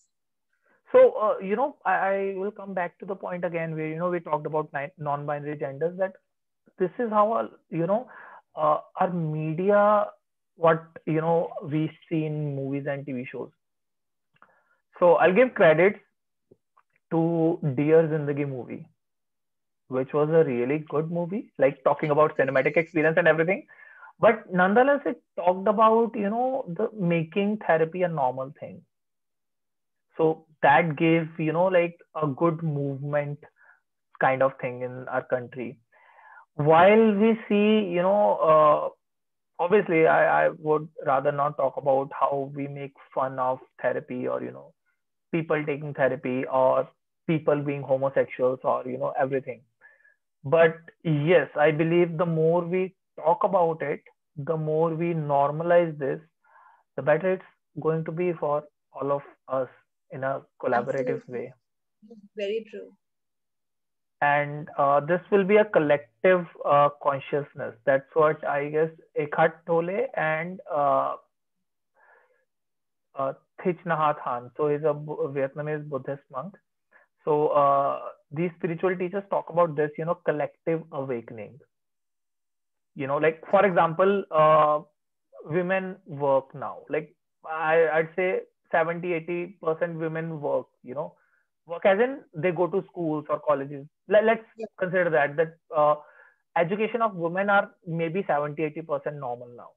So, 0.92 1.12
uh, 1.12 1.38
you 1.44 1.56
know, 1.56 1.76
I, 1.84 1.92
I, 1.92 2.34
will 2.36 2.52
come 2.52 2.72
back 2.72 2.98
to 3.00 3.06
the 3.06 3.16
point 3.16 3.44
again 3.44 3.74
where, 3.74 3.88
you 3.88 3.98
know, 3.98 4.08
we 4.08 4.20
talked 4.20 4.46
about 4.46 4.70
non 4.98 5.26
binary 5.26 5.58
genders 5.58 5.98
that 5.98 6.12
this 6.78 6.90
is 6.98 7.10
how, 7.10 7.32
uh, 7.32 7.48
you 7.70 7.86
know, 7.86 8.08
uh, 8.54 8.78
our 9.00 9.12
media 9.12 10.06
what 10.56 10.84
you 11.06 11.20
know 11.20 11.52
we 11.62 11.90
see 12.08 12.24
in 12.26 12.56
movies 12.56 12.86
and 12.88 13.06
TV 13.06 13.26
shows. 13.30 13.50
So 14.98 15.14
I'll 15.16 15.32
give 15.32 15.54
credit 15.54 16.00
to 17.10 17.58
Dear 17.76 18.08
Zindagi 18.08 18.48
movie, 18.48 18.86
which 19.88 20.12
was 20.12 20.28
a 20.30 20.44
really 20.44 20.78
good 20.88 21.10
movie, 21.10 21.52
like 21.58 21.82
talking 21.84 22.10
about 22.10 22.36
cinematic 22.36 22.76
experience 22.76 23.16
and 23.18 23.28
everything. 23.28 23.66
But 24.20 24.52
nonetheless, 24.52 25.00
it 25.06 25.22
talked 25.36 25.68
about 25.68 26.14
you 26.16 26.30
know 26.30 26.64
the 26.68 26.90
making 26.98 27.58
therapy 27.66 28.02
a 28.02 28.08
normal 28.08 28.52
thing. 28.60 28.82
So 30.16 30.46
that 30.62 30.96
gave 30.96 31.28
you 31.38 31.52
know 31.52 31.66
like 31.66 31.98
a 32.14 32.26
good 32.26 32.62
movement 32.62 33.38
kind 34.20 34.42
of 34.42 34.52
thing 34.60 34.82
in 34.82 35.08
our 35.08 35.22
country. 35.24 35.78
While 36.54 37.14
we 37.14 37.38
see 37.48 37.88
you 37.96 38.02
know 38.02 38.36
uh, 38.52 38.88
obviously 39.58 40.06
I, 40.06 40.46
I 40.46 40.48
would 40.58 40.88
rather 41.06 41.32
not 41.32 41.56
talk 41.56 41.76
about 41.76 42.10
how 42.18 42.50
we 42.54 42.66
make 42.68 42.94
fun 43.14 43.38
of 43.38 43.58
therapy 43.82 44.26
or 44.28 44.42
you 44.42 44.50
know 44.52 44.72
people 45.32 45.64
taking 45.66 45.94
therapy 45.94 46.44
or 46.46 46.88
people 47.28 47.62
being 47.62 47.82
homosexuals 47.82 48.60
or 48.64 48.84
you 48.86 48.98
know 48.98 49.12
everything. 49.20 49.62
But 50.44 50.76
yes 51.04 51.50
i 51.64 51.70
believe 51.80 52.16
the 52.18 52.26
more 52.26 52.62
we 52.74 52.94
talk 53.20 53.44
about 53.48 53.82
it 53.82 54.00
the 54.50 54.56
more 54.56 54.94
we 54.94 55.08
normalize 55.14 55.96
this 55.98 56.20
the 56.96 57.02
better 57.02 57.32
it's 57.34 57.52
going 57.86 58.04
to 58.04 58.12
be 58.12 58.32
for 58.40 58.64
all 58.92 59.12
of 59.12 59.22
us 59.48 59.68
in 60.10 60.24
a 60.24 60.42
collaborative 60.62 61.22
Absolutely. 61.22 61.34
way. 61.38 61.54
Very 62.36 62.64
true 62.70 62.92
and 64.22 64.68
uh, 64.78 65.00
this 65.00 65.20
will 65.30 65.44
be 65.44 65.56
a 65.56 65.64
collective 65.64 66.46
uh, 66.64 66.88
consciousness. 67.02 67.74
That's 67.84 68.08
what 68.14 68.46
I 68.46 68.68
guess 68.68 68.90
Eckhart 69.16 69.64
Tolle 69.66 70.06
and 70.16 70.60
uh, 70.74 71.16
uh, 73.14 73.32
Thich 73.64 73.78
Nhat 73.86 74.16
Hanh. 74.26 74.50
So 74.56 74.68
he's 74.68 74.82
a 74.82 74.94
Vietnamese 74.94 75.88
Buddhist 75.88 76.22
monk. 76.32 76.54
So 77.24 77.48
uh, 77.48 78.00
these 78.30 78.50
spiritual 78.58 78.96
teachers 78.96 79.24
talk 79.30 79.50
about 79.50 79.76
this, 79.76 79.90
you 79.98 80.04
know, 80.04 80.14
collective 80.24 80.82
awakening. 80.92 81.58
You 82.94 83.06
know, 83.06 83.18
like 83.18 83.42
for 83.50 83.66
example, 83.66 84.24
uh, 84.30 84.80
women 85.44 85.96
work 86.06 86.54
now. 86.54 86.78
Like 86.88 87.14
I, 87.44 87.88
I'd 87.92 88.08
say 88.16 88.40
70, 88.72 89.12
80 89.12 89.58
percent 89.62 89.96
women 89.96 90.40
work. 90.40 90.66
You 90.82 90.94
know, 90.94 91.14
work 91.66 91.84
as 91.84 91.98
in 91.98 92.20
they 92.34 92.50
go 92.50 92.66
to 92.66 92.84
schools 92.90 93.24
or 93.28 93.40
colleges. 93.46 93.86
Let, 94.08 94.28
us 94.28 94.38
yeah. 94.56 94.66
consider 94.78 95.10
that 95.10 95.36
that 95.36 95.56
uh, 95.76 95.96
education 96.56 97.02
of 97.02 97.14
women 97.14 97.50
are 97.50 97.70
maybe 97.86 98.24
70 98.26 98.62
80 98.62 98.82
percent 98.82 99.16
normal 99.16 99.48
now 99.56 99.70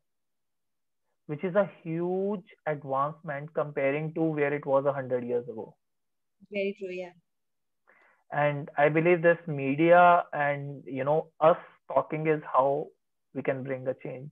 which 1.30 1.44
is 1.44 1.54
a 1.54 1.70
huge 1.84 2.46
advancement 2.66 3.54
comparing 3.54 4.12
to 4.16 4.22
where 4.38 4.52
it 4.52 4.66
was 4.66 4.84
100 4.86 5.24
years 5.24 5.48
ago. 5.48 5.76
Very 6.52 6.76
true 6.80 6.92
yeah. 6.92 7.12
And 8.32 8.70
i 8.78 8.90
believe 8.90 9.22
this 9.22 9.38
media 9.48 10.24
and 10.34 10.84
you 10.86 11.04
know 11.04 11.28
us 11.40 11.62
talking 11.94 12.26
is 12.28 12.42
how 12.54 12.88
we 13.36 13.44
can 13.44 13.64
bring 13.64 13.88
a 13.88 13.94
change. 14.04 14.32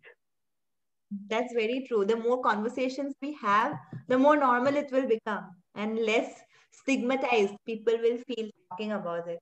That's 1.29 1.53
very 1.53 1.85
true. 1.87 2.03
The 2.03 2.15
more 2.15 2.41
conversations 2.41 3.13
we 3.21 3.37
have 3.43 3.77
the 4.07 4.17
more 4.17 4.35
normal 4.35 4.75
it 4.75 4.91
will 4.91 5.07
become 5.07 5.51
and 5.75 5.99
less 5.99 6.33
stigmatized 6.81 7.53
people 7.65 7.93
will 8.01 8.17
feel 8.27 8.49
talking 8.69 8.91
about 8.93 9.27
it. 9.27 9.39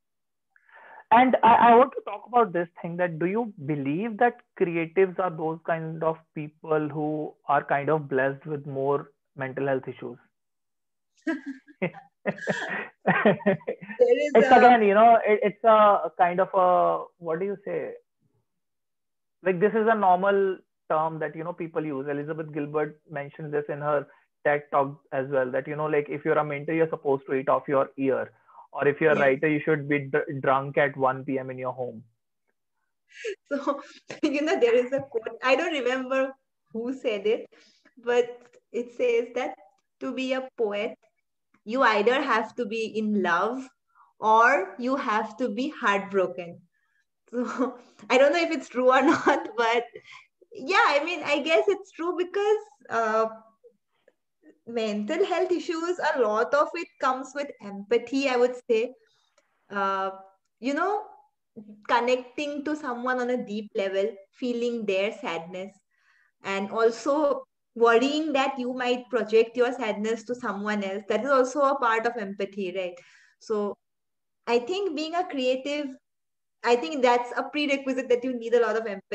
And 1.11 1.37
I, 1.43 1.53
I, 1.69 1.75
want 1.75 1.91
to 1.93 2.01
talk 2.01 2.23
about 2.27 2.51
this 2.51 2.67
thing 2.81 2.97
that 2.97 3.19
do 3.19 3.27
you 3.27 3.53
believe 3.65 4.17
that 4.17 4.37
creatives 4.59 5.19
are 5.19 5.29
those 5.29 5.59
kind 5.65 6.03
of 6.03 6.17
people 6.33 6.89
who 6.89 7.33
are 7.47 7.63
kind 7.63 7.89
of 7.89 8.09
blessed 8.09 8.45
with 8.45 8.65
more 8.65 9.11
mental 9.35 9.67
health 9.67 9.87
issues? 9.87 10.17
It's 14.35 14.47
a... 14.47 14.57
again 14.57 14.83
you 14.83 14.93
know 14.95 15.19
it, 15.25 15.39
it's 15.43 15.63
a 15.63 16.09
kind 16.17 16.39
of 16.39 16.49
a 16.53 17.03
what 17.19 17.39
do 17.39 17.45
you 17.45 17.57
say? 17.63 17.91
Like 19.43 19.59
this 19.59 19.73
is 19.73 19.87
a 19.87 19.95
normal 19.95 20.57
term 20.89 21.19
that 21.19 21.35
you 21.35 21.43
know 21.43 21.53
people 21.53 21.85
use. 21.85 22.07
Elizabeth 22.09 22.51
gilbert 22.51 22.99
mentioned 23.09 23.53
this 23.53 23.65
in 23.69 23.79
her 23.79 24.07
TED 24.45 24.63
talk 24.71 24.99
as 25.11 25.27
well 25.29 25.51
that 25.51 25.67
you 25.67 25.75
know 25.75 25.87
like 25.87 26.09
if 26.09 26.25
you're 26.25 26.37
a 26.37 26.45
mentor 26.45 26.73
you're 26.73 26.89
supposed 26.89 27.25
to 27.27 27.35
eat 27.35 27.49
off 27.49 27.67
your 27.67 27.89
ear. 27.97 28.31
Or 28.71 28.87
if 28.87 29.01
you're 29.01 29.13
a 29.13 29.19
writer 29.19 29.47
you 29.49 29.61
should 29.65 29.87
be 29.89 29.99
d- 29.99 30.39
drunk 30.41 30.77
at 30.77 30.97
1 30.97 31.25
p.m 31.25 31.49
in 31.51 31.57
your 31.59 31.73
home. 31.73 32.03
So 33.49 33.81
you 34.23 34.41
know 34.41 34.59
there 34.59 34.75
is 34.75 34.91
a 34.93 34.99
quote 34.99 35.37
i 35.43 35.55
don't 35.55 35.73
remember 35.73 36.33
who 36.73 36.93
said 36.93 37.25
it 37.27 37.47
but 38.03 38.27
it 38.71 38.91
says 38.97 39.29
that 39.35 39.55
to 39.99 40.13
be 40.13 40.33
a 40.33 40.47
poet 40.57 40.97
you 41.65 41.81
either 41.83 42.21
have 42.21 42.55
to 42.55 42.65
be 42.65 42.85
in 42.97 43.21
love 43.23 43.67
or 44.19 44.75
you 44.79 44.95
have 44.95 45.37
to 45.37 45.49
be 45.49 45.69
heartbroken. 45.69 46.59
So 47.31 47.77
i 48.09 48.17
don't 48.17 48.33
know 48.33 48.41
if 48.47 48.51
it's 48.51 48.69
true 48.69 48.91
or 48.91 49.01
not 49.01 49.47
but 49.57 49.83
yeah 50.53 50.87
i 50.95 51.03
mean 51.03 51.23
i 51.23 51.39
guess 51.41 51.65
it's 51.67 51.91
true 51.91 52.15
because 52.17 52.63
uh, 52.89 53.25
mental 54.67 55.25
health 55.25 55.51
issues, 55.51 55.99
a 56.15 56.21
lot 56.21 56.53
of 56.53 56.69
it 56.73 56.87
comes 57.01 57.31
with 57.35 57.49
empathy, 57.63 58.29
I 58.29 58.37
would 58.37 58.55
say. 58.69 58.93
Uh, 59.69 60.11
you 60.59 60.73
know, 60.73 61.03
connecting 61.87 62.63
to 62.65 62.75
someone 62.75 63.19
on 63.19 63.29
a 63.29 63.45
deep 63.45 63.71
level, 63.75 64.09
feeling 64.31 64.85
their 64.85 65.11
sadness, 65.11 65.75
and 66.43 66.71
also 66.71 67.43
worrying 67.75 68.31
that 68.33 68.57
you 68.57 68.73
might 68.73 69.09
project 69.09 69.57
your 69.57 69.71
sadness 69.73 70.23
to 70.23 70.35
someone 70.35 70.83
else. 70.83 71.03
That 71.09 71.23
is 71.23 71.31
also 71.31 71.61
a 71.61 71.75
part 71.79 72.05
of 72.05 72.17
empathy, 72.17 72.73
right? 72.75 72.93
So 73.39 73.75
I 74.47 74.59
think 74.59 74.95
being 74.95 75.15
a 75.15 75.27
creative, 75.27 75.87
I 76.63 76.75
think 76.75 77.01
that's 77.03 77.31
a 77.37 77.43
prerequisite 77.43 78.09
that 78.09 78.23
you 78.23 78.33
need 78.37 78.53
a 78.53 78.61
lot 78.61 78.77
of 78.77 78.85
empathy 78.87 79.14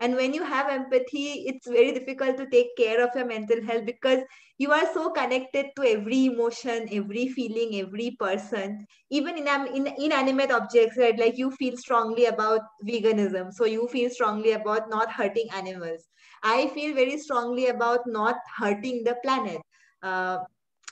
and 0.00 0.14
when 0.16 0.32
you 0.34 0.42
have 0.42 0.68
empathy 0.70 1.44
it's 1.50 1.68
very 1.68 1.92
difficult 1.92 2.36
to 2.36 2.46
take 2.50 2.76
care 2.76 3.02
of 3.04 3.14
your 3.14 3.26
mental 3.26 3.62
health 3.64 3.84
because 3.86 4.20
you 4.58 4.70
are 4.72 4.86
so 4.92 5.10
connected 5.10 5.66
to 5.76 5.82
every 5.90 6.26
emotion 6.26 6.88
every 6.92 7.28
feeling 7.28 7.76
every 7.80 8.16
person. 8.18 8.86
Even 9.10 9.38
in, 9.38 9.46
in 9.74 9.86
inanimate 9.98 10.50
objects 10.52 10.96
right? 10.98 11.18
Like 11.18 11.38
you 11.38 11.50
feel 11.52 11.76
strongly 11.76 12.26
about 12.26 12.60
veganism. 12.86 13.52
So 13.52 13.64
you 13.64 13.88
feel 13.88 14.10
strongly 14.10 14.52
about 14.52 14.90
not 14.90 15.10
hurting 15.10 15.48
animals. 15.54 16.08
I 16.42 16.68
feel 16.68 16.94
very 16.94 17.18
strongly 17.18 17.68
about 17.68 18.00
not 18.06 18.36
hurting 18.58 19.04
the 19.04 19.16
planet 19.22 19.60
uh, 20.02 20.38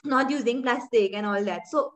not 0.03 0.29
using 0.29 0.61
plastic 0.63 1.13
and 1.13 1.25
all 1.25 1.43
that. 1.43 1.67
So 1.67 1.91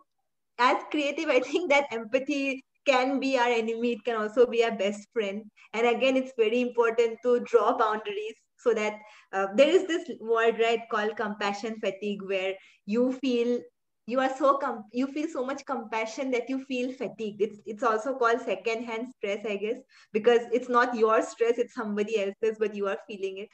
as 0.59 0.77
creative 0.91 1.29
i 1.29 1.39
think 1.39 1.69
that 1.69 1.85
empathy 1.91 2.63
can 2.85 3.19
be 3.19 3.37
our 3.37 3.49
enemy 3.49 3.93
it 3.93 4.03
can 4.03 4.17
also 4.17 4.45
be 4.45 4.63
our 4.63 4.71
best 4.71 5.07
friend. 5.13 5.43
And 5.73 5.87
again 5.87 6.17
it's 6.17 6.33
very 6.37 6.61
important 6.61 7.17
to 7.23 7.39
draw 7.41 7.77
boundaries 7.77 8.35
so 8.57 8.73
that 8.73 8.95
uh, 9.33 9.47
there 9.55 9.69
is 9.69 9.87
this 9.87 10.09
word 10.19 10.59
right 10.59 10.81
called 10.91 11.15
compassion 11.17 11.75
fatigue 11.79 12.21
where 12.23 12.53
you 12.85 13.13
feel 13.13 13.59
you 14.07 14.19
are 14.19 14.31
so 14.37 14.57
com- 14.57 14.83
you 14.91 15.07
feel 15.07 15.27
so 15.27 15.45
much 15.45 15.65
compassion 15.65 16.31
that 16.31 16.49
you 16.49 16.59
feel 16.65 16.91
fatigued. 16.91 17.41
It's 17.41 17.59
it's 17.65 17.83
also 17.83 18.15
called 18.15 18.41
second 18.41 18.83
hand 18.85 19.07
stress 19.17 19.45
i 19.45 19.55
guess 19.57 19.77
because 20.11 20.41
it's 20.51 20.69
not 20.69 20.95
your 20.95 21.21
stress 21.21 21.57
it's 21.57 21.73
somebody 21.75 22.19
else's 22.19 22.57
but 22.59 22.75
you 22.75 22.87
are 22.87 22.97
feeling 23.07 23.37
it. 23.39 23.49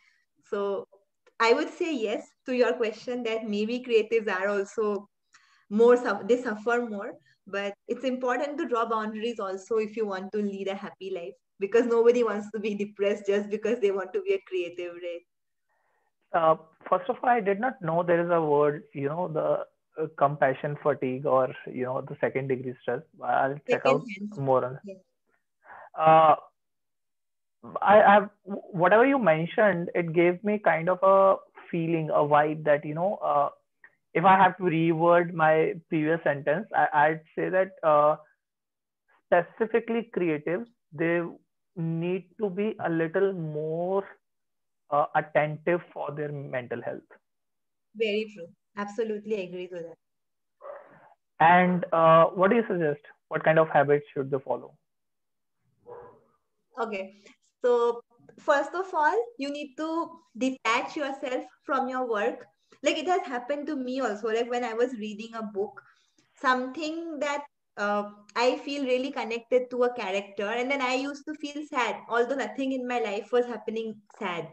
So 0.50 0.88
i 1.40 1.54
would 1.54 1.70
say 1.70 1.94
yes 1.96 2.28
to 2.46 2.56
your 2.56 2.74
question 2.74 3.24
that 3.24 3.48
maybe 3.48 3.84
creatives 3.88 4.30
are 4.34 4.48
also 4.50 5.08
more 5.70 5.96
they 6.28 6.42
suffer 6.42 6.86
more 6.90 7.12
but 7.52 7.74
it's 7.88 8.04
important 8.04 8.58
to 8.58 8.68
draw 8.68 8.86
boundaries 8.86 9.40
also 9.40 9.78
if 9.78 9.96
you 9.96 10.06
want 10.06 10.32
to 10.32 10.40
lead 10.40 10.68
a 10.68 10.76
happy 10.76 11.12
life 11.16 11.34
because 11.60 11.86
nobody 11.86 12.24
wants 12.24 12.50
to 12.52 12.60
be 12.60 12.74
depressed 12.76 13.26
just 13.28 13.50
because 13.50 13.80
they 13.80 13.92
want 13.92 14.14
to 14.14 14.22
be 14.22 14.34
a 14.34 14.42
creative 14.48 14.94
right 15.08 15.26
uh, 16.34 16.56
first 16.90 17.10
of 17.10 17.18
all 17.24 17.30
i 17.30 17.40
did 17.40 17.60
not 17.60 17.82
know 17.82 18.04
there 18.04 18.24
is 18.24 18.32
a 18.32 18.42
word 18.42 18.84
you 18.94 19.08
know 19.08 19.28
the 19.28 19.48
uh, 20.02 20.08
compassion 20.18 20.78
fatigue 20.82 21.26
or 21.26 21.54
you 21.72 21.84
know 21.84 22.02
the 22.02 22.18
second 22.22 22.48
degree 22.48 22.76
stress 22.82 23.02
i'll 23.24 23.56
check 23.70 23.82
second 23.84 23.92
out 23.92 24.04
hand. 24.18 24.38
more 24.38 24.66
on 24.66 24.80
yeah. 24.86 24.96
uh, 25.98 26.36
I, 27.82 28.14
have 28.14 28.30
whatever 28.44 29.06
you 29.06 29.20
mentioned 29.20 29.90
it 29.94 30.14
gave 30.14 30.44
me 30.44 30.60
kind 30.60 30.90
of 30.90 31.00
a 31.04 31.36
feeling 31.70 32.10
a 32.10 32.24
vibe 32.34 32.64
that 32.64 32.86
you 32.86 32.94
know 32.94 33.20
uh, 33.24 33.50
if 34.14 34.26
i 34.26 34.36
have 34.38 34.58
to 34.58 34.64
reword 34.64 35.34
my 35.34 35.74
previous 35.90 36.22
sentence 36.24 36.68
I, 36.76 37.10
would 37.10 37.22
say 37.36 37.50
that 37.50 37.72
uh, 37.84 38.16
specifically 39.26 40.10
creatives 40.16 40.68
they 40.92 41.22
need 41.76 42.26
to 42.40 42.50
be 42.50 42.76
a 42.86 42.90
little 42.90 43.34
more 43.34 44.04
uh, 44.92 45.06
attentive 45.16 45.82
for 45.94 46.12
their 46.12 46.32
mental 46.32 46.82
health 46.82 47.20
very 47.96 48.32
true 48.34 48.48
Absolutely 48.80 49.44
agree 49.44 49.68
to 49.68 49.76
that. 49.76 49.98
And 51.42 51.86
uh, 51.92 52.26
what 52.28 52.50
do 52.50 52.56
you 52.56 52.64
suggest? 52.68 53.02
What 53.28 53.44
kind 53.44 53.60
of 53.60 53.70
habits 53.70 54.06
should 54.14 54.32
they 54.32 54.40
follow? 54.40 54.74
Okay. 56.82 57.14
So, 57.64 58.02
first 58.40 58.74
of 58.74 58.94
all, 58.94 59.16
you 59.38 59.52
need 59.52 59.76
to 59.78 60.10
detach 60.38 60.96
yourself 60.96 61.44
from 61.66 61.90
your 61.90 62.10
work. 62.10 62.46
Like 62.84 62.98
it 62.98 63.08
has 63.08 63.22
happened 63.28 63.68
to 63.68 63.76
me 63.76 64.00
also. 64.02 64.28
Like 64.28 64.50
when 64.50 64.64
I 64.64 64.74
was 64.74 64.94
reading 64.94 65.34
a 65.36 65.44
book, 65.44 65.82
something 66.36 67.20
that 67.20 67.46
uh, 67.78 68.10
I 68.36 68.58
feel 68.58 68.84
really 68.86 69.12
connected 69.12 69.70
to 69.72 69.84
a 69.84 69.94
character, 69.94 70.46
and 70.48 70.70
then 70.72 70.82
I 70.82 70.96
used 70.96 71.26
to 71.26 71.34
feel 71.36 71.64
sad, 71.70 72.02
although 72.10 72.36
nothing 72.36 72.72
in 72.74 72.88
my 72.88 73.00
life 73.00 73.32
was 73.32 73.46
happening 73.46 74.02
sad. 74.18 74.50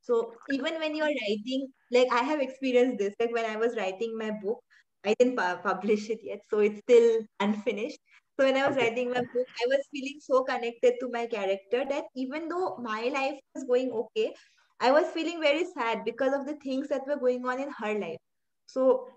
So 0.00 0.34
even 0.48 0.74
when 0.78 0.94
you're 0.94 1.06
writing, 1.06 1.68
like 1.90 2.08
I 2.12 2.22
have 2.22 2.40
experienced 2.40 2.98
this, 2.98 3.14
like 3.20 3.32
when 3.32 3.44
I 3.44 3.56
was 3.56 3.76
writing 3.76 4.16
my 4.18 4.30
book, 4.42 4.60
I 5.04 5.14
didn't 5.18 5.36
pu- 5.36 5.62
publish 5.62 6.10
it 6.10 6.20
yet, 6.22 6.40
so 6.50 6.60
it's 6.60 6.78
still 6.80 7.20
unfinished. 7.40 7.98
So 8.38 8.44
when 8.46 8.56
I 8.56 8.66
was 8.68 8.76
okay. 8.76 8.76
writing 8.76 9.10
my 9.10 9.20
book, 9.20 9.48
I 9.62 9.66
was 9.66 9.86
feeling 9.92 10.18
so 10.20 10.44
connected 10.44 10.94
to 11.00 11.08
my 11.10 11.26
character 11.26 11.84
that 11.88 12.04
even 12.14 12.48
though 12.48 12.76
my 12.78 13.08
life 13.08 13.38
was 13.54 13.64
going 13.64 13.90
okay, 13.92 14.34
I 14.80 14.90
was 14.92 15.06
feeling 15.10 15.40
very 15.40 15.64
sad 15.64 16.04
because 16.04 16.32
of 16.34 16.46
the 16.46 16.54
things 16.56 16.88
that 16.88 17.06
were 17.06 17.16
going 17.16 17.46
on 17.46 17.60
in 17.60 17.70
her 17.78 17.98
life. 17.98 18.18
So 18.66 19.08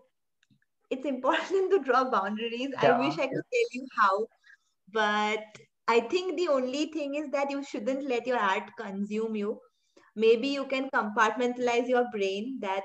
it's 0.90 1.06
important 1.06 1.72
to 1.72 1.80
draw 1.80 2.10
boundaries. 2.10 2.70
Yeah. 2.82 2.96
I 2.96 3.00
wish 3.00 3.14
I 3.18 3.28
could 3.28 3.48
tell 3.54 3.70
you 3.72 3.88
how, 3.98 4.28
but 4.92 5.44
I 5.88 6.02
think 6.02 6.38
the 6.38 6.50
only 6.50 6.88
thing 6.92 7.16
is 7.16 7.30
that 7.32 7.52
you 7.52 7.64
shouldn't 7.64 8.08
let 8.08 8.28
your 8.28 8.38
art 8.38 8.72
consume 8.78 9.36
you 9.36 9.60
maybe 10.16 10.48
you 10.50 10.66
can 10.66 10.90
compartmentalize 10.90 11.88
your 11.88 12.06
brain 12.12 12.58
that 12.62 12.84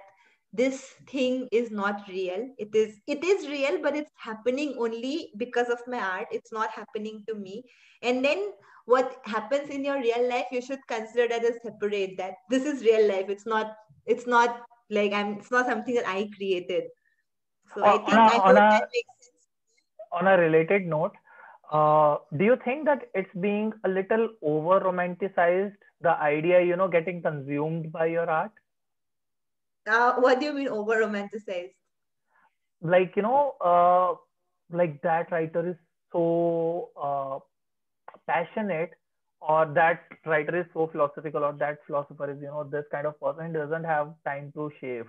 this 0.52 0.94
thing 1.10 1.48
is 1.52 1.70
not 1.70 2.06
real 2.08 2.46
it 2.58 2.74
is 2.74 3.00
it 3.06 3.24
is 3.24 3.48
real 3.48 3.80
but 3.82 3.96
it's 3.96 4.10
happening 4.18 4.74
only 4.78 5.30
because 5.36 5.68
of 5.68 5.80
my 5.86 5.98
art 5.98 6.26
it's 6.30 6.52
not 6.52 6.70
happening 6.70 7.24
to 7.28 7.34
me 7.34 7.62
and 8.02 8.24
then 8.24 8.52
what 8.86 9.16
happens 9.24 9.70
in 9.70 9.84
your 9.84 9.98
real 9.98 10.28
life 10.28 10.46
you 10.52 10.60
should 10.60 10.80
consider 10.88 11.28
that 11.28 11.44
as 11.44 11.58
separate 11.62 12.16
that 12.18 12.34
this 12.50 12.64
is 12.64 12.82
real 12.82 13.08
life. 13.08 13.28
It's 13.28 13.46
not 13.46 13.76
it's 14.06 14.26
not 14.26 14.62
like 14.90 15.12
i'm 15.12 15.34
it's 15.38 15.50
not 15.50 15.66
something 15.66 15.94
that 15.94 16.08
i 16.08 16.28
created. 16.36 16.84
So 17.74 17.82
uh, 17.82 17.94
i 17.94 17.98
think 17.98 18.08
on 18.08 18.18
a, 18.18 18.20
I 18.20 18.36
on, 18.36 18.56
a, 18.56 18.80
on 20.12 20.26
a 20.28 20.38
related 20.42 20.86
note 20.86 21.12
uh, 21.72 22.18
do 22.36 22.44
you 22.44 22.56
think 22.64 22.84
that 22.84 23.08
it's 23.14 23.34
being 23.40 23.72
a 23.84 23.88
little 23.88 24.28
over 24.42 24.80
romanticized 24.80 25.76
the 26.00 26.10
idea 26.20 26.62
you 26.62 26.76
know 26.76 26.88
getting 26.88 27.22
consumed 27.22 27.90
by 27.90 28.06
your 28.06 28.28
art? 28.28 28.52
Uh, 29.88 30.14
what 30.16 30.40
do 30.40 30.46
you 30.46 30.52
mean 30.52 30.68
over 30.68 30.96
romanticized? 30.96 31.74
Like 32.82 33.14
you 33.16 33.22
know 33.22 33.54
uh, 33.60 34.14
like 34.70 35.00
that 35.02 35.32
writer 35.32 35.70
is 35.70 35.76
so 36.12 36.90
uh, 37.00 37.38
passionate 38.26 38.90
or 39.40 39.66
that 39.74 40.00
writer 40.26 40.58
is 40.60 40.66
so 40.72 40.88
philosophical 40.92 41.44
or 41.44 41.52
that 41.54 41.78
philosopher 41.86 42.30
is 42.30 42.38
you 42.40 42.46
know 42.48 42.64
this 42.64 42.84
kind 42.92 43.06
of 43.06 43.18
person 43.20 43.52
doesn't 43.52 43.84
have 43.84 44.14
time 44.24 44.52
to 44.54 44.70
shave. 44.80 45.06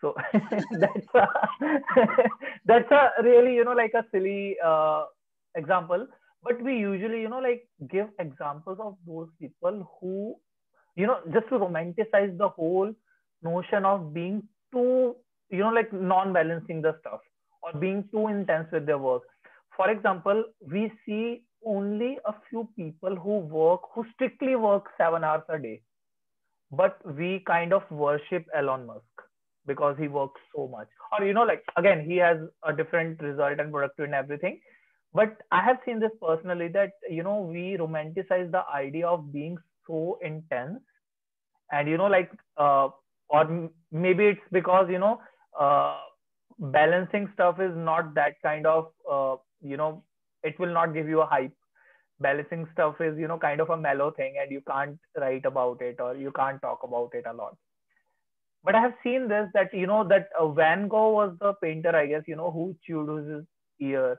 So 0.00 0.14
that's 0.32 1.14
a, 1.14 1.26
that's 2.66 2.90
a 2.90 3.22
really 3.22 3.54
you 3.54 3.64
know 3.64 3.72
like 3.72 3.92
a 3.94 4.04
silly 4.12 4.56
uh, 4.64 5.04
example. 5.56 6.06
But 6.42 6.62
we 6.62 6.76
usually 6.78 7.20
you 7.20 7.28
know 7.28 7.40
like 7.40 7.68
give 7.90 8.08
examples 8.18 8.78
of 8.80 8.96
those 9.06 9.28
people 9.40 9.88
who 10.00 10.36
you 10.96 11.06
know 11.06 11.18
just 11.32 11.48
to 11.48 11.58
romanticize 11.58 12.36
the 12.38 12.48
whole 12.48 12.92
notion 13.42 13.84
of 13.84 14.12
being 14.14 14.42
too 14.72 15.16
you 15.50 15.58
know 15.58 15.70
like 15.70 15.92
non-balancing 15.92 16.82
the 16.82 16.96
stuff 17.00 17.20
or 17.62 17.78
being 17.78 18.04
too 18.10 18.28
intense 18.28 18.68
with 18.72 18.86
their 18.86 18.98
work. 18.98 19.22
For 19.76 19.90
example 19.90 20.44
we 20.60 20.92
see 21.06 21.42
only 21.64 22.18
a 22.24 22.34
few 22.48 22.68
people 22.76 23.16
who 23.16 23.38
work 23.38 23.80
who 23.94 24.04
strictly 24.14 24.56
work 24.56 24.86
seven 24.98 25.24
hours 25.24 25.42
a 25.48 25.58
day. 25.58 25.82
But 26.72 26.98
we 27.16 27.40
kind 27.46 27.72
of 27.72 27.82
worship 27.90 28.46
elon 28.54 28.86
musk 28.86 29.04
because 29.66 29.96
he 29.98 30.08
works 30.08 30.40
so 30.54 30.68
much. 30.68 30.88
Or 31.12 31.24
you 31.26 31.34
know 31.34 31.42
like 31.44 31.64
again 31.76 32.04
he 32.04 32.16
has 32.18 32.38
a 32.64 32.72
different 32.72 33.20
result 33.22 33.58
and 33.60 33.72
productivity 33.72 34.12
and 34.12 34.14
everything. 34.14 34.60
But 35.12 35.36
i 35.50 35.62
have 35.62 35.78
seen 35.84 36.00
this 36.00 36.12
personally 36.22 36.68
that 36.68 36.92
you 37.08 37.22
know 37.22 37.40
we 37.42 37.76
romanticize 37.78 38.50
the 38.50 38.64
idea 38.74 39.06
of 39.08 39.32
being 39.32 39.56
so 39.86 40.18
intense. 40.22 40.80
And 41.72 41.88
you 41.88 41.96
know 41.98 42.06
like 42.06 42.30
uh, 42.56 42.88
or 43.28 43.70
maybe 43.92 44.26
it's 44.26 44.48
because 44.52 44.88
you 44.90 44.98
know 44.98 45.20
uh, 45.58 45.98
balancing 46.58 47.28
stuff 47.34 47.60
is 47.60 47.72
not 47.76 48.14
that 48.14 48.34
kind 48.42 48.66
of 48.66 48.92
uh, 49.10 49.36
you 49.62 49.76
know 49.76 50.02
it 50.42 50.58
will 50.58 50.72
not 50.72 50.94
give 50.94 51.08
you 51.08 51.20
a 51.20 51.26
hype. 51.26 51.52
Balancing 52.20 52.66
stuff 52.72 53.00
is 53.00 53.18
you 53.18 53.28
know 53.28 53.38
kind 53.38 53.60
of 53.60 53.70
a 53.70 53.76
mellow 53.76 54.10
thing 54.10 54.34
and 54.40 54.50
you 54.50 54.62
can't 54.66 54.98
write 55.18 55.46
about 55.46 55.80
it 55.80 56.00
or 56.00 56.14
you 56.16 56.30
can't 56.32 56.60
talk 56.60 56.80
about 56.82 57.10
it 57.14 57.24
a 57.26 57.32
lot. 57.32 57.56
But 58.62 58.74
i 58.74 58.80
have 58.80 58.92
seen 59.02 59.26
this 59.28 59.48
that 59.54 59.72
you 59.72 59.86
know 59.86 60.06
that 60.08 60.28
uh, 60.38 60.48
van 60.48 60.86
gogh 60.88 61.12
was 61.12 61.34
the 61.40 61.54
painter 61.62 61.96
i 61.96 62.04
guess 62.04 62.24
you 62.26 62.36
know 62.36 62.50
who 62.50 62.76
chewed 62.86 63.08
his 63.26 63.44
ear. 63.80 64.18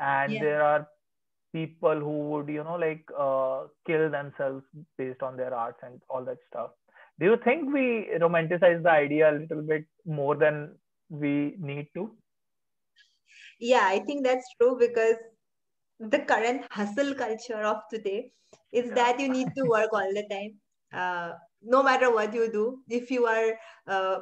And 0.00 0.32
yeah. 0.32 0.42
there 0.42 0.62
are 0.62 0.88
people 1.52 2.00
who 2.00 2.30
would 2.30 2.48
you 2.48 2.64
know 2.64 2.76
like 2.76 3.04
uh, 3.18 3.64
kill 3.86 4.10
themselves 4.10 4.64
based 4.96 5.22
on 5.22 5.36
their 5.36 5.54
arts 5.54 5.78
and 5.82 6.00
all 6.08 6.24
that 6.24 6.38
stuff. 6.48 6.70
Do 7.18 7.26
you 7.26 7.38
think 7.44 7.72
we 7.72 8.08
romanticize 8.18 8.82
the 8.82 8.90
idea 8.90 9.30
a 9.30 9.38
little 9.38 9.62
bit 9.62 9.84
more 10.06 10.36
than 10.36 10.76
we 11.10 11.54
need 11.58 11.88
to? 11.94 12.10
Yeah 13.58 13.86
i 13.86 13.98
think 14.00 14.24
that's 14.24 14.46
true 14.60 14.76
because 14.78 15.16
the 16.00 16.18
current 16.20 16.64
hustle 16.70 17.14
culture 17.14 17.62
of 17.62 17.78
today 17.90 18.30
is 18.72 18.88
yeah. 18.88 18.94
that 18.94 19.20
you 19.20 19.28
need 19.28 19.48
to 19.56 19.64
work 19.64 19.90
all 19.92 20.12
the 20.12 20.24
time. 20.30 20.52
Uh, 20.92 21.32
no 21.62 21.82
matter 21.82 22.12
what 22.14 22.32
you 22.32 22.50
do 22.52 22.78
if 22.88 23.10
you 23.10 23.26
are 23.26 23.52
uh, 23.88 24.20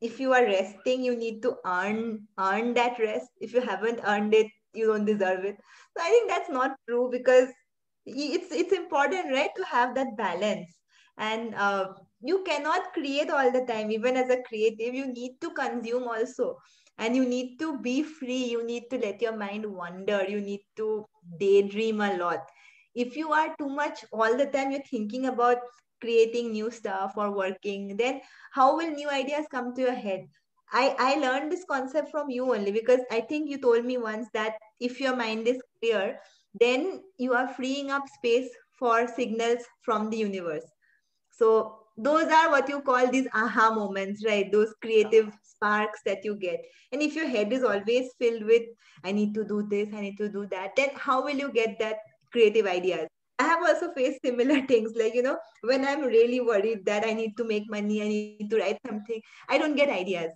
if 0.00 0.18
you 0.20 0.32
are 0.32 0.44
resting 0.44 1.04
you 1.04 1.16
need 1.16 1.42
to 1.42 1.56
earn 1.66 2.26
earn 2.38 2.74
that 2.74 2.98
rest. 2.98 3.28
If 3.40 3.52
you 3.52 3.60
haven't 3.60 4.00
earned 4.04 4.34
it 4.34 4.46
you 4.74 4.86
don't 4.86 5.04
deserve 5.04 5.44
it. 5.44 5.56
So 5.96 6.04
i 6.04 6.08
think 6.08 6.28
that's 6.28 6.50
not 6.50 6.76
true 6.88 7.08
because 7.10 7.48
it's 8.06 8.52
it's 8.52 8.72
important 8.72 9.32
right 9.32 9.50
to 9.56 9.64
have 9.64 9.94
that 9.94 10.16
balance. 10.16 10.68
And 11.18 11.54
uh, 11.54 11.88
you 12.20 12.42
cannot 12.44 12.92
create 12.92 13.30
all 13.30 13.50
the 13.50 13.64
time. 13.66 13.90
Even 13.90 14.16
as 14.16 14.30
a 14.30 14.42
creative 14.42 14.94
you 14.94 15.06
need 15.12 15.36
to 15.40 15.50
consume 15.50 16.04
also. 16.04 16.56
And 16.98 17.14
you 17.16 17.24
need 17.26 17.58
to 17.58 17.78
be 17.80 18.02
free. 18.02 18.44
You 18.44 18.64
need 18.64 18.84
to 18.90 18.98
let 18.98 19.20
your 19.20 19.36
mind 19.36 19.66
wander. 19.66 20.24
You 20.28 20.40
need 20.40 20.60
to 20.76 21.06
daydream 21.40 22.00
a 22.00 22.16
lot 22.16 22.48
if 22.94 23.16
you 23.16 23.32
are 23.32 23.54
too 23.58 23.68
much 23.68 24.04
all 24.12 24.36
the 24.36 24.46
time 24.46 24.70
you're 24.70 24.90
thinking 24.90 25.26
about 25.26 25.58
creating 26.00 26.52
new 26.52 26.70
stuff 26.70 27.14
or 27.16 27.30
working 27.30 27.96
then 27.96 28.20
how 28.52 28.76
will 28.76 28.90
new 28.90 29.08
ideas 29.10 29.46
come 29.50 29.74
to 29.74 29.82
your 29.82 29.94
head 29.94 30.26
I, 30.72 30.96
I 30.98 31.14
learned 31.16 31.52
this 31.52 31.64
concept 31.68 32.10
from 32.10 32.28
you 32.28 32.54
only 32.54 32.72
because 32.72 33.00
I 33.10 33.20
think 33.20 33.50
you 33.50 33.58
told 33.58 33.84
me 33.84 33.98
once 33.98 34.28
that 34.34 34.54
if 34.80 35.00
your 35.00 35.14
mind 35.14 35.46
is 35.46 35.62
clear, 35.80 36.18
then 36.58 37.02
you 37.18 37.34
are 37.34 37.48
freeing 37.48 37.90
up 37.90 38.02
space 38.08 38.48
for 38.78 39.06
signals 39.06 39.62
from 39.82 40.10
the 40.10 40.16
universe. 40.16 40.64
So 41.30 41.85
those 41.96 42.26
are 42.26 42.50
what 42.50 42.68
you 42.68 42.80
call 42.80 43.10
these 43.10 43.26
aha 43.34 43.74
moments, 43.74 44.24
right? 44.24 44.50
Those 44.52 44.74
creative 44.82 45.32
sparks 45.42 46.00
that 46.04 46.24
you 46.24 46.36
get. 46.36 46.64
And 46.92 47.02
if 47.02 47.14
your 47.14 47.28
head 47.28 47.52
is 47.52 47.64
always 47.64 48.10
filled 48.18 48.44
with, 48.44 48.62
I 49.04 49.12
need 49.12 49.34
to 49.34 49.44
do 49.44 49.66
this, 49.68 49.88
I 49.94 50.00
need 50.00 50.18
to 50.18 50.28
do 50.28 50.46
that, 50.50 50.76
then 50.76 50.90
how 50.94 51.24
will 51.24 51.36
you 51.36 51.50
get 51.52 51.78
that 51.80 51.96
creative 52.32 52.66
ideas? 52.66 53.08
I 53.38 53.44
have 53.44 53.62
also 53.62 53.92
faced 53.92 54.20
similar 54.24 54.66
things. 54.66 54.92
Like, 54.96 55.14
you 55.14 55.22
know, 55.22 55.38
when 55.62 55.86
I'm 55.86 56.02
really 56.02 56.40
worried 56.40 56.84
that 56.86 57.04
I 57.06 57.12
need 57.12 57.36
to 57.36 57.44
make 57.44 57.70
money, 57.70 58.02
I 58.02 58.08
need 58.08 58.50
to 58.50 58.58
write 58.58 58.78
something, 58.86 59.20
I 59.48 59.58
don't 59.58 59.76
get 59.76 59.88
ideas. 59.88 60.32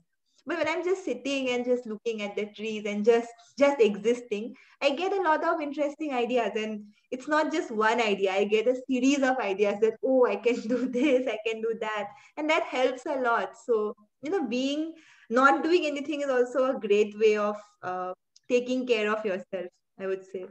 But 0.46 0.58
when 0.58 0.68
I'm 0.68 0.84
just 0.84 1.04
sitting 1.04 1.50
and 1.50 1.64
just 1.64 1.86
looking 1.86 2.22
at 2.22 2.34
the 2.34 2.46
trees 2.46 2.84
and 2.86 3.04
just 3.04 3.28
just 3.58 3.80
existing, 3.80 4.54
I 4.82 4.90
get 4.90 5.12
a 5.12 5.22
lot 5.22 5.44
of 5.44 5.60
interesting 5.60 6.12
ideas. 6.12 6.52
And 6.56 6.84
it's 7.10 7.28
not 7.28 7.52
just 7.52 7.70
one 7.70 8.00
idea. 8.00 8.32
I 8.32 8.44
get 8.44 8.66
a 8.66 8.80
series 8.88 9.22
of 9.22 9.38
ideas 9.38 9.80
that, 9.80 9.94
oh, 10.04 10.26
I 10.26 10.36
can 10.36 10.60
do 10.68 10.88
this, 10.88 11.26
I 11.26 11.38
can 11.46 11.60
do 11.60 11.74
that. 11.80 12.08
And 12.36 12.48
that 12.48 12.64
helps 12.64 13.06
a 13.06 13.20
lot. 13.20 13.52
So, 13.64 13.94
you 14.22 14.30
know, 14.30 14.46
being 14.46 14.94
not 15.28 15.62
doing 15.62 15.86
anything 15.86 16.22
is 16.22 16.30
also 16.30 16.76
a 16.76 16.80
great 16.80 17.18
way 17.18 17.36
of 17.36 17.56
uh, 17.82 18.12
taking 18.48 18.86
care 18.86 19.12
of 19.12 19.24
yourself, 19.24 19.70
I 19.98 20.06
would 20.06 20.24
say. 20.24 20.46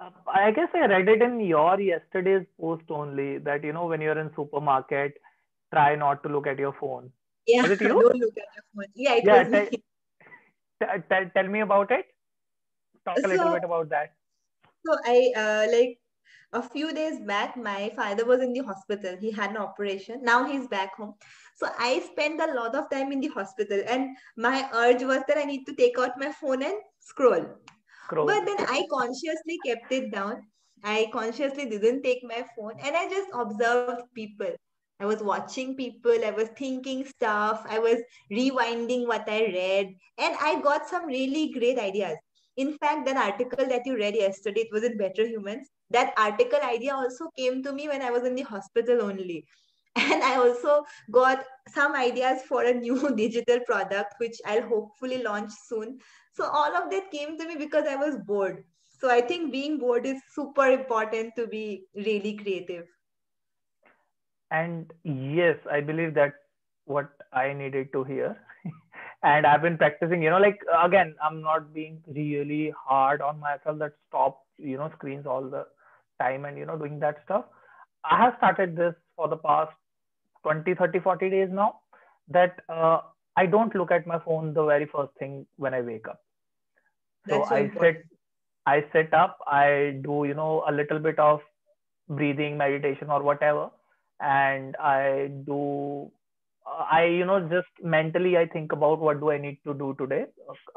Uh, 0.00 0.10
I 0.26 0.50
guess 0.50 0.68
I 0.74 0.86
read 0.86 1.08
it 1.08 1.22
in 1.22 1.40
your 1.40 1.80
yesterday's 1.80 2.46
post 2.60 2.84
only 2.90 3.38
that, 3.38 3.62
you 3.64 3.72
know, 3.72 3.86
when 3.86 4.00
you're 4.00 4.18
in 4.18 4.30
supermarket, 4.34 5.14
try 5.72 5.94
not 5.94 6.22
to 6.24 6.28
look 6.28 6.46
at 6.46 6.58
your 6.58 6.74
phone. 6.78 7.10
Yeah, 7.46 7.62
don't 7.76 7.80
look 7.80 8.36
at 8.36 8.48
your 8.54 8.64
phone. 8.74 8.92
Yeah, 8.94 9.14
it 9.14 9.24
yeah, 9.24 9.42
was 9.42 9.52
me. 9.52 9.68
T- 9.70 10.86
t- 11.10 11.30
tell 11.34 11.48
me 11.48 11.60
about 11.60 11.90
it. 11.90 12.06
Talk 13.04 13.18
a 13.18 13.22
so, 13.22 13.28
little 13.28 13.52
bit 13.52 13.64
about 13.64 13.88
that. 13.90 14.14
So 14.84 14.96
I 15.04 15.32
uh, 15.36 15.66
like 15.72 15.98
a 16.52 16.62
few 16.62 16.92
days 16.92 17.18
back, 17.20 17.56
my 17.56 17.90
father 17.96 18.24
was 18.24 18.40
in 18.40 18.52
the 18.52 18.60
hospital. 18.60 19.16
He 19.18 19.30
had 19.30 19.50
an 19.50 19.56
operation. 19.56 20.22
Now 20.22 20.44
he's 20.44 20.66
back 20.68 20.96
home. 20.96 21.14
So 21.56 21.68
I 21.78 22.00
spent 22.00 22.40
a 22.40 22.52
lot 22.54 22.74
of 22.74 22.90
time 22.90 23.12
in 23.12 23.20
the 23.20 23.28
hospital, 23.28 23.82
and 23.86 24.16
my 24.36 24.68
urge 24.74 25.02
was 25.02 25.22
that 25.28 25.38
I 25.38 25.44
need 25.44 25.64
to 25.66 25.74
take 25.74 25.98
out 25.98 26.18
my 26.18 26.32
phone 26.32 26.62
and 26.62 26.74
scroll. 27.00 27.46
scroll. 28.04 28.26
But 28.26 28.44
then 28.44 28.66
I 28.68 28.84
consciously 28.90 29.58
kept 29.64 29.90
it 29.92 30.12
down. 30.12 30.42
I 30.84 31.08
consciously 31.12 31.66
didn't 31.66 32.02
take 32.02 32.22
my 32.24 32.44
phone, 32.56 32.74
and 32.82 32.96
I 32.96 33.08
just 33.08 33.28
observed 33.32 34.02
people. 34.14 34.54
I 35.00 35.06
was 35.06 35.22
watching 35.22 35.74
people, 35.76 36.24
I 36.24 36.30
was 36.30 36.48
thinking 36.56 37.04
stuff, 37.04 37.64
I 37.68 37.78
was 37.78 37.98
rewinding 38.30 39.06
what 39.06 39.28
I 39.28 39.40
read, 39.46 39.94
and 40.18 40.36
I 40.40 40.60
got 40.60 40.88
some 40.88 41.06
really 41.06 41.52
great 41.52 41.78
ideas. 41.78 42.16
In 42.56 42.76
fact, 42.78 43.06
that 43.06 43.16
article 43.16 43.66
that 43.66 43.86
you 43.86 43.96
read 43.96 44.14
yesterday, 44.14 44.60
it 44.62 44.72
was 44.72 44.84
in 44.84 44.98
Better 44.98 45.26
Humans. 45.26 45.68
That 45.90 46.12
article 46.16 46.60
idea 46.62 46.94
also 46.94 47.30
came 47.36 47.62
to 47.62 47.72
me 47.72 47.88
when 47.88 48.02
I 48.02 48.10
was 48.10 48.24
in 48.24 48.34
the 48.34 48.42
hospital 48.42 49.02
only. 49.02 49.46
And 49.96 50.22
I 50.22 50.36
also 50.36 50.84
got 51.10 51.44
some 51.68 51.94
ideas 51.94 52.42
for 52.48 52.64
a 52.64 52.74
new 52.74 53.14
digital 53.16 53.60
product, 53.60 54.14
which 54.18 54.36
I'll 54.46 54.68
hopefully 54.68 55.22
launch 55.22 55.52
soon. 55.66 55.98
So 56.34 56.44
all 56.44 56.76
of 56.76 56.90
that 56.90 57.10
came 57.10 57.38
to 57.38 57.46
me 57.46 57.56
because 57.56 57.86
I 57.86 57.96
was 57.96 58.16
bored. 58.26 58.64
So 59.00 59.10
I 59.10 59.20
think 59.20 59.52
being 59.52 59.78
bored 59.78 60.06
is 60.06 60.20
super 60.34 60.66
important 60.70 61.34
to 61.36 61.46
be 61.46 61.86
really 61.94 62.36
creative 62.36 62.86
and 64.58 64.92
yes 65.04 65.56
i 65.76 65.80
believe 65.80 66.14
that 66.14 66.34
what 66.86 67.10
i 67.32 67.52
needed 67.52 67.92
to 67.92 68.04
hear. 68.04 68.36
And 69.24 69.46
i've 69.46 69.62
been 69.62 69.78
practicing 69.78 70.22
you 70.22 70.30
know 70.30 70.38
like 70.44 70.60
again 70.84 71.14
i'm 71.24 71.40
not 71.42 71.72
being 71.74 71.98
really 72.16 72.74
hard 72.86 73.20
on 73.22 73.38
myself 73.40 73.78
that 73.78 73.92
stop 74.08 74.40
you 74.58 74.76
know 74.76 74.90
screens 74.96 75.26
all 75.26 75.48
the 75.54 75.64
time 76.20 76.44
and 76.44 76.58
you 76.58 76.66
know 76.66 76.76
doing 76.76 76.98
that 77.00 77.22
stuff. 77.24 77.44
I 78.04 78.18
have 78.22 78.34
started 78.38 78.76
this 78.76 78.94
for 79.16 79.28
the 79.28 79.36
past 79.36 79.72
20 80.42 80.74
30 80.74 81.00
40 81.00 81.30
days 81.30 81.48
now 81.52 81.80
that 82.28 82.60
uh, 82.68 83.00
i 83.36 83.46
don't 83.46 83.74
look 83.76 83.92
at 83.92 84.06
my 84.06 84.18
phone 84.26 84.52
the 84.54 84.64
very 84.64 84.86
first 84.94 85.12
thing 85.18 85.46
when 85.56 85.74
i 85.74 85.80
wake 85.80 86.08
up. 86.08 86.20
So, 87.28 87.44
i 87.44 87.70
set, 87.80 88.02
i 88.66 88.84
sit 88.92 89.14
up 89.14 89.38
i 89.46 90.00
do 90.02 90.24
you 90.28 90.34
know 90.34 90.64
a 90.68 90.72
little 90.72 90.98
bit 90.98 91.18
of 91.18 91.40
breathing 92.08 92.58
meditation 92.58 93.10
or 93.10 93.22
whatever 93.22 93.70
and 94.20 94.76
i 94.76 95.30
do 95.46 96.10
i 96.98 97.04
you 97.04 97.24
know 97.26 97.38
just 97.52 97.72
mentally 97.94 98.36
i 98.38 98.46
think 98.46 98.72
about 98.72 99.00
what 99.00 99.20
do 99.20 99.30
i 99.30 99.38
need 99.38 99.58
to 99.66 99.74
do 99.74 99.94
today. 99.98 100.24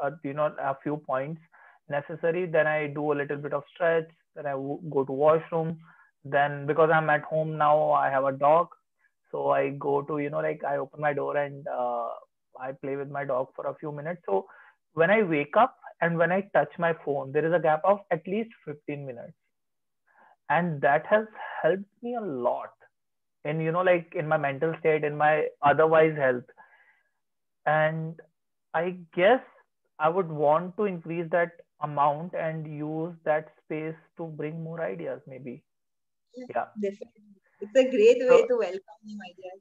Uh, 0.00 0.10
you 0.24 0.32
know 0.34 0.54
a 0.60 0.76
few 0.82 0.96
points 1.06 1.40
necessary. 1.88 2.46
Then 2.46 2.66
i 2.66 2.88
do 2.88 3.12
a 3.12 3.18
little 3.20 3.36
bit 3.36 3.52
of 3.52 3.62
stretch. 3.74 4.08
Then 4.34 4.46
I 4.46 4.52
go 4.52 5.04
to 5.06 5.12
washroom. 5.12 5.78
Then 6.24 6.66
because 6.66 6.90
i'm 6.92 7.10
at 7.10 7.22
home 7.22 7.56
now 7.56 7.92
i 7.92 8.10
have 8.10 8.24
a 8.24 8.32
dog. 8.32 8.68
So 9.30 9.50
i 9.50 9.70
go 9.70 10.02
to 10.02 10.18
you 10.18 10.30
know 10.30 10.40
like 10.40 10.64
i 10.64 10.76
open 10.76 11.00
my 11.00 11.12
door 11.12 11.36
and 11.36 11.66
uh, 11.68 12.08
i 12.60 12.72
play 12.82 12.96
with 12.96 13.10
my 13.10 13.24
dog 13.24 13.48
for 13.54 13.66
a 13.66 13.74
few 13.76 13.92
minutes. 13.92 14.22
So 14.26 14.46
when 14.94 15.10
i 15.10 15.22
wake 15.22 15.56
up 15.56 15.76
and 16.00 16.18
when 16.18 16.32
i 16.32 16.40
touch 16.54 16.72
my 16.78 16.94
phone 17.04 17.32
there 17.32 17.46
is 17.46 17.52
a 17.54 17.60
gap 17.60 17.82
of 17.84 18.00
at 18.10 18.26
least 18.26 18.50
15 18.64 19.06
minutes. 19.06 19.32
And 20.48 20.80
that 20.82 21.06
has 21.06 21.26
helped 21.62 21.90
me 22.02 22.14
a 22.16 22.20
lot 22.20 22.70
in 23.46 23.60
you 23.60 23.72
know 23.72 23.84
like 23.88 24.14
in 24.14 24.28
my 24.28 24.36
mental 24.36 24.74
state 24.80 25.04
in 25.04 25.16
my 25.16 25.46
otherwise 25.62 26.16
health. 26.16 26.44
And 27.66 28.20
i 28.78 28.96
guess 29.16 29.40
i 29.98 30.08
would 30.16 30.30
want 30.40 30.76
to 30.76 30.84
increase 30.84 31.28
that 31.30 31.52
amount 31.86 32.34
and 32.34 32.66
use 32.80 33.14
that 33.28 33.48
space 33.62 33.96
to 34.18 34.26
bring 34.40 34.62
more 34.62 34.80
ideas 34.82 35.20
maybe. 35.26 35.62
Yeah 36.54 36.66
definitely. 36.82 37.32
It's 37.60 37.76
a 37.82 37.88
great 37.90 38.18
way 38.30 38.42
so, 38.42 38.46
to 38.48 38.56
welcome 38.58 39.00
new 39.04 39.18
ideas. 39.30 39.60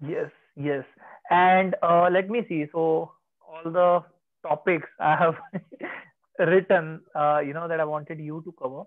Yes 0.00 0.30
yes. 0.56 0.84
And 1.30 1.76
uh, 1.82 2.08
let 2.12 2.30
me 2.30 2.44
see. 2.48 2.66
So 2.72 3.12
all 3.52 3.70
the 3.72 4.02
topics 4.46 4.88
i 5.00 5.16
have 5.16 5.36
written 6.50 7.00
uh, 7.14 7.40
you 7.46 7.52
know 7.52 7.68
that 7.68 7.80
i 7.80 7.84
wanted 7.84 8.18
you 8.18 8.42
to 8.44 8.52
cover 8.60 8.82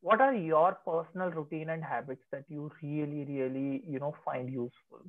what 0.00 0.20
are 0.20 0.34
your 0.34 0.74
personal 0.86 1.30
routine 1.30 1.70
and 1.70 1.84
habits 1.84 2.24
that 2.32 2.44
you 2.48 2.70
really 2.82 3.24
really 3.24 3.82
you 3.88 3.98
know 3.98 4.14
find 4.24 4.50
useful? 4.50 5.02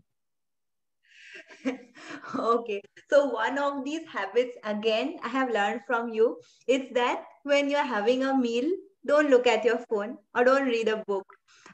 Okay. 2.35 2.81
So 3.09 3.25
one 3.29 3.57
of 3.57 3.83
these 3.85 4.05
habits 4.07 4.57
again 4.63 5.17
i 5.23 5.27
have 5.29 5.51
learned 5.51 5.81
from 5.87 6.09
you 6.09 6.37
is 6.67 6.89
that 6.93 7.23
when 7.43 7.69
you're 7.69 7.89
having 7.91 8.23
a 8.23 8.37
meal 8.37 8.69
don't 9.05 9.29
look 9.29 9.47
at 9.47 9.63
your 9.65 9.79
phone 9.89 10.17
or 10.35 10.43
don't 10.43 10.67
read 10.67 10.87
a 10.87 11.03
book. 11.07 11.25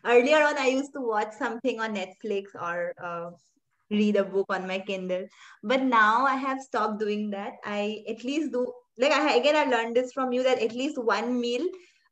Earlier 0.05 0.41
on 0.43 0.57
i 0.57 0.67
used 0.67 0.93
to 0.93 1.01
watch 1.01 1.33
something 1.37 1.79
on 1.79 1.95
netflix 1.95 2.55
or 2.55 2.93
uh, 3.03 3.31
read 3.91 4.15
a 4.15 4.23
book 4.23 4.45
on 4.49 4.67
my 4.67 4.79
kindle. 4.79 5.25
But 5.63 5.83
now 5.83 6.25
i 6.25 6.35
have 6.35 6.59
stopped 6.61 6.99
doing 6.99 7.29
that. 7.31 7.53
I 7.65 8.03
at 8.09 8.23
least 8.23 8.51
do 8.51 8.71
like 8.97 9.11
I, 9.11 9.35
again 9.35 9.55
i 9.55 9.65
learned 9.65 9.95
this 9.95 10.11
from 10.13 10.31
you 10.33 10.43
that 10.43 10.59
at 10.61 10.73
least 10.73 10.97
one 10.97 11.39
meal 11.39 11.65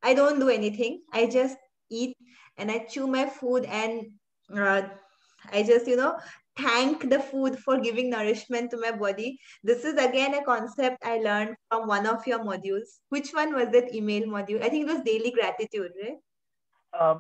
I 0.06 0.14
don't 0.14 0.40
do 0.40 0.50
anything. 0.50 1.02
I 1.12 1.26
just 1.26 1.58
eat 1.90 2.16
and 2.58 2.72
I 2.72 2.80
chew 2.80 3.08
my 3.08 3.26
food 3.26 3.66
and 3.66 4.04
uh, 4.56 4.84
I 5.52 5.64
just, 5.64 5.88
you 5.88 5.96
know, 5.98 6.18
thank 6.58 7.10
the 7.10 7.20
food 7.20 7.58
for 7.60 7.80
giving 7.80 8.12
nourishment 8.12 8.70
to 8.72 8.78
my 8.80 8.92
body. 8.92 9.40
This 9.64 9.84
is 9.84 9.96
again 9.96 10.36
a 10.36 10.44
concept 10.44 10.98
I 11.04 11.18
learned 11.18 11.56
from 11.70 11.88
one 11.88 12.06
of 12.06 12.26
your 12.28 12.40
modules. 12.40 13.00
Which 13.10 13.32
one 13.32 13.56
was 13.56 13.70
that 13.72 13.96
email 13.96 14.28
module? 14.28 14.64
I 14.64 14.70
think 14.70 14.88
it 14.88 14.94
was 14.94 15.02
daily 15.02 15.32
gratitude, 15.32 15.92
right? 16.04 16.18
Uh, 16.94 17.16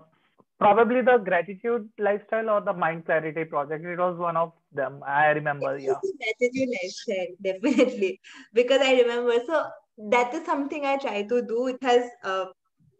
probably 0.59 1.01
the 1.01 1.17
gratitude 1.17 1.89
lifestyle 1.97 2.51
or 2.51 2.61
the 2.61 2.73
mind 2.73 3.05
clarity 3.05 3.45
project. 3.45 3.83
It 3.83 3.97
was 3.97 4.17
one 4.17 4.37
of 4.37 4.53
them. 4.71 5.01
I 5.05 5.29
remember. 5.29 5.77
yeah. 5.79 5.95
Gratitude 6.21 6.69
lifestyle, 6.83 7.33
definitely. 7.43 8.19
Because 8.53 8.81
I 8.81 8.93
remember. 9.01 9.39
So 9.47 9.65
that 10.11 10.33
is 10.35 10.45
something 10.45 10.85
I 10.85 10.97
try 10.97 11.23
to 11.23 11.41
do. 11.41 11.67
It 11.67 11.77
has 11.81 12.09
uh, 12.23 12.45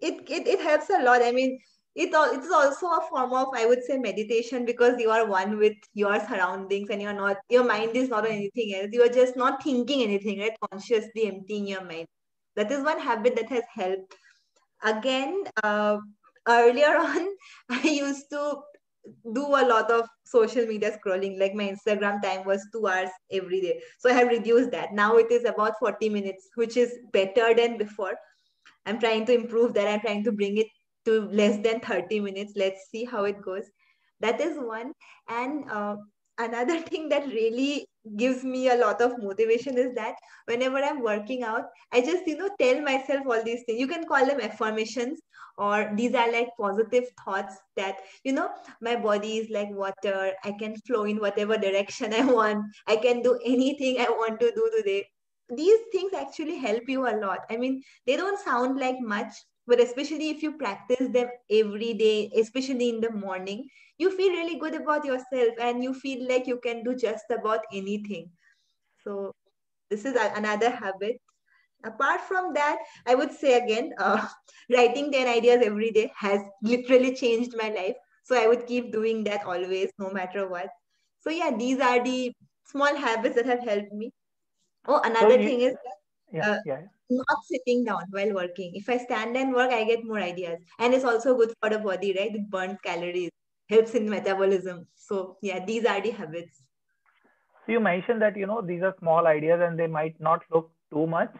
it, 0.09 0.29
it 0.29 0.47
it 0.47 0.59
helps 0.61 0.89
a 0.89 1.01
lot. 1.03 1.21
I 1.23 1.31
mean 1.31 1.57
it 1.95 2.09
it's 2.13 2.51
also 2.51 2.87
a 2.87 3.01
form 3.09 3.33
of 3.33 3.47
i 3.55 3.65
would 3.65 3.81
say 3.83 3.97
meditation 3.97 4.65
because 4.65 4.99
you 4.99 5.09
are 5.09 5.25
one 5.27 5.57
with 5.57 5.77
your 5.93 6.19
surroundings 6.19 6.89
and 6.89 7.01
you're 7.01 7.13
not 7.13 7.37
your 7.49 7.63
mind 7.63 7.95
is 7.95 8.09
not 8.09 8.25
on 8.25 8.31
anything 8.31 8.73
else. 8.75 8.89
You 8.91 9.03
are 9.03 9.13
just 9.21 9.37
not 9.37 9.63
thinking 9.63 10.01
anything 10.03 10.39
right? 10.39 10.57
Consciously 10.71 11.27
emptying 11.27 11.67
your 11.67 11.83
mind. 11.85 12.07
That 12.55 12.71
is 12.71 12.83
one 12.83 12.99
habit 12.99 13.35
that 13.37 13.49
has 13.49 13.63
helped. 13.73 14.15
Again 14.83 15.45
uh, 15.63 15.97
earlier 16.47 16.97
on 17.09 17.27
i 17.69 17.81
used 17.87 18.29
to 18.31 18.57
do 19.33 19.45
a 19.45 19.63
lot 19.67 19.89
of 19.91 20.07
social 20.25 20.65
media 20.65 20.97
scrolling. 20.97 21.39
Like 21.39 21.53
my 21.53 21.69
instagram 21.69 22.21
time 22.21 22.45
was 22.45 22.65
two 22.73 22.87
hours 22.87 23.09
every 23.31 23.61
day. 23.61 23.79
So 23.99 24.09
i 24.09 24.13
have 24.13 24.27
reduced 24.27 24.71
that. 24.71 24.93
Now 24.93 25.15
it 25.17 25.31
is 25.31 25.45
about 25.45 25.79
40 25.79 26.09
minutes 26.09 26.49
which 26.55 26.75
is 26.77 26.97
better 27.13 27.53
than 27.53 27.77
before 27.77 28.13
I'm 28.85 28.99
trying 28.99 29.25
to 29.27 29.33
improve 29.33 29.73
that. 29.73 29.87
I'm 29.87 30.01
trying 30.01 30.23
to 30.25 30.31
bring 30.31 30.57
it 30.57 30.67
to 31.05 31.21
less 31.31 31.57
than 31.63 31.79
30 31.79 32.19
minutes. 32.19 32.53
Let's 32.55 32.89
see 32.89 33.05
how 33.05 33.25
it 33.25 33.41
goes. 33.41 33.63
That 34.19 34.39
is 34.39 34.57
one. 34.57 34.93
And 35.29 35.69
uh, 35.69 35.97
another 36.37 36.79
thing 36.89 37.09
that 37.09 37.27
really 37.27 37.87
gives 38.15 38.43
me 38.43 38.69
a 38.69 38.75
lot 38.75 39.01
of 39.01 39.13
motivation 39.21 39.77
is 39.77 39.93
that 39.95 40.15
whenever 40.45 40.77
i'm 40.77 41.01
working 41.01 41.41
out 41.41 41.63
i 41.91 41.99
just 41.99 42.27
you 42.27 42.37
know 42.37 42.49
tell 42.59 42.79
myself 42.81 43.25
all 43.25 43.43
these 43.43 43.63
things 43.65 43.79
you 43.79 43.87
can 43.87 44.05
call 44.05 44.23
them 44.25 44.39
affirmations 44.39 45.19
or 45.57 45.91
these 45.95 46.13
are 46.13 46.31
like 46.31 46.49
positive 46.59 47.05
thoughts 47.23 47.55
that 47.75 47.97
you 48.23 48.31
know 48.31 48.49
my 48.79 48.95
body 48.95 49.37
is 49.37 49.49
like 49.49 49.69
water 49.71 50.33
i 50.43 50.51
can 50.51 50.75
flow 50.85 51.05
in 51.05 51.17
whatever 51.17 51.57
direction 51.57 52.13
i 52.13 52.23
want 52.37 52.63
i 52.87 52.95
can 52.95 53.23
do 53.23 53.39
anything 53.43 53.99
i 53.99 54.09
want 54.09 54.39
to 54.39 54.51
do 54.51 54.69
today 54.77 55.03
these 55.49 55.79
things 55.91 56.13
actually 56.13 56.57
help 56.57 56.83
you 56.87 57.07
a 57.07 57.15
lot. 57.17 57.39
I 57.49 57.57
mean 57.57 57.83
they 58.05 58.15
don't 58.17 58.39
sound 58.39 58.79
like 58.79 58.99
much 58.99 59.33
but 59.67 59.79
especially 59.79 60.29
if 60.29 60.41
you 60.43 60.57
practice 60.57 61.07
them 61.09 61.27
every 61.49 61.93
day 61.93 62.29
especially 62.37 62.89
in 62.89 63.01
the 63.01 63.11
morning 63.11 63.67
you 63.97 64.09
feel 64.15 64.31
really 64.31 64.57
good 64.59 64.75
about 64.75 65.05
yourself 65.05 65.53
and 65.59 65.83
you 65.83 65.93
feel 65.93 66.27
like 66.27 66.47
you 66.47 66.59
can 66.63 66.83
do 66.83 66.95
just 66.95 67.25
about 67.31 67.61
anything. 67.73 68.29
So 69.03 69.31
this 69.89 70.05
is 70.05 70.15
another 70.15 70.69
habit. 70.71 71.17
Apart 71.85 72.21
from 72.21 72.53
that 72.53 72.77
i 73.05 73.15
would 73.15 73.31
say 73.31 73.53
again 73.57 73.91
uh, 73.99 74.25
writing 74.73 75.11
10 75.11 75.27
ideas 75.27 75.61
every 75.65 75.91
day 75.91 76.11
has 76.17 76.39
literally 76.61 77.15
changed 77.15 77.55
my 77.57 77.69
life. 77.69 77.95
So 78.23 78.35
i 78.41 78.47
would 78.47 78.65
keep 78.67 78.91
doing 78.91 79.23
that 79.25 79.45
always 79.45 79.91
no 79.99 80.09
matter 80.11 80.47
what. 80.47 80.69
So 81.19 81.29
yeah 81.29 81.51
these 81.57 81.79
are 81.79 82.03
the 82.03 82.33
small 82.65 82.95
habits 82.95 83.35
that 83.35 83.45
have 83.45 83.63
helped 83.63 83.93
me 83.93 84.11
oh 84.87 85.01
another 85.03 85.35
so 85.35 85.39
you, 85.39 85.49
thing 85.49 85.61
is 85.61 85.75
yeah, 86.31 86.49
uh, 86.49 86.57
yeah 86.65 86.81
not 87.09 87.37
sitting 87.45 87.85
down 87.85 88.03
while 88.09 88.33
working. 88.33 88.71
If 88.75 88.89
I 88.89 88.97
stand 88.97 89.37
and 89.37 89.53
work, 89.53 89.71
I 89.71 89.83
get 89.83 90.03
more 90.03 90.19
ideas. 90.19 90.59
And 90.79 90.93
it's 90.93 91.05
also 91.05 91.35
good 91.37 91.53
for 91.61 91.69
the 91.69 91.77
body, 91.79 92.15
right? 92.17 92.33
It 92.33 92.49
burns 92.49 92.79
calories, 92.83 93.29
helps 93.69 93.93
in 93.93 94.09
metabolism. 94.09 94.87
So 94.95 95.37
yeah, 95.41 95.63
these 95.63 95.85
are 95.85 96.01
the 96.01 96.11
habits. 96.11 96.63
So 97.65 97.71
you 97.71 97.79
mentioned 97.79 98.21
that 98.21 98.37
you 98.37 98.45
know 98.45 98.61
these 98.61 98.83
are 98.83 98.95
small 98.99 99.27
ideas 99.27 99.59
and 99.63 99.79
they 99.79 99.87
might 99.87 100.19
not 100.19 100.43
look 100.51 100.71
too 100.91 101.07
much, 101.07 101.33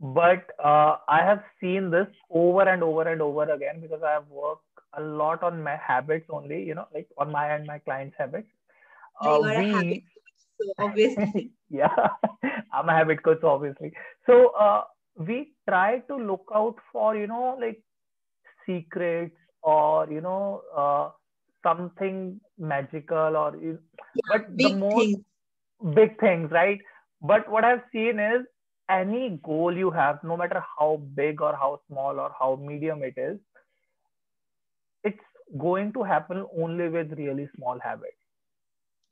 but 0.00 0.50
uh, 0.62 0.98
I 1.08 1.22
have 1.24 1.44
seen 1.60 1.90
this 1.90 2.08
over 2.30 2.68
and 2.68 2.82
over 2.82 3.08
and 3.08 3.22
over 3.22 3.50
again 3.52 3.80
because 3.80 4.02
I 4.02 4.12
have 4.12 4.28
worked 4.28 4.64
a 4.94 5.00
lot 5.00 5.42
on 5.44 5.62
my 5.62 5.76
habits 5.76 6.26
only, 6.30 6.62
you 6.64 6.74
know, 6.74 6.86
like 6.92 7.08
on 7.16 7.30
my 7.30 7.54
and 7.54 7.66
my 7.66 7.78
clients' 7.78 8.16
habits. 8.18 8.48
Uh, 9.20 9.42
we, 9.56 9.62
habit 9.72 10.02
so 10.60 10.74
obviously. 10.78 11.52
yeah, 11.70 11.94
I'm 12.72 12.88
a 12.88 12.92
habit 12.92 13.22
coach, 13.22 13.42
obviously. 13.42 13.92
So 14.26 14.48
uh, 14.50 14.84
we 15.16 15.54
try 15.68 16.00
to 16.00 16.16
look 16.16 16.46
out 16.54 16.76
for 16.92 17.16
you 17.16 17.26
know 17.26 17.56
like 17.60 17.82
secrets 18.66 19.36
or 19.62 20.10
you 20.10 20.20
know 20.20 20.62
uh, 20.76 21.10
something 21.62 22.40
magical 22.58 23.36
or 23.36 23.56
yeah, 24.14 24.22
but 24.28 24.46
the 24.56 24.68
most 24.68 25.10
things. 25.10 25.24
big 25.94 26.18
things 26.20 26.50
right 26.52 26.80
but 27.22 27.48
what 27.50 27.64
i've 27.64 27.82
seen 27.92 28.18
is 28.18 28.46
any 28.88 29.40
goal 29.44 29.76
you 29.76 29.90
have 29.90 30.22
no 30.24 30.36
matter 30.36 30.62
how 30.78 30.96
big 31.14 31.40
or 31.40 31.54
how 31.56 31.80
small 31.88 32.20
or 32.20 32.30
how 32.38 32.56
medium 32.56 33.02
it 33.02 33.14
is 33.16 33.38
it's 35.04 35.22
going 35.58 35.92
to 35.92 36.02
happen 36.02 36.46
only 36.56 36.88
with 36.88 37.12
really 37.18 37.46
small 37.54 37.78
habits 37.80 38.16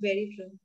very 0.00 0.34
true 0.36 0.58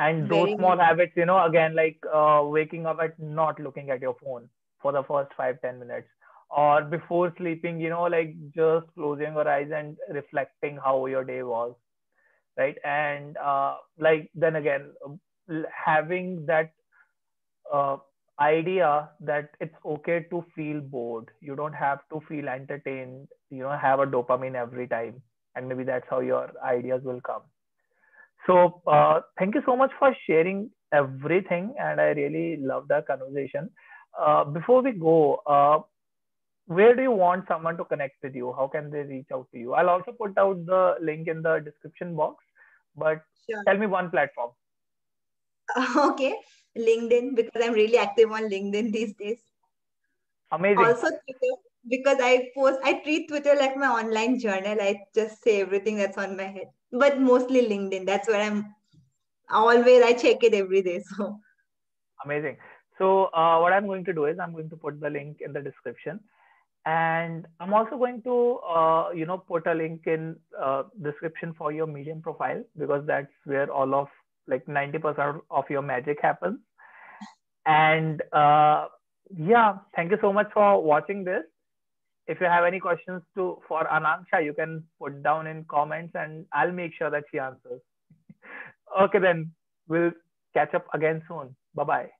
and 0.00 0.28
those 0.30 0.50
Very 0.50 0.56
small 0.56 0.78
good. 0.78 0.86
habits 0.86 1.12
you 1.16 1.26
know 1.26 1.38
again 1.46 1.74
like 1.76 1.98
uh, 2.20 2.40
waking 2.44 2.86
up 2.86 2.98
at 3.06 3.18
not 3.18 3.60
looking 3.60 3.90
at 3.90 4.00
your 4.00 4.16
phone 4.24 4.48
for 4.82 4.92
the 4.92 5.02
first 5.04 5.30
five 5.36 5.60
ten 5.62 5.78
minutes 5.80 6.08
or 6.50 6.82
before 6.94 7.32
sleeping 7.38 7.80
you 7.80 7.90
know 7.90 8.04
like 8.16 8.34
just 8.56 8.86
closing 8.94 9.34
your 9.40 9.48
eyes 9.48 9.70
and 9.80 9.96
reflecting 10.20 10.78
how 10.84 11.06
your 11.06 11.24
day 11.24 11.42
was 11.42 11.74
right? 12.58 12.76
And 12.84 13.36
uh, 13.38 13.76
like 13.98 14.30
then 14.34 14.56
again 14.56 14.92
having 15.84 16.46
that 16.46 16.72
uh, 17.72 17.96
idea 18.40 19.10
that 19.20 19.50
it's 19.60 19.74
okay 19.84 20.26
to 20.30 20.44
feel 20.54 20.80
bored. 20.80 21.30
You 21.40 21.56
don't 21.56 21.72
have 21.74 22.00
to 22.12 22.20
feel 22.28 22.48
entertained. 22.48 23.28
You 23.50 23.64
know 23.64 23.76
have 23.76 24.00
a 24.00 24.06
dopamine 24.06 24.54
every 24.54 24.88
time. 24.88 25.22
And 25.54 25.68
maybe 25.68 25.84
that's 25.84 26.06
how 26.10 26.20
your 26.20 26.50
ideas 26.64 27.02
will 27.04 27.20
come 27.20 27.42
so 28.46 28.82
uh, 28.86 29.20
thank 29.38 29.54
you 29.54 29.62
so 29.66 29.76
much 29.76 29.90
for 29.98 30.14
sharing 30.26 30.70
everything, 30.92 31.74
and 31.78 32.00
I 32.00 32.08
really 32.08 32.56
love 32.56 32.88
the 32.88 33.02
conversation. 33.06 33.70
Uh, 34.18 34.44
before 34.44 34.82
we 34.82 34.92
go, 34.92 35.40
uh, 35.46 35.80
where 36.66 36.94
do 36.94 37.02
you 37.02 37.10
want 37.10 37.46
someone 37.48 37.76
to 37.76 37.84
connect 37.84 38.22
with 38.22 38.34
you? 38.34 38.52
How 38.56 38.68
can 38.68 38.90
they 38.90 39.02
reach 39.02 39.26
out 39.32 39.48
to 39.52 39.58
you? 39.58 39.74
I'll 39.74 39.90
also 39.90 40.12
put 40.12 40.38
out 40.38 40.64
the 40.66 40.94
link 41.00 41.26
in 41.26 41.42
the 41.42 41.58
description 41.58 42.14
box. 42.14 42.44
But 42.96 43.22
sure. 43.48 43.62
tell 43.66 43.78
me 43.78 43.86
one 43.86 44.10
platform. 44.10 44.50
Okay, 45.96 46.34
LinkedIn 46.76 47.36
because 47.36 47.62
I'm 47.64 47.72
really 47.72 47.98
active 47.98 48.30
on 48.30 48.50
LinkedIn 48.50 48.92
these 48.92 49.14
days. 49.14 49.38
Amazing. 50.52 50.84
Also 50.84 51.08
Twitter 51.08 51.54
because 51.88 52.18
I 52.20 52.50
post, 52.56 52.80
I 52.84 53.00
treat 53.04 53.28
Twitter 53.28 53.54
like 53.54 53.76
my 53.76 53.86
online 53.86 54.38
journal. 54.38 54.76
I 54.80 55.00
just 55.14 55.42
say 55.42 55.60
everything 55.60 55.96
that's 55.96 56.18
on 56.18 56.36
my 56.36 56.44
head, 56.44 56.70
but 56.92 57.20
mostly 57.20 57.66
LinkedIn. 57.66 58.06
That's 58.06 58.28
where 58.28 58.40
I'm 58.40 58.74
always, 59.50 60.02
I 60.02 60.12
check 60.12 60.42
it 60.42 60.54
every 60.54 60.82
day. 60.82 61.02
So 61.16 61.38
amazing. 62.24 62.56
So 62.98 63.26
uh, 63.26 63.58
what 63.60 63.72
I'm 63.72 63.86
going 63.86 64.04
to 64.04 64.12
do 64.12 64.26
is 64.26 64.38
I'm 64.38 64.52
going 64.52 64.68
to 64.70 64.76
put 64.76 65.00
the 65.00 65.08
link 65.08 65.38
in 65.40 65.52
the 65.52 65.60
description 65.60 66.20
and 66.86 67.46
I'm 67.58 67.74
also 67.74 67.96
going 67.96 68.22
to, 68.22 68.58
uh, 68.68 69.10
you 69.14 69.26
know, 69.26 69.38
put 69.38 69.66
a 69.66 69.74
link 69.74 70.06
in 70.06 70.36
uh, 70.58 70.84
description 71.02 71.54
for 71.56 71.72
your 71.72 71.86
Medium 71.86 72.20
profile 72.20 72.62
because 72.78 73.06
that's 73.06 73.32
where 73.44 73.70
all 73.70 73.94
of 73.94 74.08
like 74.46 74.66
90% 74.66 75.40
of 75.50 75.64
your 75.70 75.82
magic 75.82 76.18
happens. 76.20 76.58
And 77.66 78.22
uh, 78.32 78.88
yeah, 79.36 79.76
thank 79.94 80.10
you 80.10 80.18
so 80.20 80.32
much 80.32 80.50
for 80.52 80.82
watching 80.82 81.24
this 81.24 81.44
if 82.30 82.40
you 82.40 82.46
have 82.46 82.64
any 82.64 82.78
questions 82.78 83.22
to 83.34 83.58
for 83.66 83.84
Akanksha, 83.84 84.44
you 84.44 84.54
can 84.54 84.84
put 85.00 85.22
down 85.22 85.48
in 85.48 85.64
comments 85.64 86.12
and 86.14 86.46
I'll 86.52 86.70
make 86.72 86.92
sure 86.96 87.10
that 87.10 87.24
she 87.30 87.40
answers. 87.40 87.80
okay, 89.02 89.18
then 89.18 89.50
we'll 89.88 90.12
catch 90.54 90.72
up 90.74 90.86
again 90.94 91.22
soon. 91.28 91.56
Bye 91.74 91.84
bye. 91.84 92.10